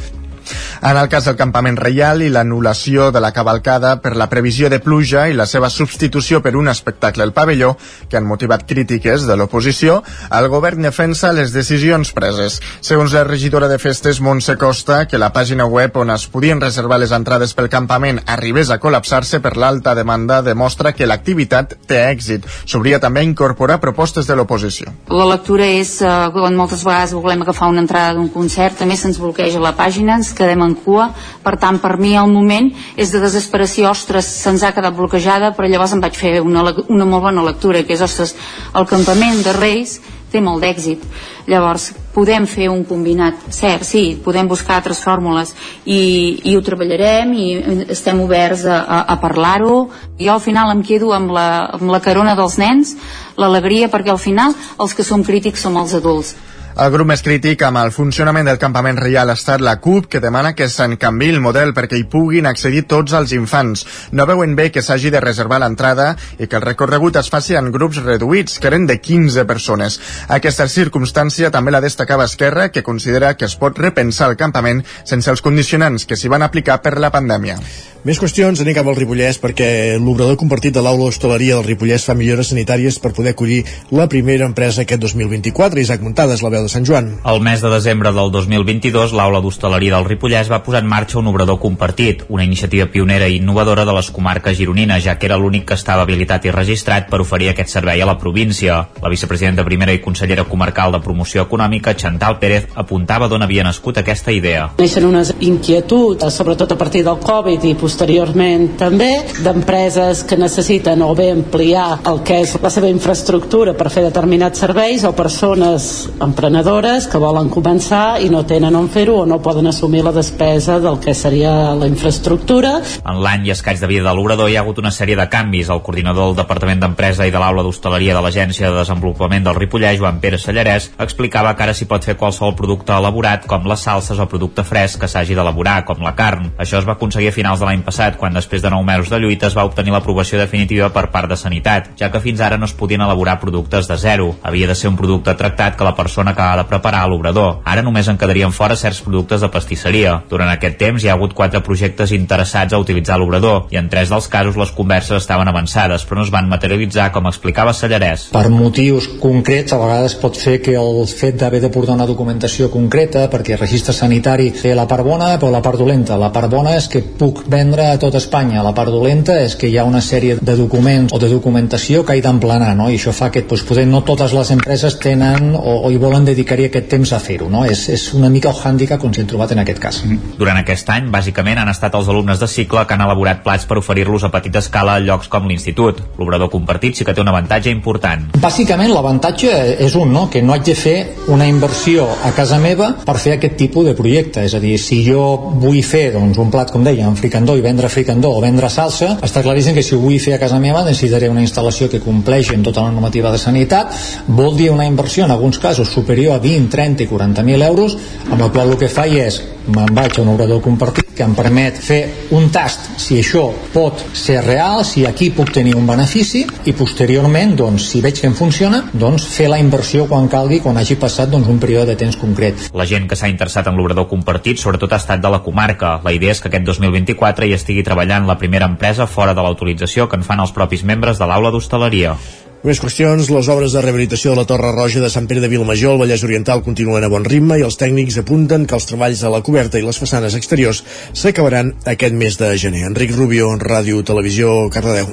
En 0.83 0.97
el 0.97 1.09
cas 1.13 1.27
del 1.29 1.35
campament 1.37 1.75
reial 1.77 2.23
i 2.25 2.31
l'anul·lació 2.33 3.11
de 3.13 3.21
la 3.21 3.29
cavalcada 3.35 3.91
per 4.01 4.15
la 4.17 4.25
previsió 4.31 4.65
de 4.73 4.79
pluja 4.81 5.27
i 5.29 5.35
la 5.37 5.45
seva 5.45 5.67
substitució 5.69 6.39
per 6.41 6.55
un 6.57 6.71
espectacle 6.71 7.21
al 7.21 7.33
pavelló, 7.35 7.75
que 8.09 8.17
han 8.17 8.25
motivat 8.25 8.63
crítiques 8.65 9.27
de 9.29 9.35
l'oposició, 9.37 9.99
el 10.33 10.47
govern 10.49 10.81
defensa 10.81 11.29
les 11.37 11.53
decisions 11.53 12.09
preses. 12.17 12.57
Segons 12.81 13.13
la 13.13 13.21
regidora 13.27 13.69
de 13.69 13.77
festes, 13.77 14.23
Montse 14.25 14.55
Costa, 14.57 15.03
que 15.05 15.19
la 15.21 15.29
pàgina 15.35 15.67
web 15.69 15.99
on 16.01 16.15
es 16.15 16.25
podien 16.25 16.63
reservar 16.65 16.97
les 16.97 17.13
entrades 17.13 17.53
pel 17.53 17.69
campament 17.69 18.23
arribés 18.25 18.73
a 18.73 18.79
col·lapsar-se 18.81 19.37
per 19.37 19.53
l'alta 19.61 19.93
demanda 19.93 20.41
demostra 20.41 20.95
que 20.97 21.05
l'activitat 21.05 21.77
té 21.85 22.01
èxit. 22.07 22.49
S'hauria 22.65 22.97
també 22.97 23.21
incorporar 23.21 23.77
propostes 23.85 24.25
de 24.25 24.33
l'oposició. 24.33 24.89
La 25.13 25.29
lectura 25.29 25.69
és, 25.69 25.93
eh, 26.01 26.09
quan 26.33 26.57
moltes 26.57 26.81
vegades 26.83 27.13
volem 27.13 27.45
agafar 27.45 27.69
una 27.69 27.85
entrada 27.85 28.17
d'un 28.17 28.33
concert, 28.33 28.79
també 28.81 28.97
se'ns 28.97 29.21
bloqueja 29.21 29.61
la 29.61 29.77
pàgina, 29.77 30.17
ens 30.17 30.33
quedem 30.33 30.70
en 30.70 30.70
en 30.71 30.77
cua, 30.85 31.11
per 31.43 31.57
tant 31.61 31.81
per 31.83 31.97
mi 32.01 32.15
el 32.19 32.31
moment 32.31 32.71
és 32.95 33.11
de 33.11 33.21
desesperació, 33.23 33.91
ostres, 33.91 34.31
se'ns 34.41 34.63
ha 34.63 34.73
quedat 34.75 34.95
bloquejada, 34.97 35.51
però 35.57 35.69
llavors 35.69 35.93
em 35.95 36.01
vaig 36.03 36.17
fer 36.17 36.39
una, 36.41 36.65
una 36.87 37.05
molt 37.05 37.27
bona 37.29 37.45
lectura, 37.45 37.83
que 37.83 37.97
és, 37.97 38.01
ostres, 38.07 38.35
el 38.73 38.89
campament 38.89 39.43
de 39.45 39.55
Reis 39.59 39.99
té 40.31 40.39
molt 40.39 40.63
d'èxit. 40.63 41.03
Llavors, 41.51 41.89
podem 42.15 42.45
fer 42.47 42.69
un 42.71 42.83
combinat, 42.87 43.39
cert, 43.53 43.83
sí, 43.87 44.03
podem 44.23 44.47
buscar 44.51 44.77
altres 44.77 45.01
fórmules 45.03 45.53
i, 45.83 46.39
i 46.47 46.55
ho 46.55 46.61
treballarem 46.63 47.33
i 47.35 47.47
estem 47.91 48.21
oberts 48.23 48.63
a, 48.65 48.79
a, 48.81 49.01
a 49.15 49.17
parlar-ho. 49.21 49.81
Jo 50.19 50.37
al 50.37 50.43
final 50.43 50.71
em 50.75 50.85
quedo 50.87 51.11
amb 51.15 51.33
la, 51.35 51.47
amb 51.75 51.91
la 51.91 52.01
carona 52.03 52.37
dels 52.39 52.57
nens, 52.61 52.95
l'alegria, 53.39 53.91
perquè 53.91 54.13
al 54.13 54.21
final 54.21 54.55
els 54.79 54.95
que 54.95 55.07
som 55.07 55.25
crítics 55.27 55.67
som 55.67 55.79
els 55.81 55.97
adults. 55.97 56.35
El 56.71 56.91
grup 56.93 57.09
més 57.09 57.19
crític 57.19 57.65
amb 57.67 57.81
el 57.81 57.89
funcionament 57.91 58.47
del 58.47 58.59
campament 58.59 58.95
reial 58.95 59.29
ha 59.29 59.35
estat 59.35 59.59
la 59.59 59.73
CUP, 59.83 60.05
que 60.07 60.21
demana 60.23 60.53
que 60.55 60.69
se'n 60.71 60.95
canvi 61.01 61.27
el 61.33 61.41
model 61.43 61.73
perquè 61.75 61.99
hi 61.99 62.05
puguin 62.07 62.47
accedir 62.47 62.85
tots 62.87 63.11
els 63.17 63.33
infants. 63.35 63.83
No 64.15 64.25
veuen 64.29 64.55
bé 64.55 64.69
que 64.71 64.81
s'hagi 64.81 65.11
de 65.11 65.19
reservar 65.19 65.59
l'entrada 65.59 66.15
i 66.39 66.47
que 66.47 66.55
el 66.55 66.63
recorregut 66.63 67.19
es 67.19 67.29
faci 67.29 67.59
en 67.59 67.73
grups 67.75 67.99
reduïts, 68.05 68.57
que 68.57 68.71
eren 68.71 68.87
de 68.87 69.01
15 69.03 69.43
persones. 69.49 69.99
Aquesta 70.31 70.69
circumstància 70.71 71.51
també 71.51 71.75
la 71.75 71.83
destacava 71.83 72.29
Esquerra, 72.29 72.69
que 72.71 72.87
considera 72.87 73.35
que 73.35 73.51
es 73.51 73.57
pot 73.59 73.77
repensar 73.77 74.31
el 74.31 74.39
campament 74.39 74.85
sense 75.03 75.27
els 75.29 75.43
condicionants 75.43 76.07
que 76.07 76.15
s'hi 76.15 76.31
van 76.31 76.47
aplicar 76.47 76.79
per 76.81 76.95
la 76.99 77.11
pandèmia. 77.11 77.59
Més 78.01 78.17
qüestions, 78.17 78.57
anem 78.63 78.73
cap 78.73 78.87
al 78.89 78.95
Ripollès 78.97 79.37
perquè 79.37 79.99
l'obrador 80.01 80.33
compartit 80.39 80.73
de 80.73 80.81
l'aula 80.81 81.11
hostaleria 81.11 81.59
del 81.59 81.67
Ripollès 81.67 82.07
fa 82.07 82.15
millores 82.17 82.49
sanitàries 82.49 82.97
per 82.97 83.11
poder 83.13 83.35
acollir 83.35 83.59
la 83.93 84.07
primera 84.09 84.47
empresa 84.49 84.81
aquest 84.81 85.03
2024. 85.03 85.83
Isaac 85.83 86.01
Muntades, 86.01 86.41
la 86.41 86.49
veu 86.49 86.60
de 86.63 86.69
Sant 86.69 86.85
Joan. 86.85 87.09
El 87.25 87.41
mes 87.41 87.61
de 87.61 87.69
desembre 87.69 88.11
del 88.13 88.31
2022, 88.31 89.13
l'aula 89.17 89.41
d'hostaleria 89.41 89.95
del 89.95 90.07
Ripollès 90.07 90.49
va 90.51 90.61
posar 90.63 90.83
en 90.83 90.89
marxa 90.89 91.19
un 91.19 91.27
obrador 91.31 91.59
compartit, 91.59 92.23
una 92.29 92.43
iniciativa 92.43 92.87
pionera 92.91 93.27
i 93.27 93.37
innovadora 93.41 93.85
de 93.85 93.95
les 93.95 94.11
comarques 94.11 94.57
gironines, 94.57 95.03
ja 95.03 95.17
que 95.17 95.27
era 95.27 95.39
l'únic 95.41 95.65
que 95.69 95.77
estava 95.79 96.05
habilitat 96.05 96.45
i 96.45 96.53
registrat 96.53 97.09
per 97.09 97.21
oferir 97.23 97.51
aquest 97.51 97.73
servei 97.73 98.01
a 98.01 98.07
la 98.09 98.17
província. 98.17 98.77
La 99.01 99.09
vicepresidenta 99.09 99.65
primera 99.65 99.93
i 99.93 100.01
consellera 100.03 100.45
comarcal 100.45 100.91
de 100.93 101.01
promoció 101.01 101.45
econòmica, 101.47 101.95
Chantal 101.95 102.37
Pérez, 102.39 102.69
apuntava 102.75 103.27
d'on 103.27 103.41
havia 103.41 103.65
nascut 103.67 103.97
aquesta 103.97 104.31
idea. 104.31 104.69
Neixen 104.77 105.07
unes 105.07 105.33
inquietuds, 105.39 106.27
sobretot 106.33 106.71
a 106.71 106.79
partir 106.79 107.03
del 107.07 107.19
Covid 107.23 107.65
i 107.67 107.75
posteriorment 107.79 108.75
també 108.79 109.11
d'empreses 109.41 110.23
que 110.29 110.37
necessiten 110.37 111.01
o 111.01 111.13
bé 111.17 111.31
ampliar 111.33 112.01
el 112.07 112.21
que 112.27 112.41
és 112.45 112.55
la 112.61 112.71
seva 112.73 112.89
infraestructura 112.91 113.73
per 113.77 113.89
fer 113.93 114.05
determinats 114.05 114.61
serveis 114.61 115.03
o 115.07 115.15
persones 115.17 115.91
emprenedores 116.19 116.50
que 116.51 117.19
volen 117.19 117.49
començar 117.49 118.19
i 118.19 118.29
no 118.29 118.41
tenen 118.47 118.75
on 118.75 118.87
fer-ho 118.91 119.21
o 119.21 119.25
no 119.25 119.37
poden 119.41 119.67
assumir 119.67 120.03
la 120.03 120.11
despesa 120.11 120.79
del 120.79 120.99
que 120.99 121.13
seria 121.13 121.73
la 121.75 121.87
infraestructura. 121.87 122.81
En 123.07 123.21
l'any 123.23 123.47
i 123.47 123.51
escaig 123.51 123.79
de 123.79 123.87
vida 123.87 124.03
de 124.09 124.13
l'obrador 124.15 124.49
hi 124.49 124.57
ha 124.57 124.61
hagut 124.61 124.79
una 124.79 124.91
sèrie 124.91 125.15
de 125.15 125.27
canvis. 125.29 125.69
El 125.69 125.81
coordinador 125.81 126.31
del 126.31 126.41
Departament 126.41 126.81
d'Empresa 126.81 127.27
i 127.27 127.31
de 127.31 127.39
l'Aula 127.39 127.63
d'Hostaleria 127.63 128.15
de 128.15 128.21
l'Agència 128.21 128.69
de 128.69 128.77
Desenvolupament 128.77 129.45
del 129.47 129.55
Ripollès, 129.55 129.97
Joan 129.99 130.19
Pere 130.19 130.37
Sallarès, 130.37 130.91
explicava 130.99 131.55
que 131.55 131.63
ara 131.63 131.73
s'hi 131.73 131.87
pot 131.87 132.03
fer 132.03 132.17
qualsevol 132.19 132.55
producte 132.55 132.93
elaborat, 132.93 133.47
com 133.47 133.67
les 133.67 133.87
salses 133.87 134.19
o 134.19 134.27
producte 134.27 134.63
fresc 134.67 135.01
que 135.01 135.09
s'hagi 135.11 135.35
d'elaborar, 135.35 135.85
com 135.85 136.03
la 136.03 136.15
carn. 136.15 136.51
Això 136.57 136.79
es 136.79 136.87
va 136.87 136.97
aconseguir 136.99 137.31
a 137.31 137.35
finals 137.35 137.59
de 137.59 137.69
l'any 137.69 137.85
passat, 137.87 138.17
quan 138.17 138.35
després 138.35 138.61
de 138.61 138.69
9 138.69 138.85
mesos 138.85 139.09
de 139.09 139.19
lluita 139.19 139.47
es 139.47 139.57
va 139.57 139.65
obtenir 139.65 139.95
l'aprovació 139.95 140.39
definitiva 140.39 140.91
per 140.91 141.07
part 141.11 141.31
de 141.31 141.39
Sanitat, 141.39 141.93
ja 141.99 142.11
que 142.11 142.23
fins 142.23 142.41
ara 142.41 142.59
no 142.59 142.67
es 142.67 142.75
podien 142.77 143.01
elaborar 143.01 143.39
productes 143.39 143.87
de 143.87 143.97
zero. 143.97 144.35
Havia 144.43 144.67
de 144.67 144.75
ser 144.75 144.91
un 144.91 144.99
producte 144.99 145.35
tractat 145.35 145.77
que 145.77 145.87
la 145.87 145.95
persona 145.95 146.35
acaba 146.41 146.63
de 146.63 146.67
preparar 146.67 147.07
l'obrador. 147.07 147.61
Ara 147.65 147.83
només 147.85 148.07
en 148.09 148.17
quedarien 148.17 148.51
fora 148.51 148.75
certs 148.75 149.01
productes 149.05 149.41
de 149.41 149.49
pastisseria. 149.53 150.15
Durant 150.29 150.49
aquest 150.49 150.77
temps 150.79 151.03
hi 151.03 151.09
ha 151.09 151.13
hagut 151.13 151.35
quatre 151.37 151.61
projectes 151.61 152.11
interessats 152.15 152.73
a 152.73 152.79
utilitzar 152.81 153.19
l'obrador 153.19 153.67
i 153.71 153.77
en 153.77 153.89
tres 153.89 154.09
dels 154.09 154.27
casos 154.31 154.57
les 154.57 154.71
converses 154.73 155.21
estaven 155.21 155.47
avançades 155.47 156.05
però 156.05 156.19
no 156.19 156.25
es 156.25 156.31
van 156.33 156.49
materialitzar 156.49 157.11
com 157.13 157.27
explicava 157.29 157.73
Sallarès. 157.73 158.29
Per 158.33 158.49
motius 158.49 159.07
concrets 159.21 159.73
a 159.73 159.79
vegades 159.81 160.15
pot 160.21 160.37
fer 160.37 160.57
que 160.63 160.75
el 160.79 161.05
fet 161.07 161.37
d'haver 161.41 161.61
de 161.61 161.69
portar 161.69 161.95
una 161.95 162.09
documentació 162.09 162.71
concreta 162.73 163.27
perquè 163.29 163.55
el 163.55 163.61
registre 163.61 163.93
sanitari 163.93 164.49
té 164.55 164.73
la 164.75 164.87
part 164.89 165.05
bona 165.05 165.35
però 165.37 165.51
la 165.53 165.61
part 165.61 165.77
dolenta. 165.79 166.17
La 166.17 166.31
part 166.33 166.49
bona 166.49 166.75
és 166.77 166.89
que 166.91 167.03
puc 167.03 167.43
vendre 167.51 167.91
a 167.91 167.99
tot 168.01 168.15
Espanya. 168.17 168.63
La 168.65 168.73
part 168.73 168.91
dolenta 168.91 169.37
és 169.41 169.55
que 169.55 169.69
hi 169.69 169.77
ha 169.77 169.85
una 169.85 170.01
sèrie 170.01 170.39
de 170.41 170.57
documents 170.57 171.13
o 171.13 171.19
de 171.21 171.29
documentació 171.29 172.03
que 172.05 172.17
he 172.17 172.25
d'emplenar, 172.25 172.73
no? 172.75 172.89
i 172.89 172.97
això 172.97 173.13
fa 173.15 173.29
que 173.31 173.45
doncs, 173.45 173.65
poder 173.67 173.85
no 173.87 174.03
totes 174.07 174.33
les 174.33 174.51
empreses 174.51 174.97
tenen 175.01 175.53
o, 175.55 175.81
o 175.85 175.91
hi 175.91 175.99
volen 176.01 176.25
dedicar-hi 176.31 176.67
aquest 176.69 176.89
temps 176.91 177.13
a 177.13 177.19
fer-ho. 177.21 177.49
No? 177.51 177.63
És, 177.69 177.87
és 177.93 178.07
una 178.17 178.29
mica 178.33 178.51
el 178.51 178.59
hàndicap 178.59 179.01
que 179.01 179.09
ens 179.11 179.21
hem 179.21 179.29
trobat 179.29 179.53
en 179.55 179.61
aquest 179.63 179.81
cas. 179.83 180.01
Durant 180.39 180.59
aquest 180.61 180.89
any, 180.93 181.09
bàsicament, 181.13 181.61
han 181.61 181.71
estat 181.71 181.95
els 181.97 182.09
alumnes 182.11 182.41
de 182.41 182.49
cicle 182.51 182.85
que 182.87 182.97
han 182.97 183.05
elaborat 183.05 183.43
plats 183.45 183.67
per 183.69 183.79
oferir-los 183.81 184.25
a 184.27 184.31
petita 184.33 184.61
escala 184.63 184.97
a 184.97 185.03
llocs 185.03 185.29
com 185.31 185.47
l'Institut. 185.49 186.01
L'obrador 186.19 186.51
compartit 186.53 186.97
sí 186.97 187.07
que 187.07 187.15
té 187.15 187.23
un 187.23 187.31
avantatge 187.31 187.71
important. 187.73 188.29
Bàsicament, 188.41 188.91
l'avantatge 188.93 189.51
és 189.85 189.95
un, 189.99 190.11
no? 190.13 190.27
que 190.31 190.41
no 190.45 190.55
haig 190.55 190.65
de 190.67 190.75
fer 190.77 190.97
una 191.33 191.47
inversió 191.49 192.07
a 192.23 192.33
casa 192.37 192.59
meva 192.61 192.91
per 193.05 193.17
fer 193.21 193.35
aquest 193.37 193.57
tipus 193.59 193.87
de 193.87 193.95
projecte. 193.97 194.45
És 194.47 194.55
a 194.57 194.61
dir, 194.63 194.77
si 194.81 195.01
jo 195.05 195.23
vull 195.61 195.81
fer 195.85 196.09
doncs, 196.15 196.39
un 196.41 196.51
plat, 196.53 196.71
com 196.71 196.85
deia, 196.85 197.07
amb 197.07 197.19
fricandó 197.19 197.57
i 197.57 197.65
vendre 197.65 197.89
fricandó 197.91 198.33
o 198.37 198.41
vendre 198.43 198.69
salsa, 198.71 199.15
està 199.25 199.43
claríssim 199.45 199.75
que 199.77 199.83
si 199.85 199.95
ho 199.95 200.01
vull 200.01 200.19
fer 200.21 200.37
a 200.37 200.41
casa 200.41 200.59
meva 200.61 200.83
necessitaré 200.85 201.29
una 201.31 201.43
instal·lació 201.43 201.89
que 201.91 202.01
compleixi 202.03 202.55
amb 202.55 202.67
tota 202.67 202.85
la 202.85 202.93
normativa 202.93 203.31
de 203.33 203.41
sanitat, 203.41 203.95
vol 204.27 204.55
dir 204.57 204.69
una 204.71 204.87
inversió 204.87 205.25
en 205.25 205.31
alguns 205.35 205.59
casos 205.59 205.89
superior 205.89 206.20
a 206.29 206.37
20, 206.39 206.69
30 206.69 207.03
i 207.03 207.09
40.000 207.09 207.67
euros, 207.67 207.97
amb 208.29 208.39
la 208.41 208.51
qual 208.53 208.75
el 208.75 208.77
que 208.77 208.91
faig 208.91 209.17
és 209.25 209.41
me'n 209.67 209.93
vaig 209.93 210.17
a 210.17 210.21
un 210.23 210.31
obrador 210.31 210.61
compartit 210.63 211.11
que 211.15 211.23
em 211.23 211.33
permet 211.37 211.77
fer 211.77 211.99
un 212.33 212.49
tast 212.53 212.87
si 213.01 213.19
això 213.21 213.43
pot 213.73 214.01
ser 214.17 214.39
real, 214.45 214.83
si 214.87 215.05
aquí 215.05 215.29
puc 215.35 215.51
tenir 215.53 215.75
un 215.77 215.85
benefici 215.87 216.43
i 216.65 216.73
posteriorment, 216.77 217.53
doncs, 217.59 217.89
si 217.91 218.01
veig 218.01 218.19
que 218.21 218.29
em 218.29 218.35
funciona, 218.37 218.83
doncs 218.93 219.27
fer 219.29 219.49
la 219.51 219.59
inversió 219.61 220.07
quan 220.09 220.29
calgui, 220.31 220.61
quan 220.63 220.79
hagi 220.81 220.97
passat 221.01 221.29
doncs, 221.31 221.49
un 221.51 221.59
període 221.61 221.91
de 221.91 221.99
temps 221.99 222.17
concret. 222.17 222.69
La 222.73 222.87
gent 222.89 223.07
que 223.09 223.19
s'ha 223.19 223.29
interessat 223.31 223.69
en 223.69 223.77
l'obrador 223.77 224.09
compartit 224.09 224.61
sobretot 224.61 224.93
ha 224.93 225.01
estat 225.01 225.21
de 225.21 225.31
la 225.31 225.43
comarca. 225.45 225.99
La 226.03 226.15
idea 226.15 226.33
és 226.33 226.41
que 226.41 226.49
aquest 226.49 226.65
2024 226.67 227.47
hi 227.47 227.57
estigui 227.57 227.85
treballant 227.85 228.29
la 228.29 228.39
primera 228.41 228.69
empresa 228.69 229.07
fora 229.07 229.35
de 229.37 229.45
l'autorització 229.45 230.09
que 230.09 230.17
en 230.17 230.25
fan 230.25 230.41
els 230.41 230.55
propis 230.55 230.83
membres 230.83 231.21
de 231.21 231.29
l'aula 231.29 231.53
d'hostaleria. 231.53 232.17
Més 232.61 232.77
qüestions, 232.77 233.25
les 233.33 233.47
obres 233.49 233.73
de 233.73 233.81
rehabilitació 233.81 234.35
de 234.35 234.37
la 234.37 234.45
Torre 234.45 234.69
Roja 234.75 235.01
de 235.01 235.07
Sant 235.09 235.25
Pere 235.25 235.41
de 235.41 235.47
Vilamajor 235.49 235.95
al 235.95 236.01
Vallès 236.03 236.21
Oriental 236.27 236.59
continuen 236.61 237.01
a 237.01 237.09
bon 237.09 237.23
ritme 237.25 237.55
i 237.57 237.63
els 237.65 237.79
tècnics 237.81 238.19
apunten 238.21 238.67
que 238.69 238.75
els 238.77 238.85
treballs 238.85 239.23
a 239.25 239.31
la 239.33 239.39
coberta 239.41 239.79
i 239.79 239.81
les 239.81 239.97
façanes 239.97 240.35
exteriors 240.37 240.83
s'acabaran 241.17 241.71
aquest 241.89 242.13
mes 242.13 242.37
de 242.37 242.51
gener. 242.61 242.83
Enric 242.91 243.15
Rubio, 243.15 243.47
Ràdio 243.57 244.03
Televisió, 244.05 244.53
Cardedeu. 244.69 245.09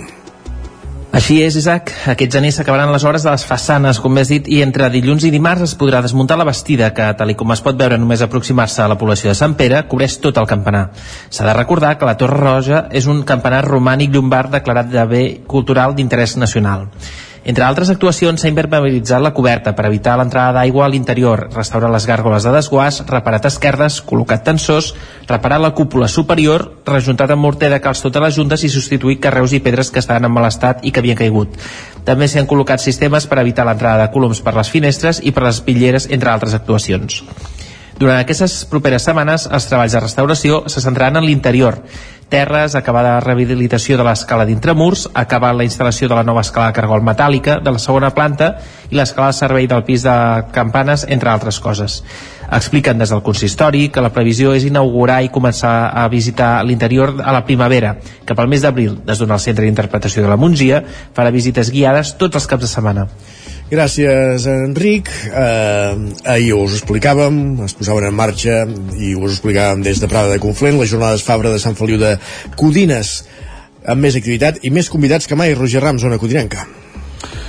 Així 1.08 1.38
és, 1.40 1.56
Isaac. 1.56 1.94
Aquest 2.12 2.34
gener 2.36 2.50
s'acabaran 2.52 2.92
les 2.92 3.06
hores 3.08 3.24
de 3.24 3.32
les 3.32 3.46
façanes, 3.48 3.96
com 4.04 4.20
has 4.20 4.28
dit, 4.28 4.44
i 4.52 4.60
entre 4.60 4.90
dilluns 4.92 5.24
i 5.24 5.30
dimarts 5.32 5.70
es 5.70 5.72
podrà 5.80 6.02
desmuntar 6.04 6.36
la 6.36 6.44
bastida, 6.44 6.90
que, 6.92 7.06
tal 7.16 7.32
com 7.32 7.54
es 7.54 7.64
pot 7.64 7.80
veure 7.80 7.96
només 7.96 8.20
aproximar-se 8.20 8.82
a 8.84 8.90
la 8.92 8.98
població 9.00 9.32
de 9.32 9.38
Sant 9.40 9.56
Pere, 9.56 9.86
cobreix 9.88 10.18
tot 10.20 10.36
el 10.36 10.50
campanar. 10.52 10.90
S'ha 11.30 11.48
de 11.48 11.56
recordar 11.56 11.94
que 11.96 12.04
la 12.04 12.18
Torre 12.20 12.36
Roja 12.36 12.84
és 12.92 13.08
un 13.08 13.24
campanar 13.24 13.64
romànic 13.70 14.12
llombard 14.12 14.52
declarat 14.52 14.92
de 14.92 15.06
bé 15.08 15.24
cultural 15.48 15.96
d'interès 15.96 16.36
nacional. 16.36 16.90
Entre 17.48 17.64
altres 17.64 17.88
actuacions, 17.88 18.42
s'ha 18.42 18.50
impermeabilitzat 18.50 19.22
la 19.24 19.30
coberta 19.32 19.72
per 19.72 19.86
evitar 19.88 20.18
l'entrada 20.20 20.58
d'aigua 20.58 20.82
a 20.84 20.88
l'interior, 20.92 21.46
restaurar 21.54 21.88
les 21.94 22.04
gàrgoles 22.04 22.44
de 22.44 22.50
desguàs, 22.52 22.98
reparat 23.08 23.46
esquerdes, 23.48 24.02
col·locat 24.04 24.42
tensors, 24.44 24.90
reparar 25.30 25.56
la 25.62 25.70
cúpula 25.78 26.10
superior, 26.12 26.66
rejuntat 26.84 27.32
amb 27.32 27.46
morter 27.46 27.70
de 27.72 27.78
calç 27.80 28.02
totes 28.04 28.26
les 28.26 28.36
juntes 28.36 28.66
i 28.68 28.70
substituït 28.74 29.22
carreus 29.24 29.54
i 29.56 29.62
pedres 29.64 29.88
que 29.88 30.02
estaven 30.04 30.28
en 30.28 30.34
mal 30.34 30.44
estat 30.50 30.84
i 30.84 30.92
que 30.92 31.00
havien 31.00 31.16
caigut. 31.16 31.56
També 32.04 32.28
s'hi 32.28 32.42
han 32.42 32.50
col·locat 32.50 32.84
sistemes 32.84 33.24
per 33.24 33.40
evitar 33.40 33.64
l'entrada 33.64 34.04
de 34.04 34.12
coloms 34.12 34.44
per 34.44 34.52
les 34.58 34.68
finestres 34.68 35.22
i 35.24 35.32
per 35.32 35.48
les 35.48 35.62
pitlleres, 35.64 36.10
entre 36.12 36.34
altres 36.34 36.52
actuacions. 36.58 37.22
Durant 37.98 38.20
aquestes 38.20 38.60
properes 38.70 39.02
setmanes, 39.08 39.48
els 39.50 39.64
treballs 39.66 39.96
de 39.96 40.00
restauració 40.04 40.60
se 40.70 40.80
centraran 40.84 41.18
en 41.18 41.24
l'interior, 41.26 41.80
terres, 42.28 42.76
acabar 42.76 43.02
la 43.02 43.16
rehabilitació 43.24 43.96
de 43.98 44.04
l'escala 44.06 44.44
d'intramurs, 44.46 45.08
acabar 45.18 45.54
la 45.56 45.64
instal·lació 45.66 46.06
de 46.06 46.14
la 46.14 46.22
nova 46.22 46.44
escala 46.44 46.68
de 46.68 46.76
cargol 46.76 47.02
metàl·lica 47.02 47.58
de 47.64 47.72
la 47.74 47.80
segona 47.82 48.12
planta 48.14 48.52
i 48.92 48.94
l'escala 48.94 49.32
de 49.32 49.38
servei 49.40 49.66
del 49.66 49.82
pis 49.88 50.04
de 50.06 50.14
campanes, 50.54 51.06
entre 51.08 51.32
altres 51.32 51.58
coses. 51.64 52.02
Expliquen 52.52 53.02
des 53.02 53.10
del 53.10 53.24
consistori 53.26 53.88
que 53.90 54.04
la 54.04 54.12
previsió 54.14 54.54
és 54.54 54.68
inaugurar 54.68 55.18
i 55.24 55.32
començar 55.34 55.90
a 55.90 56.06
visitar 56.12 56.62
l'interior 56.64 57.16
a 57.24 57.34
la 57.34 57.42
primavera, 57.48 57.96
que 58.24 58.36
pel 58.38 58.48
mes 58.48 58.62
d'abril, 58.62 59.00
des 59.04 59.20
el 59.20 59.38
Centre 59.40 59.64
d'Interpretació 59.64 60.22
de 60.22 60.30
la 60.30 60.38
Mongia, 60.38 60.84
farà 61.16 61.34
visites 61.34 61.72
guiades 61.74 62.14
tots 62.16 62.36
els 62.36 62.46
caps 62.46 62.62
de 62.62 62.70
setmana. 62.76 63.08
Gràcies, 63.68 64.46
Enric. 64.48 65.10
Eh, 65.28 65.96
ahir 66.24 66.54
us 66.56 66.78
explicàvem, 66.78 67.34
es 67.66 67.74
posaven 67.76 68.06
en 68.08 68.16
marxa 68.16 68.62
i 68.96 69.12
us 69.12 69.34
explicàvem 69.34 69.82
des 69.84 70.00
de 70.00 70.08
Prada 70.08 70.32
de 70.32 70.40
Conflent, 70.40 70.80
les 70.80 70.88
jornades 70.88 71.26
Fabra 71.26 71.52
de 71.52 71.60
Sant 71.60 71.76
Feliu 71.76 72.00
de 72.00 72.14
Codines, 72.56 73.12
amb 73.84 74.00
més 74.00 74.16
activitat 74.16 74.64
i 74.64 74.72
més 74.72 74.88
convidats 74.88 75.28
que 75.28 75.36
mai. 75.36 75.52
Roger 75.52 75.84
Rams, 75.84 76.00
zona 76.00 76.16
codinenca. 76.16 76.64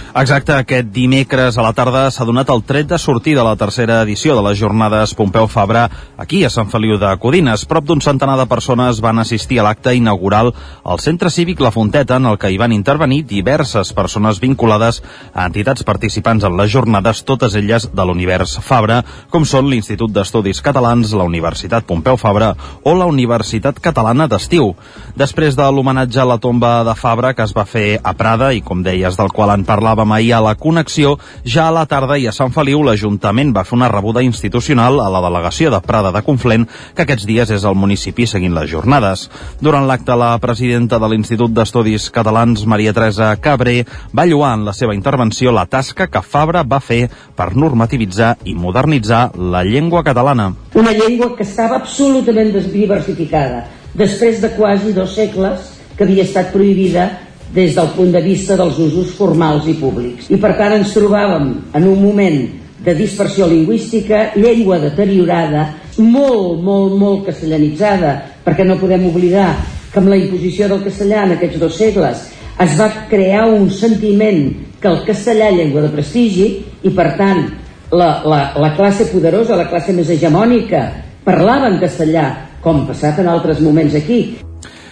Exacte, 0.09 0.55
aquest 0.57 0.87
dimecres 0.89 1.57
a 1.59 1.61
la 1.61 1.69
tarda 1.77 2.07
s'ha 2.09 2.25
donat 2.25 2.49
el 2.49 2.63
tret 2.65 2.87
de 2.89 2.97
sortir 2.97 3.35
de 3.37 3.43
la 3.45 3.53
tercera 3.55 3.99
edició 4.01 4.33
de 4.33 4.41
les 4.41 4.57
jornades 4.57 5.13
Pompeu 5.13 5.45
Fabra 5.45 5.83
aquí 6.17 6.39
a 6.43 6.49
Sant 6.49 6.71
Feliu 6.71 6.97
de 6.97 7.11
Codines. 7.21 7.67
Prop 7.69 7.85
d'un 7.85 8.01
centenar 8.01 8.33
de 8.39 8.47
persones 8.49 9.03
van 9.05 9.21
assistir 9.21 9.59
a 9.59 9.67
l'acte 9.67 9.93
inaugural 9.93 10.49
al 10.83 10.99
Centre 10.99 11.29
Cívic 11.29 11.61
La 11.61 11.69
Fonteta 11.69 12.17
en 12.17 12.25
el 12.25 12.39
que 12.41 12.49
hi 12.49 12.57
van 12.57 12.73
intervenir 12.73 13.21
diverses 13.29 13.93
persones 13.93 14.39
vinculades 14.41 15.03
a 15.31 15.45
entitats 15.45 15.85
participants 15.85 16.43
en 16.43 16.57
les 16.57 16.73
jornades, 16.73 17.21
totes 17.21 17.53
elles 17.53 17.91
de 17.93 18.05
l'univers 18.09 18.57
Fabra, 18.65 19.03
com 19.29 19.45
són 19.45 19.69
l'Institut 19.69 20.09
d'Estudis 20.09 20.63
Catalans, 20.65 21.13
la 21.13 21.29
Universitat 21.29 21.85
Pompeu 21.85 22.17
Fabra 22.17 22.55
o 22.81 22.95
la 22.97 23.05
Universitat 23.05 23.77
Catalana 23.77 24.25
d'Estiu. 24.25 24.73
Després 25.15 25.53
de 25.53 25.69
l'homenatge 25.69 26.25
a 26.25 26.27
la 26.33 26.41
tomba 26.41 26.79
de 26.83 26.97
Fabra 26.97 27.35
que 27.37 27.45
es 27.45 27.53
va 27.53 27.69
fer 27.69 27.99
a 28.01 28.17
Prada 28.17 28.55
i, 28.57 28.65
com 28.65 28.81
deies, 28.81 29.13
del 29.13 29.29
qual 29.29 29.53
en 29.53 29.69
parlava 29.69 29.98
parlàvem 29.99 30.11
ahir 30.15 30.33
a 30.33 30.41
la 30.41 30.55
connexió, 30.55 31.17
ja 31.43 31.67
a 31.67 31.71
la 31.71 31.85
tarda 31.85 32.17
i 32.17 32.27
a 32.27 32.31
Sant 32.31 32.53
Feliu 32.55 32.81
l'Ajuntament 32.83 33.51
va 33.55 33.65
fer 33.67 33.75
una 33.75 33.89
rebuda 33.91 34.23
institucional 34.23 34.99
a 35.03 35.09
la 35.11 35.21
delegació 35.21 35.71
de 35.71 35.81
Prada 35.81 36.11
de 36.11 36.21
Conflent, 36.23 36.67
que 36.95 37.03
aquests 37.03 37.25
dies 37.27 37.51
és 37.51 37.65
el 37.65 37.75
municipi 37.75 38.27
seguint 38.27 38.55
les 38.55 38.69
jornades. 38.71 39.27
Durant 39.59 39.87
l'acte, 39.87 40.15
la 40.15 40.37
presidenta 40.39 40.99
de 40.99 41.09
l'Institut 41.09 41.51
d'Estudis 41.51 42.09
Catalans, 42.11 42.65
Maria 42.65 42.93
Teresa 42.93 43.35
Cabré, 43.41 43.85
va 44.15 44.25
lluar 44.25 44.53
en 44.55 44.65
la 44.65 44.73
seva 44.73 44.95
intervenció 44.95 45.51
la 45.51 45.65
tasca 45.65 46.07
que 46.07 46.23
Fabra 46.23 46.63
va 46.63 46.79
fer 46.79 47.09
per 47.35 47.55
normativitzar 47.55 48.37
i 48.45 48.55
modernitzar 48.55 49.31
la 49.35 49.63
llengua 49.63 50.03
catalana. 50.03 50.53
Una 50.75 50.93
llengua 50.95 51.35
que 51.35 51.43
estava 51.43 51.81
absolutament 51.81 52.53
desdiversificada, 52.55 53.65
després 53.93 54.39
de 54.39 54.53
quasi 54.55 54.93
dos 54.93 55.15
segles 55.15 55.73
que 55.97 56.05
havia 56.05 56.23
estat 56.23 56.53
prohibida 56.53 57.09
des 57.53 57.75
del 57.75 57.91
punt 57.95 58.11
de 58.13 58.21
vista 58.21 58.57
dels 58.57 58.77
usos 58.79 59.11
formals 59.17 59.67
i 59.67 59.75
públics. 59.79 60.29
I 60.29 60.37
per 60.37 60.55
tant 60.57 60.75
ens 60.77 60.93
trobàvem 60.95 61.51
en 61.73 61.87
un 61.89 62.01
moment 62.01 62.39
de 62.85 62.95
dispersió 62.95 63.47
lingüística, 63.47 64.31
llengua 64.35 64.79
deteriorada, 64.79 65.65
molt, 65.97 66.61
molt, 66.63 66.95
molt 66.95 67.25
castellanitzada, 67.27 68.13
perquè 68.45 68.65
no 68.65 68.79
podem 68.79 69.07
oblidar 69.09 69.51
que 69.91 69.99
amb 69.99 70.11
la 70.11 70.19
imposició 70.19 70.69
del 70.69 70.83
castellà 70.85 71.25
en 71.25 71.35
aquests 71.35 71.59
dos 71.59 71.75
segles 71.79 72.27
es 72.59 72.75
va 72.79 72.89
crear 73.09 73.45
un 73.49 73.69
sentiment 73.71 74.49
que 74.79 74.87
el 74.87 75.01
castellà 75.07 75.49
llengua 75.51 75.83
de 75.85 75.93
prestigi 75.93 76.49
i 76.83 76.91
per 76.95 77.13
tant 77.19 77.45
la, 77.91 78.09
la, 78.23 78.41
la 78.59 78.73
classe 78.77 79.09
poderosa, 79.11 79.57
la 79.59 79.69
classe 79.71 79.95
més 79.95 80.11
hegemònica 80.11 80.83
parlava 81.25 81.71
en 81.71 81.79
castellà, 81.81 82.27
com 82.63 82.85
passat 82.87 83.19
en 83.23 83.31
altres 83.31 83.63
moments 83.63 83.95
aquí. 83.95 84.21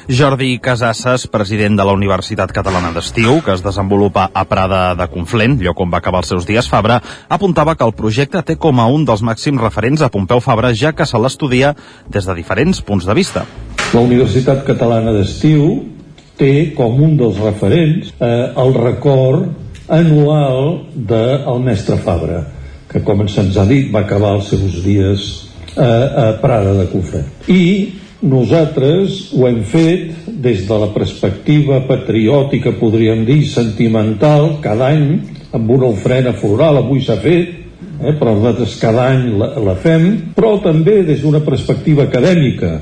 Jordi 0.07 0.55
Casasses, 0.63 1.25
president 1.27 1.75
de 1.75 1.83
la 1.83 1.91
Universitat 1.91 2.53
Catalana 2.55 2.93
d'Estiu, 2.95 3.41
que 3.43 3.51
es 3.51 3.63
desenvolupa 3.63 4.29
a 4.31 4.45
Prada 4.47 4.93
de 4.95 5.07
Conflent, 5.11 5.57
lloc 5.59 5.81
on 5.83 5.91
va 5.91 5.99
acabar 5.99 6.21
els 6.23 6.31
seus 6.31 6.47
dies 6.47 6.69
Fabra, 6.71 7.01
apuntava 7.27 7.73
que 7.75 7.83
el 7.83 7.91
projecte 7.91 8.39
té 8.47 8.55
com 8.55 8.79
a 8.79 8.85
un 8.87 9.03
dels 9.03 9.19
màxims 9.19 9.59
referents 9.59 10.05
a 10.05 10.07
Pompeu 10.13 10.39
Fabra, 10.39 10.71
ja 10.71 10.93
que 10.95 11.03
se 11.03 11.19
l'estudia 11.19 11.73
des 12.07 12.23
de 12.23 12.37
diferents 12.39 12.79
punts 12.87 13.03
de 13.03 13.17
vista. 13.19 13.43
La 13.91 13.99
Universitat 13.99 14.63
Catalana 14.63 15.11
d'Estiu 15.11 15.67
té 16.39 16.71
com 16.79 17.03
un 17.03 17.19
dels 17.19 17.43
referents 17.43 18.15
eh, 18.15 18.31
el 18.63 18.73
record 18.79 19.91
anual 19.91 20.85
del 20.95 21.63
mestre 21.67 21.99
Fabra, 21.99 22.45
que 22.87 23.03
com 23.03 23.27
se'ns 23.27 23.59
ha 23.59 23.67
dit 23.67 23.91
va 23.91 24.07
acabar 24.07 24.37
els 24.39 24.55
seus 24.55 24.79
dies 24.87 25.31
eh, 25.75 25.83
a 25.83 26.29
Prada 26.39 26.79
de 26.79 26.91
Conflent. 26.95 27.27
I 27.51 28.06
nosaltres 28.21 29.31
ho 29.37 29.45
hem 29.47 29.61
fet 29.67 30.27
des 30.41 30.65
de 30.67 30.79
la 30.81 30.89
perspectiva 30.93 31.83
patriòtica, 31.87 32.73
podríem 32.79 33.23
dir, 33.27 33.43
sentimental, 33.49 34.57
cada 34.63 34.91
any, 34.93 35.19
amb 35.53 35.71
una 35.71 35.91
ofrena 35.93 36.33
floral, 36.33 36.81
avui 36.81 37.03
s'ha 37.05 37.19
fet, 37.21 37.53
eh, 38.01 38.13
però 38.17 38.35
nosaltres 38.35 38.77
cada 38.81 39.07
any 39.13 39.29
la, 39.37 39.53
la 39.61 39.75
fem, 39.79 40.33
però 40.35 40.57
també 40.63 41.01
des 41.07 41.21
d'una 41.23 41.43
perspectiva 41.45 42.07
acadèmica, 42.07 42.79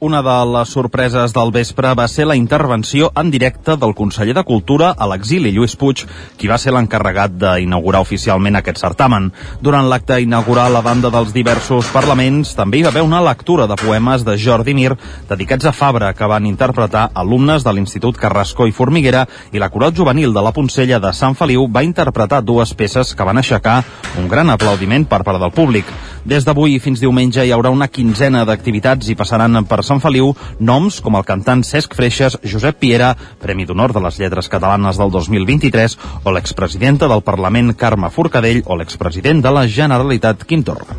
una 0.00 0.22
de 0.22 0.34
les 0.52 0.68
sorpreses 0.68 1.32
del 1.32 1.52
vespre 1.52 1.92
va 1.94 2.06
ser 2.08 2.26
la 2.26 2.36
intervenció 2.36 3.10
en 3.16 3.30
directe 3.30 3.76
del 3.76 3.94
conseller 3.94 4.34
de 4.34 4.44
Cultura 4.44 4.90
a 4.90 5.06
l'exili, 5.06 5.52
Lluís 5.52 5.76
Puig, 5.76 6.02
qui 6.36 6.50
va 6.50 6.58
ser 6.58 6.74
l'encarregat 6.74 7.36
d'inaugurar 7.38 8.00
oficialment 8.02 8.58
aquest 8.58 8.80
certamen. 8.82 9.30
Durant 9.62 9.88
l'acte 9.88 10.18
inaugural 10.20 10.76
a 10.76 10.82
banda 10.82 11.12
dels 11.14 11.32
diversos 11.32 11.90
parlaments 11.94 12.54
també 12.58 12.80
hi 12.80 12.86
va 12.86 12.90
haver 12.92 13.04
una 13.06 13.22
lectura 13.22 13.68
de 13.70 13.78
poemes 13.78 14.24
de 14.26 14.36
Jordi 14.38 14.74
Mir 14.74 14.96
dedicats 15.28 15.70
a 15.70 15.72
Fabra 15.72 16.12
que 16.14 16.26
van 16.26 16.46
interpretar 16.46 17.10
alumnes 17.14 17.64
de 17.64 17.72
l'Institut 17.72 18.18
Carrasco 18.18 18.66
i 18.66 18.74
Formiguera 18.74 19.24
i 19.52 19.62
la 19.62 19.70
Coral 19.70 19.94
Juvenil 19.94 20.34
de 20.34 20.42
la 20.42 20.52
Poncella 20.52 20.98
de 20.98 21.12
Sant 21.12 21.38
Feliu 21.38 21.68
va 21.70 21.84
interpretar 21.86 22.42
dues 22.42 22.74
peces 22.74 23.14
que 23.14 23.24
van 23.24 23.38
aixecar 23.38 23.82
un 24.18 24.28
gran 24.28 24.50
aplaudiment 24.50 25.06
per 25.06 25.22
part 25.22 25.40
del 25.40 25.54
públic. 25.54 25.86
Des 26.24 26.44
d'avui 26.44 26.78
fins 26.80 27.00
diumenge 27.00 27.44
hi 27.44 27.52
haurà 27.52 27.70
una 27.70 27.88
quinzena 27.88 28.44
d'activitats 28.48 29.08
i 29.12 29.14
passaran 29.14 29.62
per 29.68 29.83
Sant 29.84 30.00
Feliu 30.02 30.32
noms 30.58 31.00
com 31.04 31.18
el 31.18 31.26
cantant 31.28 31.62
Cesc 31.66 31.94
Freixas, 31.94 32.38
Josep 32.42 32.80
Piera, 32.80 33.12
Premi 33.42 33.68
d'Honor 33.68 33.94
de 33.94 34.02
les 34.04 34.18
Lletres 34.20 34.48
Catalanes 34.52 34.98
del 35.00 35.12
2023, 35.14 35.98
o 36.24 36.34
l'expresidenta 36.34 37.08
del 37.10 37.22
Parlament 37.22 37.74
Carme 37.78 38.10
Forcadell 38.10 38.64
o 38.66 38.78
l'expresident 38.80 39.44
de 39.44 39.52
la 39.54 39.66
Generalitat 39.68 40.44
Quim 40.48 40.64
Torra. 40.64 40.96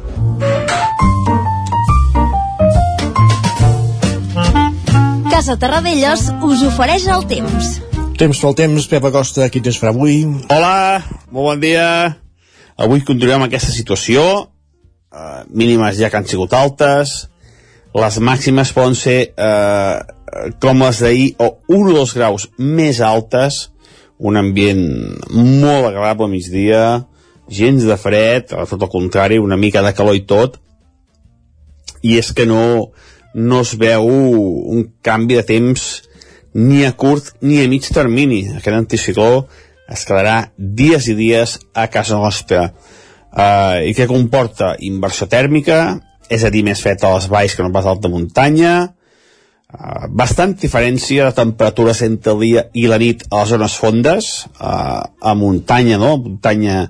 Casa 5.35 5.57
Terradellos 5.59 6.29
us 6.47 6.61
ofereix 6.63 7.09
el 7.11 7.25
temps. 7.27 7.75
Temps 8.15 8.39
pel 8.39 8.53
temps, 8.55 8.85
Pep 8.87 9.03
Acosta, 9.09 9.49
qui 9.51 9.59
tens 9.59 9.75
farà 9.81 9.91
avui? 9.91 10.21
Hola, 10.47 11.01
molt 11.27 11.49
bon 11.49 11.59
dia. 11.59 11.87
Avui 12.79 13.03
continuem 13.03 13.43
aquesta 13.43 13.73
situació. 13.75 14.23
Uh, 15.11 15.43
mínimes 15.51 15.99
ja 15.99 16.07
que 16.11 16.21
han 16.21 16.27
sigut 16.27 16.55
altes. 16.55 17.25
Les 17.95 18.17
màximes 18.19 18.73
poden 18.75 18.95
ser 18.99 19.19
uh, 19.39 20.03
com 20.59 20.81
les 20.83 20.99
d'ahir 20.99 21.27
o 21.39 21.47
1 21.71 21.91
o 21.93 21.93
2 21.95 22.13
graus 22.17 22.49
més 22.59 22.99
altes. 22.99 23.69
Un 24.19 24.35
ambient 24.39 24.81
molt 25.31 25.89
agradable 25.89 26.27
a 26.27 26.31
migdia, 26.31 26.81
gens 27.47 27.83
de 27.87 27.97
fred, 27.99 28.51
a 28.51 28.65
tot 28.67 28.83
el 28.83 28.91
contrari, 28.91 29.39
una 29.39 29.59
mica 29.59 29.83
de 29.83 29.93
calor 29.95 30.15
i 30.15 30.25
tot. 30.27 30.57
I 32.03 32.17
és 32.19 32.33
que 32.35 32.45
no, 32.47 32.91
no 33.35 33.61
es 33.63 33.71
veu 33.79 34.07
un 34.07 34.83
canvi 35.03 35.39
de 35.39 35.45
temps 35.47 35.85
ni 36.55 36.83
a 36.87 36.91
curt 36.95 37.31
ni 37.43 37.61
a 37.63 37.69
mig 37.71 37.87
termini. 37.95 38.41
Aquest 38.57 38.75
anticicló 38.75 39.45
es 39.91 40.03
quedarà 40.07 40.49
dies 40.57 41.07
i 41.11 41.15
dies 41.15 41.59
a 41.71 41.87
casa 41.93 42.19
nostra. 42.19 42.69
Uh, 43.35 43.83
I 43.87 43.95
què 43.95 44.07
comporta? 44.07 44.73
Inversió 44.83 45.27
tèrmica, 45.31 45.79
és 46.29 46.43
a 46.43 46.51
dir, 46.53 46.63
més 46.65 46.81
fred 46.81 47.03
a 47.03 47.15
les 47.15 47.29
valls 47.31 47.55
que 47.55 47.65
no 47.65 47.73
pas 47.73 47.85
a 47.85 47.93
alta 47.95 48.11
muntanya, 48.11 48.75
Uh, 49.75 50.05
bastant 50.13 50.53
diferència 50.61 51.25
de 51.25 51.35
temperatures 51.35 52.03
entre 52.05 52.35
el 52.35 52.43
dia 52.45 52.61
i 52.77 52.85
la 52.87 52.99
nit 53.01 53.23
a 53.27 53.41
les 53.41 53.49
zones 53.55 53.73
fondes, 53.81 54.27
uh, 54.61 55.01
a 55.01 55.33
muntanya, 55.35 55.97
no? 55.99 56.13
Muntanya 56.21 56.85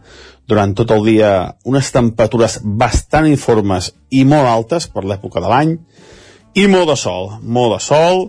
durant 0.46 0.76
tot 0.78 0.92
el 0.94 1.06
dia 1.08 1.30
unes 1.66 1.90
temperatures 1.96 2.60
bastant 2.62 3.30
informes 3.32 3.90
i 4.12 4.26
molt 4.28 4.52
altes 4.52 4.90
per 4.92 5.06
l'època 5.08 5.42
de 5.42 5.50
l'any. 5.50 5.72
I 6.60 6.68
molt 6.70 6.92
de 6.92 6.98
sol, 7.00 7.32
molt 7.42 7.78
de 7.78 7.82
sol. 7.88 8.26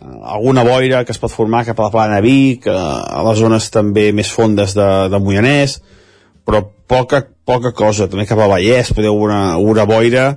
Uh, 0.00 0.18
alguna 0.34 0.64
boira 0.66 1.04
que 1.04 1.14
es 1.14 1.22
pot 1.22 1.30
formar 1.30 1.66
cap 1.68 1.78
a 1.78 1.86
la 1.86 1.94
plana 1.94 2.22
Vic, 2.24 2.66
a 2.66 3.22
les 3.28 3.38
zones 3.44 3.70
també 3.70 4.08
més 4.16 4.32
fondes 4.32 4.74
de, 4.74 4.88
de 5.12 5.22
Moianès 5.22 5.78
però 6.46 6.62
poca, 6.88 7.22
poca 7.46 7.72
cosa 7.76 8.08
també 8.10 8.26
cap 8.28 8.40
a 8.42 8.48
Vallès 8.50 8.92
podeu 8.94 9.16
una, 9.18 9.58
una 9.58 9.86
boira 9.88 10.32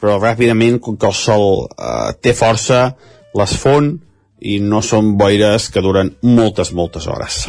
però 0.00 0.16
ràpidament, 0.16 0.80
com 0.80 0.96
que 0.96 1.08
el 1.10 1.16
sol 1.16 1.66
eh, 1.68 2.12
té 2.24 2.32
força, 2.32 2.94
les 3.36 3.56
fon 3.60 3.92
i 4.40 4.56
no 4.64 4.80
són 4.82 5.12
boires 5.20 5.68
que 5.70 5.82
duren 5.84 6.14
moltes, 6.24 6.72
moltes 6.72 7.06
hores. 7.06 7.42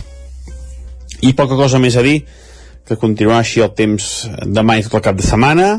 I 1.23 1.31
poca 1.37 1.55
cosa 1.55 1.79
més 1.79 1.95
a 1.95 2.03
dir, 2.03 2.19
que 2.87 2.99
continuarà 2.99 3.39
així 3.45 3.63
el 3.63 3.71
temps 3.77 4.09
demà 4.43 4.75
i 4.77 4.83
tot 4.83 4.99
el 4.99 5.05
cap 5.05 5.15
de 5.15 5.23
setmana, 5.23 5.69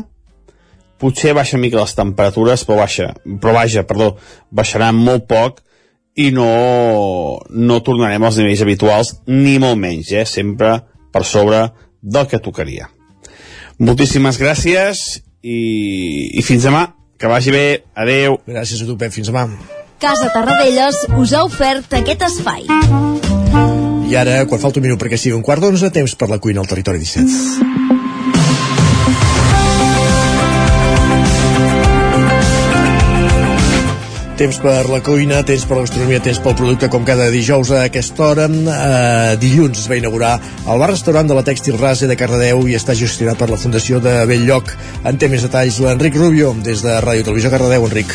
potser 0.97 1.35
baixa 1.37 1.59
mica 1.61 1.81
les 1.81 1.93
temperatures, 1.93 2.63
però 2.65 2.79
baixa, 2.81 3.11
però 3.21 3.53
vaja, 3.59 3.85
perdó, 3.85 4.13
baixaran 4.49 4.97
molt 4.97 5.27
poc 5.29 5.61
i 6.17 6.29
no, 6.33 6.49
no 7.49 7.79
tornarem 7.85 8.23
als 8.23 8.39
nivells 8.39 8.65
habituals, 8.65 9.13
ni 9.29 9.59
molt 9.61 9.77
menys, 9.81 10.13
eh? 10.15 10.25
sempre 10.29 10.79
per 11.13 11.25
sobre 11.27 11.67
del 12.03 12.27
que 12.27 12.39
tocaria. 12.43 12.89
Moltíssimes 13.79 14.37
gràcies 14.37 15.23
i, 15.41 16.29
i 16.37 16.43
fins 16.45 16.67
demà, 16.67 16.85
que 17.17 17.31
vagi 17.31 17.55
bé, 17.55 17.65
adeu. 17.95 18.37
Gràcies 18.45 18.83
a 18.83 18.87
tu, 18.89 18.97
Pep, 18.99 19.15
fins 19.15 19.31
demà. 19.31 19.47
Casa 20.03 20.27
Tarradellas 20.35 21.05
us 21.15 21.33
ha 21.33 21.45
ofert 21.47 21.95
aquest 21.95 22.27
espai. 22.27 22.67
I 24.03 24.17
ara, 24.19 24.43
quan 24.49 24.61
falta 24.61 24.81
un 24.81 24.85
minut 24.89 24.99
perquè 25.01 25.17
sigui 25.17 25.37
un 25.37 25.45
quart 25.45 25.63
d'onze, 25.63 25.89
temps 25.95 26.17
per 26.19 26.29
la 26.29 26.41
cuina 26.43 26.61
al 26.61 26.69
territori 26.69 27.01
17. 27.01 27.72
Temps 34.43 34.57
per 34.59 34.89
la 34.91 34.97
cuina, 34.99 35.37
temps 35.47 35.61
per 35.63 35.77
la 35.77 35.83
gastronomia, 35.85 36.19
temps 36.19 36.41
pel 36.43 36.55
producte, 36.59 36.89
com 36.91 37.05
cada 37.07 37.29
dijous 37.31 37.69
a 37.71 37.85
aquesta 37.87 38.25
hora. 38.25 38.49
Eh, 38.51 39.37
dilluns 39.39 39.79
es 39.79 39.87
va 39.87 39.95
inaugurar 39.95 40.33
el 40.35 40.81
bar-restaurant 40.83 41.31
de 41.31 41.37
la 41.37 41.45
Tèxtil 41.47 41.79
Rase 41.79 42.11
de 42.11 42.19
Cardedeu 42.19 42.67
i 42.67 42.75
està 42.75 42.91
gestionat 42.91 43.39
per 43.39 43.47
la 43.47 43.61
Fundació 43.61 44.03
de 44.03 44.17
Belllloc. 44.27 44.75
En 45.07 45.15
té 45.15 45.31
més 45.31 45.47
detalls 45.47 45.79
l'Enric 45.79 46.19
Rubio, 46.19 46.51
des 46.59 46.83
de 46.83 46.99
Ràdio 46.99 47.23
Televisió 47.29 47.55
Cardedeu. 47.55 47.87
Enric. 47.87 48.11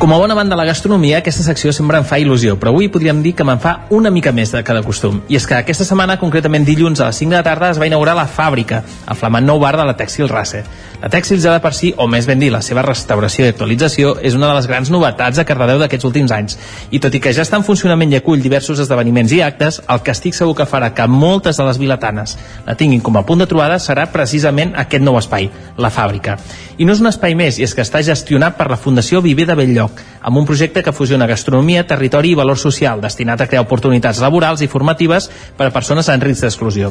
Com 0.00 0.12
a 0.14 0.16
bona 0.22 0.32
banda 0.32 0.54
de 0.54 0.62
la 0.62 0.68
gastronomia, 0.70 1.18
aquesta 1.18 1.42
secció 1.42 1.72
sempre 1.76 2.00
em 2.00 2.04
fa 2.08 2.20
il·lusió, 2.22 2.56
però 2.56 2.70
avui 2.72 2.86
podríem 2.88 3.18
dir 3.20 3.32
que 3.36 3.44
me'n 3.44 3.60
fa 3.60 3.72
una 3.90 4.12
mica 4.14 4.30
més 4.32 4.52
de 4.54 4.60
cada 4.64 4.80
costum. 4.86 5.24
I 5.28 5.36
és 5.36 5.44
que 5.44 5.56
aquesta 5.58 5.84
setmana, 5.84 6.20
concretament 6.20 6.64
dilluns 6.64 7.02
a 7.02 7.08
les 7.10 7.18
5 7.18 7.34
de 7.34 7.36
la 7.36 7.44
tarda, 7.44 7.72
es 7.74 7.80
va 7.82 7.88
inaugurar 7.90 8.14
la 8.16 8.28
fàbrica, 8.30 8.84
el 9.10 9.18
flamant 9.18 9.44
nou 9.44 9.58
bar 9.58 9.76
de 9.76 9.84
la 9.84 9.96
Tèxtil 9.98 10.30
Race. 10.30 10.62
La 10.98 11.06
Tèxtil 11.06 11.38
ja 11.38 11.52
de 11.54 11.60
per 11.62 11.70
si, 11.78 11.92
o 11.94 12.08
més 12.10 12.26
ben 12.26 12.40
dir, 12.42 12.48
la 12.50 12.58
seva 12.64 12.82
restauració 12.82 13.44
i 13.46 13.52
actualització, 13.52 14.16
és 14.18 14.34
una 14.34 14.48
de 14.50 14.56
les 14.56 14.66
grans 14.66 14.88
novetats 14.90 15.38
a 15.38 15.44
Cardedeu 15.46 15.78
d'aquests 15.78 16.08
últims 16.08 16.34
anys. 16.34 16.56
I 16.90 16.98
tot 16.98 17.14
i 17.14 17.20
que 17.22 17.30
ja 17.36 17.44
està 17.46 17.60
en 17.60 17.66
funcionament 17.66 18.10
i 18.10 18.18
acull 18.18 18.42
diversos 18.42 18.82
esdeveniments 18.82 19.30
i 19.36 19.38
actes, 19.46 19.78
el 19.86 20.02
que 20.02 20.10
estic 20.10 20.34
segur 20.34 20.56
que 20.58 20.66
farà 20.66 20.90
que 20.96 21.06
moltes 21.06 21.62
de 21.62 21.68
les 21.68 21.78
vilatanes 21.78 22.34
la 22.66 22.74
tinguin 22.74 23.04
com 23.04 23.14
a 23.14 23.22
punt 23.22 23.44
de 23.44 23.46
trobada 23.46 23.78
serà 23.78 24.08
precisament 24.10 24.74
aquest 24.74 25.06
nou 25.06 25.20
espai, 25.22 25.46
la 25.78 25.94
fàbrica. 25.94 26.34
I 26.82 26.86
no 26.86 26.98
és 26.98 27.04
un 27.04 27.12
espai 27.14 27.38
més, 27.38 27.62
i 27.62 27.68
és 27.68 27.78
que 27.78 27.86
està 27.86 28.02
gestionat 28.02 28.58
per 28.58 28.66
la 28.66 28.82
Fundació 28.82 29.22
Viver 29.22 29.46
de 29.46 29.54
Belllloc, 29.54 30.02
amb 30.18 30.42
un 30.42 30.50
projecte 30.50 30.82
que 30.82 30.92
fusiona 30.92 31.30
gastronomia, 31.30 31.86
territori 31.86 32.34
i 32.34 32.42
valor 32.42 32.58
social, 32.58 32.98
destinat 32.98 33.40
a 33.40 33.46
crear 33.46 33.62
oportunitats 33.62 34.18
laborals 34.18 34.66
i 34.66 34.72
formatives 34.72 35.30
per 35.56 35.70
a 35.70 35.74
persones 35.74 36.10
en 36.10 36.26
risc 36.26 36.42
d'exclusió. 36.42 36.90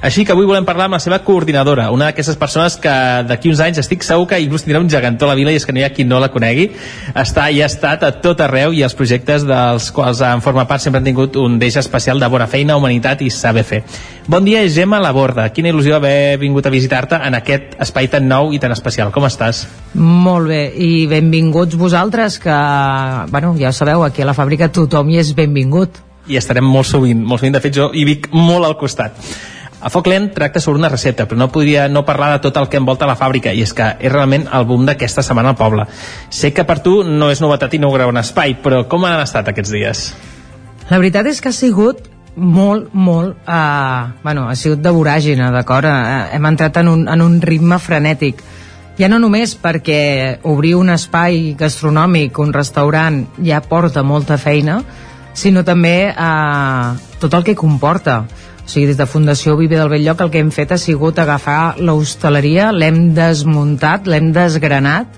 Així 0.00 0.22
que 0.24 0.32
avui 0.32 0.46
volem 0.48 0.64
parlar 0.64 0.86
amb 0.88 0.96
la 0.96 1.02
seva 1.02 1.18
coordinadora, 1.20 1.90
una 1.92 2.06
d'aquestes 2.08 2.38
persones 2.40 2.78
que 2.80 2.92
d'aquí 3.28 3.50
uns 3.50 3.60
anys 3.60 3.82
estic 3.82 4.00
segur 4.06 4.24
que 4.30 4.38
inclús 4.40 4.62
tindrà 4.64 4.80
un 4.80 4.88
gegantó 4.88 5.26
a 5.26 5.34
la 5.34 5.36
vila 5.36 5.52
i 5.52 5.58
és 5.60 5.66
que 5.68 5.74
no 5.76 5.82
hi 5.82 5.84
ha 5.84 5.90
qui 5.92 6.06
no 6.08 6.16
la 6.22 6.30
conegui. 6.32 6.70
Està 7.12 7.50
i 7.52 7.60
ha 7.60 7.68
estat 7.68 8.06
a 8.08 8.10
tot 8.24 8.40
arreu 8.40 8.72
i 8.72 8.80
els 8.86 8.96
projectes 8.96 9.44
dels 9.44 9.90
quals 9.92 10.22
en 10.24 10.40
forma 10.40 10.64
part 10.70 10.80
sempre 10.80 11.02
han 11.02 11.10
tingut 11.10 11.36
un 11.36 11.58
deix 11.60 11.76
especial 11.76 12.16
de 12.16 12.32
bona 12.32 12.48
feina, 12.48 12.78
humanitat 12.80 13.20
i 13.20 13.28
saber 13.28 13.66
fer. 13.68 13.82
Bon 14.24 14.48
dia, 14.48 14.64
Gemma 14.72 15.02
Laborda. 15.04 15.50
Quina 15.52 15.68
il·lusió 15.68 16.00
haver 16.00 16.40
vingut 16.40 16.64
a 16.64 16.72
visitar-te 16.72 17.20
en 17.20 17.36
aquest 17.36 17.76
espai 17.84 18.08
tan 18.08 18.24
nou 18.24 18.54
i 18.56 18.62
tan 18.62 18.72
especial. 18.72 19.12
Com 19.12 19.28
estàs? 19.28 19.66
Molt 20.00 20.48
bé, 20.48 20.62
i 20.80 21.04
benvinguts 21.12 21.76
vosaltres, 21.76 22.40
que, 22.40 22.56
bueno, 23.28 23.52
ja 23.60 23.68
ho 23.68 23.76
sabeu, 23.76 24.08
aquí 24.08 24.24
a 24.24 24.32
la 24.32 24.38
fàbrica 24.38 24.72
tothom 24.72 25.12
hi 25.12 25.20
és 25.20 25.36
benvingut. 25.36 26.00
I 26.30 26.40
estarem 26.40 26.64
molt 26.64 26.88
sovint, 26.88 27.20
molt 27.20 27.42
sovint. 27.42 27.60
De 27.60 27.64
fet, 27.68 27.76
jo 27.76 27.92
hi 27.92 28.08
vic 28.08 28.32
molt 28.32 28.64
al 28.64 28.80
costat. 28.80 29.18
A 29.80 29.88
foc 29.88 30.10
lent 30.12 30.28
tracta 30.36 30.60
sobre 30.60 30.78
una 30.78 30.90
recepta, 30.92 31.24
però 31.24 31.38
no 31.40 31.48
podria 31.52 31.88
no 31.88 32.04
parlar 32.04 32.34
de 32.34 32.42
tot 32.44 32.58
el 32.60 32.68
que 32.68 32.76
envolta 32.76 33.08
la 33.08 33.16
fàbrica, 33.16 33.54
i 33.56 33.62
és 33.64 33.72
que 33.72 33.86
és 33.96 34.12
realment 34.12 34.44
el 34.52 34.66
boom 34.68 34.84
d'aquesta 34.88 35.24
setmana 35.24 35.54
al 35.54 35.56
poble. 35.56 35.86
Sé 36.28 36.52
que 36.52 36.66
per 36.68 36.80
tu 36.84 37.00
no 37.04 37.30
és 37.32 37.40
novetat 37.40 37.74
inaugurar 37.78 38.10
un 38.12 38.20
espai, 38.20 38.58
però 38.60 38.84
com 38.88 39.08
han 39.08 39.20
estat 39.22 39.48
aquests 39.48 39.72
dies? 39.72 40.06
La 40.90 40.98
veritat 40.98 41.30
és 41.30 41.40
que 41.40 41.48
ha 41.48 41.56
sigut 41.56 42.10
molt, 42.36 42.92
molt... 42.92 43.36
Uh, 43.48 44.12
bueno, 44.22 44.48
ha 44.48 44.56
sigut 44.56 44.82
de 44.84 44.92
voràgina, 44.92 45.50
d'acord? 45.54 45.88
Uh, 45.88 46.28
hem 46.34 46.50
entrat 46.50 46.76
en 46.82 46.88
un, 46.88 47.06
en 47.08 47.24
un 47.24 47.40
ritme 47.40 47.78
frenètic. 47.80 48.42
Ja 49.00 49.08
no 49.08 49.20
només 49.22 49.54
perquè 49.56 50.40
obrir 50.44 50.74
un 50.76 50.92
espai 50.92 51.54
gastronòmic, 51.58 52.38
un 52.38 52.52
restaurant, 52.52 53.22
ja 53.46 53.62
porta 53.64 54.04
molta 54.04 54.36
feina, 54.36 54.80
sinó 55.32 55.64
també 55.64 56.10
uh, 56.10 56.96
tot 57.22 57.34
el 57.38 57.46
que 57.46 57.56
comporta. 57.56 58.24
O 58.70 58.72
sigui, 58.72 58.86
des 58.86 58.98
de 59.00 59.06
Fundació 59.10 59.56
Vive 59.58 59.74
del 59.74 59.88
Belllloc 59.90 60.20
el 60.22 60.28
que 60.30 60.38
hem 60.38 60.50
fet 60.54 60.70
ha 60.70 60.76
sigut 60.78 61.16
agafar 61.18 61.80
l'hostaleria, 61.82 62.68
l'hem 62.70 63.08
desmuntat, 63.16 64.06
l'hem 64.06 64.28
desgranat 64.30 65.16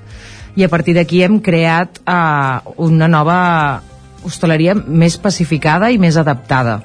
i 0.56 0.64
a 0.64 0.70
partir 0.72 0.94
d'aquí 0.96 1.20
hem 1.20 1.36
creat 1.44 2.00
uh, 2.08 2.64
una 2.80 3.10
nova 3.12 3.36
hostaleria 4.24 4.72
més 4.72 5.18
pacificada 5.20 5.90
i 5.92 6.00
més 6.00 6.16
adaptada 6.16 6.78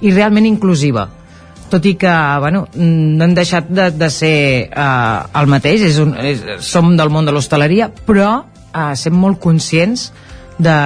i 0.00 0.14
realment 0.16 0.48
inclusiva. 0.48 1.10
Tot 1.68 1.84
i 1.84 1.92
que 2.00 2.16
bueno, 2.40 2.64
no 2.72 3.28
hem 3.28 3.36
deixat 3.36 3.68
de, 3.68 3.90
de 3.92 4.08
ser 4.08 4.34
uh, 4.72 5.28
el 5.42 5.52
mateix 5.52 5.84
és 5.90 6.00
un, 6.00 6.16
és, 6.24 6.40
som 6.64 6.94
del 6.96 7.12
món 7.12 7.28
de 7.28 7.36
l'hostaleria 7.36 7.90
però 8.08 8.30
uh, 8.40 8.94
sem 8.96 9.12
molt 9.12 9.44
conscients 9.44 10.08
de, 10.58 10.76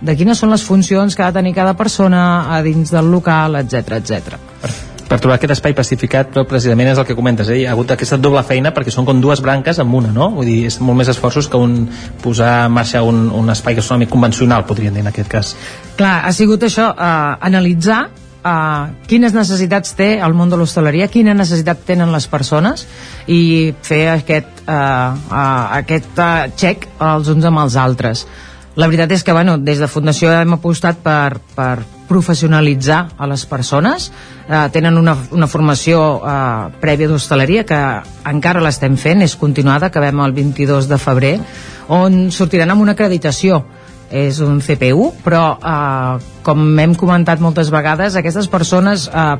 de 0.00 0.16
quines 0.18 0.38
són 0.38 0.52
les 0.52 0.64
funcions 0.64 1.16
que 1.16 1.24
ha 1.24 1.32
de 1.32 1.40
tenir 1.40 1.54
cada 1.56 1.74
persona 1.76 2.20
a 2.54 2.60
dins 2.62 2.92
del 2.94 3.10
local, 3.10 3.58
etc 3.58 3.98
etc. 3.98 4.38
Per, 4.62 4.70
per 5.08 5.18
trobar 5.18 5.38
aquest 5.38 5.56
espai 5.56 5.74
pacificat 5.76 6.30
però 6.34 6.44
precisament 6.48 6.92
és 6.92 7.00
el 7.00 7.06
que 7.08 7.16
comentes, 7.18 7.48
eh? 7.48 7.62
hi 7.62 7.66
ha 7.66 7.72
hagut 7.74 7.94
aquesta 7.94 8.20
doble 8.20 8.44
feina 8.46 8.72
perquè 8.76 8.94
són 8.94 9.08
com 9.08 9.22
dues 9.24 9.42
branques 9.44 9.80
amb 9.82 9.98
una 9.98 10.12
no? 10.14 10.30
vull 10.36 10.46
dir, 10.46 10.60
és 10.68 10.78
molt 10.84 11.00
més 11.00 11.10
esforços 11.10 11.48
que 11.50 11.58
un 11.58 11.80
posar 12.22 12.68
en 12.68 12.76
marxa 12.76 13.02
un, 13.02 13.26
un 13.34 13.50
espai 13.54 13.78
gastronòmic 13.80 14.12
convencional 14.12 14.66
podríem 14.68 14.94
dir 14.94 15.06
en 15.06 15.10
aquest 15.12 15.32
cas 15.32 15.52
Clar, 15.98 16.20
ha 16.28 16.32
sigut 16.36 16.68
això, 16.68 16.92
eh, 16.94 17.36
analitzar 17.50 18.06
Uh, 18.38 18.94
quines 19.10 19.34
necessitats 19.34 19.96
té 19.98 20.06
el 20.22 20.32
món 20.32 20.48
de 20.48 20.56
l'hostaleria, 20.56 21.08
quina 21.10 21.32
necessitat 21.34 21.80
tenen 21.84 22.12
les 22.14 22.28
persones 22.30 22.84
i 23.26 23.74
fer 23.82 24.04
aquest, 24.12 24.62
uh, 24.62 25.10
uh, 25.26 25.64
aquest 25.80 26.20
uh, 26.22 26.46
check 26.54 26.86
els 27.02 27.28
uns 27.34 27.48
amb 27.50 27.58
els 27.64 27.74
altres 27.76 28.22
la 28.78 28.86
veritat 28.86 29.10
és 29.10 29.24
que 29.26 29.34
bueno, 29.34 29.56
des 29.58 29.80
de 29.82 29.88
Fundació 29.90 30.30
hem 30.30 30.54
apostat 30.54 31.00
per, 31.02 31.40
per 31.56 31.82
professionalitzar 32.06 33.00
a 33.18 33.26
les 33.26 33.42
persones. 33.50 34.06
Eh, 34.46 34.60
tenen 34.70 35.00
una, 35.00 35.16
una 35.34 35.48
formació 35.50 35.98
eh, 36.22 36.68
prèvia 36.78 37.10
d'hostaleria 37.10 37.66
que 37.66 37.80
encara 38.30 38.62
l'estem 38.62 38.94
fent, 38.94 39.26
és 39.26 39.34
continuada 39.36 39.90
acabem 39.90 40.22
el 40.22 40.36
22 40.36 40.86
de 40.86 41.00
febrer 41.02 41.34
on 41.90 42.28
sortiran 42.30 42.70
amb 42.70 42.86
una 42.86 42.94
acreditació. 42.94 43.64
És 44.08 44.38
un 44.40 44.62
CPU, 44.64 45.10
però 45.26 45.42
eh, 45.58 46.30
com 46.46 46.62
hem 46.78 46.94
comentat 46.96 47.42
moltes 47.42 47.74
vegades 47.74 48.14
aquestes 48.16 48.46
persones 48.48 49.10
eh, 49.10 49.36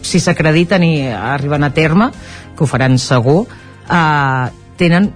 si 0.00 0.16
s'acrediten 0.16 0.82
i 0.88 0.94
arriben 1.12 1.66
a 1.66 1.74
terme 1.76 2.08
que 2.56 2.64
ho 2.64 2.70
faran 2.70 2.96
segur 2.98 3.42
eh, 3.44 4.48
tenen 4.80 5.12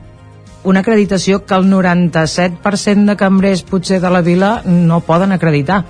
una 0.65 0.81
acreditació 0.81 1.43
que 1.47 1.55
el 1.55 1.67
97% 1.71 3.07
de 3.09 3.17
cambrers 3.17 3.65
potser 3.67 4.01
de 4.01 4.11
la 4.11 4.23
vila 4.23 4.61
no 4.67 5.01
poden 5.01 5.33
acreditar 5.33 5.83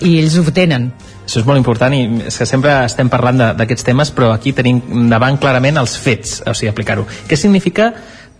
i 0.00 0.16
ells 0.22 0.38
ho 0.40 0.46
tenen 0.56 0.90
això 1.26 1.40
és 1.40 1.46
molt 1.46 1.58
important 1.58 1.92
i 1.92 2.04
és 2.30 2.38
que 2.38 2.46
sempre 2.46 2.72
estem 2.86 3.10
parlant 3.10 3.40
d'aquests 3.58 3.86
temes 3.88 4.12
però 4.14 4.30
aquí 4.32 4.54
tenim 4.54 5.08
davant 5.10 5.40
clarament 5.42 5.80
els 5.82 5.96
fets 5.98 6.38
o 6.46 6.54
sigui, 6.54 6.70
aplicar-ho. 6.70 7.06
Què 7.26 7.36
significa 7.36 7.90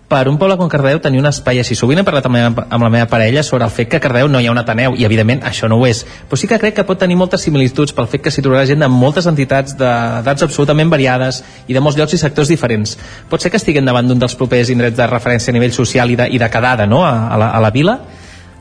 per 0.09 0.29
un 0.31 0.37
poble 0.39 0.55
com 0.57 0.69
Cardeu 0.71 1.01
tenir 1.03 1.19
un 1.19 1.27
espai 1.27 1.59
així. 1.59 1.75
Sovint 1.75 1.99
he 1.99 2.05
parlat 2.07 2.27
amb 2.29 2.39
la, 2.39 2.43
meva, 2.47 2.67
amb 2.71 2.87
la 2.87 2.91
meva 2.95 3.09
parella 3.11 3.43
sobre 3.43 3.67
el 3.67 3.73
fet 3.75 3.89
que 3.91 3.99
a 3.99 4.03
Cardeu 4.03 4.29
no 4.31 4.39
hi 4.41 4.47
ha 4.47 4.53
un 4.55 4.61
Ateneu, 4.61 4.95
i 4.95 5.07
evidentment 5.09 5.43
això 5.49 5.67
no 5.69 5.81
ho 5.81 5.87
és. 5.89 6.05
Però 6.29 6.39
sí 6.39 6.47
que 6.47 6.59
crec 6.63 6.77
que 6.79 6.85
pot 6.87 7.01
tenir 7.01 7.17
moltes 7.19 7.43
similituds 7.43 7.95
pel 7.97 8.07
fet 8.13 8.23
que 8.23 8.31
s'hi 8.31 8.45
trobarà 8.45 8.67
gent 8.71 8.85
de 8.85 8.91
moltes 8.93 9.27
entitats 9.27 9.75
d'edats 9.79 10.47
absolutament 10.47 10.93
variades 10.93 11.43
i 11.67 11.75
de 11.75 11.83
molts 11.83 11.99
llocs 11.99 12.15
i 12.15 12.23
sectors 12.23 12.53
diferents. 12.53 12.95
Pot 13.31 13.43
ser 13.43 13.51
que 13.51 13.59
estiguem 13.59 13.87
davant 13.87 14.07
d'un 14.07 14.23
dels 14.23 14.39
propers 14.39 14.71
indrets 14.71 14.97
de 14.97 15.11
referència 15.11 15.51
a 15.51 15.59
nivell 15.59 15.75
social 15.75 16.15
i 16.15 16.21
de, 16.23 16.31
i 16.31 16.39
de 16.39 16.51
quedada 16.51 16.87
no? 16.87 17.03
a, 17.05 17.17
a, 17.27 17.43
la, 17.43 17.51
a 17.59 17.65
la 17.67 17.75
vila? 17.75 17.99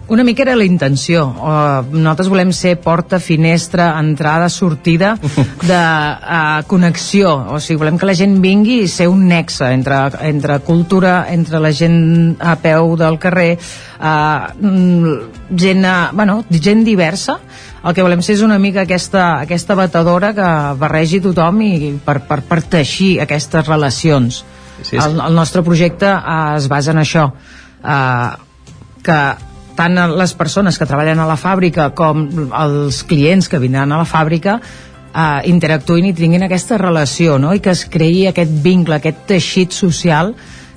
Una 0.08 0.24
mica 0.24 0.44
era 0.44 0.56
la 0.56 0.66
intenció. 0.66 1.26
Uh, 1.26 1.96
nosaltres 1.96 2.30
volem 2.30 2.52
ser 2.54 2.76
porta, 2.82 3.20
finestra, 3.20 3.88
entrada, 4.00 4.50
sortida 4.50 5.16
de 5.70 5.80
uh, 5.80 6.62
connexió. 6.68 7.32
O 7.56 7.60
sigui, 7.60 7.80
volem 7.82 7.98
que 7.98 8.10
la 8.10 8.16
gent 8.18 8.38
vingui 8.44 8.84
i 8.84 8.92
ser 8.92 9.08
un 9.10 9.26
nexe 9.30 9.72
entre, 9.74 9.98
entre 10.28 10.60
cultura, 10.68 11.26
entre 11.34 11.62
la 11.64 11.72
gent 11.74 12.36
a 12.40 12.54
peu 12.62 12.94
del 13.00 13.18
carrer, 13.22 13.56
uh, 13.98 14.52
gent, 15.58 15.82
uh, 15.86 16.12
bueno, 16.14 16.44
gent 16.52 16.86
diversa. 16.86 17.40
El 17.86 17.98
que 17.98 18.06
volem 18.06 18.22
ser 18.26 18.38
és 18.38 18.46
una 18.46 18.60
mica 18.62 18.84
aquesta, 18.86 19.42
aquesta 19.46 19.78
batedora 19.78 20.34
que 20.38 20.52
barregi 20.82 21.22
tothom 21.22 21.62
i 21.66 21.74
per, 22.06 22.20
per, 22.30 22.44
per 22.46 22.62
teixir 22.78 23.16
aquestes 23.26 23.66
relacions. 23.68 24.44
Sí, 24.84 24.92
sí. 24.92 25.02
El, 25.02 25.18
el 25.24 25.38
nostre 25.38 25.66
projecte 25.66 26.14
uh, 26.14 26.56
es 26.60 26.70
basa 26.70 26.94
en 26.94 27.02
això. 27.02 27.30
Uh, 27.82 28.34
que 29.06 29.20
tant 29.76 30.00
les 30.16 30.34
persones 30.34 30.80
que 30.80 30.88
treballen 30.88 31.20
a 31.20 31.28
la 31.30 31.38
fàbrica 31.40 31.90
com 31.98 32.26
els 32.48 33.04
clients 33.08 33.50
que 33.52 33.60
vindran 33.62 33.92
a 33.92 34.02
la 34.02 34.08
fàbrica 34.10 34.60
eh, 34.60 35.42
interactuïn 35.52 36.10
i 36.10 36.16
tinguin 36.18 36.48
aquesta 36.48 36.80
relació 36.82 37.40
no? 37.40 37.54
i 37.54 37.64
que 37.64 37.74
es 37.76 37.86
creï 37.92 38.28
aquest 38.30 38.52
vincle, 38.64 39.00
aquest 39.00 39.26
teixit 39.30 39.76
social 39.76 40.34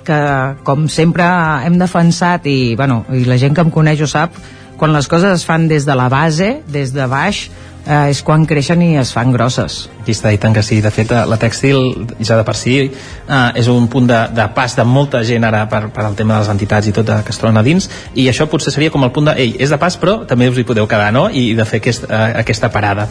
que 0.08 0.18
com 0.64 0.86
sempre 0.88 1.26
hem 1.66 1.76
defensat 1.80 2.46
i, 2.48 2.74
bueno, 2.78 3.02
i 3.12 3.26
la 3.28 3.36
gent 3.40 3.54
que 3.56 3.64
em 3.66 3.72
coneix 3.74 4.02
ho 4.02 4.08
sap 4.08 4.36
quan 4.78 4.94
les 4.94 5.08
coses 5.10 5.40
es 5.40 5.44
fan 5.44 5.66
des 5.68 5.84
de 5.84 5.94
la 5.98 6.06
base, 6.08 6.60
des 6.70 6.94
de 6.94 7.06
baix 7.10 7.48
eh, 7.86 8.10
és 8.10 8.22
quan 8.26 8.46
creixen 8.48 8.82
i 8.82 8.96
es 9.00 9.12
fan 9.14 9.32
grosses 9.34 9.86
Aquí 10.08 10.14
està 10.16 10.30
dit 10.32 10.40
que 10.40 10.62
sí. 10.64 10.78
De 10.80 10.88
fet, 10.88 11.10
la 11.12 11.36
tèxtil 11.36 12.06
ja 12.24 12.38
de 12.38 12.44
per 12.46 12.54
si 12.56 12.78
eh, 12.80 13.58
és 13.60 13.66
un 13.68 13.90
punt 13.92 14.06
de, 14.08 14.16
de 14.32 14.46
pas 14.56 14.72
de 14.72 14.84
molta 14.88 15.20
gent 15.20 15.44
ara 15.44 15.66
per, 15.68 15.90
per 15.92 16.06
al 16.06 16.14
tema 16.16 16.32
de 16.32 16.40
les 16.40 16.48
entitats 16.48 16.88
i 16.88 16.94
tot 16.96 17.10
que 17.26 17.34
es 17.34 17.36
troben 17.36 17.60
a 17.60 17.62
dins 17.66 17.90
i 18.14 18.24
això 18.30 18.46
potser 18.48 18.72
seria 18.72 18.88
com 18.94 19.04
el 19.04 19.12
punt 19.12 19.28
de, 19.28 19.34
ei, 19.36 19.52
és 19.60 19.68
de 19.68 19.76
pas 19.76 19.98
però 20.00 20.22
també 20.24 20.48
us 20.48 20.56
hi 20.56 20.64
podeu 20.64 20.88
quedar, 20.88 21.10
no? 21.12 21.26
I 21.28 21.52
de 21.58 21.66
fer 21.68 21.82
aquest, 21.82 22.06
eh, 22.08 22.20
aquesta 22.40 22.70
parada. 22.72 23.04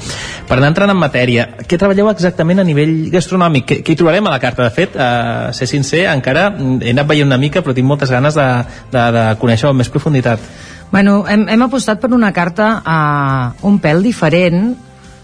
Per 0.50 0.58
anar 0.58 0.72
entrant 0.74 0.90
en 0.90 0.98
matèria, 0.98 1.46
què 1.68 1.78
treballeu 1.78 2.10
exactament 2.10 2.64
a 2.64 2.66
nivell 2.66 2.96
gastronòmic? 3.14 3.68
Què, 3.70 3.78
què 3.86 3.94
hi 3.94 4.00
trobarem 4.02 4.26
a 4.26 4.34
la 4.34 4.42
carta? 4.42 4.66
De 4.66 4.74
fet, 4.74 4.98
eh, 4.98 5.54
ser 5.54 5.70
sincer, 5.70 6.08
encara 6.16 6.48
he 6.82 6.96
anat 6.96 7.14
veient 7.14 7.30
una 7.30 7.38
mica 7.38 7.62
però 7.62 7.78
tinc 7.78 7.86
moltes 7.86 8.10
ganes 8.10 8.34
de, 8.34 8.48
de, 8.90 9.06
de 9.20 9.28
conèixer-ho 9.38 9.76
amb 9.76 9.86
més 9.86 9.94
profunditat. 9.94 10.50
Bueno, 10.92 11.26
hem, 11.28 11.48
hem 11.52 11.64
apostat 11.66 12.00
per 12.00 12.14
una 12.16 12.32
carta 12.32 12.68
uh, 12.80 13.68
un 13.68 13.80
pèl 13.84 14.00
diferent, 14.06 14.72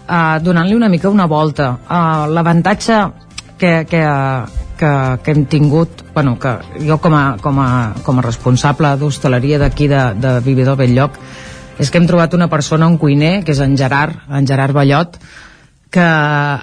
uh, 0.04 0.36
donant-li 0.44 0.76
una 0.76 0.90
mica 0.92 1.08
una 1.08 1.26
volta. 1.30 1.70
Uh, 1.88 2.26
L'avantatge 2.34 2.98
que, 3.56 3.72
que, 3.88 4.02
que, 4.76 4.92
que 5.24 5.32
hem 5.32 5.46
tingut, 5.46 6.04
bueno, 6.12 6.36
que 6.38 6.58
jo 6.84 6.98
com 7.00 7.16
a, 7.16 7.24
com 7.40 7.60
a, 7.64 7.70
com 8.04 8.20
a 8.20 8.26
responsable 8.26 8.92
d'hostaleria 9.00 9.62
d'aquí 9.62 9.88
de, 9.88 10.04
de 10.20 10.36
Vividor 10.44 10.76
Belllloc, 10.80 11.16
és 11.80 11.90
que 11.90 11.98
hem 11.98 12.06
trobat 12.06 12.36
una 12.36 12.50
persona, 12.52 12.86
un 12.86 12.98
cuiner, 12.98 13.40
que 13.44 13.54
és 13.54 13.62
en 13.64 13.74
Gerard, 13.78 14.20
en 14.30 14.46
Gerard 14.46 14.76
Ballot, 14.76 15.16
que 15.94 16.04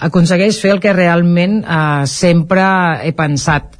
aconsegueix 0.07 0.59
fer 0.59 0.75
el 0.75 0.81
que 0.83 0.93
realment 0.93 1.61
eh, 1.63 2.03
sempre 2.07 2.63
he 3.07 3.13
pensat 3.15 3.77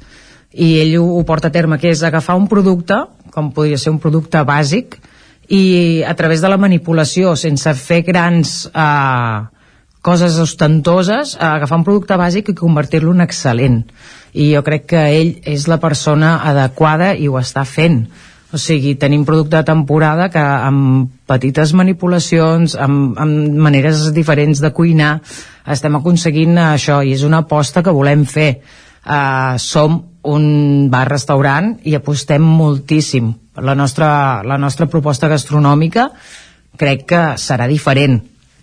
i 0.52 0.74
ell 0.80 0.96
ho, 1.00 1.06
ho 1.18 1.22
porta 1.28 1.48
a 1.48 1.54
terme, 1.54 1.78
que 1.80 1.92
és 1.92 2.02
agafar 2.04 2.36
un 2.40 2.48
producte, 2.48 2.98
com 3.32 3.50
podria 3.52 3.80
ser 3.80 3.92
un 3.92 4.00
producte 4.00 4.40
bàsic, 4.48 4.98
i 5.52 6.02
a 6.08 6.14
través 6.16 6.40
de 6.40 6.48
la 6.48 6.56
manipulació, 6.56 7.34
sense 7.36 7.74
fer 7.76 8.00
grans 8.06 8.54
eh, 8.72 9.40
coses 10.00 10.38
ostentoses, 10.40 11.36
eh, 11.36 11.44
agafar 11.44 11.78
un 11.82 11.84
producte 11.84 12.16
bàsic 12.16 12.48
i 12.50 12.58
convertir-lo 12.58 13.12
en 13.12 13.20
excel·lent. 13.26 13.82
I 14.32 14.54
jo 14.54 14.62
crec 14.64 14.88
que 14.94 15.02
ell 15.12 15.34
és 15.44 15.68
la 15.68 15.76
persona 15.82 16.38
adequada 16.48 17.12
i 17.12 17.28
ho 17.28 17.36
està 17.40 17.66
fent. 17.68 18.06
O 18.52 18.60
sigui, 18.60 18.94
tenim 19.00 19.24
producte 19.24 19.56
de 19.56 19.64
temporada 19.64 20.30
que 20.32 20.40
amb 20.40 21.12
petites 21.28 21.72
manipulacions, 21.76 22.74
amb, 22.76 23.16
amb 23.20 23.56
maneres 23.64 24.10
diferents 24.12 24.60
de 24.60 24.72
cuinar, 24.76 25.18
estem 25.68 25.96
aconseguint 25.96 26.58
això 26.60 27.02
i 27.04 27.12
és 27.16 27.24
una 27.28 27.44
aposta 27.44 27.84
que 27.84 27.94
volem 27.94 28.24
fer. 28.28 28.62
Uh, 29.02 29.58
som 29.58 29.98
un 30.22 30.44
bar-restaurant 30.90 31.74
i 31.82 31.96
apostem 31.98 32.42
moltíssim. 32.42 33.32
La 33.58 33.74
nostra, 33.74 34.42
la 34.46 34.56
nostra 34.56 34.86
proposta 34.86 35.28
gastronòmica 35.28 36.08
crec 36.78 37.06
que 37.10 37.22
serà 37.36 37.66
diferent. 37.66 38.20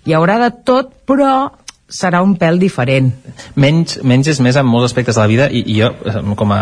Hi 0.07 0.15
haurà 0.15 0.39
de 0.39 0.49
tot, 0.65 0.93
però 1.05 1.49
serà 1.89 2.21
un 2.21 2.35
pèl 2.37 2.59
diferent. 2.61 3.09
Menys, 3.57 3.97
menys 4.05 4.29
és 4.29 4.39
més 4.45 4.57
en 4.59 4.67
molts 4.67 4.91
aspectes 4.91 5.17
de 5.17 5.21
la 5.23 5.29
vida 5.29 5.47
i, 5.49 5.63
i 5.73 5.79
jo, 5.81 5.89
eh, 6.05 6.21
com 6.37 6.51
a 6.53 6.59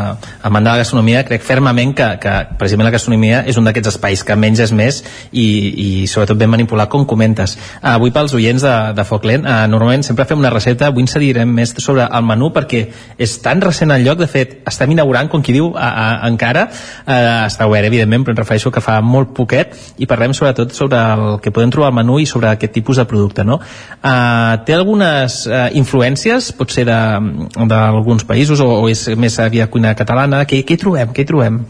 amant 0.48 0.64
de 0.64 0.72
la 0.72 0.80
gastronomia, 0.80 1.24
crec 1.28 1.44
fermament 1.44 1.92
que, 1.98 2.08
que 2.24 2.36
precisament 2.58 2.88
la 2.88 2.94
gastronomia 2.96 3.42
és 3.48 3.60
un 3.60 3.68
d'aquests 3.68 3.92
espais 3.92 4.24
que 4.24 4.38
menys 4.40 4.64
és 4.64 4.72
més 4.72 5.02
i, 5.32 5.44
i 5.44 5.90
sobretot 6.08 6.40
ben 6.40 6.50
manipulat, 6.52 6.88
com 6.90 7.04
comentes. 7.06 7.58
Avui 7.82 8.14
pels 8.16 8.34
oients 8.38 8.64
de, 8.64 8.76
de 8.96 9.06
Foc 9.08 9.28
Lent, 9.28 9.44
uh, 9.44 9.66
normalment 9.68 10.06
sempre 10.08 10.26
fem 10.30 10.40
una 10.40 10.54
recepta, 10.54 10.88
avui 10.88 11.04
ens 11.04 11.18
direm 11.20 11.52
més 11.60 11.76
sobre 11.84 12.08
el 12.08 12.26
menú 12.26 12.50
perquè 12.56 12.86
és 13.20 13.36
tan 13.44 13.60
recent 13.62 13.92
el 13.92 14.08
lloc, 14.08 14.22
de 14.24 14.30
fet, 14.32 14.58
estem 14.70 14.96
inaugurant, 14.96 15.28
com 15.32 15.44
qui 15.44 15.56
diu, 15.56 15.74
a, 15.76 15.90
a, 15.92 16.08
encara, 16.30 16.68
uh, 16.72 17.44
està 17.50 17.68
obert, 17.68 17.90
evidentment, 17.92 18.24
però 18.24 18.38
em 18.38 18.42
refereixo 18.46 18.72
que 18.72 18.84
fa 18.84 19.02
molt 19.04 19.36
poquet 19.36 19.76
i 20.00 20.08
parlem 20.08 20.36
sobretot 20.38 20.72
sobre 20.78 21.04
el 21.18 21.40
que 21.44 21.52
podem 21.52 21.74
trobar 21.74 21.92
al 21.92 22.00
menú 22.00 22.22
i 22.24 22.30
sobre 22.30 22.54
aquest 22.54 22.78
tipus 22.80 23.02
de 23.02 23.08
producte, 23.10 23.44
no? 23.44 23.60
Uh, 23.98 24.56
té 24.64 24.78
alguna 24.78 25.17
algunes 25.18 25.48
eh, 25.48 25.70
influències, 25.78 26.52
potser 26.54 26.86
d'alguns 26.86 28.26
països, 28.28 28.62
o, 28.62 28.70
o 28.84 28.90
és 28.90 29.08
més 29.18 29.38
aviat 29.40 29.70
cuina 29.70 29.96
catalana? 29.96 30.46
Què, 30.46 30.64
què 30.64 30.78
hi 30.78 30.82
trobem? 30.82 31.14
Què 31.14 31.24
hi 31.24 31.28
trobem? 31.28 31.62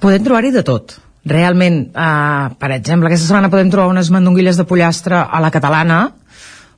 Podem 0.00 0.24
trobar-hi 0.24 0.52
de 0.52 0.62
tot. 0.62 0.98
Realment, 1.28 1.88
eh, 1.92 2.54
per 2.58 2.72
exemple, 2.76 3.08
aquesta 3.08 3.26
setmana 3.26 3.50
podem 3.50 3.70
trobar 3.70 3.90
unes 3.90 4.10
mandonguilles 4.10 4.56
de 4.56 4.66
pollastre 4.68 5.18
a 5.18 5.40
la 5.40 5.50
catalana, 5.50 6.12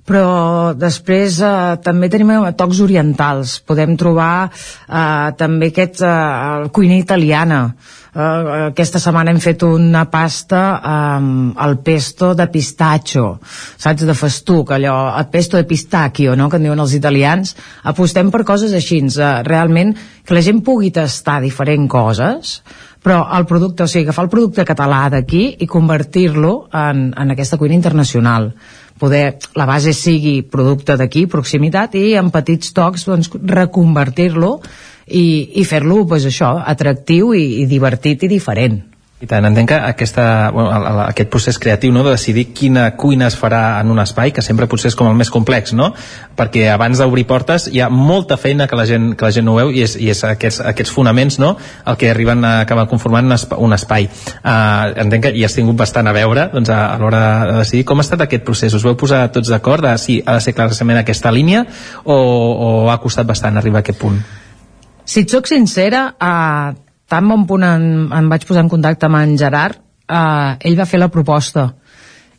però 0.07 0.73
després 0.75 1.41
eh, 1.45 1.77
també 1.85 2.09
tenim 2.11 2.33
eh, 2.35 2.53
tocs 2.59 2.81
orientals 2.83 3.61
podem 3.67 3.97
trobar 4.01 4.49
eh, 4.49 5.31
també 5.39 5.71
aquest 5.71 6.03
eh, 6.03 6.71
cuina 6.75 6.99
italiana 6.99 7.61
Uh, 8.11 8.73
aquesta 8.73 8.99
setmana 8.99 9.31
hem 9.31 9.39
fet 9.39 9.63
una 9.63 10.01
pasta 10.11 10.61
um, 10.83 11.53
al 11.55 11.77
pesto 11.79 12.33
de 12.35 12.49
pistacho 12.51 13.37
saps, 13.47 14.03
de 14.03 14.17
festuc 14.19 14.73
allò, 14.75 14.97
el 15.15 15.29
pesto 15.31 15.55
de 15.55 15.63
pistacchio 15.63 16.35
no? 16.35 16.49
que 16.51 16.59
en 16.59 16.67
diuen 16.67 16.83
els 16.83 16.97
italians 16.99 17.55
apostem 17.87 18.33
per 18.35 18.43
coses 18.49 18.75
així 18.75 18.99
uh, 19.07 19.45
realment 19.47 19.95
que 20.27 20.35
la 20.35 20.43
gent 20.43 20.59
pugui 20.67 20.91
tastar 20.91 21.39
diferents 21.47 21.87
coses 21.87 22.59
però 23.01 23.23
el 23.39 23.47
producte, 23.47 23.87
o 23.87 23.89
sigui, 23.89 24.09
agafar 24.09 24.27
el 24.27 24.35
producte 24.35 24.67
català 24.67 25.05
d'aquí 25.15 25.45
i 25.63 25.71
convertir-lo 25.71 26.55
en, 26.75 27.13
en 27.15 27.31
aquesta 27.31 27.63
cuina 27.63 27.79
internacional 27.79 28.51
poder 29.01 29.39
la 29.57 29.65
base 29.71 29.95
sigui 29.97 30.43
producte 30.43 30.99
d'aquí, 31.01 31.25
proximitat, 31.31 31.95
i 31.97 32.19
en 32.21 32.29
petits 32.35 32.75
tocs 32.77 33.07
doncs, 33.09 33.31
reconvertir-lo 33.33 34.59
i, 35.11 35.27
i 35.61 35.65
fer-lo 35.65 36.05
pues, 36.07 36.29
això 36.29 36.55
atractiu 36.61 37.35
i, 37.35 37.63
i 37.63 37.67
divertit 37.71 38.27
i 38.27 38.31
diferent 38.31 38.81
i 39.21 39.27
tant, 39.29 39.45
entenc 39.45 39.69
que 39.69 39.77
aquesta, 39.77 40.23
bueno, 40.49 40.71
aquest 41.05 41.29
procés 41.29 41.59
creatiu 41.61 41.93
no, 41.93 42.01
de 42.07 42.15
decidir 42.15 42.47
quina 42.57 42.87
cuina 42.97 43.27
es 43.29 43.35
farà 43.37 43.83
en 43.83 43.93
un 43.93 44.01
espai, 44.01 44.33
que 44.33 44.41
sempre 44.41 44.65
potser 44.65 44.89
és 44.89 44.97
com 44.97 45.11
el 45.11 45.19
més 45.19 45.29
complex, 45.29 45.75
no? 45.77 45.91
Perquè 46.39 46.71
abans 46.73 47.03
d'obrir 47.03 47.27
portes 47.29 47.67
hi 47.69 47.83
ha 47.85 47.91
molta 47.93 48.39
feina 48.41 48.65
que 48.71 48.79
la 48.81 48.89
gent, 48.89 49.11
que 49.21 49.29
la 49.29 49.33
gent 49.37 49.45
no 49.45 49.59
veu 49.59 49.75
i 49.77 49.85
és, 49.85 49.99
i 50.01 50.09
és 50.09 50.25
aquests, 50.25 50.63
aquests 50.73 50.95
fonaments 50.97 51.37
no? 51.43 51.53
el 51.85 52.01
que 52.01 52.09
arriben 52.09 52.49
a 52.49 52.55
acabar 52.63 52.89
conformant 52.89 53.29
un 53.29 53.37
espai. 53.37 53.61
Un 53.61 53.77
espai. 53.77 54.09
Uh, 54.41 54.97
entenc 55.05 55.29
que 55.29 55.37
hi 55.37 55.45
has 55.45 55.53
tingut 55.59 55.77
bastant 55.77 56.09
a 56.09 56.17
veure 56.17 56.49
doncs, 56.55 56.73
a, 56.73 56.81
a 56.95 56.99
l'hora 57.03 57.25
de 57.45 57.61
decidir. 57.61 57.85
Com 57.85 58.01
ha 58.01 58.09
estat 58.09 58.25
aquest 58.25 58.49
procés? 58.49 58.73
Us 58.73 58.89
veu 58.89 58.97
posar 58.97 59.27
tots 59.35 59.53
d'acord 59.53 59.85
de 59.85 59.99
si 60.01 60.23
ha 60.25 60.41
de 60.41 60.45
ser 60.47 60.57
clarament 60.57 61.05
aquesta 61.05 61.29
línia 61.29 61.67
o, 62.07 62.17
o 62.17 62.77
ha 62.89 63.03
costat 63.05 63.29
bastant 63.29 63.61
arribar 63.61 63.85
a 63.85 63.91
aquest 63.91 64.01
punt? 64.01 64.23
Si 65.11 65.25
et 65.25 65.33
soc 65.33 65.49
sincera, 65.51 66.05
eh, 66.23 66.75
tan 67.11 67.27
bon 67.27 67.43
punt 67.49 67.67
em, 67.67 68.07
em 68.15 68.31
vaig 68.31 68.47
posar 68.47 68.63
en 68.63 68.71
contacte 68.71 69.09
amb 69.09 69.19
en 69.19 69.35
Gerard, 69.39 69.81
eh, 70.07 70.69
ell 70.69 70.79
va 70.79 70.87
fer 70.87 71.01
la 71.03 71.11
proposta. 71.11 71.67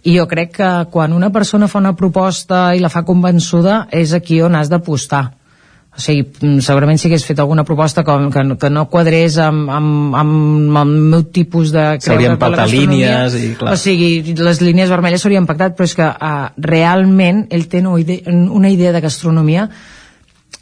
I 0.07 0.15
jo 0.15 0.25
crec 0.27 0.55
que 0.55 0.69
quan 0.93 1.11
una 1.13 1.29
persona 1.35 1.67
fa 1.67 1.81
una 1.81 1.93
proposta 1.99 2.71
i 2.73 2.79
la 2.79 2.89
fa 2.89 3.03
convençuda 3.03 3.87
és 3.91 4.15
aquí 4.15 4.39
on 4.41 4.55
has 4.55 4.71
d'apostar. 4.71 5.25
O 5.91 5.99
sigui, 5.99 6.23
mm, 6.23 6.63
segurament 6.63 6.97
si 6.97 7.09
hagués 7.09 7.25
fet 7.27 7.39
alguna 7.43 7.65
proposta 7.67 8.05
com, 8.07 8.29
que, 8.31 8.41
que 8.57 8.69
no 8.71 8.87
quadrés 8.89 9.35
amb, 9.37 9.67
amb, 9.69 10.15
amb 10.15 10.77
el 10.79 10.93
meu 11.11 11.23
tipus 11.23 11.73
de 11.75 11.99
S'haurien 11.99 12.39
pactat 12.39 12.71
línies 12.71 13.35
i 13.35 13.49
clar. 13.59 13.73
O 13.73 13.77
sigui, 13.77 14.33
les 14.39 14.61
línies 14.63 14.89
vermelles 14.89 15.19
s'haurien 15.19 15.45
pactat, 15.45 15.75
però 15.75 15.89
és 15.89 15.97
que 15.99 16.07
uh, 16.07 16.45
realment 16.55 17.49
ell 17.51 17.67
té 17.67 17.83
una 17.83 17.99
idea, 17.99 18.31
una 18.31 18.71
idea 18.71 18.95
de 18.95 19.03
gastronomia 19.03 19.67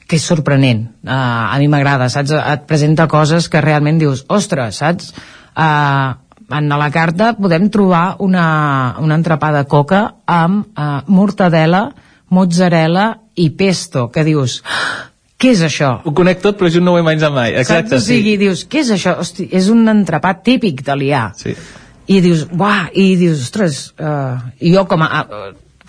que 0.10 0.18
és 0.18 0.26
sorprenent. 0.26 0.88
Uh, 1.06 1.14
a 1.53 1.60
mi 1.61 1.69
m'agrada, 1.69 2.10
saps? 2.10 2.34
Et 2.34 2.65
presenta 2.69 3.06
coses 3.11 3.45
que 3.52 3.61
realment 3.61 4.02
dius, 4.02 4.23
ostres, 4.34 4.81
saps? 4.81 5.14
Uh, 5.53 6.18
en 6.49 6.72
la 6.81 6.90
carta 6.90 7.36
podem 7.38 7.68
trobar 7.69 8.15
una, 8.26 8.45
una 9.03 9.19
entrepà 9.19 9.52
de 9.53 9.68
coca 9.69 10.02
amb 10.26 10.65
uh, 10.73 11.03
mortadela, 11.14 11.91
mozzarella 12.34 13.11
i 13.38 13.52
pesto, 13.57 14.07
que 14.14 14.26
dius, 14.26 14.64
què 15.40 15.53
és 15.53 15.61
això? 15.64 15.94
Ho 16.03 16.15
conec 16.18 16.41
tot, 16.41 16.57
però 16.57 16.73
jo 16.73 16.81
no 16.81 16.95
ho 16.95 16.99
he 16.99 17.06
menjat 17.06 17.34
mai. 17.36 17.53
Exacte, 17.53 17.94
Saps? 17.99 18.02
O 18.02 18.10
sigui, 18.10 18.34
sí. 18.34 18.41
dius, 18.41 18.65
què 18.69 18.81
és 18.81 18.91
això? 18.98 19.15
Hosti, 19.22 19.45
és 19.56 19.69
un 19.69 19.86
entrepà 19.94 20.34
típic 20.41 20.81
italià. 20.81 21.30
Sí. 21.38 21.53
i 22.10 22.19
dius, 22.26 22.48
uah, 22.57 22.90
i 22.98 23.11
dius, 23.19 23.45
ostres, 23.45 23.84
uh, 24.02 24.41
jo 24.57 24.88
com 24.90 25.06
a, 25.06 25.26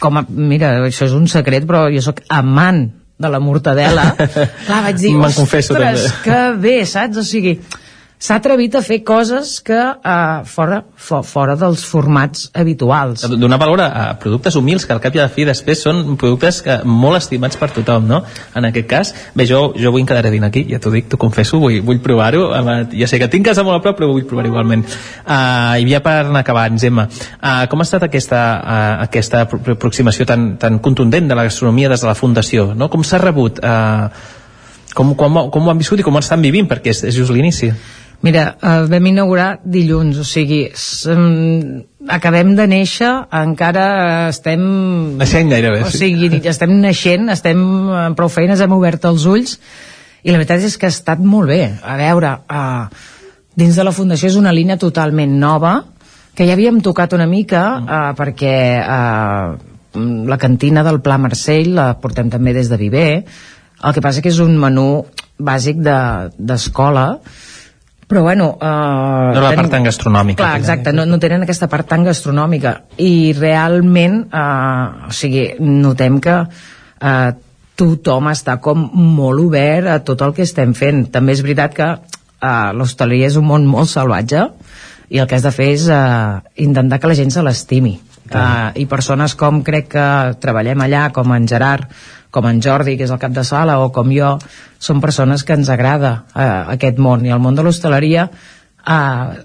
com 0.00 0.20
a, 0.20 0.26
mira, 0.28 0.74
això 0.84 1.08
és 1.08 1.16
un 1.16 1.24
secret, 1.32 1.64
però 1.64 1.86
jo 1.88 2.04
sóc 2.04 2.20
amant 2.28 2.90
de 3.20 3.30
la 3.32 3.40
mortadela, 3.42 4.06
clar, 4.66 4.80
vaig 4.88 5.00
dir, 5.02 5.12
confesso, 5.36 5.74
ostres, 5.76 6.06
també." 6.06 6.22
que 6.24 6.40
bé, 6.64 6.76
saps? 6.88 7.20
O 7.20 7.26
sigui, 7.26 7.58
s'ha 8.20 8.36
atrevit 8.36 8.74
a 8.76 8.82
fer 8.84 8.98
coses 9.00 9.54
que 9.64 9.78
uh, 9.80 10.42
fora, 10.44 10.82
for, 10.92 11.24
fora 11.24 11.54
dels 11.56 11.80
formats 11.88 12.50
habituals. 12.52 13.22
donar 13.40 13.56
valor 13.58 13.80
a, 13.80 13.86
a 13.88 14.18
productes 14.20 14.58
humils 14.60 14.84
que 14.84 14.92
al 14.92 15.00
cap 15.00 15.14
i 15.16 15.22
a 15.22 15.24
la 15.24 15.32
fi 15.32 15.46
després 15.48 15.80
són 15.80 16.18
productes 16.20 16.58
que, 16.66 16.76
molt 16.84 17.16
estimats 17.16 17.56
per 17.56 17.70
tothom 17.72 18.04
no? 18.10 18.18
en 18.54 18.68
aquest 18.68 18.88
cas, 18.90 19.12
bé 19.32 19.46
jo, 19.48 19.62
jo 19.72 19.92
vull 19.94 20.04
quedar 20.04 20.28
dint 20.28 20.44
aquí, 20.44 20.66
ja 20.68 20.78
t'ho 20.82 20.92
dic, 20.92 21.08
t'ho 21.08 21.16
confesso 21.20 21.62
vull, 21.62 21.78
vull 21.86 22.02
provar-ho, 22.04 22.50
Home, 22.60 22.74
ja 23.00 23.08
sé 23.08 23.16
que 23.22 23.28
tinc 23.32 23.46
casa 23.48 23.64
molt 23.64 23.80
a 23.80 23.84
prop 23.86 23.96
però 23.96 24.10
vull 24.10 24.26
provar 24.28 24.44
igualment 24.50 24.84
uh, 24.84 25.80
i 25.80 25.88
ja 25.88 26.02
per 26.04 26.18
anar 26.26 26.42
acabant, 26.44 26.76
Gemma 26.82 27.06
uh, 27.08 27.64
com 27.72 27.80
ha 27.80 27.86
estat 27.88 28.04
aquesta, 28.04 28.42
uh, 28.60 28.90
aquesta 29.06 29.46
apro- 29.46 29.62
aproximació 29.78 30.28
tan, 30.28 30.58
tan 30.60 30.76
contundent 30.84 31.30
de 31.30 31.40
la 31.40 31.46
gastronomia 31.48 31.88
des 31.94 32.04
de 32.04 32.10
la 32.10 32.18
Fundació, 32.18 32.74
no? 32.76 32.90
com 32.92 33.00
s'ha 33.00 33.22
rebut 33.24 33.64
uh, 33.64 34.12
com, 34.92 35.14
com, 35.16 35.40
com 35.48 35.64
ho 35.64 35.72
han 35.72 35.80
viscut 35.80 36.04
i 36.04 36.04
com 36.04 36.20
ho 36.20 36.20
estan 36.20 36.44
vivint 36.44 36.68
perquè 36.68 36.92
és, 36.92 37.04
és 37.08 37.16
just 37.16 37.32
l'inici 37.32 37.72
Mira, 38.22 38.56
eh, 38.60 38.84
vam 38.90 39.06
inaugurar 39.08 39.60
dilluns, 39.64 40.18
o 40.20 40.24
sigui, 40.28 40.66
mm, 40.68 42.08
acabem 42.12 42.50
de 42.58 42.66
néixer, 42.68 43.08
encara 43.32 44.28
estem... 44.28 44.60
Naixent 45.16 45.48
gairebé, 45.48 45.84
O 45.86 45.90
sí. 45.90 46.02
sigui, 46.04 46.42
estem 46.50 46.74
naixent, 46.82 47.30
estem 47.32 47.62
amb 47.96 48.18
prou 48.18 48.28
feines, 48.28 48.60
hem 48.60 48.74
obert 48.76 49.06
els 49.08 49.24
ulls, 49.24 49.56
i 50.22 50.34
la 50.34 50.36
veritat 50.42 50.60
és 50.68 50.76
que 50.76 50.84
ha 50.90 50.92
estat 50.92 51.18
molt 51.24 51.48
bé. 51.48 51.62
A 51.80 51.96
veure, 51.96 52.34
uh, 52.44 52.84
dins 53.56 53.76
de 53.80 53.84
la 53.88 53.94
Fundació 53.96 54.28
és 54.28 54.36
una 54.36 54.52
línia 54.52 54.76
totalment 54.76 55.38
nova, 55.40 55.78
que 56.36 56.44
ja 56.46 56.52
havíem 56.58 56.82
tocat 56.84 57.16
una 57.16 57.26
mica, 57.26 57.62
uh, 57.80 58.00
perquè 58.20 58.56
uh, 58.84 59.56
la 60.28 60.36
cantina 60.38 60.84
del 60.84 61.00
Pla 61.00 61.16
Marcell 61.18 61.72
la 61.74 61.94
portem 61.98 62.28
també 62.30 62.52
des 62.52 62.68
de 62.68 62.76
Viver, 62.76 63.24
el 63.80 63.96
que 63.96 64.04
passa 64.04 64.20
que 64.20 64.28
és 64.28 64.38
un 64.44 64.58
menú 64.60 65.06
bàsic 65.40 65.80
de- 65.80 66.28
d'escola, 66.36 67.14
de, 67.24 67.48
però 68.10 68.24
bueno... 68.26 68.50
Uh, 68.58 69.30
no 69.36 69.44
la 69.44 69.52
part 69.54 69.70
tan 69.70 69.86
gastronòmica 69.86 70.42
Clar, 70.42 70.58
exacte, 70.58 70.90
no, 70.96 71.04
no 71.06 71.20
tenen 71.22 71.46
aquesta 71.46 71.68
part 71.70 71.86
tan 71.92 72.02
gastronòmica. 72.08 72.74
I 72.98 73.30
realment 73.38 74.24
uh, 74.26 75.06
o 75.06 75.14
sigui, 75.14 75.46
notem 75.62 76.18
que 76.24 76.34
uh, 76.42 77.30
tothom 77.78 78.28
està 78.32 78.58
com 78.60 78.82
molt 78.92 79.46
obert 79.46 79.88
a 79.94 80.00
tot 80.04 80.26
el 80.26 80.34
que 80.36 80.44
estem 80.44 80.74
fent. 80.76 81.06
També 81.14 81.38
és 81.38 81.44
veritat 81.46 81.76
que 81.76 81.88
uh, 81.94 82.70
l'hostaleria 82.76 83.30
és 83.30 83.38
un 83.38 83.46
món 83.46 83.70
molt 83.70 83.92
salvatge 83.92 84.48
i 85.10 85.22
el 85.22 85.30
que 85.30 85.38
has 85.38 85.46
de 85.46 85.54
fer 85.54 85.70
és 85.76 85.86
uh, 85.90 86.40
intentar 86.58 87.00
que 87.00 87.10
la 87.10 87.18
gent 87.18 87.30
se 87.34 87.46
l'estimi. 87.46 87.96
Uh, 88.30 88.70
i 88.78 88.84
persones 88.86 89.32
com 89.34 89.62
crec 89.66 89.88
que 89.90 90.08
treballem 90.38 90.82
allà 90.84 91.08
com 91.14 91.32
en 91.34 91.48
Gerard 91.50 91.88
com 92.30 92.46
en 92.46 92.60
Jordi, 92.62 92.96
que 92.96 93.06
és 93.06 93.12
el 93.12 93.20
cap 93.22 93.34
de 93.34 93.44
sala, 93.46 93.78
o 93.82 93.90
com 93.94 94.10
jo, 94.14 94.36
són 94.78 95.00
persones 95.02 95.44
que 95.44 95.56
ens 95.58 95.70
agrada 95.72 96.12
eh, 96.34 96.50
aquest 96.76 97.00
món. 97.02 97.26
I 97.26 97.34
el 97.34 97.42
món 97.42 97.58
de 97.58 97.64
l'hostaleria 97.66 98.28
eh, 98.30 99.40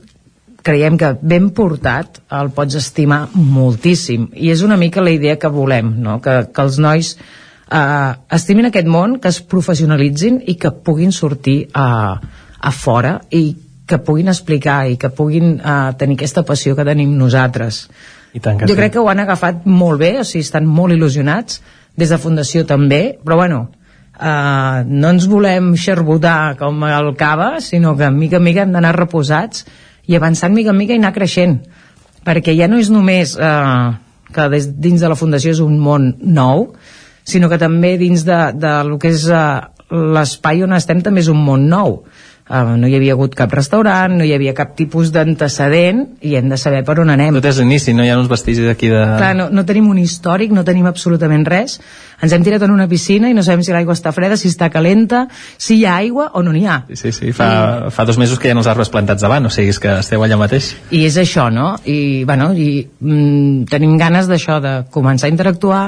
creiem 0.65 0.97
que 0.97 1.13
ben 1.21 1.51
portat 1.57 2.21
el 2.33 2.51
pots 2.55 2.77
estimar 2.79 3.25
moltíssim. 3.33 4.29
I 4.33 4.53
és 4.53 4.63
una 4.65 4.77
mica 4.81 5.03
la 5.03 5.13
idea 5.13 5.37
que 5.41 5.51
volem, 5.51 5.93
no? 6.01 6.19
que, 6.21 6.39
que 6.53 6.65
els 6.65 6.79
nois 6.81 7.13
eh, 7.15 8.11
estimin 8.37 8.71
aquest 8.71 8.89
món, 8.89 9.19
que 9.21 9.29
es 9.33 9.41
professionalitzin 9.41 10.41
i 10.45 10.57
que 10.61 10.73
puguin 10.85 11.13
sortir 11.13 11.59
a, 11.73 12.17
a 12.59 12.73
fora 12.73 13.19
i 13.29 13.45
que 13.85 13.99
puguin 14.01 14.31
explicar 14.33 14.85
i 14.89 14.97
que 14.97 15.11
puguin 15.13 15.59
eh, 15.59 15.93
tenir 15.99 16.17
aquesta 16.17 16.45
passió 16.45 16.75
que 16.75 16.85
tenim 16.87 17.13
nosaltres. 17.17 17.85
I 18.33 18.41
tant 18.41 18.57
que 18.59 18.67
jo 18.67 18.73
sí. 18.73 18.79
crec 18.79 18.95
que 18.95 19.03
ho 19.03 19.09
han 19.11 19.21
agafat 19.23 19.65
molt 19.69 20.01
bé, 20.01 20.15
o 20.19 20.25
sigui, 20.27 20.43
estan 20.43 20.65
molt 20.67 20.95
il·lusionats, 20.97 21.61
des 21.97 22.11
de 22.11 22.19
Fundació 22.19 22.65
també, 22.67 23.17
però 23.23 23.37
bueno, 23.39 23.59
uh, 24.19 24.83
no 24.85 25.11
ens 25.13 25.27
volem 25.31 25.73
xerbotar 25.79 26.55
com 26.59 26.83
el 26.87 27.13
cava, 27.19 27.59
sinó 27.61 27.95
que 27.97 28.09
mica 28.11 28.39
en 28.39 28.47
mica 28.47 28.65
hem 28.65 28.75
d'anar 28.75 28.95
reposats 28.97 29.65
i 30.07 30.15
avançant 30.15 30.53
mica 30.53 30.73
en 30.73 30.79
mica 30.79 30.95
i 30.95 30.99
anar 31.01 31.13
creixent, 31.15 31.59
perquè 32.25 32.55
ja 32.57 32.67
no 32.71 32.79
és 32.81 32.91
només 32.93 33.35
uh, 33.39 33.95
que 34.35 34.49
des, 34.51 34.69
dins 34.81 35.01
de 35.01 35.11
la 35.11 35.17
Fundació 35.19 35.55
és 35.55 35.63
un 35.63 35.79
món 35.79 36.13
nou, 36.21 36.69
sinó 37.25 37.49
que 37.49 37.61
també 37.61 37.95
dins 37.97 38.25
de, 38.27 38.39
de 38.59 38.75
lo 38.85 38.99
que 39.01 39.13
és 39.15 39.25
uh, 39.31 39.65
l'espai 39.89 40.63
on 40.65 40.75
estem 40.75 41.01
també 41.05 41.23
és 41.23 41.31
un 41.31 41.41
món 41.45 41.67
nou. 41.69 42.01
Uh, 42.45 42.75
no 42.77 42.85
hi 42.85 42.93
havia 42.93 43.15
hagut 43.15 43.33
cap 43.33 43.49
restaurant, 43.57 44.13
no 44.19 44.25
hi 44.25 44.29
havia 44.35 44.51
cap 44.53 44.75
tipus 44.77 45.09
d'antecedent 45.09 46.03
i 46.21 46.35
hem 46.37 46.51
de 46.51 46.59
saber 46.61 46.83
per 46.85 46.99
on 47.01 47.09
anem. 47.09 47.33
tot 47.39 47.47
és 47.49 47.57
l'inici, 47.57 47.95
no 47.97 48.03
hi 48.05 48.11
ha 48.13 48.19
uns 48.19 48.29
vestigis 48.29 48.67
d'aquí 48.67 48.91
de... 48.91 48.99
Clar, 49.17 49.31
no, 49.33 49.47
no 49.49 49.63
tenim 49.65 49.87
un 49.89 49.97
històric, 49.97 50.53
no 50.53 50.61
tenim 50.67 50.85
absolutament 50.85 51.41
res. 51.49 51.79
Ens 52.21 52.35
hem 52.37 52.45
tirat 52.45 52.61
en 52.67 52.75
una 52.75 52.85
piscina 52.87 53.31
i 53.31 53.33
no 53.33 53.41
sabem 53.41 53.63
si 53.65 53.73
l'aigua 53.73 53.95
està 53.97 54.13
freda, 54.13 54.37
si 54.37 54.51
està 54.53 54.69
calenta, 54.69 55.23
si 55.57 55.79
hi 55.79 55.87
ha 55.89 55.95
aigua 56.03 56.27
o 56.37 56.43
no 56.45 56.53
n'hi 56.53 56.67
ha. 56.69 56.75
Sí, 56.93 57.09
sí, 57.17 57.33
fa, 57.33 57.89
fa 57.89 58.05
dos 58.05 58.19
mesos 58.21 58.37
que 58.37 58.51
hi 58.51 58.53
ha 58.53 58.59
els 58.59 58.69
arbres 58.69 58.93
plantats 58.93 59.25
davant, 59.25 59.49
o 59.49 59.49
sigui, 59.49 59.73
és 59.73 59.81
que 59.81 59.95
esteu 60.03 60.21
allà 60.21 60.37
mateix. 60.37 60.75
I 60.93 61.01
és 61.09 61.17
això, 61.17 61.47
no? 61.49 61.71
I, 61.81 61.97
bueno, 62.29 62.51
i 62.53 62.85
mm, 62.85 63.65
tenim 63.73 63.97
ganes 63.97 64.29
d'això, 64.29 64.61
de 64.61 64.75
començar 64.93 65.31
a 65.31 65.33
interactuar, 65.33 65.87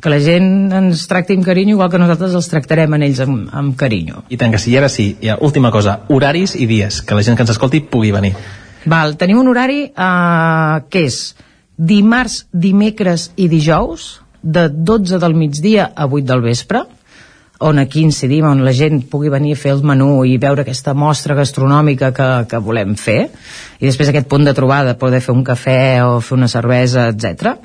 que 0.00 0.12
la 0.12 0.20
gent 0.22 0.72
ens 0.76 1.04
tracti 1.10 1.36
amb 1.36 1.44
carinyo 1.46 1.76
igual 1.76 1.90
que 1.92 2.00
nosaltres 2.00 2.34
els 2.38 2.48
tractarem 2.50 2.96
en 2.96 3.04
ells 3.06 3.20
amb, 3.24 3.50
amb 3.52 3.76
carinyo. 3.78 4.24
I 4.32 4.38
tant 4.40 4.54
que 4.54 4.60
sí, 4.62 4.72
i 4.72 4.78
ara 4.80 4.88
sí, 4.92 5.12
ja, 5.22 5.36
última 5.40 5.70
cosa, 5.74 6.00
horaris 6.08 6.56
i 6.56 6.66
dies, 6.70 7.02
que 7.02 7.18
la 7.18 7.24
gent 7.26 7.36
que 7.36 7.44
ens 7.46 7.52
escolti 7.54 7.82
pugui 7.84 8.12
venir. 8.14 8.34
Val, 8.88 9.16
tenim 9.20 9.38
un 9.42 9.50
horari 9.52 9.82
eh, 9.90 10.76
que 10.88 11.04
és 11.08 11.20
dimarts, 11.76 12.46
dimecres 12.52 13.30
i 13.36 13.48
dijous, 13.52 14.20
de 14.42 14.68
12 14.72 15.20
del 15.20 15.36
migdia 15.36 15.90
a 15.94 16.06
8 16.08 16.24
del 16.28 16.42
vespre, 16.44 16.84
on 17.60 17.78
aquí 17.78 18.00
incidim, 18.00 18.46
on 18.48 18.64
la 18.64 18.72
gent 18.72 19.02
pugui 19.12 19.28
venir 19.28 19.52
a 19.52 19.60
fer 19.60 19.74
el 19.74 19.82
menú 19.84 20.22
i 20.24 20.38
veure 20.40 20.64
aquesta 20.64 20.94
mostra 20.96 21.36
gastronòmica 21.36 22.08
que, 22.16 22.28
que 22.48 22.60
volem 22.64 22.94
fer, 22.96 23.26
i 23.76 23.84
després 23.84 24.08
aquest 24.08 24.30
punt 24.32 24.48
de 24.48 24.54
trobada, 24.56 24.96
poder 24.96 25.20
fer 25.20 25.34
un 25.36 25.44
cafè 25.44 26.00
o 26.06 26.20
fer 26.24 26.38
una 26.38 26.48
cervesa, 26.48 27.10
etc. 27.12 27.58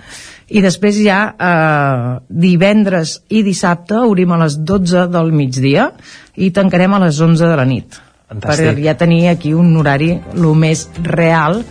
I 0.45 0.61
després 0.61 0.97
ja 1.01 1.19
eh, 1.33 2.09
divendres 2.29 3.19
i 3.33 3.41
dissabte 3.45 4.03
obrim 4.05 4.35
a 4.35 4.41
les 4.43 4.59
12 4.61 5.07
del 5.13 5.31
migdia 5.33 5.89
i 6.37 6.51
tancarem 6.53 6.93
a 6.93 7.01
les 7.07 7.21
11 7.21 7.49
de 7.49 7.55
la 7.57 7.65
nit. 7.65 7.97
Fantàstic. 8.29 8.75
Per 8.75 8.85
ja 8.85 8.97
tenir 8.97 9.27
aquí 9.29 9.53
un 9.53 9.73
horari 9.77 10.11
el 10.17 10.45
més 10.57 10.87
real 11.01 11.63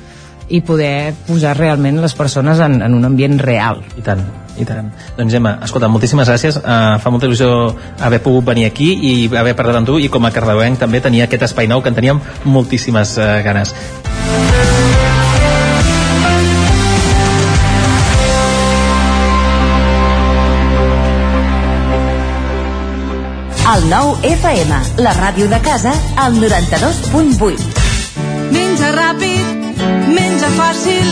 i 0.49 0.61
poder 0.61 1.15
posar 1.27 1.55
realment 1.57 2.03
les 2.03 2.15
persones 2.15 2.61
en, 2.61 2.81
en 2.85 2.95
un 2.95 3.07
ambient 3.07 3.39
real. 3.41 3.81
I 3.97 4.05
tant, 4.05 4.21
i 4.61 4.67
tant. 4.69 4.91
Doncs 5.17 5.33
Gemma, 5.33 5.57
escolta, 5.65 5.89
moltíssimes 5.89 6.29
gràcies. 6.29 6.59
Uh, 6.61 6.99
fa 7.01 7.13
molta 7.15 7.31
il·lusió 7.31 7.49
haver 8.05 8.21
pogut 8.25 8.51
venir 8.51 8.69
aquí 8.69 8.91
i 8.95 9.15
haver 9.33 9.55
parlat 9.57 9.81
amb 9.81 9.89
tu 9.89 9.99
i 9.99 10.11
com 10.13 10.27
a 10.27 10.33
cardeuenc 10.35 10.83
també 10.83 11.01
tenia 11.05 11.29
aquest 11.29 11.49
espai 11.49 11.71
nou 11.71 11.83
que 11.83 11.93
en 11.93 11.99
teníem 11.99 12.21
moltíssimes 12.45 13.17
uh, 13.19 13.39
ganes. 13.47 13.75
El 23.75 23.89
nou 23.91 24.13
FM, 24.23 24.77
la 25.03 25.13
ràdio 25.17 25.49
de 25.51 25.59
casa, 25.59 25.91
al 26.23 26.37
92.8. 26.39 27.65
Menja 28.55 28.93
ràpid, 28.95 29.81
menja 30.15 30.51
fàcil, 30.55 31.09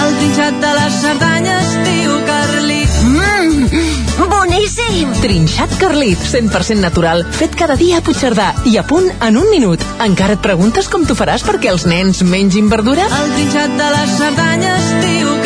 el 0.00 0.16
trinxat 0.18 0.58
de 0.64 0.72
les 0.80 0.98
Cerdanyes, 1.04 1.70
diu 1.86 2.16
Carlit. 2.26 2.98
Mmm, 3.06 4.26
boníssim! 4.32 5.14
Trinxat 5.22 5.78
Carlit, 5.78 6.18
100% 6.26 6.82
natural, 6.82 7.22
fet 7.38 7.54
cada 7.54 7.78
dia 7.78 8.00
a 8.00 8.02
Puigcerdà 8.02 8.50
i 8.66 8.74
a 8.80 8.86
punt 8.88 9.06
en 9.22 9.38
un 9.38 9.46
minut. 9.54 9.86
Encara 10.02 10.34
et 10.34 10.42
preguntes 10.42 10.90
com 10.90 11.06
t'ho 11.06 11.14
faràs 11.14 11.46
perquè 11.46 11.70
els 11.70 11.86
nens 11.86 12.26
mengin 12.26 12.66
verdura? 12.72 13.06
El 13.22 13.36
trinxat 13.38 13.78
de 13.78 13.92
les 13.94 14.16
Cerdanyes, 14.18 14.94
diu 15.06 15.28
Carlit. 15.28 15.45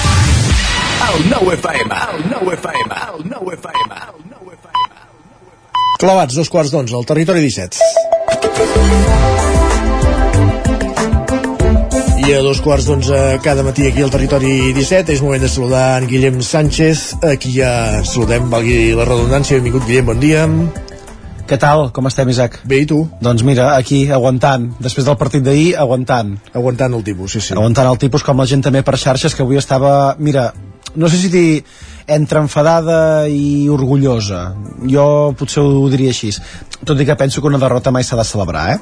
Clavats, 6.01 6.33
dos 6.33 6.49
quarts 6.49 6.71
d'onze, 6.73 6.95
al 6.95 7.05
territori 7.05 7.43
17. 7.43 7.77
I 12.21 12.33
a 12.37 12.39
dos 12.45 12.61
quarts 12.63 12.87
d'onze 12.87 13.17
cada 13.43 13.65
matí 13.65 13.87
aquí 13.89 14.01
al 14.05 14.13
territori 14.13 14.71
17 14.77 15.11
és 15.13 15.21
moment 15.25 15.43
de 15.43 15.49
saludar 15.51 15.99
en 15.99 16.07
Guillem 16.07 16.39
Sánchez 16.45 17.17
aquí 17.27 17.51
ja 17.57 18.01
saludem, 18.05 18.47
valgui 18.53 18.93
la 18.95 19.05
redundància 19.09 19.57
benvingut 19.59 19.85
Guillem, 19.89 20.07
bon 20.13 20.21
dia 20.21 20.47
Què 21.51 21.57
tal? 21.59 21.89
Com 21.91 22.07
estem, 22.07 22.29
Isaac? 22.31 22.61
Bé, 22.63 22.77
i 22.85 22.87
tu? 22.87 23.01
Doncs 23.19 23.41
mira, 23.43 23.73
aquí, 23.75 24.05
aguantant. 24.07 24.69
Després 24.79 25.03
del 25.03 25.17
partit 25.19 25.43
d'ahir, 25.43 25.73
aguantant. 25.75 26.37
Aguantant 26.55 26.95
el 26.95 27.03
tipus, 27.03 27.33
sí, 27.35 27.41
sí. 27.43 27.57
Aguantant 27.57 27.89
el 27.89 27.99
tipus, 27.99 28.23
com 28.23 28.39
la 28.39 28.45
gent 28.47 28.63
també 28.63 28.85
per 28.87 28.95
xarxes, 28.95 29.35
que 29.35 29.43
avui 29.43 29.59
estava... 29.59 30.15
Mira, 30.15 30.45
no 30.95 31.09
sé 31.09 31.17
si 31.21 31.29
dir 31.33 31.63
entre 32.11 32.41
enfadada 32.43 33.27
i 33.29 33.69
orgullosa. 33.71 34.51
Jo 34.89 35.33
potser 35.37 35.63
ho 35.63 35.85
diria 35.91 36.11
així. 36.11 36.31
Tot 36.85 36.99
i 36.99 37.05
que 37.07 37.15
penso 37.15 37.41
que 37.41 37.51
una 37.51 37.61
derrota 37.61 37.93
mai 37.93 38.03
s'ha 38.03 38.19
de 38.19 38.25
celebrar, 38.27 38.65
eh? 38.75 38.79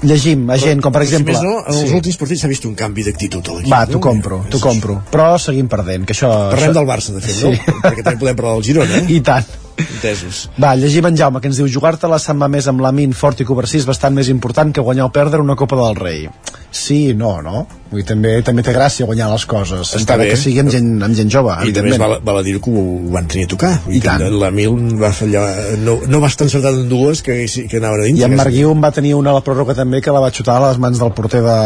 Llegim 0.00 0.46
a 0.48 0.56
gent, 0.56 0.80
com 0.80 0.94
per 0.94 1.02
exemple... 1.04 1.34
Si 1.36 1.44
més 1.44 1.44
no, 1.44 1.58
en 1.60 1.76
els 1.82 1.90
últims 1.92 2.16
partits 2.16 2.40
s'ha 2.40 2.48
vist 2.48 2.64
un 2.64 2.72
canvi 2.76 3.04
d'actitud 3.04 3.50
a 3.52 3.56
l'equip. 3.58 3.72
Va, 3.72 3.82
no? 3.84 3.92
t'ho 3.92 4.00
compro, 4.00 4.38
t'ho 4.48 4.60
compro. 4.62 4.96
Però 5.12 5.34
seguim 5.36 5.68
perdent, 5.68 6.06
que 6.08 6.16
això... 6.16 6.30
Parlem 6.54 6.70
això... 6.70 6.76
del 6.78 6.88
Barça, 6.88 7.16
de 7.16 7.20
fet, 7.24 7.42
no? 7.44 7.80
Perquè 7.84 8.06
també 8.06 8.22
podem 8.22 8.38
parlar 8.38 8.54
del 8.56 8.64
Girona, 8.70 9.02
eh? 9.02 9.04
I 9.18 9.20
tant. 9.26 9.58
Entesos. 9.80 10.46
Va, 10.60 10.72
llegim 10.80 11.04
en 11.08 11.20
Jaume, 11.20 11.40
que 11.40 11.52
ens 11.52 11.60
diu 11.60 11.68
jugar-te 11.68 12.08
la 12.08 12.20
va 12.20 12.48
més 12.52 12.68
amb 12.72 12.80
la 12.84 12.92
min 12.96 13.12
fort 13.16 13.40
i 13.40 13.48
cobercís 13.48 13.84
bastant 13.88 14.16
més 14.16 14.32
important 14.32 14.72
que 14.72 14.84
guanyar 14.84 15.08
o 15.08 15.12
perdre 15.12 15.40
una 15.44 15.56
Copa 15.56 15.76
del 15.76 16.00
Rei. 16.00 16.26
Sí 16.72 17.12
no, 17.14 17.40
no? 17.44 17.66
Vull 17.90 18.02
dir, 18.02 18.06
també, 18.06 18.36
també 18.46 18.62
té 18.62 18.72
gràcia 18.74 19.06
guanyar 19.08 19.30
les 19.32 19.44
coses, 19.50 19.88
Està 19.88 19.98
encara 20.04 20.22
bé. 20.22 20.30
que 20.30 20.38
sigui 20.38 20.60
amb 20.62 20.70
gent, 20.70 20.90
amb 21.02 21.16
gent 21.18 21.30
jove. 21.32 21.56
I 21.66 21.72
també 21.74 21.96
val, 21.98 22.16
val 22.22 22.38
a 22.38 22.44
dir 22.46 22.56
que 22.62 22.70
ho 22.70 22.84
van 23.10 23.26
tenir 23.26 23.48
a 23.48 23.50
tocar. 23.50 23.72
I 23.90 23.98
tant. 24.04 24.22
La 24.40 24.52
Mil 24.54 24.76
va 25.00 25.10
fallar... 25.16 25.42
No, 25.82 25.96
no 26.06 26.20
va 26.22 26.30
estar 26.30 26.46
encertat 26.46 26.78
en 26.78 26.86
dues 26.90 27.22
que, 27.26 27.40
que 27.66 27.80
anaven 27.80 28.04
a 28.04 28.06
dins. 28.06 28.20
I 28.20 28.26
en 28.28 28.36
Marc 28.38 28.54
Guiu 28.54 28.70
en 28.70 28.84
va 28.84 28.92
tenir 28.94 29.16
una 29.18 29.34
a 29.34 29.38
la 29.40 29.42
pròrroga 29.46 29.74
també 29.78 29.98
que 30.04 30.14
la 30.14 30.22
va 30.22 30.30
xutar 30.34 30.60
a 30.60 30.68
les 30.68 30.78
mans 30.82 31.02
del 31.02 31.10
porter 31.18 31.42
de 31.42 31.56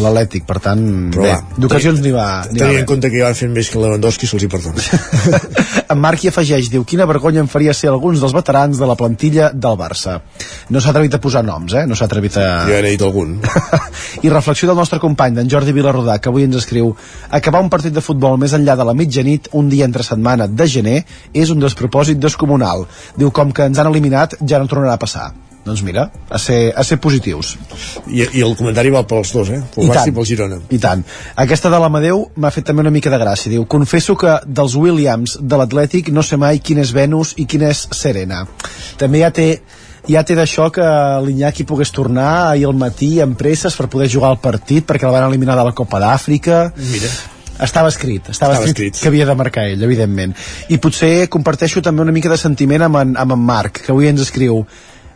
l'Atlètic, 0.00 0.46
per 0.48 0.58
tant, 0.64 0.86
Però 1.12 1.26
bé, 1.28 1.36
d'ocasions 1.60 2.00
n'hi 2.00 2.14
va, 2.14 2.28
Tenint 2.50 2.80
en 2.80 2.88
compte 2.88 3.10
que 3.12 3.20
van 3.22 3.36
fent 3.36 3.52
més 3.54 3.68
que 3.68 3.80
Lewandowski 3.82 4.28
se'ls 4.30 4.46
hi 4.46 4.50
perdona. 4.52 4.80
En 5.90 5.98
Marc 5.98 6.22
hi 6.22 6.28
afegeix, 6.30 6.68
diu, 6.70 6.84
quina 6.86 7.02
vergonya 7.10 7.40
em 7.42 7.48
faria 7.50 7.72
ser 7.74 7.88
alguns 7.90 8.20
dels 8.22 8.34
veterans 8.36 8.78
de 8.78 8.86
la 8.86 8.94
plantilla 8.94 9.48
del 9.50 9.74
Barça. 9.78 10.20
No 10.70 10.78
s'ha 10.78 10.92
atrevit 10.92 11.16
a 11.16 11.18
posar 11.22 11.42
noms, 11.42 11.74
eh? 11.74 11.82
No 11.90 11.98
s'ha 11.98 12.06
atrevit 12.06 12.36
a... 12.38 12.44
Jo 12.68 12.78
n'he 12.78 12.92
dit 12.94 13.02
algun. 13.02 13.32
I 14.24 14.30
reflexió 14.30 14.70
del 14.70 14.78
nostre 14.78 15.00
company, 15.02 15.34
d'en 15.34 15.49
Jordi 15.50 15.74
Vilarrodà, 15.76 16.18
que 16.18 16.30
avui 16.30 16.46
ens 16.46 16.56
escriu 16.62 16.94
acabar 17.28 17.62
un 17.64 17.70
partit 17.72 17.94
de 17.94 18.04
futbol 18.04 18.38
més 18.38 18.54
enllà 18.56 18.78
de 18.78 18.86
la 18.86 18.96
mitjanit 18.96 19.50
un 19.52 19.68
dia 19.68 19.88
entre 19.88 20.06
setmana 20.06 20.48
de 20.48 20.66
gener 20.70 20.98
és 21.34 21.50
un 21.50 21.60
despropòsit 21.60 22.22
descomunal. 22.22 22.86
Diu, 23.18 23.34
com 23.34 23.52
que 23.52 23.68
ens 23.68 23.78
han 23.78 23.90
eliminat, 23.90 24.38
ja 24.46 24.62
no 24.62 24.70
tornarà 24.70 24.96
a 24.96 25.02
passar. 25.02 25.30
Doncs 25.60 25.82
mira, 25.84 26.06
a 26.30 26.38
ser, 26.40 26.72
a 26.72 26.82
ser 26.84 26.96
positius. 27.04 27.52
I, 28.08 28.22
I 28.38 28.44
el 28.46 28.54
comentari 28.56 28.88
val 28.90 29.04
pels 29.08 29.32
dos, 29.36 29.50
eh? 29.52 29.60
Pel 29.74 29.90
Barça 29.90 30.08
i 30.08 30.14
pel 30.16 30.26
Girona. 30.28 30.56
I 30.72 30.78
tant. 30.80 31.02
Aquesta 31.44 31.68
de 31.72 31.80
l'Amadeu 31.82 32.24
m'ha 32.40 32.52
fet 32.54 32.64
també 32.70 32.80
una 32.80 32.92
mica 32.94 33.12
de 33.12 33.18
gràcia. 33.20 33.52
Diu, 33.52 33.66
confesso 33.68 34.16
que 34.16 34.38
dels 34.46 34.76
Williams 34.80 35.36
de 35.42 35.60
l'Atlètic 35.60 36.08
no 36.16 36.24
sé 36.24 36.40
mai 36.40 36.62
quin 36.64 36.80
és 36.80 36.94
Venus 36.96 37.34
i 37.36 37.44
quin 37.44 37.66
és 37.68 37.84
Serena. 37.92 38.46
També 39.00 39.20
ja 39.20 39.30
té 39.36 39.50
ja 40.10 40.22
té 40.26 40.36
d'això 40.38 40.70
que 40.74 40.86
l'Iñaki 41.26 41.66
pogués 41.68 41.92
tornar 41.94 42.50
ahir 42.50 42.66
al 42.68 42.78
matí 42.78 43.18
amb 43.22 43.38
presses 43.38 43.76
per 43.78 43.88
poder 43.92 44.10
jugar 44.12 44.32
al 44.34 44.40
partit 44.42 44.86
perquè 44.88 45.06
el 45.06 45.14
van 45.14 45.28
eliminar 45.28 45.58
de 45.58 45.68
la 45.70 45.76
Copa 45.76 46.00
d'Àfrica 46.02 46.64
Mira 46.76 47.12
estava 47.60 47.90
escrit, 47.92 48.30
estava, 48.30 48.54
Estava 48.54 48.68
escrit, 48.70 48.94
escrit. 48.94 49.02
que 49.02 49.08
havia 49.10 49.26
de 49.28 49.34
marcar 49.36 49.66
ell, 49.68 49.82
evidentment. 49.84 50.32
I 50.72 50.78
potser 50.80 51.28
comparteixo 51.28 51.82
també 51.84 52.00
una 52.00 52.14
mica 52.14 52.30
de 52.32 52.38
sentiment 52.40 52.86
amb 52.86 52.96
en, 53.02 53.10
amb 53.20 53.36
en 53.36 53.42
Marc, 53.44 53.82
que 53.84 53.92
avui 53.92 54.08
ens 54.08 54.22
escriu 54.24 54.62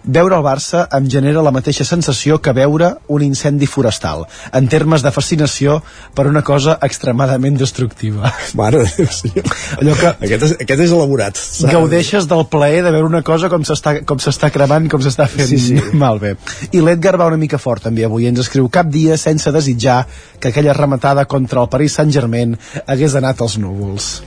Veure 0.04 0.36
el 0.36 0.42
Barça 0.44 0.82
em 0.92 1.06
genera 1.08 1.40
la 1.42 1.50
mateixa 1.54 1.84
sensació 1.88 2.36
que 2.44 2.52
veure 2.52 2.90
un 3.08 3.22
incendi 3.24 3.64
forestal, 3.66 4.26
en 4.52 4.66
termes 4.68 5.00
de 5.02 5.10
fascinació 5.14 5.78
per 6.14 6.26
una 6.28 6.42
cosa 6.44 6.74
extremadament 6.84 7.56
destructiva. 7.56 8.28
Mare 8.60 8.82
de 8.82 8.90
Déu, 8.98 9.08
senyor. 9.08 9.48
Allò 9.80 9.94
que 9.96 10.10
Aquest 10.26 10.44
és, 10.50 10.52
aquest 10.66 10.84
és 10.84 10.92
elaborat. 10.92 11.40
saps? 11.40 11.72
gaudeixes 11.72 12.28
del 12.28 12.44
plaer 12.52 12.82
de 12.84 12.92
veure 12.92 13.08
una 13.08 13.22
cosa 13.24 13.48
com 13.48 13.64
s'està 13.64 13.96
com 14.04 14.20
s'està 14.20 14.50
cremant, 14.52 14.90
com 14.92 15.00
s'està 15.00 15.26
fent 15.30 15.48
Sí, 15.48 15.58
sí. 15.58 15.80
malbé. 16.04 16.34
I 16.72 16.84
l'Edgar 16.84 17.16
va 17.20 17.30
una 17.32 17.40
mica 17.40 17.56
fort 17.58 17.82
també 17.88 18.04
avui, 18.04 18.28
ens 18.28 18.44
escriu 18.44 18.68
cap 18.68 18.92
dia 18.92 19.16
sense 19.16 19.50
desitjar 19.56 20.02
que 20.38 20.52
aquella 20.52 20.76
rematada 20.76 21.24
contra 21.24 21.62
el 21.64 21.68
Paris 21.72 21.96
Saint-Germain 21.96 22.58
hagués 22.86 23.16
anat 23.16 23.40
als 23.40 23.56
núvols. 23.56 24.18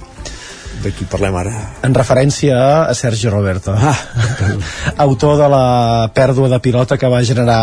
De 0.84 0.92
qui 0.94 1.08
parlem 1.10 1.36
ara? 1.40 1.54
En 1.86 1.96
referència 1.96 2.58
a 2.86 2.94
Sergio 2.98 3.32
Roberto, 3.34 3.74
ah. 3.74 3.96
autor 5.06 5.38
de 5.40 5.48
la 5.50 6.10
pèrdua 6.14 6.50
de 6.52 6.60
pilota 6.62 6.98
que 7.02 7.10
va 7.10 7.24
generar 7.26 7.62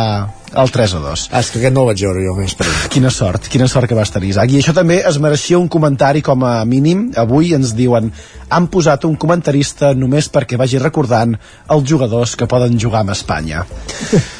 el 0.54 0.70
3 0.70 0.94
a 0.98 1.02
2. 1.02 1.26
Ah, 1.30 1.40
és 1.40 1.50
que 1.50 1.60
aquest 1.60 1.74
no 1.74 1.84
el 1.84 1.90
vaig 1.92 2.02
veure 2.06 2.24
jo, 2.24 2.34
més 2.38 2.54
per 2.58 2.66
Quina 2.94 3.10
sort, 3.14 3.48
quina 3.50 3.68
sort 3.70 3.90
que 3.90 3.98
vas 3.98 4.10
tenir, 4.14 4.32
Isaac. 4.34 4.54
I 4.54 4.62
això 4.62 4.74
també 4.76 5.00
es 5.06 5.18
mereixia 5.22 5.60
un 5.60 5.68
comentari 5.70 6.22
com 6.26 6.42
a 6.46 6.56
mínim. 6.68 7.08
Avui 7.20 7.54
ens 7.56 7.74
diuen 7.78 8.10
han 8.54 8.68
posat 8.70 9.06
un 9.08 9.16
comentarista 9.20 9.94
només 9.98 10.30
perquè 10.30 10.58
vagi 10.60 10.82
recordant 10.82 11.36
els 11.74 11.86
jugadors 11.90 12.34
que 12.38 12.50
poden 12.50 12.78
jugar 12.80 13.02
amb 13.04 13.14
Espanya. 13.14 13.64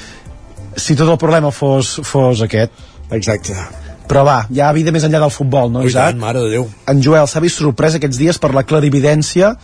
si 0.85 0.99
tot 0.99 1.09
el 1.09 1.19
problema 1.19 1.55
fos, 1.55 1.97
fos 2.03 2.43
aquest. 2.47 2.85
Exacte. 3.15 3.84
Però 4.09 4.25
va, 4.27 4.39
hi 4.53 4.61
ha 4.61 4.73
vida 4.77 4.93
més 4.93 5.07
enllà 5.07 5.21
del 5.23 5.33
futbol, 5.33 5.71
no, 5.73 5.81
Ui, 5.85 5.89
Isaac? 5.93 6.13
tant, 6.13 6.21
mare 6.21 6.43
de 6.45 6.51
Déu. 6.53 6.67
En 6.93 7.01
Joel 7.03 7.29
s'ha 7.31 7.41
vist 7.41 7.61
sorprès 7.63 7.97
aquests 7.97 8.21
dies 8.21 8.39
per 8.39 8.53
la 8.53 8.65
clarividència 8.69 9.55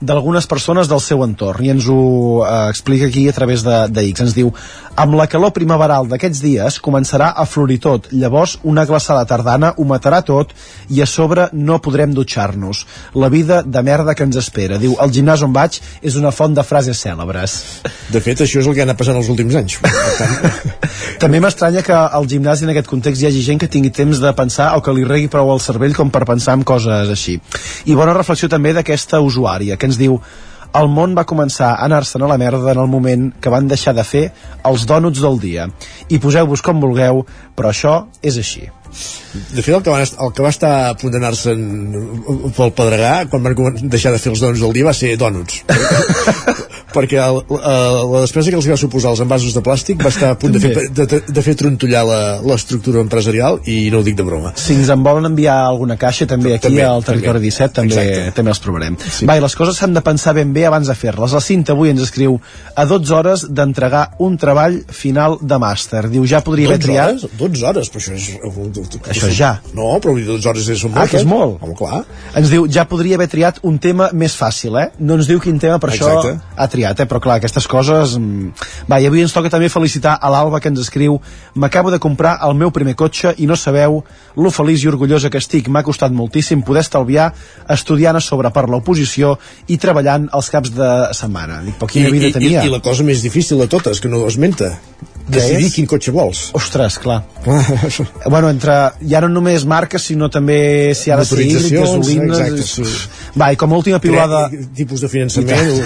d'algunes 0.00 0.46
persones 0.48 0.88
del 0.88 1.00
seu 1.04 1.20
entorn 1.26 1.64
i 1.64 1.70
ens 1.74 1.86
ho 1.92 2.00
eh, 2.40 2.68
explica 2.72 3.06
aquí 3.06 3.26
a 3.28 3.34
través 3.36 3.62
de, 3.66 3.76
de 3.92 4.04
X. 4.08 4.24
Ens 4.24 4.36
diu, 4.36 4.48
amb 4.96 5.14
la 5.18 5.26
calor 5.30 5.52
primaveral 5.56 6.08
d'aquests 6.08 6.40
dies 6.40 6.78
començarà 6.80 7.30
a 7.36 7.44
florir 7.48 7.78
tot, 7.84 8.08
llavors 8.12 8.56
una 8.64 8.86
glaçada 8.88 9.26
tardana 9.28 9.74
ho 9.76 9.84
matarà 9.88 10.22
tot 10.24 10.54
i 10.88 11.02
a 11.04 11.06
sobre 11.06 11.48
no 11.52 11.78
podrem 11.84 12.14
dutxar-nos. 12.16 12.84
La 13.14 13.28
vida 13.28 13.60
de 13.62 13.82
merda 13.84 14.14
que 14.16 14.24
ens 14.24 14.40
espera. 14.40 14.80
Diu, 14.80 14.96
el 15.00 15.12
gimnàs 15.12 15.44
on 15.44 15.52
vaig 15.52 15.78
és 16.02 16.16
una 16.16 16.32
font 16.32 16.56
de 16.56 16.64
frases 16.64 17.00
cèlebres. 17.04 17.58
De 18.10 18.24
fet, 18.24 18.40
això 18.40 18.64
és 18.64 18.66
el 18.66 18.74
que 18.74 18.82
ha 18.82 18.88
anat 18.88 18.98
passant 18.98 19.20
els 19.20 19.28
últims 19.32 19.54
anys. 19.60 19.78
Tant, 19.84 20.80
També 21.22 21.40
m'estranya 21.44 21.84
que 21.84 21.92
al 21.92 22.24
gimnàs 22.28 22.64
en 22.64 22.72
aquest 22.72 22.88
context 22.88 23.20
hi 23.20 23.28
hagi 23.28 23.44
gent 23.44 23.60
que 23.60 23.68
tingui 23.68 23.92
temps 23.92 24.20
de 24.22 24.32
pensar 24.36 24.72
o 24.78 24.82
que 24.84 24.94
li 24.96 25.04
regui 25.04 25.28
prou 25.32 25.52
al 25.52 25.60
cervell 25.60 25.92
com 25.96 26.08
per 26.12 26.24
pensar 26.28 26.56
en 26.56 26.64
coses 26.64 27.12
així. 27.12 27.36
I 27.84 27.96
bona 27.98 28.16
reflexió 28.16 28.48
també 28.48 28.72
d'aquesta 28.76 29.20
usuària, 29.20 29.76
que 29.76 29.89
ens 29.90 30.00
diu 30.00 30.20
el 30.80 30.86
món 30.86 31.16
va 31.18 31.26
començar 31.26 31.72
a 31.72 31.86
anar-se'n 31.86 32.22
a 32.22 32.28
la 32.30 32.38
merda 32.38 32.70
en 32.72 32.78
el 32.78 32.90
moment 32.90 33.30
que 33.42 33.50
van 33.50 33.66
deixar 33.70 33.94
de 33.96 34.06
fer 34.06 34.28
els 34.70 34.86
dònuts 34.86 35.22
del 35.22 35.40
dia. 35.42 35.66
I 36.08 36.22
poseu-vos 36.22 36.62
com 36.62 36.82
vulgueu, 36.82 37.24
però 37.58 37.74
això 37.74 37.96
és 38.22 38.38
així. 38.38 38.68
De 38.90 39.62
fet, 39.62 39.74
el 39.74 39.82
que, 39.86 39.90
va, 39.90 40.00
el 40.02 40.32
que 40.34 40.42
va 40.44 40.50
estar 40.52 40.72
a 40.90 40.94
punt 40.98 41.12
d'anar-se'n 41.14 41.62
pel 42.56 42.72
Pedregà, 42.76 43.12
quan 43.30 43.44
van 43.46 43.78
deixar 43.90 44.12
de 44.14 44.18
fer 44.22 44.32
els 44.34 44.42
donuts 44.42 44.60
del 44.64 44.74
dia, 44.76 44.88
va 44.90 44.94
ser 44.96 45.16
dònuts. 45.20 45.62
perquè 46.94 47.20
el, 47.22 47.36
la, 47.54 47.74
la 48.10 48.20
despesa 48.24 48.50
que 48.50 48.58
els 48.58 48.66
va 48.66 48.76
suposar 48.80 49.12
els 49.14 49.20
envasos 49.22 49.54
de 49.54 49.60
plàstic 49.62 50.00
va 50.02 50.10
estar 50.10 50.32
a 50.34 50.38
punt 50.38 50.56
de 50.56 50.60
fer, 50.62 50.88
de, 50.90 51.04
de, 51.06 51.20
de 51.36 51.42
fer 51.46 51.54
trontollar 51.60 52.02
la- 52.08 52.40
l'estructura 52.42 52.98
empresarial 53.04 53.60
i 53.70 53.76
no 53.94 54.00
ho 54.00 54.06
dic 54.06 54.16
de 54.18 54.26
broma. 54.26 54.50
Si 54.58 54.74
ens 54.74 54.90
en 54.90 55.04
volen 55.06 55.28
enviar 55.30 55.54
alguna 55.68 55.94
caixa 56.00 56.26
també 56.30 56.56
aquí 56.56 56.66
També, 56.66 56.82
al 56.86 57.04
Territori 57.06 57.38
també. 57.38 57.52
17 57.52 57.76
també, 57.78 57.94
Exacte. 57.94 58.34
també 58.40 58.54
els 58.54 58.62
provarem. 58.64 58.98
Sí. 59.06 59.28
Va, 59.30 59.36
i 59.38 59.44
les 59.44 59.54
coses 59.58 59.78
s'han 59.78 59.94
de 59.94 60.02
pensar 60.06 60.34
ben 60.34 60.50
bé 60.56 60.66
abans 60.66 60.90
de 60.90 60.96
fer-les. 60.98 61.36
La 61.38 61.42
Cinta 61.44 61.76
avui 61.76 61.92
ens 61.94 62.02
escriu 62.08 62.40
a 62.74 62.86
12 62.90 63.14
hores 63.20 63.46
d'entregar 63.54 64.02
un 64.26 64.34
treball 64.40 64.80
final 64.90 65.38
de 65.40 65.60
màster. 65.62 66.08
Diu, 66.10 66.26
ja 66.26 66.42
podria 66.42 66.72
haver 66.72 66.80
12 66.82 66.88
triat... 66.88 67.14
hores? 67.22 67.38
12 67.38 67.66
hores, 67.70 67.92
però 67.94 68.02
això 68.02 68.18
és... 68.18 68.79
Això 69.10 69.30
ja. 69.34 69.50
No, 69.76 69.92
però 70.02 70.14
12 70.16 70.48
hores 70.48 70.68
és, 70.68 70.80
són 70.80 70.96
Ah, 70.96 71.06
que 71.06 71.20
és 71.20 71.26
molt. 71.28 71.58
Home, 71.62 71.74
clar. 71.78 72.02
Ens 72.36 72.50
diu, 72.52 72.66
ja 72.70 72.84
podria 72.88 73.16
haver 73.18 73.28
triat 73.32 73.60
un 73.66 73.78
tema 73.78 74.10
més 74.12 74.34
fàcil, 74.36 74.76
eh? 74.80 74.88
No 74.98 75.16
ens 75.20 75.28
diu 75.30 75.40
quin 75.40 75.58
tema 75.58 75.78
per 75.78 75.92
Exacte. 75.94 76.34
això 76.34 76.56
ha 76.56 76.68
triat, 76.68 77.00
eh? 77.00 77.08
Però 77.10 77.20
clar, 77.22 77.38
aquestes 77.40 77.66
coses... 77.70 78.16
mm, 78.18 78.52
Va, 78.90 78.98
i 79.00 79.06
avui 79.06 79.22
ens 79.22 79.32
toca 79.32 79.50
també 79.52 79.68
felicitar 79.68 80.16
a 80.20 80.30
l'Alba 80.32 80.60
que 80.60 80.68
ens 80.68 80.80
escriu 80.80 81.20
M'acabo 81.54 81.90
de 81.90 81.98
comprar 81.98 82.38
el 82.46 82.54
meu 82.54 82.70
primer 82.70 82.94
cotxe 82.96 83.34
i 83.38 83.46
no 83.46 83.56
sabeu 83.56 84.00
lo 84.36 84.50
feliç 84.50 84.84
i 84.84 84.88
orgullosa 84.88 85.30
que 85.30 85.38
estic. 85.38 85.68
M'ha 85.68 85.82
costat 85.86 86.12
moltíssim 86.14 86.62
poder 86.62 86.84
estalviar 86.84 87.30
estudiant 87.68 88.16
a 88.16 88.20
sobre 88.24 88.50
per 88.54 88.68
l'oposició 88.70 89.36
i 89.68 89.78
treballant 89.78 90.28
els 90.32 90.50
caps 90.50 90.72
de 90.74 90.90
setmana. 91.16 91.60
Dic, 91.66 91.76
però 91.80 91.90
quina 91.90 92.08
I, 92.08 92.14
vida 92.14 92.30
i, 92.30 92.34
tenia. 92.36 92.62
I, 92.64 92.70
I 92.70 92.74
la 92.74 92.82
cosa 92.84 93.06
més 93.06 93.22
difícil 93.22 93.60
de 93.60 93.68
totes, 93.70 94.00
que 94.00 94.08
no 94.08 94.22
esmenta, 94.28 94.72
decidir 95.30 95.70
quin 95.74 95.88
cotxe 95.90 96.14
vols. 96.14 96.50
Ostres, 96.58 96.98
clar. 97.02 97.22
bueno, 98.26 98.50
entre 98.50 98.69
ja 99.12 99.20
no 99.24 99.28
només 99.32 99.64
marques, 99.68 100.04
sinó 100.10 100.28
també 100.32 100.58
si 100.98 101.12
ha 101.12 101.18
de 101.20 101.24
ser 101.28 101.46
gasolines... 101.74 102.38
exacte, 102.38 102.66
sí. 102.66 102.84
Va, 103.40 103.50
i 103.54 103.58
com 103.60 103.72
a 103.72 103.78
última 103.78 104.00
piulada... 104.02 104.46
Cre- 104.52 104.68
tipus 104.80 105.02
de 105.04 105.08
finançament 105.12 105.70
o, 105.70 105.78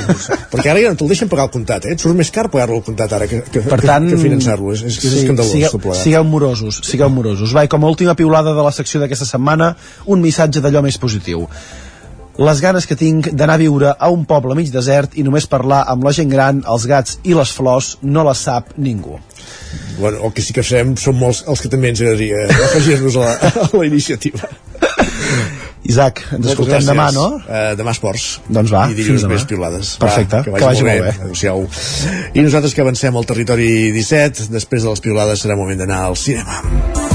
perquè 0.53 0.71
ara 0.73 0.83
ja 0.83 0.93
no 0.93 0.99
te'l 1.01 1.11
deixen 1.13 1.29
pagar 1.31 1.47
al 1.49 1.53
comptat 1.55 1.87
eh? 1.89 1.95
et 1.97 2.03
surt 2.03 2.17
més 2.17 2.31
car 2.35 2.47
pagar-lo 2.53 2.79
al 2.81 2.85
comptat 2.87 3.13
ara 3.17 3.29
que, 3.31 3.41
que, 3.51 3.63
per 3.65 3.81
tant, 3.83 4.09
que, 4.09 4.17
que 4.17 4.23
finançar-lo 4.23 4.75
és, 4.75 4.85
és, 4.87 4.99
és 5.01 5.17
escandalós 5.23 5.53
sigueu, 5.53 5.73
tot 5.75 5.85
plegat. 5.87 6.03
sigueu 6.05 6.27
morosos, 6.29 6.81
sigueu 6.87 7.11
morosos. 7.13 7.55
Va, 7.57 7.65
i 7.67 7.73
com 7.73 7.85
a 7.85 7.91
última 7.91 8.15
piulada 8.19 8.55
de 8.57 8.65
la 8.67 8.73
secció 8.75 9.03
d'aquesta 9.03 9.27
setmana, 9.29 9.73
un 10.07 10.23
missatge 10.25 10.63
d'allò 10.65 10.85
més 10.85 11.01
positiu. 11.01 11.49
Les 12.39 12.61
ganes 12.61 12.87
que 12.87 12.97
tinc 12.99 13.29
d'anar 13.31 13.55
a 13.55 13.63
viure 13.63 13.93
a 13.95 14.09
un 14.11 14.25
poble 14.27 14.57
mig 14.59 14.73
desert 14.75 15.13
i 15.15 15.23
només 15.23 15.47
parlar 15.47 15.85
amb 15.93 16.03
la 16.03 16.11
gent 16.17 16.33
gran, 16.33 16.65
els 16.67 16.87
gats 16.91 17.21
i 17.23 17.35
les 17.35 17.53
flors 17.55 17.93
no 18.03 18.25
les 18.27 18.39
sap 18.49 18.73
ningú. 18.77 19.21
bueno, 19.99 20.19
el 20.27 20.33
que 20.35 20.43
sí 20.43 20.53
que 20.53 20.63
fem 20.67 20.97
són 20.99 21.15
molts 21.19 21.45
els 21.47 21.61
que 21.63 21.69
també 21.71 21.93
ens 21.93 22.01
agradaria 22.01 22.47
afegir-nos 22.67 23.17
a, 23.17 23.21
la, 23.21 23.51
a 23.63 23.69
la 23.77 23.85
iniciativa 23.87 24.49
Isaac, 25.85 26.23
ens 26.33 26.47
escoltem 26.49 26.81
Moltes 26.81 26.89
demà, 26.89 27.07
gràcies. 27.11 27.19
no? 27.21 27.27
Uh, 27.45 27.77
demà 27.77 27.93
esports. 27.93 28.25
Doncs 28.49 28.73
va, 28.73 28.87
I 28.89 28.95
fins 28.95 29.03
dilluns 29.03 29.27
demà. 29.27 29.35
més 29.35 29.45
piulades. 29.51 29.91
Perfecte, 30.01 30.41
va, 30.41 30.45
que, 30.47 30.55
que 30.57 30.65
vagi 30.65 30.87
molt 30.87 31.05
bé. 31.05 31.13
Adéu-siau. 31.27 31.67
I 32.35 32.47
nosaltres 32.47 32.75
que 32.75 32.87
avancem 32.87 33.21
al 33.21 33.29
territori 33.29 33.69
17, 33.93 34.49
després 34.55 34.87
de 34.87 34.95
les 34.97 35.05
piulades 35.05 35.45
serà 35.45 35.59
moment 35.61 35.85
d'anar 35.85 36.07
al 36.09 36.17
cinema. 36.17 37.14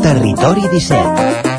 Territori 0.00 0.62
17 0.62 1.49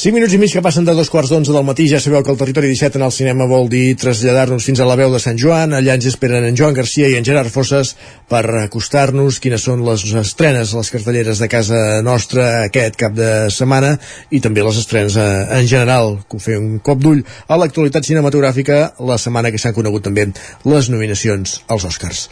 5 0.00 0.14
minuts 0.16 0.32
i 0.32 0.38
mig 0.40 0.48
que 0.48 0.62
passen 0.64 0.86
de 0.88 0.94
dos 0.96 1.10
quarts 1.12 1.28
d'onze 1.28 1.52
del 1.52 1.64
matí, 1.68 1.84
ja 1.90 1.98
sabeu 2.00 2.22
que 2.24 2.30
el 2.32 2.38
territori 2.40 2.70
17 2.70 2.96
en 2.96 3.02
el 3.04 3.12
cinema 3.12 3.44
vol 3.44 3.66
dir 3.68 3.98
traslladar-nos 4.00 4.64
fins 4.64 4.80
a 4.80 4.86
la 4.88 4.94
veu 4.96 5.10
de 5.12 5.18
Sant 5.20 5.36
Joan, 5.36 5.74
allà 5.76 5.92
ens 5.98 6.06
esperen 6.08 6.46
en 6.48 6.56
Joan 6.56 6.72
Garcia 6.72 7.10
i 7.12 7.18
en 7.18 7.26
Gerard 7.26 7.52
Fosses 7.52 7.90
per 8.32 8.40
acostar-nos 8.62 9.42
quines 9.44 9.60
són 9.60 9.82
les 9.84 10.06
estrenes, 10.22 10.72
les 10.72 10.90
cartelleres 10.94 11.42
de 11.44 11.50
casa 11.52 12.00
nostra 12.06 12.46
aquest 12.70 12.96
cap 12.96 13.12
de 13.12 13.50
setmana 13.52 13.98
i 14.32 14.40
també 14.40 14.64
les 14.64 14.80
estrenes 14.80 15.18
eh, 15.20 15.28
en 15.58 15.68
general, 15.68 16.16
que 16.24 16.40
ho 16.40 16.56
un 16.56 16.80
cop 16.80 17.04
d'ull 17.04 17.20
a 17.44 17.60
l'actualitat 17.60 18.08
cinematogràfica 18.08 18.94
la 19.04 19.20
setmana 19.20 19.52
que 19.52 19.60
s'han 19.60 19.76
conegut 19.76 20.08
també 20.08 20.30
les 20.64 20.88
nominacions 20.88 21.60
als 21.68 21.84
Oscars. 21.84 22.24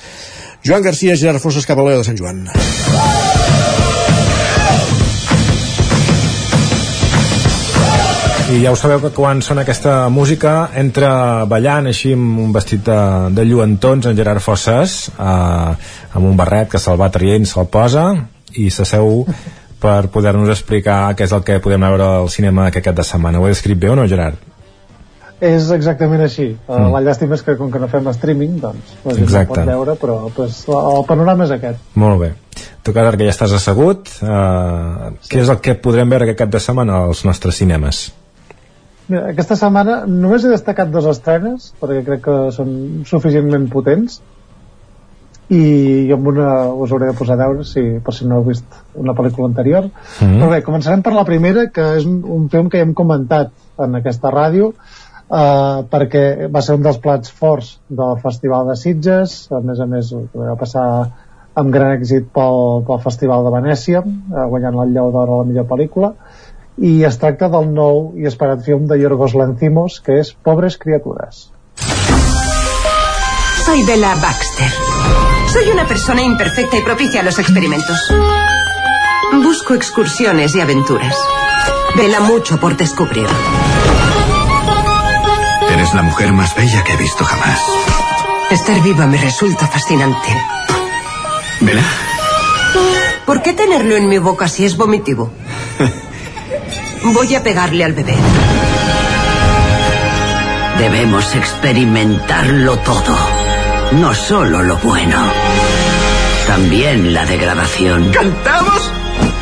Joan 0.64 0.88
Garcia, 0.88 1.20
Gerard 1.20 1.44
Fosses, 1.44 1.68
cap 1.68 1.76
a 1.76 1.84
la 1.84 1.92
veu 1.92 2.00
de 2.00 2.08
Sant 2.08 2.16
Joan. 2.16 2.46
I 8.48 8.62
ja 8.62 8.70
ho 8.72 8.76
sabeu 8.80 9.02
que 9.02 9.10
quan 9.12 9.42
sona 9.44 9.60
aquesta 9.66 10.08
música 10.08 10.70
entra 10.80 11.44
ballant 11.44 11.90
així 11.90 12.14
amb 12.16 12.38
un 12.40 12.52
vestit 12.54 12.80
de, 12.86 13.00
de 13.36 13.44
lluentons 13.44 14.06
en 14.08 14.16
Gerard 14.16 14.40
Fosses 14.40 14.94
eh, 15.12 15.72
amb 16.16 16.24
un 16.24 16.36
barret 16.36 16.70
que 16.72 16.80
se'l 16.80 16.96
va 16.96 17.10
traient, 17.12 17.44
se'l 17.44 17.68
posa 17.68 18.06
i 18.56 18.70
s'asseu 18.72 19.26
per 19.82 20.08
poder-nos 20.14 20.48
explicar 20.54 21.12
què 21.12 21.26
és 21.28 21.34
el 21.36 21.42
que 21.44 21.58
podem 21.60 21.84
veure 21.84 22.06
al 22.22 22.30
cinema 22.32 22.70
aquest 22.70 22.86
cap 22.86 22.96
de 22.96 23.04
setmana. 23.04 23.36
Ho 23.36 23.44
he 23.44 23.52
descrit 23.52 23.76
bé 23.78 23.90
o 23.92 23.96
no, 23.98 24.06
Gerard? 24.08 24.40
És 25.44 25.68
exactament 25.74 26.24
així. 26.24 26.46
Mm. 26.54 26.72
Mm. 26.72 26.94
La 26.94 27.02
llàstima 27.04 27.36
és 27.36 27.44
que 27.44 27.54
com 27.58 27.68
que 27.74 27.82
no 27.82 27.90
fem 27.92 28.08
streaming, 28.14 28.56
doncs 28.62 28.94
la 29.04 29.12
gent 29.12 29.20
no 29.20 29.26
Exacte. 29.26 29.58
pot 29.58 29.68
veure, 29.68 29.96
però 30.00 30.16
pues, 30.34 30.62
el 30.72 31.04
panorama 31.10 31.44
és 31.44 31.52
aquest. 31.58 31.84
Molt 32.00 32.24
bé. 32.24 32.32
Tu, 32.82 32.96
ara 32.96 33.12
que 33.12 33.28
ja 33.28 33.36
estàs 33.36 33.52
assegut, 33.54 34.08
eh, 34.24 35.12
què 35.28 35.44
és 35.44 35.52
el 35.52 35.60
que 35.60 35.76
podrem 35.76 36.08
veure 36.08 36.26
aquest 36.26 36.40
cap 36.40 36.56
de 36.56 36.64
setmana 36.64 37.04
als 37.04 37.26
nostres 37.28 37.60
cinemes? 37.60 38.06
Mira, 39.08 39.28
aquesta 39.32 39.56
setmana 39.56 40.02
només 40.06 40.44
he 40.44 40.50
destacat 40.52 40.90
dos 40.92 41.06
estrenes, 41.08 41.72
perquè 41.80 42.02
crec 42.04 42.26
que 42.26 42.36
són 42.56 42.74
suficientment 43.08 43.68
potents, 43.72 44.20
i 45.48 46.12
amb 46.12 46.26
una 46.28 46.48
us 46.76 46.92
hauré 46.92 47.08
de 47.08 47.16
posar 47.16 47.38
a 47.38 47.46
veure 47.46 47.64
si, 47.64 47.82
per 48.04 48.12
si 48.12 48.26
no 48.28 48.36
heu 48.36 48.48
vist 48.50 48.80
una 49.00 49.14
pel·lícula 49.16 49.48
anterior. 49.48 49.88
Mhm. 50.20 50.34
Però 50.36 50.50
bé, 50.52 50.62
començarem 50.66 51.02
per 51.02 51.14
la 51.16 51.24
primera, 51.24 51.68
que 51.72 51.86
és 51.96 52.04
un, 52.08 52.20
un 52.36 52.48
film 52.52 52.68
que 52.68 52.80
ja 52.80 52.84
hem 52.84 52.92
comentat 52.94 53.54
en 53.80 53.96
aquesta 53.96 54.32
ràdio, 54.34 54.74
eh, 54.74 55.78
perquè 55.94 56.50
va 56.52 56.62
ser 56.64 56.76
un 56.76 56.84
dels 56.84 57.00
plats 57.00 57.32
forts 57.32 57.78
del 57.88 58.20
Festival 58.20 58.68
de 58.68 58.76
Sitges, 58.76 59.38
a 59.52 59.62
més 59.64 59.80
a 59.80 59.88
més 59.88 60.12
va 60.36 60.58
passar 60.60 60.84
amb 61.58 61.72
gran 61.74 61.96
èxit 61.96 62.28
pel, 62.34 62.84
pel 62.86 63.00
Festival 63.02 63.48
de 63.48 63.54
Venècia, 63.56 64.04
eh, 64.04 64.46
guanyant 64.52 64.82
el 64.84 64.92
Lleó 64.92 65.08
d'Or 65.14 65.32
a 65.32 65.40
la 65.40 65.48
millor 65.48 65.66
pel·lícula, 65.70 66.12
i 66.80 67.02
es 67.04 67.18
tracta 67.18 67.48
del 67.50 67.72
nou 67.74 68.12
i 68.18 68.26
esperat 68.30 68.62
film 68.66 68.86
de 68.86 68.98
Yorgos 69.00 69.34
Lanthimos, 69.34 69.98
que 70.04 70.20
és 70.22 70.30
Pobres 70.46 70.78
criatures. 70.78 71.48
Soy 73.64 73.84
Bella 73.84 74.14
Baxter. 74.22 74.68
Soy 75.52 75.70
una 75.72 75.86
persona 75.86 76.22
imperfecta 76.22 76.78
y 76.78 76.82
propicia 76.82 77.20
a 77.20 77.24
los 77.24 77.38
experimentos. 77.38 77.98
Busco 79.42 79.74
excursiones 79.74 80.54
y 80.54 80.60
aventuras. 80.60 81.16
Vela 81.96 82.20
mucho 82.20 82.60
por 82.60 82.76
descubrir. 82.76 83.26
Eres 85.70 85.94
la 85.94 86.02
mujer 86.02 86.32
más 86.32 86.54
bella 86.54 86.84
que 86.84 86.92
he 86.92 86.96
visto 86.96 87.24
jamás. 87.24 87.60
Estar 88.50 88.80
viva 88.82 89.06
me 89.06 89.18
resulta 89.18 89.66
fascinante. 89.66 90.28
¿Vela? 91.60 91.82
¿Por 93.26 93.42
qué 93.42 93.52
tenerlo 93.52 93.96
en 93.96 94.08
mi 94.08 94.18
boca 94.18 94.48
si 94.48 94.64
es 94.64 94.76
vomitivo? 94.76 95.30
Voy 97.04 97.34
a 97.34 97.42
pegarle 97.42 97.84
al 97.84 97.92
bebé. 97.92 98.14
Debemos 100.78 101.34
experimentarlo 101.34 102.78
todo. 102.78 103.16
No 104.00 104.14
solo 104.14 104.62
lo 104.62 104.76
bueno. 104.78 105.16
También 106.46 107.12
la 107.12 107.26
degradación. 107.26 108.10
¿Cantamos? 108.10 108.92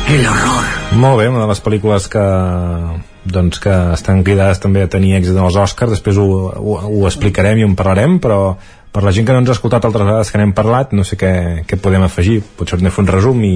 el 0.07 0.25
horror. 0.25 0.63
Molt 0.95 1.19
bé, 1.19 1.27
una 1.27 1.43
de 1.43 1.47
les 1.49 1.59
pel·lícules 1.63 2.07
que 2.11 2.23
doncs 3.27 3.59
que 3.59 3.73
estan 3.91 4.23
cridades 4.23 4.61
també 4.63 4.85
a 4.85 4.91
tenir 4.91 5.17
èxit 5.17 5.35
en 5.35 5.43
els 5.43 5.57
Oscars, 5.59 5.91
després 5.91 6.19
ho, 6.21 6.27
ho, 6.47 6.77
ho 6.87 7.01
explicarem 7.09 7.59
i 7.59 7.65
en 7.67 7.75
parlarem, 7.75 8.15
però 8.23 8.55
per 8.93 9.03
la 9.03 9.11
gent 9.11 9.27
que 9.27 9.35
no 9.35 9.41
ens 9.43 9.51
ha 9.51 9.57
escoltat 9.57 9.83
altres 9.83 10.07
vegades 10.07 10.31
que 10.31 10.39
n'hem 10.39 10.55
parlat, 10.55 10.95
no 10.95 11.03
sé 11.03 11.19
què, 11.19 11.33
què 11.67 11.79
podem 11.83 12.07
afegir, 12.07 12.39
potser 12.57 12.79
anem 12.79 12.93
a 12.93 12.95
fer 12.95 13.03
un 13.03 13.11
resum 13.11 13.43
i, 13.43 13.53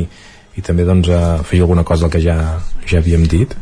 i 0.60 0.66
també 0.66 0.84
doncs 0.88 1.08
afegir 1.16 1.64
alguna 1.64 1.88
cosa 1.88 2.06
del 2.06 2.14
que 2.18 2.24
ja, 2.26 2.38
ja 2.90 3.00
havíem 3.00 3.24
dit. 3.32 3.56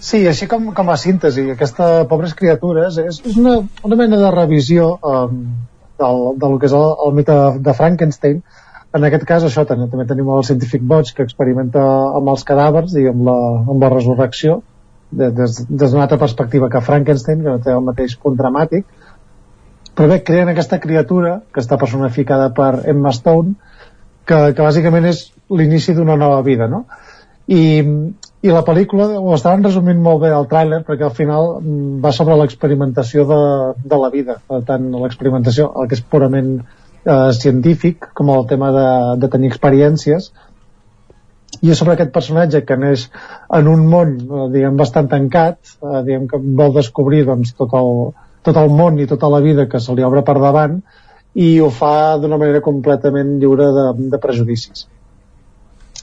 Sí, 0.00 0.22
així 0.26 0.48
com, 0.48 0.70
com 0.76 0.88
a 0.88 0.96
síntesi, 0.96 1.44
aquesta 1.52 2.06
Pobres 2.08 2.32
Criatures 2.36 2.96
és, 3.02 3.20
és 3.28 3.36
una, 3.36 3.58
una 3.84 3.98
mena 4.00 4.16
de 4.20 4.30
revisió 4.32 4.94
um, 4.96 5.42
del, 6.00 6.22
del 6.40 6.56
que 6.58 6.68
és 6.70 6.74
el, 6.76 6.86
el 7.06 7.14
mite 7.18 7.36
de 7.60 7.74
Frankenstein, 7.76 8.40
en 8.96 9.06
aquest 9.06 9.26
cas 9.28 9.44
això 9.46 9.66
també, 9.68 9.86
també 9.92 10.06
tenim 10.08 10.30
el 10.34 10.46
científic 10.46 10.82
boig 10.92 11.12
que 11.14 11.26
experimenta 11.26 11.82
amb 12.18 12.32
els 12.32 12.46
cadàvers 12.48 12.96
i 12.98 13.06
amb 13.10 13.22
la, 13.28 13.36
amb 13.74 13.84
la 13.84 13.90
resurrecció 13.92 14.62
de, 15.10 15.28
des, 15.36 15.60
des 15.68 15.92
d'una 15.92 16.06
altra 16.06 16.18
perspectiva 16.18 16.70
que 16.72 16.82
Frankenstein 16.86 17.44
que 17.44 17.52
no 17.52 17.60
té 17.62 17.74
el 17.74 17.84
mateix 17.86 18.16
punt 18.22 18.38
dramàtic 18.38 18.88
però 19.94 20.08
bé, 20.10 20.20
creen 20.26 20.50
aquesta 20.50 20.80
criatura 20.82 21.36
que 21.52 21.62
està 21.62 21.78
personificada 21.78 22.50
per 22.56 22.86
Emma 22.90 23.12
Stone 23.14 23.54
que, 24.24 24.40
que 24.54 24.64
bàsicament 24.64 25.06
és 25.10 25.24
l'inici 25.50 25.94
d'una 25.94 26.18
nova 26.18 26.42
vida 26.46 26.70
no? 26.70 26.84
I, 27.50 27.60
i 28.40 28.52
la 28.52 28.62
pel·lícula 28.64 29.06
ho 29.20 29.32
estaven 29.36 29.64
resumint 29.66 29.98
molt 30.00 30.22
bé 30.22 30.30
al 30.32 30.46
tràiler 30.48 30.80
perquè 30.86 31.04
al 31.06 31.16
final 31.16 31.48
mm, 31.58 31.96
va 32.04 32.12
sobre 32.16 32.36
l'experimentació 32.40 33.26
de, 33.28 33.40
de 33.92 33.98
la 34.00 34.08
vida 34.12 34.38
tant 34.68 34.86
l'experimentació, 35.02 35.66
el 35.76 35.90
que 35.90 35.98
és 35.98 36.04
purament 36.14 36.54
eh, 36.60 37.32
científic 37.36 38.08
com 38.16 38.32
el 38.32 38.46
tema 38.48 38.70
de, 38.76 38.86
de 39.20 39.28
tenir 39.34 39.50
experiències. 39.52 40.30
I 41.60 41.72
és 41.74 41.80
sobre 41.82 41.96
aquest 41.96 42.14
personatge 42.14 42.62
que 42.64 42.78
neix 42.80 43.08
en 43.58 43.68
un 43.68 43.84
món 43.92 44.16
eh, 44.16 44.46
diguem 44.54 44.80
bastant 44.80 45.10
tancat 45.12 45.74
eh, 45.76 46.00
diguem 46.08 46.24
que 46.30 46.40
vol 46.62 46.72
descobrir 46.78 47.26
doncs, 47.28 47.52
tot, 47.58 47.74
el, 47.76 47.92
tot 48.46 48.62
el 48.62 48.72
món 48.72 49.02
i 49.04 49.08
tota 49.10 49.28
la 49.28 49.42
vida 49.44 49.68
que 49.68 49.82
se 49.84 49.96
li 49.98 50.06
obre 50.06 50.24
per 50.24 50.38
davant 50.40 50.80
i 51.36 51.52
ho 51.60 51.68
fa 51.70 52.16
d'una 52.22 52.40
manera 52.40 52.64
completament 52.64 53.36
lliure 53.42 53.68
de, 53.76 53.86
de 54.14 54.22
prejudicis 54.22 54.88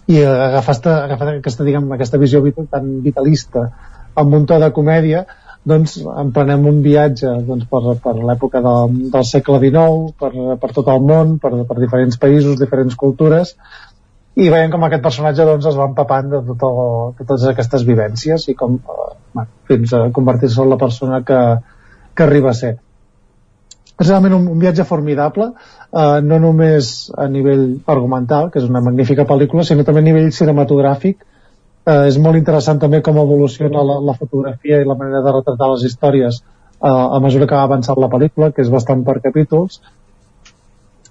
i 0.07 0.21
agafar, 0.23 0.77
esta, 0.77 0.93
aquesta, 1.17 1.65
diguem, 1.67 1.89
aquesta 1.95 2.19
visió 2.21 2.43
tan 2.71 3.01
vitalista 3.03 3.67
amb 4.17 4.33
un 4.33 4.47
to 4.47 4.59
de 4.61 4.71
comèdia 4.75 5.25
doncs 5.67 5.97
emprenem 5.99 6.63
un 6.69 6.79
viatge 6.85 7.31
doncs, 7.47 7.65
per, 7.67 7.97
per 8.03 8.13
l'època 8.15 8.61
de, 8.63 8.75
del 9.11 9.25
segle 9.27 9.59
XIX, 9.63 10.13
per, 10.21 10.31
per 10.61 10.71
tot 10.77 10.87
el 10.93 11.03
món, 11.03 11.35
per, 11.43 11.51
per 11.67 11.77
diferents 11.81 12.19
països, 12.21 12.55
diferents 12.61 12.95
cultures, 12.95 13.55
i 14.37 14.47
veiem 14.53 14.71
com 14.71 14.85
aquest 14.85 15.03
personatge 15.03 15.47
doncs, 15.49 15.67
es 15.67 15.77
va 15.79 15.89
empapant 15.89 16.29
de, 16.31 16.41
tot 16.53 16.65
el, 16.69 16.81
de 17.17 17.25
totes 17.25 17.47
aquestes 17.51 17.83
vivències 17.87 18.47
i 18.51 18.55
com, 18.55 18.77
eh, 18.77 19.47
fins 19.67 19.95
a 19.97 20.05
convertir-se 20.13 20.61
en 20.63 20.71
la 20.71 20.79
persona 20.79 21.23
que, 21.27 21.41
que 22.15 22.27
arriba 22.27 22.53
a 22.53 22.59
ser. 22.61 22.77
És 23.97 24.09
realment 24.09 24.35
un, 24.37 24.45
un 24.53 24.59
viatge 24.61 24.85
formidable, 24.85 25.49
eh, 25.89 26.19
no 26.21 26.37
només 26.43 26.91
a 27.17 27.25
nivell 27.33 27.65
argumental, 27.93 28.51
que 28.53 28.61
és 28.61 28.69
una 28.69 28.83
magnífica 28.85 29.25
pel·lícula, 29.29 29.65
sinó 29.65 29.85
també 29.87 30.03
a 30.03 30.07
nivell 30.07 30.29
cinematogràfic, 30.35 31.23
eh, 31.87 32.03
és 32.11 32.19
molt 32.21 32.37
interessant 32.39 32.81
també 32.83 33.01
com 33.05 33.17
evoluciona 33.23 33.85
la, 33.89 33.99
la 34.11 34.17
fotografia 34.19 34.81
i 34.81 34.87
la 34.87 34.97
manera 34.99 35.23
de 35.25 35.35
retratar 35.39 35.71
les 35.73 35.87
històries 35.89 36.41
eh, 36.41 36.89
a 36.89 37.21
mesura 37.23 37.47
que 37.49 37.57
va 37.57 37.65
avançant 37.69 37.97
la 38.01 38.11
pel·lícula, 38.11 38.51
que 38.53 38.61
és 38.65 38.73
bastant 38.73 39.01
per 39.07 39.17
capítols, 39.23 39.81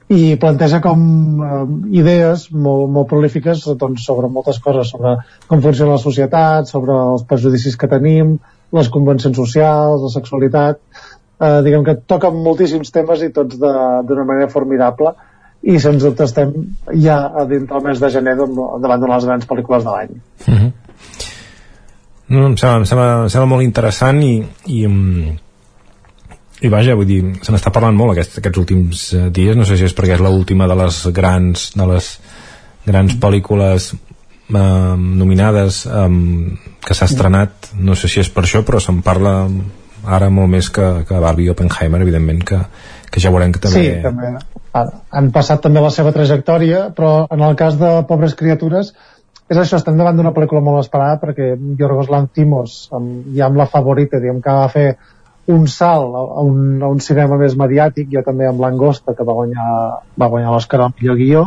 i 0.07 0.37
planteja 0.39 0.79
com 0.85 1.01
eh, 1.43 1.63
idees 1.99 2.47
molt, 2.55 2.91
molt 2.95 3.09
prolífiques 3.11 3.65
doncs, 3.81 4.05
sobre 4.07 4.31
moltes 4.31 4.61
coses, 4.63 4.93
sobre 4.95 5.17
com 5.51 5.65
funciona 5.65 5.97
la 5.97 6.03
societat, 6.03 6.71
sobre 6.71 6.95
els 7.17 7.27
prejudicis 7.27 7.75
que 7.81 7.91
tenim, 7.91 8.37
les 8.77 8.91
convencions 8.95 9.37
socials, 9.39 10.03
la 10.07 10.13
sexualitat, 10.15 10.79
eh, 11.41 11.61
diguem 11.65 11.85
que 11.85 11.97
toquen 12.09 12.43
moltíssims 12.43 12.93
temes 12.95 13.23
i 13.25 13.33
tots 13.35 13.59
d'una 13.61 14.25
manera 14.25 14.49
formidable 14.53 15.13
i 15.67 15.79
sens 15.83 16.05
dubte 16.05 16.27
estem 16.27 16.53
ja 17.03 17.19
a 17.27 17.47
dintre 17.49 17.79
del 17.79 17.89
mes 17.89 18.01
de 18.01 18.11
gener 18.13 18.37
davant 18.37 19.01
de 19.03 19.11
les 19.11 19.27
grans 19.31 19.49
pel·lícules 19.49 19.85
de 19.85 19.91
l'any 19.91 20.13
uh 20.13 20.51
mhm. 20.51 20.59
-huh. 20.59 20.73
no, 22.29 22.47
em, 22.47 22.57
sembla, 22.57 22.77
em, 22.77 22.85
sembla, 22.85 23.09
em 23.23 23.29
sembla 23.29 23.47
molt 23.47 23.63
interessant 23.63 24.23
i, 24.23 24.45
i, 24.67 24.87
mm, 24.87 25.37
i 26.61 26.69
vaja, 26.69 26.95
vull 26.95 27.07
dir, 27.07 27.23
se 27.43 27.53
n'està 27.53 27.71
parlant 27.71 27.97
molt 27.97 28.13
aquests, 28.13 28.39
aquests 28.39 28.59
últims 28.59 29.13
eh, 29.13 29.31
dies, 29.31 29.57
no 29.57 29.65
sé 29.65 29.77
si 29.77 29.85
és 29.85 29.95
perquè 29.95 30.15
és 30.15 30.21
l'última 30.21 30.67
de 30.67 30.75
les 30.75 31.07
grans 31.13 31.73
de 31.75 31.87
les 31.87 32.21
grans 32.87 33.15
pel·lícules 33.15 33.95
eh, 33.95 34.97
nominades 34.97 35.87
eh, 35.87 36.09
que 36.87 36.95
s'ha 36.95 37.05
estrenat 37.05 37.73
no 37.79 37.95
sé 37.95 38.09
si 38.09 38.21
és 38.21 38.31
per 38.31 38.45
això 38.45 38.63
però 38.63 38.81
se'n 38.81 39.03
parla 39.03 39.49
ara 40.07 40.31
molt 40.31 40.53
més 40.53 40.71
que, 40.71 40.87
que 41.09 41.21
Barbie 41.23 41.49
i 41.49 41.53
Oppenheimer 41.53 42.01
evidentment 42.05 42.45
que, 42.47 42.61
que 43.11 43.23
ja 43.23 43.33
veurem 43.35 43.53
que 43.55 43.63
també... 43.63 43.83
Sí, 43.83 43.99
també. 44.05 44.33
Han 44.77 45.31
passat 45.33 45.63
també 45.65 45.81
la 45.81 45.93
seva 45.95 46.13
trajectòria, 46.13 46.91
però 46.97 47.27
en 47.33 47.43
el 47.47 47.57
cas 47.57 47.79
de 47.81 47.93
Pobres 48.09 48.37
Criatures 48.37 48.93
és 49.47 49.59
això, 49.59 49.79
estem 49.79 49.97
davant 49.97 50.17
d'una 50.19 50.35
pel·lícula 50.37 50.61
molt 50.65 50.83
esperada 50.83 51.21
perquè 51.23 51.53
Yorgos 51.79 52.11
Lanthimos 52.13 52.79
amb, 52.97 53.29
ja 53.37 53.47
amb 53.47 53.61
la 53.61 53.69
favorita, 53.71 54.21
diguem 54.21 54.43
que 54.43 54.57
va 54.59 54.71
fer 54.73 54.89
un 55.55 55.69
salt 55.71 56.17
a 56.19 56.43
un, 56.43 56.83
a 56.83 56.89
un 56.91 56.99
cinema 57.01 57.39
més 57.39 57.55
mediàtic, 57.59 58.09
ja 58.11 58.25
també 58.27 58.49
amb 58.49 58.61
Langosta 58.61 59.15
que 59.15 59.27
va 59.27 59.37
guanyar, 59.39 59.69
va 60.19 60.31
guanyar 60.33 60.55
l'Òscar 60.55 60.81
al 60.83 60.97
millor 60.99 61.21
guió 61.21 61.45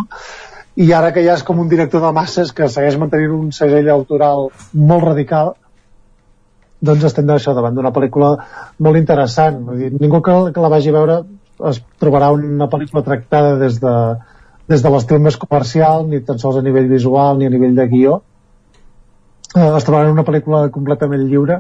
i 0.80 0.94
ara 0.96 1.12
que 1.12 1.24
ja 1.26 1.36
és 1.36 1.44
com 1.44 1.60
un 1.60 1.68
director 1.68 2.02
de 2.06 2.14
masses 2.16 2.54
que 2.56 2.70
segueix 2.72 2.96
mantenint 3.02 3.36
un 3.36 3.50
segell 3.56 3.90
autoral 3.92 4.48
molt 4.74 5.10
radical 5.12 5.54
doncs 6.82 7.06
estem 7.10 7.28
d'això 7.28 7.54
davant 7.56 7.76
d'una 7.76 7.92
pel·lícula 7.96 8.32
molt 8.86 9.00
interessant 9.00 9.62
dir, 9.76 9.92
ningú 10.00 10.22
que, 10.24 10.36
que 10.56 10.64
la 10.64 10.72
vagi 10.72 10.94
a 10.94 10.96
veure 10.96 11.20
es 11.70 11.82
trobarà 12.00 12.32
una 12.32 12.70
pel·lícula 12.72 13.04
tractada 13.04 13.58
des 13.60 13.80
de, 13.84 13.94
des 14.72 14.84
de 14.84 14.92
l'estil 14.94 15.20
més 15.24 15.38
comercial, 15.42 16.06
ni 16.08 16.22
tan 16.24 16.40
sols 16.40 16.60
a 16.60 16.64
nivell 16.66 16.88
visual 16.92 17.40
ni 17.40 17.50
a 17.50 17.54
nivell 17.54 17.76
de 17.76 17.88
guió. 17.92 18.20
Eh, 19.56 19.66
es 19.66 19.88
trobarà 19.88 20.12
una 20.14 20.24
pel·lícula 20.28 20.68
completament 20.72 21.26
lliure 21.28 21.60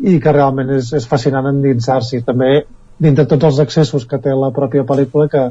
i 0.00 0.16
que 0.22 0.32
realment 0.32 0.72
és, 0.78 0.92
és 0.96 1.08
fascinant 1.10 1.50
endinsar-s'hi. 1.50 2.22
També 2.24 2.50
dintre 3.04 3.26
tots 3.28 3.50
els 3.50 3.60
accessos 3.66 4.06
que 4.08 4.20
té 4.22 4.32
la 4.32 4.52
pròpia 4.54 4.86
pel·lícula 4.88 5.28
que, 5.28 5.44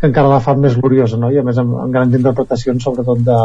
que 0.00 0.08
encara 0.08 0.30
la 0.30 0.40
fa 0.44 0.54
més 0.56 0.78
gloriosa, 0.78 1.18
no? 1.20 1.30
i 1.34 1.38
a 1.38 1.44
més 1.46 1.58
amb, 1.60 1.76
amb 1.84 1.92
grans 1.92 2.16
interpretacions 2.16 2.86
sobretot 2.86 3.20
de, 3.26 3.40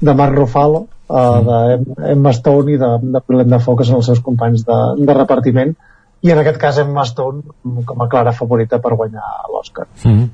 de 0.00 0.14
Mark 0.16 0.34
Ruffalo, 0.34 0.86
uh, 1.08 1.20
mm. 1.20 1.94
d'Emma 2.00 2.32
Stone 2.32 2.72
i 2.72 2.80
de, 2.80 2.90
de 3.02 3.22
Willem 3.28 3.52
Dafoe, 3.52 3.76
que 3.78 3.86
són 3.88 4.00
els 4.00 4.08
seus 4.12 4.22
companys 4.24 4.64
de, 4.66 4.80
de 5.04 5.16
repartiment, 5.16 5.74
i 6.20 6.32
en 6.32 6.40
aquest 6.40 6.60
cas 6.60 6.78
Emma 6.80 7.04
Stone 7.08 7.84
com 7.86 8.02
a 8.04 8.08
clara 8.12 8.32
favorita 8.36 8.80
per 8.82 8.92
guanyar 8.96 9.24
l'Oscar 9.52 9.86
mm 10.04 10.12
-hmm. 10.12 10.28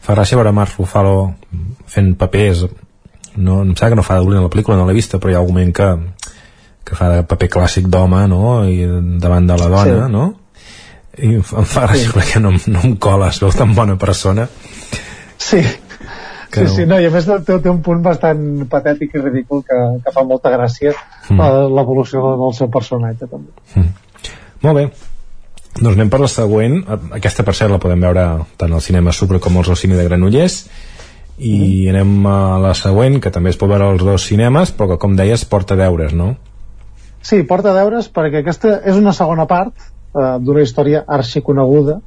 fa 0.00 0.14
gràcia 0.14 0.36
veure 0.36 0.52
Mark 0.52 0.78
Ruffalo 0.78 1.34
fent 1.86 2.16
papers 2.16 2.66
no, 3.36 3.62
em 3.62 3.74
sembla 3.76 3.88
que 3.90 3.96
no 3.96 4.02
fa 4.02 4.18
de 4.18 4.24
dolent 4.24 4.42
la 4.42 4.48
pel·lícula, 4.50 4.76
no 4.76 4.86
l'he 4.86 4.94
vista 4.94 5.18
però 5.18 5.30
hi 5.30 5.34
ha 5.34 5.40
un 5.40 5.48
moment 5.48 5.72
que, 5.72 5.88
que 6.84 6.94
fa 6.94 7.08
de 7.08 7.22
paper 7.22 7.48
clàssic 7.48 7.86
d'home 7.86 8.28
no? 8.28 8.64
i 8.64 8.86
davant 9.18 9.46
de 9.46 9.56
la 9.56 9.68
dona 9.68 10.06
sí. 10.06 10.12
no? 10.12 10.34
i 11.18 11.34
em 11.34 11.42
fa 11.42 11.86
gràcia 11.86 12.10
sí. 12.10 12.18
perquè 12.18 12.40
no, 12.40 12.52
no 12.66 12.80
em 12.84 12.96
cola 12.96 13.28
es 13.28 13.40
veu 13.40 13.50
tan 13.50 13.74
bona 13.74 13.96
persona 13.96 14.48
sí 15.38 15.62
que 16.54 16.62
sí, 16.62 16.66
no. 16.66 16.74
sí, 16.76 16.86
no, 16.90 17.00
i 17.02 17.08
a 17.08 17.12
més 17.14 17.26
té, 17.26 17.58
té 17.58 17.72
un 17.72 17.80
punt 17.84 18.04
bastant 18.04 18.44
patètic 18.70 19.16
i 19.16 19.24
ridícul 19.24 19.64
que, 19.66 19.80
que 20.04 20.14
fa 20.14 20.24
molta 20.26 20.52
gràcia 20.54 20.94
mm. 20.94 21.42
l'evolució 21.74 22.22
del 22.44 22.54
seu 22.56 22.70
personatge 22.72 23.26
també. 23.26 23.50
Mm. 23.74 24.30
Molt 24.64 24.78
bé, 24.78 24.86
doncs 25.80 25.96
anem 25.96 26.10
per 26.10 26.20
la 26.22 26.30
següent. 26.30 26.80
Aquesta, 27.18 27.42
per 27.46 27.56
cert, 27.58 27.72
la 27.74 27.80
podem 27.82 28.02
veure 28.06 28.24
tant 28.60 28.72
al 28.72 28.82
cinema 28.84 29.12
Supra 29.12 29.40
com 29.42 29.58
al 29.58 29.74
cine 29.76 29.98
de 29.98 30.06
Granollers. 30.06 30.60
I 31.34 31.54
mm. 31.58 31.94
anem 31.94 32.26
a 32.30 32.38
la 32.62 32.74
següent, 32.78 33.18
que 33.20 33.32
també 33.34 33.50
es 33.50 33.58
pot 33.58 33.72
veure 33.72 33.90
als 33.90 34.04
dos 34.06 34.26
cinemes, 34.30 34.70
però 34.70 34.92
que, 34.92 35.00
com 35.02 35.16
deies, 35.18 35.42
porta 35.50 35.74
deures, 35.76 36.14
no? 36.14 36.36
Sí, 37.24 37.40
porta 37.48 37.72
deures 37.74 38.06
perquè 38.12 38.42
aquesta 38.42 38.78
és 38.84 39.00
una 39.00 39.14
segona 39.16 39.48
part 39.50 39.72
eh, 39.80 40.36
d'una 40.44 40.62
història 40.62 41.02
arxiconeguda, 41.18 41.98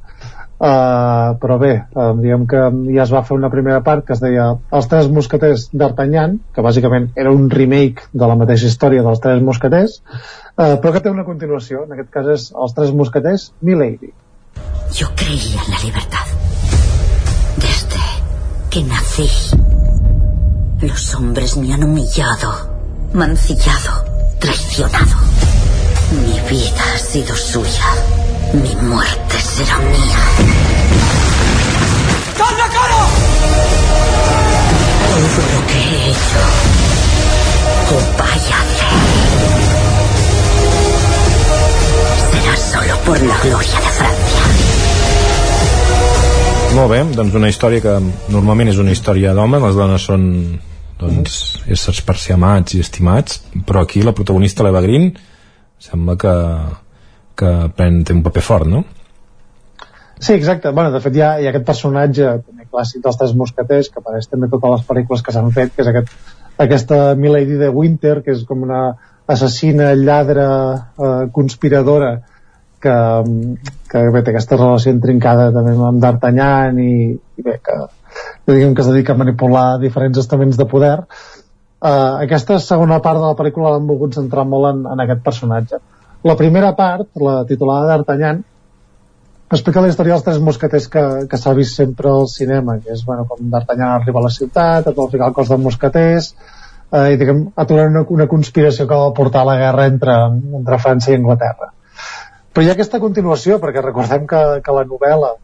eh, 0.58 1.28
però 1.42 1.58
bé, 1.62 1.72
eh, 1.86 2.10
diguem 2.22 2.46
que 2.50 2.64
ja 2.94 3.04
es 3.04 3.14
va 3.14 3.24
fer 3.26 3.38
una 3.38 3.50
primera 3.52 3.80
part 3.86 4.06
que 4.06 4.16
es 4.16 4.22
deia 4.24 4.50
Els 4.74 4.90
tres 4.90 5.08
mosqueters 5.12 5.68
d'Artagnan, 5.72 6.38
que 6.54 6.64
bàsicament 6.64 7.10
era 7.16 7.32
un 7.34 7.48
remake 7.50 8.10
de 8.12 8.26
la 8.26 8.36
mateixa 8.36 8.68
història 8.70 9.06
dels 9.06 9.22
tres 9.24 9.42
mosqueters, 9.44 10.00
Uh, 10.58 10.74
però 10.82 10.90
que 10.90 11.00
té 11.04 11.10
una 11.14 11.22
continuació, 11.22 11.84
en 11.86 11.92
aquest 11.94 12.08
cas 12.10 12.28
és 12.32 12.44
Els 12.50 12.72
Tres 12.74 12.88
Mosqueters, 13.00 13.44
Milady. 13.62 14.08
Yo 14.90 15.06
creía 15.14 15.60
en 15.62 15.70
la 15.70 15.78
libertad. 15.84 16.32
Desde 17.62 18.02
que 18.68 18.82
nací. 18.82 19.28
Los 20.80 21.14
hombres 21.14 21.56
me 21.58 21.72
han 21.72 21.84
humillado, 21.84 22.50
mancillado, 23.12 24.02
traicionado. 24.40 25.22
Mi 26.26 26.40
vida 26.50 26.82
ha 26.92 26.98
sido 26.98 27.36
suya. 27.36 28.27
Mi 28.54 28.74
muerte 28.88 29.36
será 29.40 29.78
mía. 29.78 30.22
¡Calla, 32.38 32.68
cara! 32.76 33.02
Todo 35.08 35.42
lo 35.54 35.66
que 35.66 35.78
he 35.78 36.10
hecho 36.10 36.78
Algo 37.88 38.00
vaya 38.18 38.56
a 38.56 38.60
hacer. 38.60 38.92
Será 42.30 42.56
solo 42.56 43.00
por 43.06 43.22
la 43.22 43.38
gloria 43.40 43.80
de 43.80 43.92
Francia. 43.96 44.44
Molt 46.74 46.90
bé, 46.92 46.98
doncs 47.16 47.38
una 47.38 47.48
història 47.48 47.80
que 47.80 47.94
normalment 48.28 48.68
és 48.74 48.80
una 48.82 48.92
història 48.92 49.32
d'home, 49.32 49.60
les 49.62 49.78
dones 49.78 50.04
són 50.04 50.26
doncs, 51.00 51.38
éssers 51.64 52.02
per 52.04 52.18
ser 52.20 52.36
amats 52.36 52.76
i 52.76 52.82
estimats, 52.84 53.40
però 53.64 53.86
aquí 53.86 54.04
la 54.04 54.12
protagonista, 54.12 54.66
l'Eva 54.66 54.84
Green, 54.84 55.14
sembla 55.80 56.18
que, 56.20 56.34
que 57.38 57.52
pren, 57.76 58.00
té 58.04 58.16
un 58.16 58.22
paper 58.26 58.44
fort, 58.44 58.70
no? 58.70 58.84
Sí, 60.18 60.32
exacte. 60.34 60.72
Bueno, 60.74 60.90
de 60.90 61.00
fet, 61.00 61.14
hi 61.14 61.22
ha, 61.22 61.34
hi 61.38 61.46
ha 61.46 61.52
aquest 61.52 61.66
personatge 61.66 62.32
també 62.40 62.66
clàssic 62.66 63.04
dels 63.04 63.18
Tres 63.20 63.34
Mosqueters, 63.38 63.90
que 63.92 64.02
apareix 64.02 64.26
també 64.30 64.50
totes 64.50 64.74
les 64.74 64.88
pel·lícules 64.88 65.22
que 65.22 65.34
s'han 65.34 65.52
fet, 65.54 65.70
que 65.74 65.84
és 65.84 65.92
aquest, 65.92 66.10
aquesta 66.64 66.98
Milady 67.14 67.60
de 67.60 67.68
Winter, 67.74 68.16
que 68.26 68.34
és 68.34 68.42
com 68.48 68.64
una 68.66 68.82
assassina, 69.28 69.92
lladra, 69.94 70.48
eh, 70.98 71.28
conspiradora, 71.36 72.16
que, 72.82 72.96
que 73.90 74.02
bé, 74.14 74.22
té 74.22 74.32
aquesta 74.32 74.58
relació 74.58 74.92
intrincada 74.94 75.50
també 75.54 75.74
amb 75.74 76.02
D'Artagnan 76.02 76.78
i, 76.82 76.92
i 77.14 77.46
bé, 77.46 77.58
que, 77.64 77.78
diguem 78.48 78.74
que 78.74 78.84
es 78.84 78.90
dedica 78.90 79.14
a 79.14 79.20
manipular 79.20 79.66
diferents 79.82 80.18
estaments 80.22 80.58
de 80.58 80.66
poder 80.70 80.96
uh, 81.02 82.14
aquesta 82.22 82.58
segona 82.62 83.00
part 83.04 83.20
de 83.20 83.26
la 83.26 83.38
pel·lícula 83.38 83.74
l'han 83.74 83.88
volgut 83.90 84.16
centrar 84.16 84.46
molt 84.48 84.70
en, 84.72 84.84
en 84.94 85.04
aquest 85.04 85.24
personatge 85.26 85.82
la 86.24 86.36
primera 86.36 86.74
part, 86.76 87.10
la 87.22 87.44
titulada 87.46 87.92
D'Artagnan 87.92 88.42
explica 89.48 89.80
la 89.80 89.88
història 89.88 90.16
dels 90.16 90.26
tres 90.26 90.38
mosqueters 90.44 90.88
que, 90.92 91.04
que 91.30 91.38
s'ha 91.40 91.54
vist 91.56 91.78
sempre 91.78 92.10
al 92.10 92.26
cinema, 92.28 92.76
que 92.82 92.92
és 92.92 93.04
bueno, 93.06 93.24
com 93.28 93.48
D'Artagnan 93.52 93.94
arriba 93.96 94.20
a 94.20 94.26
la 94.26 94.34
ciutat, 94.34 94.88
a 94.88 94.94
tot 94.96 95.14
el 95.14 95.32
cos 95.36 95.52
de 95.52 95.58
mosqueters 95.62 96.32
eh, 96.92 97.14
i 97.14 97.18
diguem, 97.20 97.46
aturar 97.56 97.88
una, 97.92 98.04
una 98.18 98.28
conspiració 98.28 98.86
que 98.88 99.00
va 99.02 99.14
portar 99.16 99.44
a 99.44 99.50
la 99.52 99.58
guerra 99.60 99.86
entre, 99.92 100.16
entre 100.60 100.80
França 100.82 101.12
i 101.12 101.18
Anglaterra. 101.20 101.72
Però 102.52 102.64
hi 102.64 102.70
ha 102.70 102.76
aquesta 102.76 103.00
continuació, 103.00 103.60
perquè 103.62 103.84
recordem 103.84 104.26
que, 104.28 104.42
que 104.64 104.74
la 104.74 104.84
novel·la, 104.88 105.34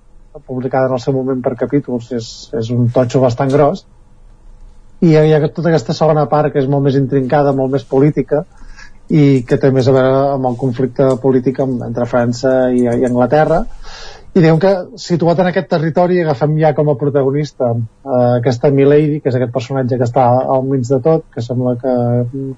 publicada 0.47 0.89
en 0.91 0.97
el 0.97 1.03
seu 1.03 1.15
moment 1.15 1.41
per 1.43 1.55
capítols, 1.59 2.11
és, 2.17 2.31
és 2.59 2.71
un 2.75 2.89
totxo 2.93 3.21
bastant 3.23 3.53
gros, 3.53 3.85
i 5.05 5.13
hi 5.15 5.33
ha 5.37 5.41
tota 5.47 5.69
aquesta 5.71 5.95
segona 5.95 6.25
part 6.31 6.53
que 6.53 6.63
és 6.63 6.69
molt 6.71 6.87
més 6.87 6.97
intrincada, 6.99 7.53
molt 7.57 7.73
més 7.75 7.85
política, 7.87 8.45
i 9.13 9.45
que 9.49 9.59
té 9.61 9.71
més 9.75 9.89
a 9.89 9.93
veure 9.93 10.21
amb 10.35 10.49
el 10.49 10.57
conflicte 10.57 11.11
polític 11.23 11.61
entre 11.65 12.07
França 12.09 12.55
i, 12.73 12.87
i 12.87 13.09
Anglaterra, 13.09 13.65
i 14.35 14.43
diguem 14.43 14.57
que 14.59 14.71
situat 14.99 15.39
en 15.39 15.49
aquest 15.49 15.69
territori 15.71 16.17
agafem 16.19 16.57
ja 16.59 16.73
com 16.75 16.89
a 16.91 16.97
protagonista 16.99 17.69
eh, 17.71 18.31
aquesta 18.41 18.71
Milady, 18.75 19.21
que 19.23 19.31
és 19.31 19.37
aquest 19.39 19.53
personatge 19.55 19.99
que 20.01 20.09
està 20.09 20.25
al 20.57 20.65
mig 20.67 20.83
de 20.89 20.99
tot, 21.05 21.29
que 21.31 21.45
sembla 21.45 21.77
que, 21.79 21.95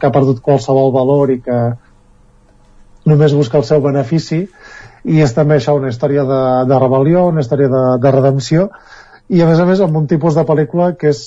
que 0.01 0.09
ha 0.09 0.15
perdut 0.15 0.41
qualsevol 0.47 0.89
valor 0.95 1.35
i 1.35 1.43
que 1.45 1.59
només 3.13 3.37
busca 3.37 3.61
el 3.61 3.67
seu 3.69 3.85
benefici. 3.85 4.47
I 5.05 5.21
és 5.23 5.37
també 5.37 5.59
això 5.59 5.77
una 5.77 5.93
història 5.93 6.25
de, 6.27 6.41
de 6.71 6.79
rebel·lió, 6.81 7.27
una 7.29 7.45
història 7.45 7.69
de, 7.71 7.85
de 8.01 8.15
redempció. 8.15 8.71
I 9.29 9.45
a 9.45 9.51
més 9.51 9.61
a 9.61 9.69
més 9.69 9.83
amb 9.85 10.01
un 10.01 10.09
tipus 10.09 10.39
de 10.39 10.47
pel·lícula 10.49 10.95
que 10.97 11.13
és, 11.13 11.23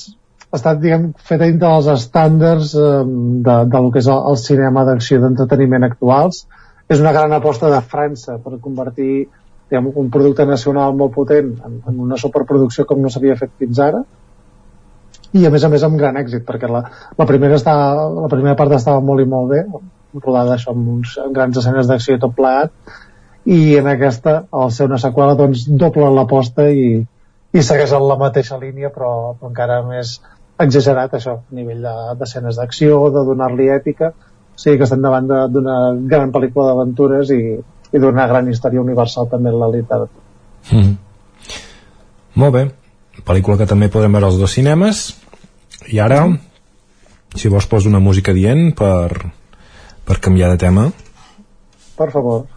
estat 0.56 0.80
diguem, 0.82 1.12
feta 1.22 1.46
dintre 1.46 1.70
dels 1.70 1.90
estàndards 1.94 2.74
eh, 2.78 3.04
de, 3.46 3.58
de 3.70 3.82
lo 3.84 3.92
que 3.94 4.02
és 4.02 4.08
el, 4.10 4.24
el 4.32 4.40
cinema 4.42 4.86
d'acció 4.88 5.20
d'entreteniment 5.22 5.86
actuals. 5.86 6.46
És 6.90 7.02
una 7.04 7.14
gran 7.14 7.34
aposta 7.38 7.70
de 7.70 7.82
França 7.86 8.40
per 8.42 8.58
convertir 8.64 9.28
diguem, 9.70 9.92
un 10.02 10.10
producte 10.10 10.46
nacional 10.50 10.96
molt 10.98 11.14
potent 11.14 11.54
en, 11.66 11.78
en 11.88 12.00
una 12.08 12.18
superproducció 12.18 12.88
com 12.90 13.02
no 13.04 13.12
s'havia 13.14 13.38
fet 13.38 13.54
fins 13.62 13.82
ara. 13.86 14.02
I 15.38 15.46
a 15.46 15.52
més 15.54 15.64
a 15.64 15.70
més 15.70 15.86
amb 15.86 16.00
gran 16.00 16.18
èxit 16.18 16.42
perquè 16.48 16.70
la, 16.72 16.82
la, 17.18 17.28
primera, 17.30 17.60
està, 17.60 17.76
la 18.10 18.32
primera 18.32 18.58
part 18.58 18.74
estava 18.74 19.04
molt 19.06 19.22
i 19.22 19.30
molt 19.30 19.54
bé 19.54 19.64
rodada 20.18 20.56
això 20.56 20.74
amb 20.74 20.88
uns 20.96 21.14
grans 21.36 21.60
escenes 21.62 21.90
d'acció 21.90 22.18
tot 22.18 22.34
plegat. 22.34 22.74
I 23.46 23.78
en 23.78 23.88
aquesta, 23.88 24.44
al 24.50 24.74
ser 24.74 24.90
una 24.90 24.98
seqüela 25.02 25.38
doncs 25.38 25.68
doble 25.70 26.10
l'aposta 26.16 26.66
i, 26.74 26.98
i 27.54 27.62
segueix 27.66 27.94
en 27.94 28.08
la 28.10 28.18
mateixa 28.18 28.58
línia 28.58 28.90
però, 28.94 29.36
però 29.38 29.54
encara 29.54 29.84
més 29.86 30.18
exagerat 30.60 31.14
això, 31.15 31.38
a 31.40 31.56
nivell 31.56 31.86
d'escenes 32.19 32.56
de, 32.56 32.61
d'acció, 32.61 32.99
de 33.15 33.23
donar-li 33.27 33.69
èpica 33.73 34.11
o 34.11 34.60
sigui 34.60 34.80
que 34.80 34.88
estem 34.88 35.02
davant 35.03 35.27
d'una 35.53 35.77
gran 36.11 36.34
pel·lícula 36.36 36.72
d'aventures 36.72 37.31
i, 37.36 37.41
i 37.94 38.02
d'una 38.02 38.27
gran 38.27 38.49
història 38.52 38.84
universal 38.84 39.30
també 39.31 39.53
en 39.53 39.60
la 39.61 39.72
literatura 39.72 40.76
mm. 40.76 40.94
Molt 42.40 42.56
bé 42.56 42.65
pel·lícula 43.26 43.60
que 43.60 43.68
també 43.69 43.90
podem 43.91 44.15
veure 44.15 44.30
als 44.30 44.40
dos 44.40 44.53
cinemes 44.56 45.03
i 45.94 45.99
ara 46.03 46.23
si 47.36 47.52
vols 47.52 47.68
poso 47.69 47.90
una 47.90 48.02
música 48.03 48.34
dient 48.34 48.72
per, 48.76 49.31
per 50.06 50.18
canviar 50.23 50.49
de 50.52 50.57
tema? 50.61 50.88
Per 51.99 52.10
favor. 52.11 52.48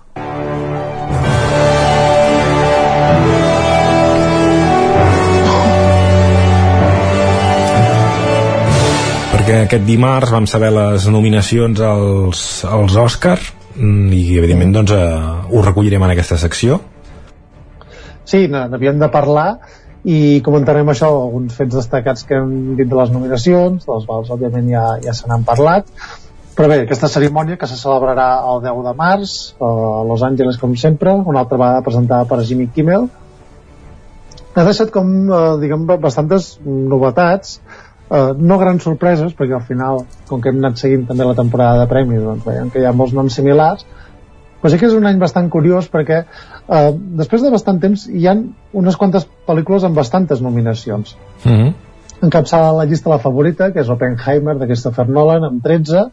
Perquè 9.52 9.66
aquest 9.68 9.84
dimarts 9.84 10.30
vam 10.32 10.46
saber 10.48 10.70
les 10.72 11.04
nominacions 11.12 11.80
als, 11.84 12.42
als 12.64 12.94
Òscar 12.96 13.36
mm, 13.76 14.06
i 14.16 14.38
evidentment 14.40 14.72
doncs, 14.78 14.94
eh, 14.96 15.50
ho 15.52 15.60
recollirem 15.60 16.00
en 16.06 16.12
aquesta 16.14 16.38
secció. 16.40 16.78
Sí, 18.24 18.46
n'havíem 18.48 18.96
de 19.02 19.10
parlar 19.12 19.58
i 20.08 20.40
comentarem 20.46 20.88
això, 20.88 21.10
alguns 21.26 21.58
fets 21.58 21.76
destacats 21.76 22.24
que 22.24 22.38
hem 22.40 22.78
dit 22.80 22.88
de 22.88 22.96
les 22.96 23.12
nominacions, 23.12 23.84
dels 23.84 24.08
quals 24.08 24.32
òbviament 24.32 24.72
ja, 24.72 24.86
ja 25.04 25.12
se 25.12 25.28
n'han 25.28 25.44
parlat. 25.44 25.90
Però 26.56 26.72
bé, 26.72 26.82
aquesta 26.86 27.12
cerimònia 27.12 27.60
que 27.60 27.68
se 27.68 27.76
celebrarà 27.76 28.30
el 28.54 28.64
10 28.64 28.82
de 28.88 28.96
març 28.96 29.36
a 29.60 29.72
Los 30.08 30.24
Angeles 30.24 30.56
com 30.62 30.72
sempre, 30.80 31.12
una 31.12 31.44
altra 31.44 31.60
vegada 31.60 31.84
presentada 31.84 32.24
per 32.30 32.40
Jimmy 32.40 32.70
Kimmel 32.72 33.10
ha 34.52 34.64
deixat 34.66 34.90
com, 34.92 35.08
eh, 35.32 35.44
diguem, 35.60 35.86
bastantes 36.00 36.54
novetats 36.64 37.58
eh, 38.12 38.32
no 38.38 38.58
grans 38.60 38.84
sorpreses 38.86 39.34
perquè 39.38 39.56
al 39.58 39.66
final, 39.66 40.04
com 40.28 40.42
que 40.42 40.52
hem 40.52 40.60
anat 40.62 40.80
seguint 40.82 41.06
també 41.08 41.26
la 41.28 41.38
temporada 41.38 41.82
de 41.82 41.90
premis, 41.90 42.22
doncs 42.22 42.46
veiem 42.46 42.70
que 42.70 42.82
hi 42.82 42.88
ha 42.88 42.96
molts 42.96 43.16
noms 43.16 43.38
similars 43.40 43.86
però 44.62 44.70
sí 44.70 44.78
que 44.78 44.86
és 44.86 44.94
un 44.94 45.08
any 45.10 45.18
bastant 45.18 45.48
curiós 45.50 45.88
perquè 45.90 46.22
eh, 46.22 46.90
després 47.20 47.42
de 47.42 47.50
bastant 47.54 47.80
temps 47.82 48.04
hi 48.08 48.28
han 48.30 48.44
unes 48.78 48.98
quantes 48.98 49.26
pel·lícules 49.48 49.86
amb 49.88 49.98
bastantes 49.98 50.42
nominacions 50.44 51.16
mm 51.44 51.50
-hmm. 51.52 51.72
encapçada 52.28 52.76
la 52.76 52.84
llista 52.84 53.10
la 53.10 53.18
favorita 53.18 53.72
que 53.72 53.80
és 53.80 53.88
Oppenheimer 53.88 54.58
de 54.58 54.66
Christopher 54.66 55.08
Nolan 55.08 55.44
amb 55.44 55.62
13 55.62 56.10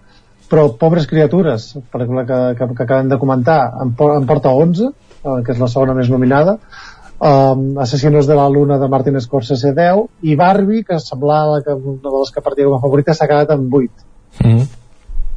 però 0.50 0.66
Pobres 0.82 1.06
criatures, 1.06 1.76
pel·lícula 1.94 2.26
que, 2.26 2.40
que, 2.58 2.74
que 2.74 2.84
acabem 2.84 3.10
de 3.12 3.20
comentar, 3.22 3.60
en, 3.84 3.94
en 3.94 4.26
porta 4.26 4.50
11, 4.50 4.90
eh, 4.90 5.44
que 5.46 5.54
és 5.54 5.60
la 5.62 5.68
segona 5.68 5.94
més 5.94 6.10
nominada, 6.10 6.58
um, 7.20 7.78
Assassinos 7.80 8.28
de 8.28 8.36
la 8.36 8.48
Luna 8.50 8.78
de 8.80 8.88
Martin 8.88 9.20
Scorsese 9.22 9.74
10, 9.74 10.06
i 10.24 10.36
Barbie, 10.36 10.84
que 10.84 11.00
semblava 11.00 11.62
que 11.64 11.74
una 11.74 12.02
de 12.02 12.18
les 12.18 12.32
que 12.32 12.41
partia 12.41 12.66
com 12.66 12.78
a 12.78 12.82
favorita, 12.82 13.14
s'ha 13.14 13.28
quedat 13.28 13.52
en 13.56 13.70
8. 13.72 13.90
Mm 14.44 14.52
-hmm. 14.52 14.68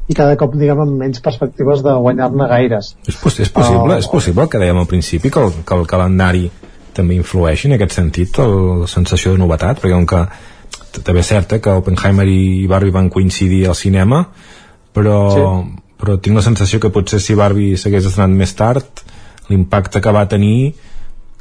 I 0.09 0.15
cada 0.15 0.37
cop, 0.37 0.55
diguem, 0.55 0.81
amb 0.81 0.99
menys 0.99 1.21
perspectives 1.21 1.83
de 1.83 1.93
guanyar-ne 1.93 2.49
gaires. 2.49 2.97
És, 3.07 3.17
poss 3.17 3.41
és 3.41 3.49
possible, 3.49 3.95
uh, 3.95 3.99
és 3.99 4.09
possible 4.09 4.49
que 4.49 4.59
dèiem 4.59 4.79
al 4.79 4.87
principi 4.87 5.31
que 5.31 5.41
el, 5.41 5.53
que 5.65 5.75
el 5.75 5.87
calendari 5.87 6.51
també 6.93 7.15
influeix 7.15 7.65
en 7.65 7.73
aquest 7.73 7.93
sentit, 7.93 8.39
el, 8.39 8.81
la 8.81 8.87
sensació 8.87 9.33
de 9.33 9.39
novetat, 9.39 9.81
perquè 9.81 9.95
com 9.95 10.07
que 10.07 10.27
també 11.05 11.21
és 11.21 11.27
cert 11.27 11.53
eh, 11.53 11.61
que 11.61 11.71
Oppenheimer 11.71 12.27
i 12.29 12.67
Barbie 12.67 12.93
van 12.93 13.09
coincidir 13.09 13.67
al 13.69 13.75
cinema, 13.75 14.27
però, 14.93 15.19
sí. 15.33 15.81
però 15.99 16.19
tinc 16.21 16.37
la 16.37 16.43
sensació 16.43 16.81
que 16.81 16.91
potser 16.91 17.21
si 17.21 17.35
Barbie 17.35 17.77
s'hagués 17.77 18.05
estrenat 18.05 18.37
més 18.37 18.55
tard 18.55 19.05
l'impacte 19.49 20.01
que 20.01 20.13
va 20.13 20.27
tenir 20.29 20.75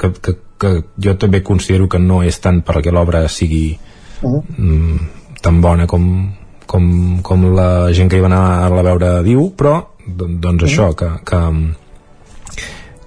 que, 0.02 0.12
que, 0.18 0.36
que 0.62 0.72
jo 1.06 1.16
també 1.22 1.44
considero 1.46 1.88
que 1.90 2.02
no 2.02 2.22
és 2.26 2.40
tant 2.42 2.62
perquè 2.66 2.94
l'obra 2.94 3.28
sigui 3.30 3.78
uh 4.22 4.30
-huh. 4.30 4.44
mm, 4.58 4.98
tan 5.42 5.62
bona 5.62 5.88
com, 5.88 6.34
com, 6.66 7.22
com 7.22 7.46
la 7.56 7.92
gent 7.94 8.10
que 8.10 8.18
hi 8.18 8.26
va 8.26 8.32
anar 8.32 8.66
a 8.66 8.70
la 8.70 8.82
veure 8.82 9.24
diu, 9.24 9.54
però 9.56 9.86
doncs 10.08 10.64
uh 10.64 10.68
-huh. 10.68 10.68
això, 10.68 10.96
que, 10.96 11.10
que, 11.26 11.40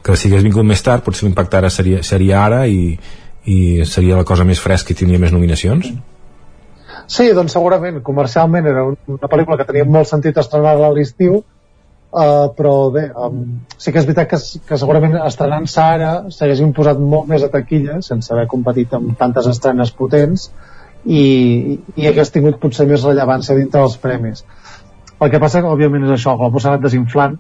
que 0.03 0.17
si 0.17 0.29
hagués 0.29 0.43
vingut 0.43 0.65
més 0.65 0.83
tard 0.83 1.05
potser 1.05 1.27
l'impacte 1.27 1.57
ara 1.57 1.71
seria, 1.71 2.03
seria 2.03 2.45
ara 2.45 2.67
i, 2.67 2.99
i 3.45 3.85
seria 3.85 4.17
la 4.17 4.25
cosa 4.25 4.45
més 4.45 4.61
fresca 4.61 4.93
i 4.93 4.97
tindria 4.97 5.19
més 5.19 5.33
nominacions 5.33 5.87
uh 5.87 5.93
-huh 5.93 6.15
Sí, 7.07 7.33
doncs 7.37 7.53
segurament, 7.53 8.01
comercialment 8.03 8.67
era 8.67 8.85
una 8.87 9.29
pel·lícula 9.29 9.59
que 9.59 9.67
tenia 9.69 9.85
molt 9.85 10.09
sentit 10.09 10.39
estrenar-la 10.41 10.89
a 10.89 10.95
l'estiu, 10.97 11.43
uh, 12.15 12.47
però 12.57 12.75
bé, 12.95 13.09
um, 13.27 13.41
sí 13.77 13.93
que 13.93 14.01
és 14.01 14.07
veritat 14.09 14.31
que, 14.31 14.39
que 14.69 14.79
segurament 14.81 15.19
estrenant-se 15.21 15.83
ara 15.83 16.13
s'haguessin 16.35 16.73
posat 16.77 17.03
molt 17.03 17.29
més 17.31 17.45
a 17.45 17.51
taquilla, 17.53 18.01
sense 18.07 18.33
haver 18.33 18.47
competit 18.51 18.95
amb 18.97 19.17
tantes 19.19 19.51
estrenes 19.51 19.93
potents, 19.99 20.49
i, 21.05 21.25
i 22.01 22.07
hagués 22.09 22.33
tingut 22.33 22.61
potser 22.63 22.87
més 22.89 23.05
rellevància 23.05 23.57
dintre 23.59 23.83
dels 23.83 23.99
premis. 24.01 24.45
El 25.21 25.31
que 25.31 25.41
passa, 25.41 25.63
òbviament, 25.69 26.07
és 26.07 26.15
això, 26.17 26.33
el 26.33 26.41
Globus 26.41 26.65
s'ha 26.65 26.73
anat 26.73 26.87
desinflant, 26.87 27.37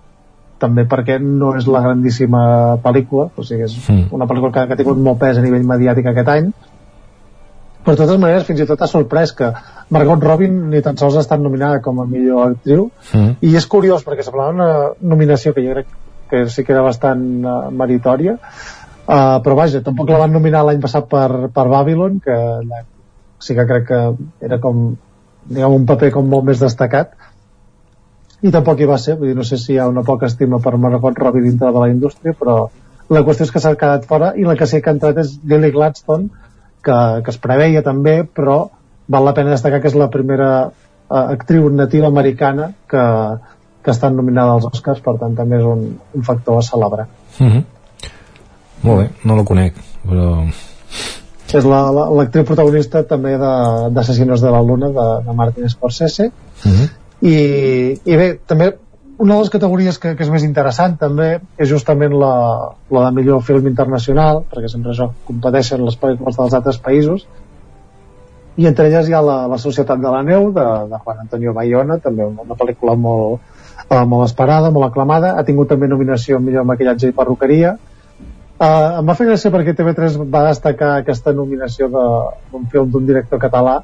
també 0.62 0.84
perquè 0.88 1.18
no 1.20 1.54
és 1.58 1.66
la 1.68 1.82
grandíssima 1.84 2.42
pel·lícula, 2.84 3.28
o 3.34 3.44
sigui, 3.44 3.66
és 3.66 3.74
mm. 3.88 4.12
una 4.14 4.28
pel·lícula 4.30 4.52
que, 4.54 4.66
que 4.68 4.76
ha 4.76 4.80
tingut 4.80 5.00
molt 5.02 5.18
pes 5.20 5.40
a 5.40 5.44
nivell 5.44 5.66
mediàtic 5.68 6.06
aquest 6.12 6.30
any, 6.36 6.52
però 7.84 7.94
de 7.94 8.00
totes 8.00 8.20
maneres 8.20 8.46
fins 8.48 8.62
i 8.62 8.66
tot 8.68 8.80
ha 8.80 8.88
sorprès 8.88 9.34
que 9.36 9.50
Margot 9.92 10.22
Robin 10.24 10.56
ni 10.72 10.80
tan 10.82 10.96
sols 10.96 11.18
ha 11.18 11.24
estat 11.24 11.42
nominada 11.42 11.82
com 11.84 12.00
a 12.00 12.06
millor 12.08 12.54
actriu. 12.54 12.88
Mm. 13.12 13.36
i 13.44 13.52
és 13.60 13.66
curiós 13.68 14.06
perquè 14.06 14.24
semblava 14.24 14.54
una 14.54 14.70
nominació 15.00 15.52
que 15.52 15.64
jo 15.66 15.76
crec 15.76 15.92
que 16.30 16.46
sí 16.48 16.64
que 16.64 16.72
era 16.72 16.82
bastant 16.82 17.44
uh, 17.44 17.68
meritòria. 17.70 18.38
Uh, 19.04 19.36
però 19.44 19.58
vaja, 19.58 19.82
tampoc 19.84 20.08
la 20.08 20.22
van 20.22 20.32
nominar 20.32 20.64
l'any 20.64 20.80
passat 20.80 21.10
per, 21.10 21.50
per 21.52 21.66
Babylon 21.68 22.22
que 22.24 22.32
allà 22.34 22.80
sí 23.44 23.52
que 23.52 23.66
crec 23.68 23.84
que 23.90 24.00
era 24.48 24.58
com 24.62 24.94
diguem, 25.44 25.76
un 25.76 25.84
paper 25.84 26.10
com 26.14 26.30
molt 26.30 26.48
més 26.48 26.62
destacat. 26.62 27.12
I 28.44 28.52
tampoc 28.52 28.80
hi 28.80 28.88
va 28.88 28.96
ser, 29.00 29.18
vull 29.20 29.28
dir, 29.28 29.36
no 29.36 29.44
sé 29.44 29.58
si 29.60 29.74
hi 29.74 29.78
ha 29.80 29.90
una 29.92 30.04
poca 30.04 30.26
estima 30.32 30.60
per 30.64 30.78
Margot 30.80 31.20
Robbie 31.20 31.44
dintre 31.44 31.72
de 31.72 31.84
la 31.84 31.92
indústria 31.92 32.32
però 32.38 32.56
la 33.12 33.20
qüestió 33.24 33.44
és 33.44 33.52
que 33.52 33.60
s'ha 33.60 33.74
quedat 33.76 34.08
fora 34.08 34.32
i 34.40 34.48
la 34.48 34.56
que 34.56 34.66
sí 34.68 34.80
que 34.80 34.88
ha 34.88 34.96
entrat 34.96 35.20
és 35.20 35.36
Lily 35.44 35.70
Gladstone 35.72 36.30
que, 36.84 36.98
que 37.24 37.30
es 37.30 37.38
preveia 37.38 37.82
també 37.82 38.22
però 38.24 38.68
val 39.08 39.24
la 39.24 39.34
pena 39.36 39.50
destacar 39.54 39.80
que 39.80 39.88
és 39.88 39.94
la 39.98 40.08
primera 40.10 40.50
uh, 40.68 41.24
actriu 41.34 41.68
nativa 41.70 42.06
americana 42.08 42.70
que, 42.90 43.04
que 43.84 43.90
està 43.92 44.10
nominada 44.10 44.52
als 44.56 44.64
Oscars 44.70 45.00
per 45.04 45.16
tant 45.20 45.34
també 45.36 45.58
és 45.58 45.64
un, 45.64 45.98
un 46.14 46.22
factor 46.22 46.58
a 46.58 46.62
celebrar 46.62 47.06
Mm 47.40 47.48
-hmm. 47.50 47.64
Molt 48.82 49.00
bé, 49.00 49.10
no 49.24 49.36
la 49.36 49.44
conec, 49.44 49.74
però... 50.06 50.46
és 51.54 51.64
la- 51.64 51.90
la- 51.90 52.08
l'actriu 52.10 52.42
la, 52.42 52.46
protagonista 52.46 53.02
també 53.02 53.30
de- 53.38 53.88
d'Assassinos 53.90 54.40
de, 54.40 54.50
la 54.50 54.60
Luna 54.62 54.88
de, 54.88 55.24
de 55.26 55.32
Martin 55.34 55.68
Scorsese 55.68 56.30
Mm 56.64 56.70
-hmm. 56.72 56.88
i, 57.20 58.00
i 58.04 58.16
bé, 58.16 58.38
també 58.46 58.74
una 59.18 59.34
de 59.34 59.40
les 59.40 59.50
categories 59.50 59.98
que, 60.02 60.14
que 60.18 60.24
és 60.26 60.30
més 60.32 60.44
interessant 60.46 60.96
també 60.98 61.28
és 61.56 61.68
justament 61.70 62.14
la, 62.18 62.34
la 62.90 63.06
de 63.06 63.14
millor 63.14 63.42
film 63.46 63.68
internacional 63.70 64.42
perquè 64.50 64.70
sempre 64.72 64.90
això 64.92 65.10
competeixen 65.28 65.84
les 65.86 65.96
pel·lícules 66.00 66.38
dels 66.38 66.56
altres 66.58 66.80
països. 66.82 67.26
I 68.58 68.68
entre 68.70 68.86
elles 68.86 69.08
hi 69.08 69.14
ha 69.14 69.22
la, 69.22 69.38
la 69.50 69.58
Societat 69.58 70.02
de 70.02 70.10
la 70.10 70.22
Neu 70.26 70.50
de, 70.54 70.66
de 70.90 71.00
Juan 71.04 71.24
Antonio 71.24 71.54
Bayona 71.54 71.98
també 72.02 72.26
una, 72.26 72.42
una 72.46 72.58
pel·lícula 72.58 72.94
molt, 72.98 73.40
eh, 73.88 74.04
molt 74.04 74.26
esperada, 74.26 74.70
molt 74.74 74.90
aclamada. 74.90 75.34
Ha 75.38 75.46
tingut 75.46 75.70
també 75.70 75.90
nominació 75.90 76.38
millor 76.42 76.66
maquillatge 76.66 77.10
i 77.10 77.16
perruqueria. 77.16 77.76
Uh, 78.54 79.00
em 79.00 79.08
va 79.08 79.16
fer 79.18 79.26
gràcia 79.26 79.50
perquè 79.50 79.74
TV3 79.74 80.20
va 80.30 80.44
destacar 80.46 80.92
aquesta 81.00 81.32
nominació 81.34 81.88
d'un 81.90 82.68
film 82.70 82.92
d'un 82.92 83.06
director 83.08 83.40
català 83.42 83.80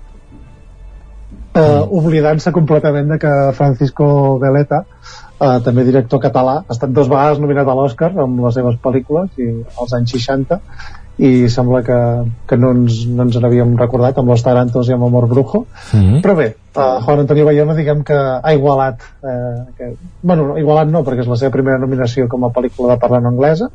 uh, 1.55 1.83
oblidant-se 1.91 2.53
completament 2.53 3.11
de 3.11 3.19
que 3.23 3.35
Francisco 3.59 4.39
Veleta 4.43 4.85
uh, 4.85 5.59
també 5.65 5.85
director 5.89 6.23
català 6.23 6.61
ha 6.63 6.77
estat 6.77 6.95
dos 6.95 7.11
vegades 7.11 7.43
nominat 7.43 7.69
a 7.69 7.77
l'Oscar 7.79 8.13
amb 8.15 8.43
les 8.45 8.57
seves 8.59 8.79
pel·lícules 8.83 9.39
i, 9.41 9.53
als 9.81 9.95
anys 9.99 10.17
60 10.17 10.61
i 11.21 11.51
sembla 11.53 11.83
que, 11.85 11.99
que 12.49 12.57
no, 12.57 12.71
ens, 12.73 13.03
no 13.11 13.27
ens 13.27 13.37
n'havíem 13.43 13.75
recordat 13.77 14.19
amb 14.21 14.33
Los 14.33 14.45
Tarantos 14.45 14.89
i 14.89 14.95
amb 14.95 15.05
Amor 15.05 15.27
Brujo. 15.29 15.67
Mm 15.93 16.01
-hmm. 16.01 16.23
però 16.25 16.35
bé, 16.37 16.55
uh, 16.77 17.03
Juan 17.05 17.21
Antonio 17.21 17.45
Bayona 17.45 17.75
diguem 17.75 18.03
que 18.05 18.17
ha 18.17 18.53
igualat 18.55 19.03
eh, 19.23 19.61
que, 19.77 19.97
bueno, 20.23 20.47
no, 20.49 20.59
igualat 20.59 20.89
no, 20.89 21.05
perquè 21.05 21.21
és 21.21 21.27
la 21.27 21.37
seva 21.37 21.51
primera 21.51 21.79
nominació 21.79 22.27
com 22.29 22.45
a 22.45 22.49
pel·lícula 22.49 22.95
de 22.95 22.99
parlant 22.99 23.27
anglesa. 23.27 23.69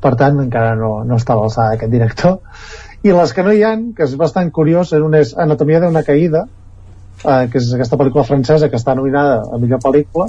Per 0.00 0.14
tant 0.14 0.40
encara 0.40 0.76
no, 0.76 1.04
no 1.04 1.16
està 1.16 1.32
a 1.32 1.36
l'alçada 1.36 1.74
aquest 1.74 1.90
director 1.90 2.38
i 3.02 3.12
les 3.12 3.32
que 3.34 3.42
no 3.42 3.52
hi 3.52 3.62
han, 3.66 3.92
que 3.96 4.04
és 4.06 4.16
bastant 4.18 4.50
curiós 4.54 4.92
una 4.98 5.22
és 5.24 5.34
Anatomia 5.38 5.80
d'una 5.82 6.04
caïda 6.06 6.44
eh, 6.46 7.46
que 7.50 7.58
és 7.58 7.72
aquesta 7.74 7.98
pel·lícula 7.98 8.24
francesa 8.28 8.68
que 8.70 8.78
està 8.78 8.94
nominada 8.94 9.40
a 9.52 9.58
millor 9.58 9.82
pel·lícula 9.82 10.28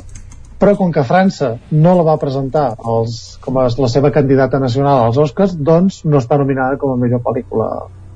però 0.64 0.78
com 0.80 0.94
que 0.96 1.04
França 1.04 1.58
no 1.72 1.94
la 1.98 2.06
va 2.08 2.18
presentar 2.22 2.70
als, 2.80 3.38
com 3.44 3.58
a 3.60 3.66
la 3.68 3.90
seva 3.92 4.14
candidata 4.16 4.62
nacional 4.64 5.04
als 5.10 5.18
Oscars, 5.20 5.58
doncs 5.60 6.04
no 6.06 6.22
està 6.22 6.38
nominada 6.40 6.78
com 6.80 6.94
a 6.94 7.00
millor 7.02 7.20
pel·lícula 7.26 7.68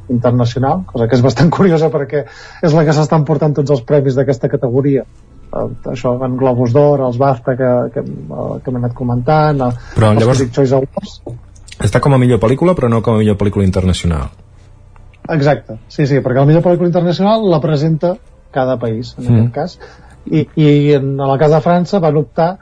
internacional, 0.10 0.86
cosa 0.88 1.10
que 1.10 1.18
és 1.18 1.24
bastant 1.26 1.52
curiosa 1.58 1.90
perquè 1.92 2.24
és 2.64 2.74
la 2.74 2.86
que 2.88 2.96
s'estan 2.96 3.26
portant 3.28 3.58
tots 3.58 3.76
els 3.76 3.84
premis 3.84 4.16
d'aquesta 4.16 4.50
categoria 4.54 5.04
eh, 5.04 5.68
això 5.92 6.16
en 6.24 6.40
Globus 6.40 6.74
d'Or, 6.74 7.04
els 7.10 7.20
BAFTA 7.20 7.58
que, 7.60 7.74
que, 7.94 8.06
eh, 8.08 8.56
que 8.64 8.72
m'he 8.72 8.82
anat 8.82 8.96
comentant 8.96 9.68
eh, 9.68 9.74
Però 9.98 10.14
els 10.14 10.24
llavors- 10.24 10.42
Critics' 10.42 10.56
Choice 10.62 10.80
Awards 10.80 11.46
Està 11.78 12.00
com 12.02 12.16
a 12.16 12.18
millor 12.18 12.40
pel·lícula, 12.42 12.74
però 12.74 12.90
no 12.90 13.04
com 13.06 13.14
a 13.14 13.22
millor 13.22 13.36
pel·lícula 13.38 13.62
internacional. 13.68 14.32
Exacte, 15.30 15.78
sí, 15.88 16.06
sí, 16.08 16.22
perquè 16.24 16.40
la 16.40 16.46
millor 16.48 16.64
pel·lícula 16.64 16.88
internacional 16.88 17.44
la 17.52 17.60
presenta 17.60 18.16
cada 18.52 18.78
país, 18.80 19.16
en 19.18 19.26
Mm. 19.26 19.36
aquest 19.40 19.54
cas, 19.54 19.80
i, 20.26 20.48
i 20.56 20.94
en 20.94 21.20
el 21.20 21.38
cas 21.40 21.52
de 21.52 21.60
França 21.62 22.00
van 22.00 22.16
optar 22.18 22.58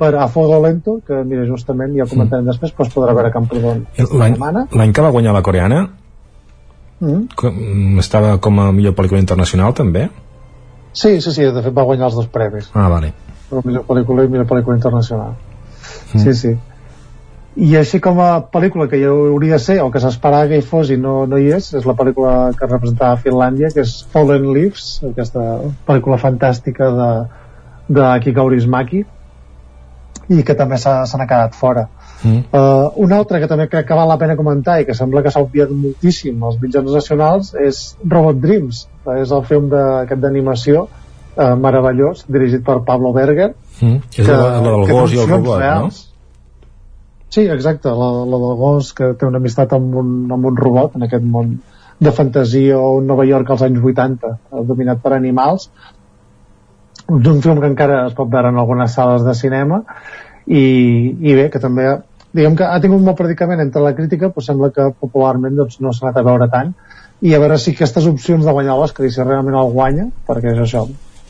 per 0.00 0.14
A 0.16 0.28
Fuego 0.28 0.60
Lento, 0.64 1.00
que 1.06 1.22
mira, 1.24 1.44
justament 1.48 1.92
ja 1.96 2.04
ho 2.04 2.08
comentarem 2.08 2.46
després, 2.46 2.72
però 2.76 2.86
es 2.86 2.94
podrà 2.94 3.12
veure 3.14 3.28
a 3.28 3.32
Camprodon 3.32 3.86
L'any 4.72 4.92
que 4.92 5.02
va 5.02 5.10
guanyar 5.12 5.34
la 5.36 5.42
coreana 5.42 5.82
mm. 7.00 7.26
mm, 7.42 7.98
estava 7.98 8.38
com 8.40 8.60
a 8.60 8.70
millor 8.72 8.94
pel·lícula 8.94 9.20
internacional 9.20 9.74
també? 9.74 10.08
Sí, 10.92 11.20
sí, 11.20 11.30
sí, 11.32 11.42
de 11.44 11.62
fet 11.62 11.76
va 11.76 11.84
guanyar 11.84 12.08
els 12.08 12.16
dos 12.18 12.26
premis, 12.32 12.70
Ah, 12.74 12.88
vale. 12.88 13.12
la 13.50 13.60
millor 13.64 13.84
pel·lícula 13.86 14.24
i 14.24 14.28
millor 14.28 14.46
pel·lícula 14.46 14.76
internacional. 14.76 15.36
Mm. 16.14 16.18
Sí, 16.18 16.34
sí. 16.34 16.56
I 17.56 17.74
així 17.76 17.98
com 18.00 18.20
a 18.22 18.28
pel·lícula 18.52 18.86
que 18.88 18.98
ja 19.00 19.10
hauria 19.10 19.56
de 19.58 19.62
ser, 19.62 19.80
o 19.82 19.90
que 19.90 19.98
s'esperava 20.00 20.46
que 20.48 20.58
hi 20.60 20.62
fos 20.62 20.90
i 20.94 20.96
no, 20.96 21.26
no 21.26 21.36
hi 21.38 21.48
és, 21.56 21.72
és 21.74 21.86
la 21.88 21.96
pel·lícula 21.98 22.52
que 22.56 22.66
representava 22.70 23.16
Finlàndia, 23.18 23.72
que 23.74 23.82
és 23.82 23.94
Fallen 24.12 24.46
Leaves, 24.54 25.00
aquesta 25.10 25.46
pel·lícula 25.88 26.18
fantàstica 26.22 26.90
de, 26.94 27.08
de 27.90 28.10
Kiko 28.22 28.38
Kaurismäki, 28.44 29.02
i 30.30 30.44
que 30.46 30.54
també 30.54 30.78
se 30.78 30.92
n'ha 31.18 31.26
quedat 31.26 31.56
fora. 31.58 31.88
Mm. 32.22 32.44
Uh, 32.52 32.92
una 33.02 33.16
altra 33.18 33.40
que 33.42 33.48
també 33.50 33.66
crec 33.72 33.86
que 33.88 33.96
val 33.98 34.06
la 34.12 34.18
pena 34.20 34.36
comentar 34.38 34.76
i 34.80 34.84
que 34.86 34.94
sembla 34.94 35.22
que 35.24 35.32
s'ha 35.32 35.40
obviat 35.42 35.70
moltíssim 35.72 36.42
als 36.44 36.58
mitjans 36.62 36.92
nacionals 36.92 37.54
és 37.58 37.80
Robot 38.04 38.38
Dreams, 38.44 38.84
que 39.04 39.16
és 39.24 39.32
el 39.32 39.42
film 39.48 39.70
de- 39.72 39.80
aquest 40.04 40.20
d'animació 40.22 40.84
uh, 40.86 41.56
meravellós, 41.58 42.26
dirigit 42.28 42.62
per 42.64 42.78
Pablo 42.86 43.12
Berger, 43.16 43.54
Mm. 43.80 43.96
És 44.12 44.26
la, 44.28 44.34
la 44.36 44.58
del 44.60 44.82
que 44.84 44.92
gos 44.92 45.12
i 45.14 45.18
el 45.22 45.28
robot, 45.30 45.58
reals. 45.58 46.00
Sí, 47.30 47.44
exacte, 47.46 47.90
la, 47.94 48.10
la 48.26 48.38
del 48.42 48.56
gos 48.58 48.90
que 48.98 49.12
té 49.14 49.26
una 49.28 49.38
amistat 49.38 49.72
amb 49.76 49.94
un, 50.00 50.08
amb 50.34 50.48
un 50.50 50.56
robot 50.58 50.96
en 50.98 51.06
aquest 51.06 51.22
món 51.22 51.60
de 52.02 52.12
fantasia 52.16 52.78
o 52.78 52.96
un 52.98 53.06
Nova 53.06 53.26
York 53.28 53.52
als 53.54 53.62
anys 53.62 53.84
80, 53.84 54.30
eh, 54.34 54.62
dominat 54.66 54.98
per 55.04 55.12
animals, 55.14 55.68
d'un 57.06 57.38
film 57.44 57.60
que 57.62 57.70
encara 57.70 58.00
es 58.08 58.16
pot 58.18 58.30
veure 58.32 58.50
en 58.50 58.58
algunes 58.58 58.94
sales 58.98 59.22
de 59.26 59.34
cinema. 59.38 59.82
I, 60.46 60.62
i 61.20 61.34
bé, 61.36 61.46
que 61.52 61.62
també 61.62 61.86
diguem 62.34 62.56
que 62.58 62.66
ha 62.66 62.78
tingut 62.82 63.02
molt 63.06 63.18
predicament 63.18 63.62
entre 63.62 63.82
la 63.84 63.94
crítica 63.94 64.30
però 64.30 64.42
sembla 64.42 64.70
que 64.74 64.88
popularment 64.98 65.54
doncs, 65.58 65.78
no 65.84 65.92
s'ha 65.94 66.08
anat 66.08 66.18
a 66.18 66.26
veure 66.26 66.50
tant. 66.50 66.74
I 67.22 67.34
a 67.36 67.40
veure 67.42 67.58
si 67.62 67.74
aquestes 67.76 68.06
opcions 68.10 68.46
de 68.46 68.54
guanyar 68.56 68.78
l'Oscar 68.78 69.06
i 69.06 69.10
si 69.14 69.22
realment 69.22 69.58
el 69.60 69.74
guanya 69.74 70.08
perquè 70.26 70.54
és 70.54 70.62
això, 70.64 70.86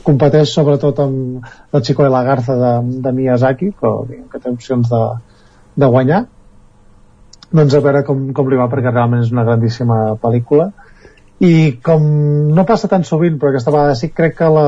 competeix 0.06 0.52
sobretot 0.52 1.00
amb 1.04 1.48
el 1.76 1.82
Chico 1.84 2.06
de 2.06 2.12
la 2.12 2.22
Garza 2.24 2.56
de, 2.56 2.76
de 3.04 3.12
Miyazaki 3.16 3.72
però 3.80 3.98
diguem 4.06 4.28
que 4.32 4.40
té 4.40 4.52
opcions 4.52 4.88
de, 4.88 5.02
de 5.80 5.88
guanyar 5.94 6.20
doncs 7.50 7.74
a 7.74 7.82
veure 7.82 8.04
com, 8.06 8.28
com 8.36 8.50
li 8.50 8.58
va 8.60 8.68
perquè 8.70 8.92
realment 8.92 9.24
és 9.24 9.32
una 9.34 9.44
grandíssima 9.48 10.00
pel·lícula 10.22 10.70
i 11.40 11.52
com 11.82 12.02
no 12.54 12.66
passa 12.68 12.88
tan 12.92 13.04
sovint 13.08 13.38
però 13.40 13.50
aquesta 13.50 13.72
vegada 13.74 13.96
sí 13.98 14.10
crec 14.16 14.36
que 14.38 14.50
la, 14.52 14.64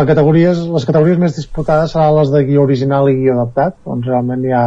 la 0.00 0.06
categories, 0.08 0.60
les 0.74 0.86
categories 0.88 1.20
més 1.22 1.36
disputades 1.38 1.94
seran 1.94 2.18
les 2.18 2.32
de 2.34 2.44
guió 2.48 2.66
original 2.68 3.08
i 3.08 3.16
guió 3.22 3.38
adaptat 3.38 3.78
on 3.88 4.04
realment 4.04 4.44
hi 4.44 4.52
ha 4.52 4.66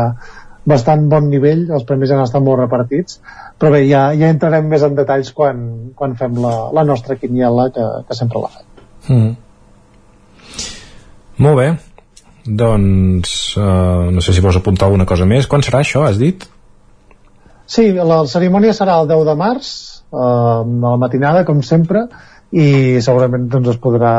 bastant 0.71 1.07
bon 1.09 1.29
nivell, 1.29 1.63
els 1.73 1.85
premis 1.89 2.11
han 2.13 2.21
estat 2.25 2.43
molt 2.45 2.59
repartits 2.63 3.21
però 3.61 3.71
bé, 3.73 3.85
ja, 3.89 4.09
ja 4.17 4.33
entrarem 4.33 4.67
més 4.69 4.83
en 4.85 4.97
detalls 4.97 5.31
quan, 5.37 5.63
quan 5.97 6.17
fem 6.17 6.41
la, 6.41 6.55
la 6.73 6.85
nostra 6.89 7.17
quiniela 7.21 7.69
que, 7.73 7.87
que 8.07 8.17
sempre 8.17 8.43
la 8.43 8.53
fem 8.57 8.67
Mm. 9.09 9.31
Molt 11.41 11.57
bé. 11.57 11.69
Doncs 12.45 13.57
uh, 13.57 14.09
no 14.11 14.21
sé 14.23 14.33
si 14.33 14.41
vols 14.41 14.57
apuntar 14.57 14.87
alguna 14.87 15.05
cosa 15.09 15.27
més. 15.29 15.47
Quan 15.47 15.61
serà 15.65 15.83
això, 15.83 16.05
has 16.07 16.17
dit? 16.21 16.47
Sí, 17.71 17.91
la 17.95 18.23
cerimònia 18.27 18.73
serà 18.75 18.97
el 18.99 19.07
10 19.07 19.21
de 19.29 19.35
març 19.39 19.67
eh, 20.11 20.17
a 20.19 20.63
la 20.65 20.97
matinada, 20.99 21.45
com 21.47 21.61
sempre 21.63 22.01
i 22.51 22.99
segurament 22.99 23.45
doncs, 23.47 23.69
es 23.71 23.77
podrà 23.79 24.09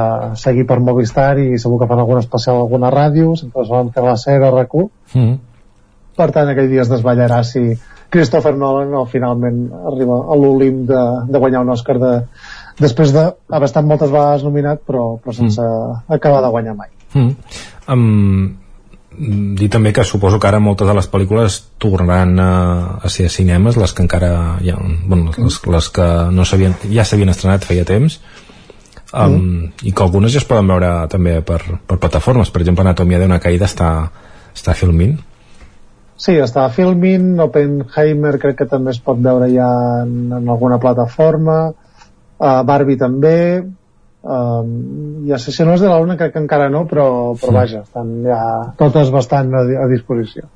seguir 0.40 0.64
per 0.64 0.78
Movistar 0.80 1.34
i 1.36 1.58
segur 1.60 1.76
que 1.82 1.88
fan 1.90 2.00
algun 2.00 2.22
especial 2.22 2.56
a 2.56 2.62
alguna 2.64 2.88
ràdio, 2.94 3.34
sempre 3.36 3.60
es 3.66 3.68
van 3.68 3.90
fer 3.92 4.04
la 4.06 4.14
SER 4.16 4.38
a 4.40 4.48
RAC1 4.54 4.86
Mm. 5.12 5.34
per 6.16 6.30
tant 6.32 6.48
aquell 6.48 6.70
dia 6.70 6.80
es 6.86 6.88
desvetllarà 6.88 7.42
si 7.44 7.60
Christopher 8.12 8.54
Nolan 8.56 8.88
no, 8.94 9.04
finalment 9.04 9.66
arriba 9.90 10.16
a 10.32 10.36
l'Olim 10.40 10.86
de, 10.88 11.02
de 11.28 11.38
guanyar 11.44 11.60
un 11.66 11.74
Oscar 11.76 11.98
de, 12.00 12.14
després 12.80 13.12
d'haver 13.12 13.68
estat 13.68 13.84
moltes 13.84 14.08
vegades 14.08 14.44
nominat 14.48 14.80
però, 14.88 15.18
però 15.20 15.36
sense 15.36 15.60
acabar 16.08 16.40
de 16.46 16.54
guanyar 16.56 16.74
mai 16.78 16.88
Mm. 17.12 17.34
Um, 17.90 18.58
dir 19.58 19.68
també 19.68 19.92
que 19.92 20.04
suposo 20.08 20.38
que 20.40 20.48
ara 20.48 20.60
moltes 20.62 20.88
de 20.88 20.94
les 20.96 21.08
pel·lícules 21.10 21.58
tornaran 21.82 22.38
a, 22.40 22.52
a 23.02 23.10
ser 23.12 23.26
a 23.28 23.32
cinemes 23.32 23.76
les 23.76 23.92
que 23.92 24.02
encara 24.06 24.32
ja, 24.64 24.78
bueno, 25.04 25.34
les, 25.36 25.58
les 25.66 25.88
que 25.92 26.06
no 26.32 26.46
s'havien 26.48 26.78
ja 26.88 27.04
s'havien 27.04 27.32
estrenat 27.32 27.66
feia 27.68 27.84
temps. 27.88 28.20
Um, 29.12 29.34
mm. 29.34 29.66
i 29.84 29.92
que 29.92 30.02
algunes 30.06 30.32
ja 30.32 30.40
es 30.40 30.48
poden 30.48 30.70
veure 30.72 30.88
també 31.12 31.36
per, 31.44 31.60
per 31.86 31.98
plataformes. 32.00 32.48
Per 32.48 32.62
exemple 32.62 32.86
Anatomia 32.86 33.20
d'una 33.20 33.42
caïda 33.44 33.68
està, 33.68 33.90
està 34.56 34.72
filmint. 34.78 35.18
Sí, 36.22 36.36
està 36.38 36.64
a 36.64 36.70
Filmin, 36.70 37.34
Oppenheimer 37.42 38.36
crec 38.40 38.60
que 38.60 38.68
també 38.70 38.92
es 38.94 39.00
pot 39.02 39.18
veure 39.20 39.48
ja 39.50 39.68
en, 40.04 40.30
en 40.36 40.50
alguna 40.54 40.78
plataforma, 40.80 41.56
uh, 41.72 42.60
Barbie 42.68 43.00
també, 43.00 43.38
uh, 44.22 44.62
i 45.26 45.32
Assassinos 45.32 45.80
de 45.80 45.88
la 45.90 45.98
Luna 46.00 46.16
crec 46.16 46.32
que 46.34 46.42
encara 46.42 46.68
no, 46.70 46.84
però, 46.90 47.34
però 47.38 47.50
Sí. 47.50 47.54
vaja, 47.58 47.82
estan 47.82 48.22
ja 48.26 48.40
totes 48.78 49.10
bastant 49.10 49.52
a, 49.54 49.62
a 49.84 49.88
disposició. 49.90 50.48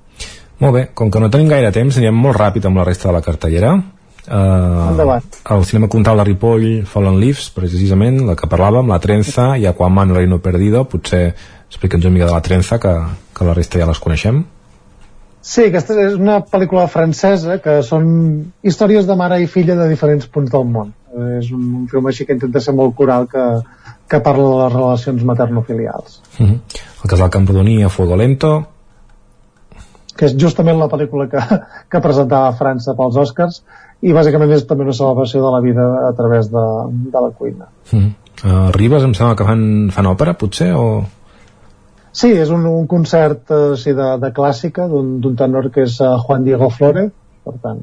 Molt 0.59 0.73
bé, 0.75 0.87
com 0.95 1.11
que 1.11 1.21
no 1.21 1.29
tenim 1.31 1.51
gaire 1.53 1.71
temps, 1.73 1.99
anirem 1.99 2.17
molt 2.17 2.39
ràpid 2.41 2.65
amb 2.67 2.79
la 2.81 2.85
resta 2.89 3.09
de 3.11 3.15
la 3.19 3.23
cartellera. 3.23 3.75
Uh, 4.27 4.91
Endavant. 4.91 5.23
el 5.55 5.65
cinema 5.65 5.87
comptable 5.89 6.25
Ripoll, 6.25 6.85
Fallen 6.85 7.21
Leaves, 7.21 7.51
precisament, 7.55 8.23
la 8.27 8.35
que 8.35 8.49
parlàvem, 8.51 8.89
La 8.91 8.99
Trenza 8.99 9.53
i 9.61 9.67
Aquaman, 9.71 10.15
Reino 10.17 10.41
Perdido. 10.43 10.83
Potser 10.91 11.29
explica'ns 11.69 12.05
una 12.09 12.15
mica 12.15 12.27
de 12.27 12.33
La 12.33 12.41
Trenza, 12.43 12.81
que, 12.83 12.95
que 13.37 13.45
la 13.47 13.55
resta 13.55 13.79
ja 13.79 13.87
les 13.87 14.01
coneixem. 14.03 14.43
Sí, 15.47 15.69
aquesta 15.69 15.95
és 16.03 16.17
una 16.19 16.41
pel·lícula 16.43 16.89
francesa 16.91 17.61
que 17.63 17.77
són 17.87 18.09
històries 18.67 19.07
de 19.07 19.15
mare 19.15 19.39
i 19.39 19.47
filla 19.47 19.77
de 19.79 19.87
diferents 19.93 20.27
punts 20.27 20.51
del 20.51 20.65
món. 20.67 20.91
Eh, 21.17 21.39
És 21.41 21.51
un, 21.51 21.65
un 21.83 21.89
film 21.89 22.07
així 22.07 22.27
que 22.27 22.37
intenta 22.37 22.61
ser 22.61 22.75
molt 22.77 22.95
coral 22.95 23.27
que, 23.33 23.45
que 24.09 24.21
parla 24.21 24.49
de 24.49 24.63
les 24.63 24.73
relacions 24.73 25.25
materno-filials. 25.25 26.23
Uh 26.39 26.47
-huh. 26.47 26.59
El 27.05 27.11
casal 27.11 27.31
Camprodoní 27.31 27.83
a 27.83 27.89
Fuego 27.89 28.17
Lento. 28.17 28.67
que 30.17 30.27
és 30.27 30.37
justament 30.41 30.79
la 30.81 30.89
pel·lícula 30.89 31.29
que, 31.29 31.43
que 31.93 32.01
presentava 32.01 32.55
França 32.57 32.95
pels 32.97 33.19
Oscars 33.21 33.63
i 34.01 34.15
bàsicament 34.17 34.55
és 34.57 34.65
també 34.69 34.87
una 34.87 34.97
celebració 34.97 35.43
de 35.45 35.51
la 35.53 35.61
vida 35.65 35.85
a 36.09 36.13
través 36.17 36.49
de, 36.53 36.65
de 37.13 37.21
la 37.21 37.31
cuina. 37.31 37.69
Uh 37.93 37.99
-huh. 37.99 38.13
uh, 38.45 38.71
Ribes 38.73 39.03
em 39.03 39.15
sembla 39.15 39.37
que 39.37 39.45
fan, 39.45 39.91
fan 39.91 40.07
òpera, 40.07 40.35
potser, 40.35 40.73
o... 40.75 41.05
Sí, 42.13 42.33
és 42.33 42.51
un, 42.51 42.65
un 42.67 42.87
concert 42.87 43.51
eh, 43.51 43.73
així 43.73 43.93
de, 43.93 44.17
de 44.21 44.33
clàssica 44.33 44.89
d'un 44.89 45.37
tenor 45.37 45.71
que 45.71 45.83
és 45.83 46.01
uh, 46.01 46.17
Juan 46.25 46.45
Diego 46.45 46.71
Flórez, 46.71 47.11
per 47.45 47.55
tant, 47.63 47.83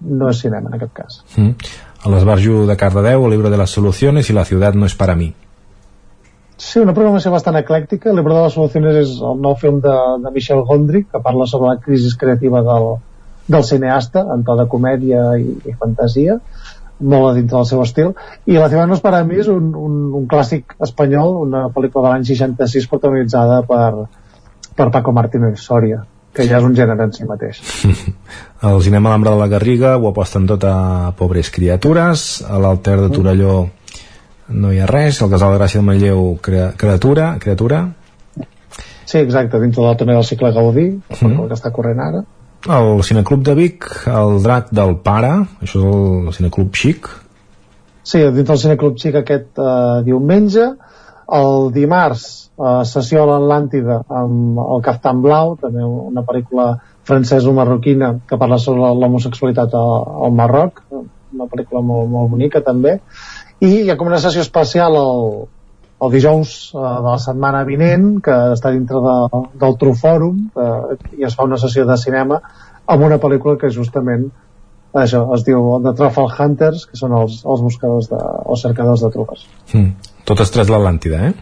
no 0.00 0.28
és 0.28 0.38
cinema 0.38 0.68
en 0.68 0.74
aquest 0.74 0.92
cas. 0.92 1.24
Uh 1.36 1.44
-huh. 1.44 1.54
A 2.04 2.10
l'Esbarjo 2.12 2.66
de 2.68 2.76
Cardedeu, 2.76 3.24
el 3.24 3.32
libro 3.32 3.48
de 3.48 3.56
las 3.56 3.70
soluciones 3.70 4.28
y 4.28 4.34
la 4.34 4.44
ciudad 4.44 4.74
no 4.74 4.84
es 4.84 4.94
para 4.94 5.14
mí. 5.16 5.32
Sí, 6.56 6.78
una 6.78 6.92
programació 6.94 7.32
bastant 7.32 7.56
eclèctica. 7.58 8.10
El 8.10 8.20
Libro 8.20 8.36
de 8.36 8.42
les 8.44 8.54
Solucions 8.54 8.98
és 9.00 9.14
el 9.26 9.40
nou 9.42 9.56
film 9.58 9.80
de, 9.82 9.94
de 10.22 10.30
Michel 10.34 10.62
Gondry, 10.68 11.02
que 11.10 11.20
parla 11.24 11.48
sobre 11.50 11.72
la 11.72 11.80
crisi 11.82 12.12
creativa 12.20 12.62
del, 12.62 12.86
del 13.48 13.64
cineasta, 13.64 14.22
en 14.34 14.44
to 14.46 14.54
de 14.60 14.68
comèdia 14.70 15.24
i, 15.40 15.56
i 15.66 15.74
fantasia, 15.80 16.38
molt 17.00 17.30
a 17.30 17.34
dintre 17.40 17.56
del 17.56 17.68
seu 17.72 17.82
estil. 17.82 18.12
I 18.46 18.60
La 18.60 18.68
ciutat 18.70 18.90
no 18.90 19.00
és 19.00 19.02
per 19.02 19.16
a 19.18 19.24
mi 19.26 19.40
és 19.42 19.50
un, 19.50 19.72
un, 19.74 19.98
un 20.20 20.28
clàssic 20.30 20.76
espanyol, 20.86 21.34
una 21.48 21.66
pel·lícula 21.74 22.06
de 22.06 22.14
l'any 22.14 22.28
66 22.30 22.86
protagonitzada 22.92 23.62
per, 23.66 23.90
per 24.78 24.90
Paco 24.94 25.16
Martínez 25.16 25.64
Soria, 25.64 26.04
que 26.34 26.46
ja 26.48 26.58
és 26.58 26.66
un 26.66 26.74
gènere 26.76 27.06
en 27.06 27.14
si 27.14 27.26
mateix. 27.28 27.60
El 28.70 28.82
cinema 28.82 29.12
L'Ambra 29.12 29.34
de 29.34 29.40
la 29.42 29.48
Garriga 29.52 29.96
ho 29.98 30.08
aposten 30.10 30.46
tot 30.50 30.64
a 30.68 31.12
pobres 31.18 31.50
criatures, 31.54 32.42
a 32.48 32.60
l'Alter 32.60 32.98
de 33.02 33.10
Torelló 33.12 33.56
no 34.54 34.72
hi 34.72 34.80
ha 34.80 34.88
res, 34.90 35.22
el 35.24 35.32
casal 35.32 35.54
de 35.54 35.60
Gràcia 35.60 35.80
de 35.80 35.88
Manlleu 35.88 36.24
criatura, 36.42 37.34
criatura 37.40 37.84
Sí, 39.04 39.18
exacte, 39.20 39.60
dintre 39.60 39.84
del 39.84 39.98
també 40.00 40.14
del 40.16 40.24
cicle 40.24 40.50
Gaudí, 40.52 40.86
mm. 40.96 41.34
el 41.42 41.50
que 41.50 41.58
està 41.58 41.70
corrent 41.72 42.00
ara. 42.00 42.22
el 42.72 43.02
Cineclub 43.04 43.44
de 43.44 43.54
Vic, 43.54 43.90
el 44.08 44.40
Drac 44.42 44.72
del 44.72 44.96
Pare, 45.04 45.34
això 45.60 45.82
és 45.82 45.84
el 45.84 46.32
Cineclub 46.38 46.72
Xic, 46.72 47.10
Sí, 48.04 48.18
dintre 48.20 48.52
del 48.52 48.60
Cineclub 48.60 48.98
Xic 49.00 49.16
aquest 49.22 49.58
eh, 49.58 50.02
diumenge. 50.04 50.68
El 51.32 51.70
dimarts, 51.72 52.50
eh, 52.58 52.84
sessió 52.84 53.22
a 53.22 53.26
l'Atlàntida 53.30 54.02
amb 54.08 54.60
el 54.60 54.82
Caftan 54.84 55.22
Blau, 55.22 55.56
també 55.60 55.84
una 55.84 56.24
pel·lícula 56.26 56.74
francesa-marroquina 57.04 58.20
que 58.28 58.38
parla 58.40 58.58
sobre 58.58 58.92
l'homosexualitat 59.00 59.74
al, 59.74 60.32
Marroc, 60.32 60.82
una 60.92 61.48
pel·lícula 61.50 61.82
molt, 61.82 62.08
molt 62.10 62.30
bonica 62.30 62.60
també. 62.60 62.98
I 63.60 63.84
hi 63.84 63.90
ha 63.90 63.96
com 63.96 64.08
una 64.10 64.20
sessió 64.20 64.42
especial 64.44 64.96
el, 64.98 65.26
el 66.04 66.14
dijous 66.14 66.54
eh, 66.74 66.78
de 66.78 67.08
la 67.08 67.18
setmana 67.18 67.64
vinent, 67.68 68.20
que 68.24 68.36
està 68.54 68.72
dintre 68.74 69.00
de, 69.04 69.42
del 69.60 69.76
True 69.80 69.98
Forum, 70.00 70.48
eh, 70.56 70.96
i 71.18 71.28
es 71.28 71.36
fa 71.36 71.48
una 71.48 71.60
sessió 71.60 71.86
de 71.88 71.98
cinema 72.00 72.40
amb 72.84 73.04
una 73.06 73.20
pel·lícula 73.20 73.56
que 73.60 73.72
justament 73.72 74.28
això, 74.94 75.24
es 75.34 75.42
diu 75.42 75.78
The 75.82 75.92
Truffle 75.98 76.30
Hunters, 76.30 76.84
que 76.86 76.98
són 76.98 77.14
els, 77.18 77.40
els 77.42 77.62
buscadors 77.64 78.10
de, 78.12 78.18
els 78.46 78.62
cercadors 78.62 79.02
de 79.02 79.10
trufes. 79.14 79.46
mm. 79.72 80.13
Totes 80.28 80.52
tres 80.54 80.70
l'Atlàntida, 80.72 81.30
eh? 81.30 81.34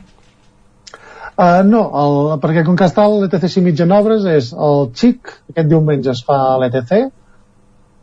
Uh, 1.33 1.63
no, 1.65 1.83
el, 1.97 2.17
perquè 2.43 2.63
com 2.67 2.77
que 2.77 2.87
està 2.87 3.07
l'ETC 3.09 3.49
5 3.49 3.65
mitja 3.65 3.87
en 3.87 3.95
obres 3.97 4.27
és 4.29 4.51
el 4.53 4.91
Xic, 4.93 5.33
aquest 5.55 5.71
diumenge 5.71 6.13
es 6.13 6.21
fa 6.27 6.39
a 6.51 6.59
l'ETC, 6.61 7.07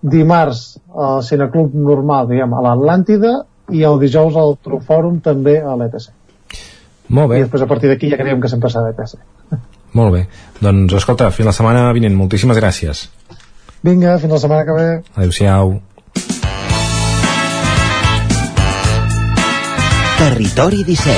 dimarts 0.01 0.63
al 0.95 1.21
Cineclub 1.27 1.75
normal, 1.77 2.29
diguem, 2.31 2.55
a 2.55 2.63
l'Atlàntida, 2.65 3.35
i 3.75 3.83
el 3.85 3.99
dijous 4.01 4.37
al 4.39 4.55
Trufòrum 4.65 5.19
també 5.25 5.59
a 5.61 5.75
l'ETC. 5.77 6.09
Molt 7.15 7.31
bé. 7.31 7.39
I 7.39 7.45
després 7.45 7.65
a 7.65 7.69
partir 7.69 7.89
d'aquí 7.91 8.09
ja 8.09 8.17
creiem 8.17 8.41
que 8.41 8.49
sempre 8.51 8.71
s'ha 8.73 8.83
d'ETC. 8.85 9.19
Molt 9.99 10.13
bé. 10.13 10.25
Doncs 10.61 10.97
escolta, 10.99 11.29
fins 11.33 11.49
la 11.49 11.55
setmana 11.55 11.87
vinent. 11.97 12.17
Moltíssimes 12.17 12.57
gràcies. 12.59 13.07
Vinga, 13.85 14.17
fins 14.21 14.35
la 14.35 14.41
setmana 14.41 14.65
que 14.67 14.75
ve. 14.77 14.89
Adéu-siau. 15.15 15.77
Territori 20.19 20.83
17 20.83 21.13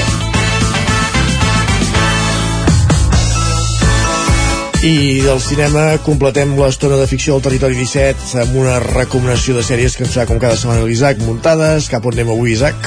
I 4.86 5.22
del 5.26 5.40
cinema 5.42 5.98
completem 6.06 6.54
l'estona 6.60 7.00
de 7.00 7.08
ficció 7.10 7.34
del 7.34 7.42
Territori 7.48 7.80
17 7.80 8.44
amb 8.44 8.60
una 8.62 8.78
recomanació 8.84 9.58
de 9.58 9.64
sèries 9.66 9.98
que 9.98 10.06
ens 10.06 10.14
fa 10.14 10.28
com 10.30 10.38
cada 10.38 10.54
setmana 10.54 10.86
l'Isaac 10.86 11.18
muntades. 11.26 11.90
Cap 11.90 12.06
on 12.06 12.14
anem 12.14 12.30
avui, 12.30 12.54
Isaac? 12.54 12.78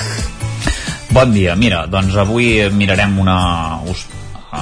Bon 1.11 1.35
dia, 1.35 1.59
mira, 1.59 1.91
doncs 1.91 2.15
avui 2.15 2.63
mirarem 2.71 3.19
una... 3.19 3.39
Us 3.91 4.07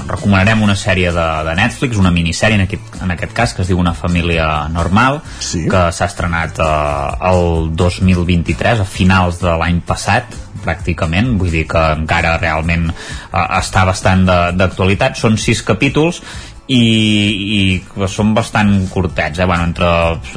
recomanarem 0.09 0.63
una 0.65 0.73
sèrie 0.73 1.13
de, 1.13 1.27
de 1.45 1.55
Netflix, 1.59 2.01
una 2.01 2.13
minissèrie 2.15 2.57
en 2.57 2.65
aquest, 2.65 2.97
en 3.05 3.13
aquest 3.13 3.35
cas, 3.37 3.53
que 3.53 3.61
es 3.61 3.69
diu 3.69 3.77
Una 3.77 3.93
família 3.93 4.47
normal, 4.73 5.21
sí. 5.37 5.67
que 5.69 5.83
s'ha 5.93 6.09
estrenat 6.09 6.57
eh, 6.65 7.29
el 7.29 7.77
2023, 7.77 8.81
a 8.81 8.89
finals 8.89 9.43
de 9.45 9.53
l'any 9.61 9.83
passat, 9.85 10.33
pràcticament, 10.65 11.35
vull 11.41 11.53
dir 11.55 11.67
que 11.71 11.83
encara 11.99 12.39
realment 12.41 12.89
eh, 12.93 13.47
està 13.59 13.87
bastant 13.89 14.25
d'actualitat. 14.27 15.19
Són 15.21 15.39
sis 15.41 15.63
capítols 15.67 16.23
i, 16.71 16.79
i 16.79 18.07
són 18.07 18.33
bastant 18.37 18.71
curtets 18.93 19.41
eh? 19.41 19.47
bueno, 19.49 19.67
entre, 19.67 19.89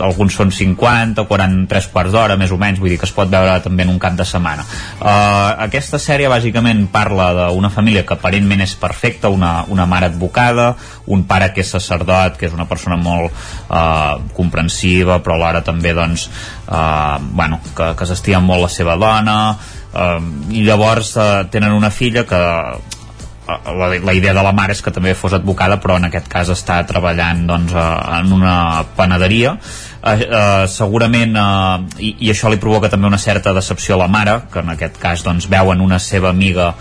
alguns 0.04 0.34
són 0.34 0.52
50 0.52 1.26
43 1.30 1.90
quarts 1.94 2.16
d'hora 2.16 2.38
més 2.40 2.52
o 2.52 2.58
menys 2.58 2.82
vull 2.82 2.90
dir 2.90 2.98
que 2.98 3.06
es 3.06 3.14
pot 3.14 3.30
veure 3.30 3.60
també 3.62 3.86
en 3.86 3.94
un 3.94 4.00
cap 4.02 4.18
de 4.18 4.26
setmana 4.26 4.66
uh, 4.66 5.54
aquesta 5.68 6.00
sèrie 6.02 6.32
bàsicament 6.32 6.88
parla 6.94 7.30
d'una 7.38 7.70
família 7.74 8.06
que 8.08 8.18
aparentment 8.18 8.66
és 8.66 8.76
perfecta 8.82 9.30
una, 9.30 9.54
una 9.70 9.86
mare 9.90 10.10
advocada 10.10 10.72
un 11.14 11.28
pare 11.30 11.52
que 11.54 11.62
és 11.62 11.72
sacerdot 11.78 12.40
que 12.40 12.50
és 12.50 12.58
una 12.58 12.66
persona 12.66 12.98
molt 12.98 13.30
uh, 13.30 14.18
comprensiva 14.34 15.22
però 15.22 15.38
alhora 15.38 15.62
també 15.66 15.94
doncs, 15.94 16.28
uh, 16.66 17.22
bueno, 17.22 17.62
que, 17.78 17.94
que 17.94 18.10
s'estima 18.10 18.42
molt 18.42 18.66
la 18.66 18.74
seva 18.74 18.98
dona 18.98 19.40
uh, 19.96 20.20
i 20.52 20.66
llavors 20.68 21.16
uh, 21.18 21.46
tenen 21.52 21.74
una 21.74 21.90
filla 21.90 22.26
que 22.28 22.44
la, 23.48 24.00
la 24.00 24.14
idea 24.14 24.34
de 24.34 24.44
la 24.44 24.54
mare 24.54 24.74
és 24.74 24.82
que 24.82 24.94
també 24.94 25.14
fos 25.18 25.36
advocada 25.38 25.78
però 25.82 26.00
en 26.00 26.08
aquest 26.08 26.28
cas 26.32 26.50
està 26.54 26.80
treballant 26.88 27.46
doncs, 27.48 27.74
eh, 27.74 28.20
en 28.20 28.34
una 28.34 28.56
panaderia. 28.98 29.56
Eh, 30.02 30.16
eh, 30.26 30.68
segurament 30.72 31.38
eh, 31.38 32.02
i, 32.02 32.12
i 32.28 32.34
això 32.34 32.50
li 32.50 32.62
provoca 32.62 32.90
també 32.90 33.10
una 33.10 33.22
certa 33.22 33.54
decepció 33.54 33.96
a 33.96 34.04
la 34.06 34.12
mare 34.12 34.40
que 34.52 34.62
en 34.66 34.74
aquest 34.76 35.00
cas 35.02 35.26
doncs, 35.26 35.50
veuen 35.52 35.82
una 35.82 36.00
seva 36.00 36.30
amiga 36.30 36.74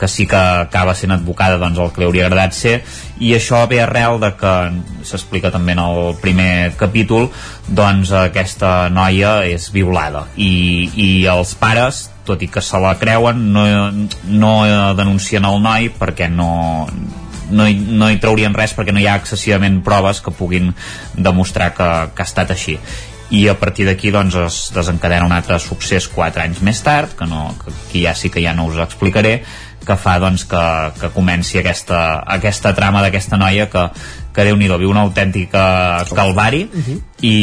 que 0.00 0.08
sí 0.08 0.26
que 0.26 0.36
acaba 0.36 0.94
sent 0.96 1.12
advocada 1.12 1.60
doncs 1.60 1.78
el 1.78 1.92
que 1.92 2.02
li 2.02 2.08
hauria 2.08 2.26
agradat 2.26 2.56
ser. 2.56 2.76
I 3.20 3.34
això 3.36 3.60
ve 3.68 3.82
arrel 3.84 4.18
de 4.22 4.32
que 4.40 4.54
s'explica 5.06 5.52
també 5.52 5.76
en 5.76 5.82
el 5.84 6.14
primer 6.22 6.72
capítol 6.80 7.28
doncs 7.68 8.14
aquesta 8.16 8.88
noia 8.88 9.40
és 9.44 9.68
violada. 9.74 10.24
I, 10.36 10.88
i 10.96 11.10
els 11.30 11.54
pares 11.60 12.08
tot 12.24 12.42
i 12.42 12.48
que 12.48 12.62
se 12.62 12.78
la 12.80 12.96
creuen 12.98 13.50
no, 13.52 13.64
no 14.24 14.52
denuncien 14.96 15.46
el 15.48 15.60
noi 15.62 15.90
perquè 15.98 16.28
no, 16.30 16.86
no 17.50 17.66
hi, 17.68 17.76
no 17.76 18.10
hi 18.10 18.18
traurien 18.22 18.54
res 18.54 18.74
perquè 18.76 18.94
no 18.94 19.02
hi 19.02 19.08
ha 19.10 19.18
excessivament 19.20 19.80
proves 19.86 20.20
que 20.24 20.34
puguin 20.34 20.72
demostrar 21.16 21.72
que, 21.74 21.88
que 22.14 22.22
ha 22.22 22.28
estat 22.28 22.54
així 22.54 22.78
i 23.30 23.46
a 23.48 23.56
partir 23.58 23.86
d'aquí 23.86 24.10
doncs 24.10 24.36
es 24.42 24.60
desencadena 24.74 25.26
un 25.26 25.32
altre 25.32 25.58
succés 25.62 26.08
4 26.10 26.42
anys 26.42 26.62
més 26.66 26.82
tard 26.82 27.14
que, 27.16 27.26
no, 27.30 27.50
que 27.62 27.70
aquí 27.70 28.04
ja 28.06 28.14
sí 28.18 28.30
que 28.30 28.42
ja 28.42 28.54
no 28.54 28.66
us 28.70 28.80
explicaré 28.82 29.40
que 29.86 29.96
fa 29.96 30.18
doncs 30.20 30.44
que, 30.48 30.64
que 31.00 31.08
comenci 31.14 31.58
aquesta, 31.60 32.20
aquesta 32.36 32.74
trama 32.76 33.00
d'aquesta 33.04 33.38
noia 33.40 33.66
que, 33.72 33.86
que 34.34 34.44
déu 34.46 34.58
nhi 34.58 34.68
viu 34.70 34.90
una 34.92 35.02
autèntica 35.06 35.62
calvari 36.12 36.66
i, 37.24 37.36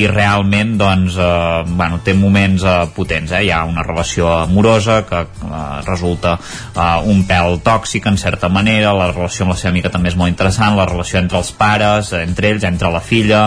i 0.00 0.04
realment 0.10 0.76
doncs, 0.78 1.18
eh, 1.18 1.62
bueno, 1.66 2.00
té 2.06 2.14
moments 2.14 2.62
eh, 2.62 2.76
potents 2.94 3.34
eh? 3.34 3.42
hi 3.46 3.50
ha 3.50 3.64
una 3.68 3.82
relació 3.82 4.30
amorosa 4.44 5.02
que 5.08 5.24
eh, 5.24 5.64
resulta 5.88 6.36
eh, 6.38 7.10
un 7.10 7.24
pèl 7.28 7.58
tòxic 7.66 8.06
en 8.10 8.18
certa 8.22 8.48
manera 8.48 8.94
la 8.94 9.10
relació 9.12 9.44
amb 9.44 9.56
la 9.56 9.58
seva 9.60 9.74
amiga 9.74 9.92
també 9.92 10.12
és 10.12 10.18
molt 10.20 10.32
interessant 10.32 10.78
la 10.78 10.86
relació 10.86 11.18
entre 11.20 11.42
els 11.42 11.52
pares, 11.58 12.12
entre 12.22 12.54
ells, 12.54 12.68
entre 12.70 12.92
la 12.94 13.02
filla 13.02 13.44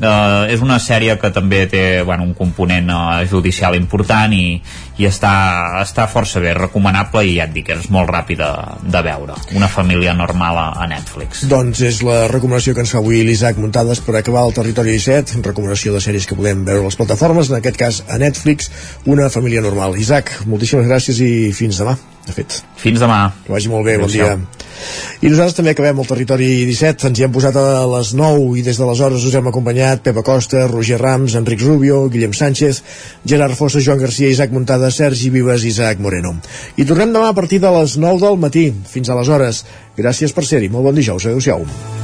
eh, 0.00 0.52
és 0.54 0.62
una 0.64 0.78
sèrie 0.82 1.16
que 1.20 1.30
també 1.34 1.64
té 1.70 1.84
bueno, 2.02 2.24
un 2.24 2.34
component 2.34 2.90
eh, 2.90 3.26
judicial 3.30 3.76
important 3.78 4.32
i, 4.34 4.60
i 5.00 5.08
està, 5.08 5.32
està 5.82 6.06
força 6.10 6.42
bé, 6.42 6.52
recomanable 6.54 7.24
i 7.26 7.36
ja 7.38 7.48
et 7.48 7.54
dic, 7.54 7.72
és 7.74 7.90
molt 7.94 8.10
ràpid 8.10 8.38
de, 8.40 8.50
de 8.94 9.02
veure 9.06 9.38
una 9.58 9.68
família 9.70 10.14
normal 10.14 10.60
a, 10.60 10.66
a 10.84 10.88
Netflix 10.90 11.44
doncs 11.50 11.82
és 11.86 12.00
la 12.06 12.24
recomanació 12.30 12.76
que 12.76 12.84
ens 12.84 12.94
fa 12.94 13.02
avui 13.02 13.24
l'Isaac 13.26 13.58
Muntades 13.60 14.02
per 14.04 14.16
acabar 14.20 14.46
el 14.46 14.56
territori 14.56 14.94
17 14.94 15.42
recomanació 15.46 15.94
de 15.96 16.02
sèries 16.04 16.28
que 16.30 16.38
podem 16.38 16.64
veure 16.68 16.84
a 16.84 16.88
les 16.90 16.98
plataformes 17.00 17.50
en 17.50 17.58
aquest 17.58 17.80
cas 17.80 18.02
a 18.08 18.18
Netflix, 18.22 18.70
una 19.10 19.30
família 19.30 19.64
normal 19.64 19.98
Isaac, 19.98 20.36
moltíssimes 20.46 20.90
gràcies 20.90 21.22
i 21.24 21.32
fins 21.56 21.82
demà 21.82 21.96
de 22.24 22.32
fet. 22.32 22.60
Fins 22.80 23.00
demà. 23.02 23.28
Que 23.44 23.52
vagi 23.52 23.68
molt 23.68 23.84
bé, 23.84 23.98
bon 24.00 24.08
dia. 24.08 24.32
I 25.22 25.30
nosaltres 25.30 25.56
també 25.58 25.72
acabem 25.74 26.00
el 26.00 26.08
territori 26.08 26.46
17, 26.66 27.08
ens 27.10 27.20
hi 27.20 27.24
hem 27.26 27.32
posat 27.34 27.56
a 27.60 27.84
les 27.88 28.12
9 28.16 28.58
i 28.58 28.64
des 28.64 28.80
d'aleshores 28.80 29.24
us 29.28 29.36
hem 29.38 29.48
acompanyat 29.50 30.02
Pepa 30.04 30.24
Costa, 30.26 30.64
Roger 30.70 30.98
Rams, 31.00 31.36
Enric 31.38 31.62
Rubio, 31.62 32.02
Guillem 32.12 32.34
Sánchez, 32.36 32.82
Gerard 33.28 33.56
Fossa, 33.58 33.82
Joan 33.84 34.00
Garcia, 34.02 34.32
Isaac 34.32 34.52
Montada, 34.84 34.90
Sergi 34.90 35.30
Vives 35.30 35.64
i 35.64 35.68
Isaac 35.72 36.00
Moreno. 36.00 36.34
I 36.76 36.84
tornem 36.84 37.12
demà 37.12 37.30
a 37.30 37.36
partir 37.36 37.60
de 37.60 37.70
les 37.70 37.96
9 37.96 38.20
del 38.20 38.36
matí. 38.38 38.72
Fins 38.86 39.08
aleshores. 39.08 39.64
Gràcies 39.96 40.32
per 40.32 40.44
ser-hi. 40.44 40.68
Molt 40.68 40.84
bon 40.90 40.94
dijous. 40.94 41.24
Adéu-siau. 41.24 42.03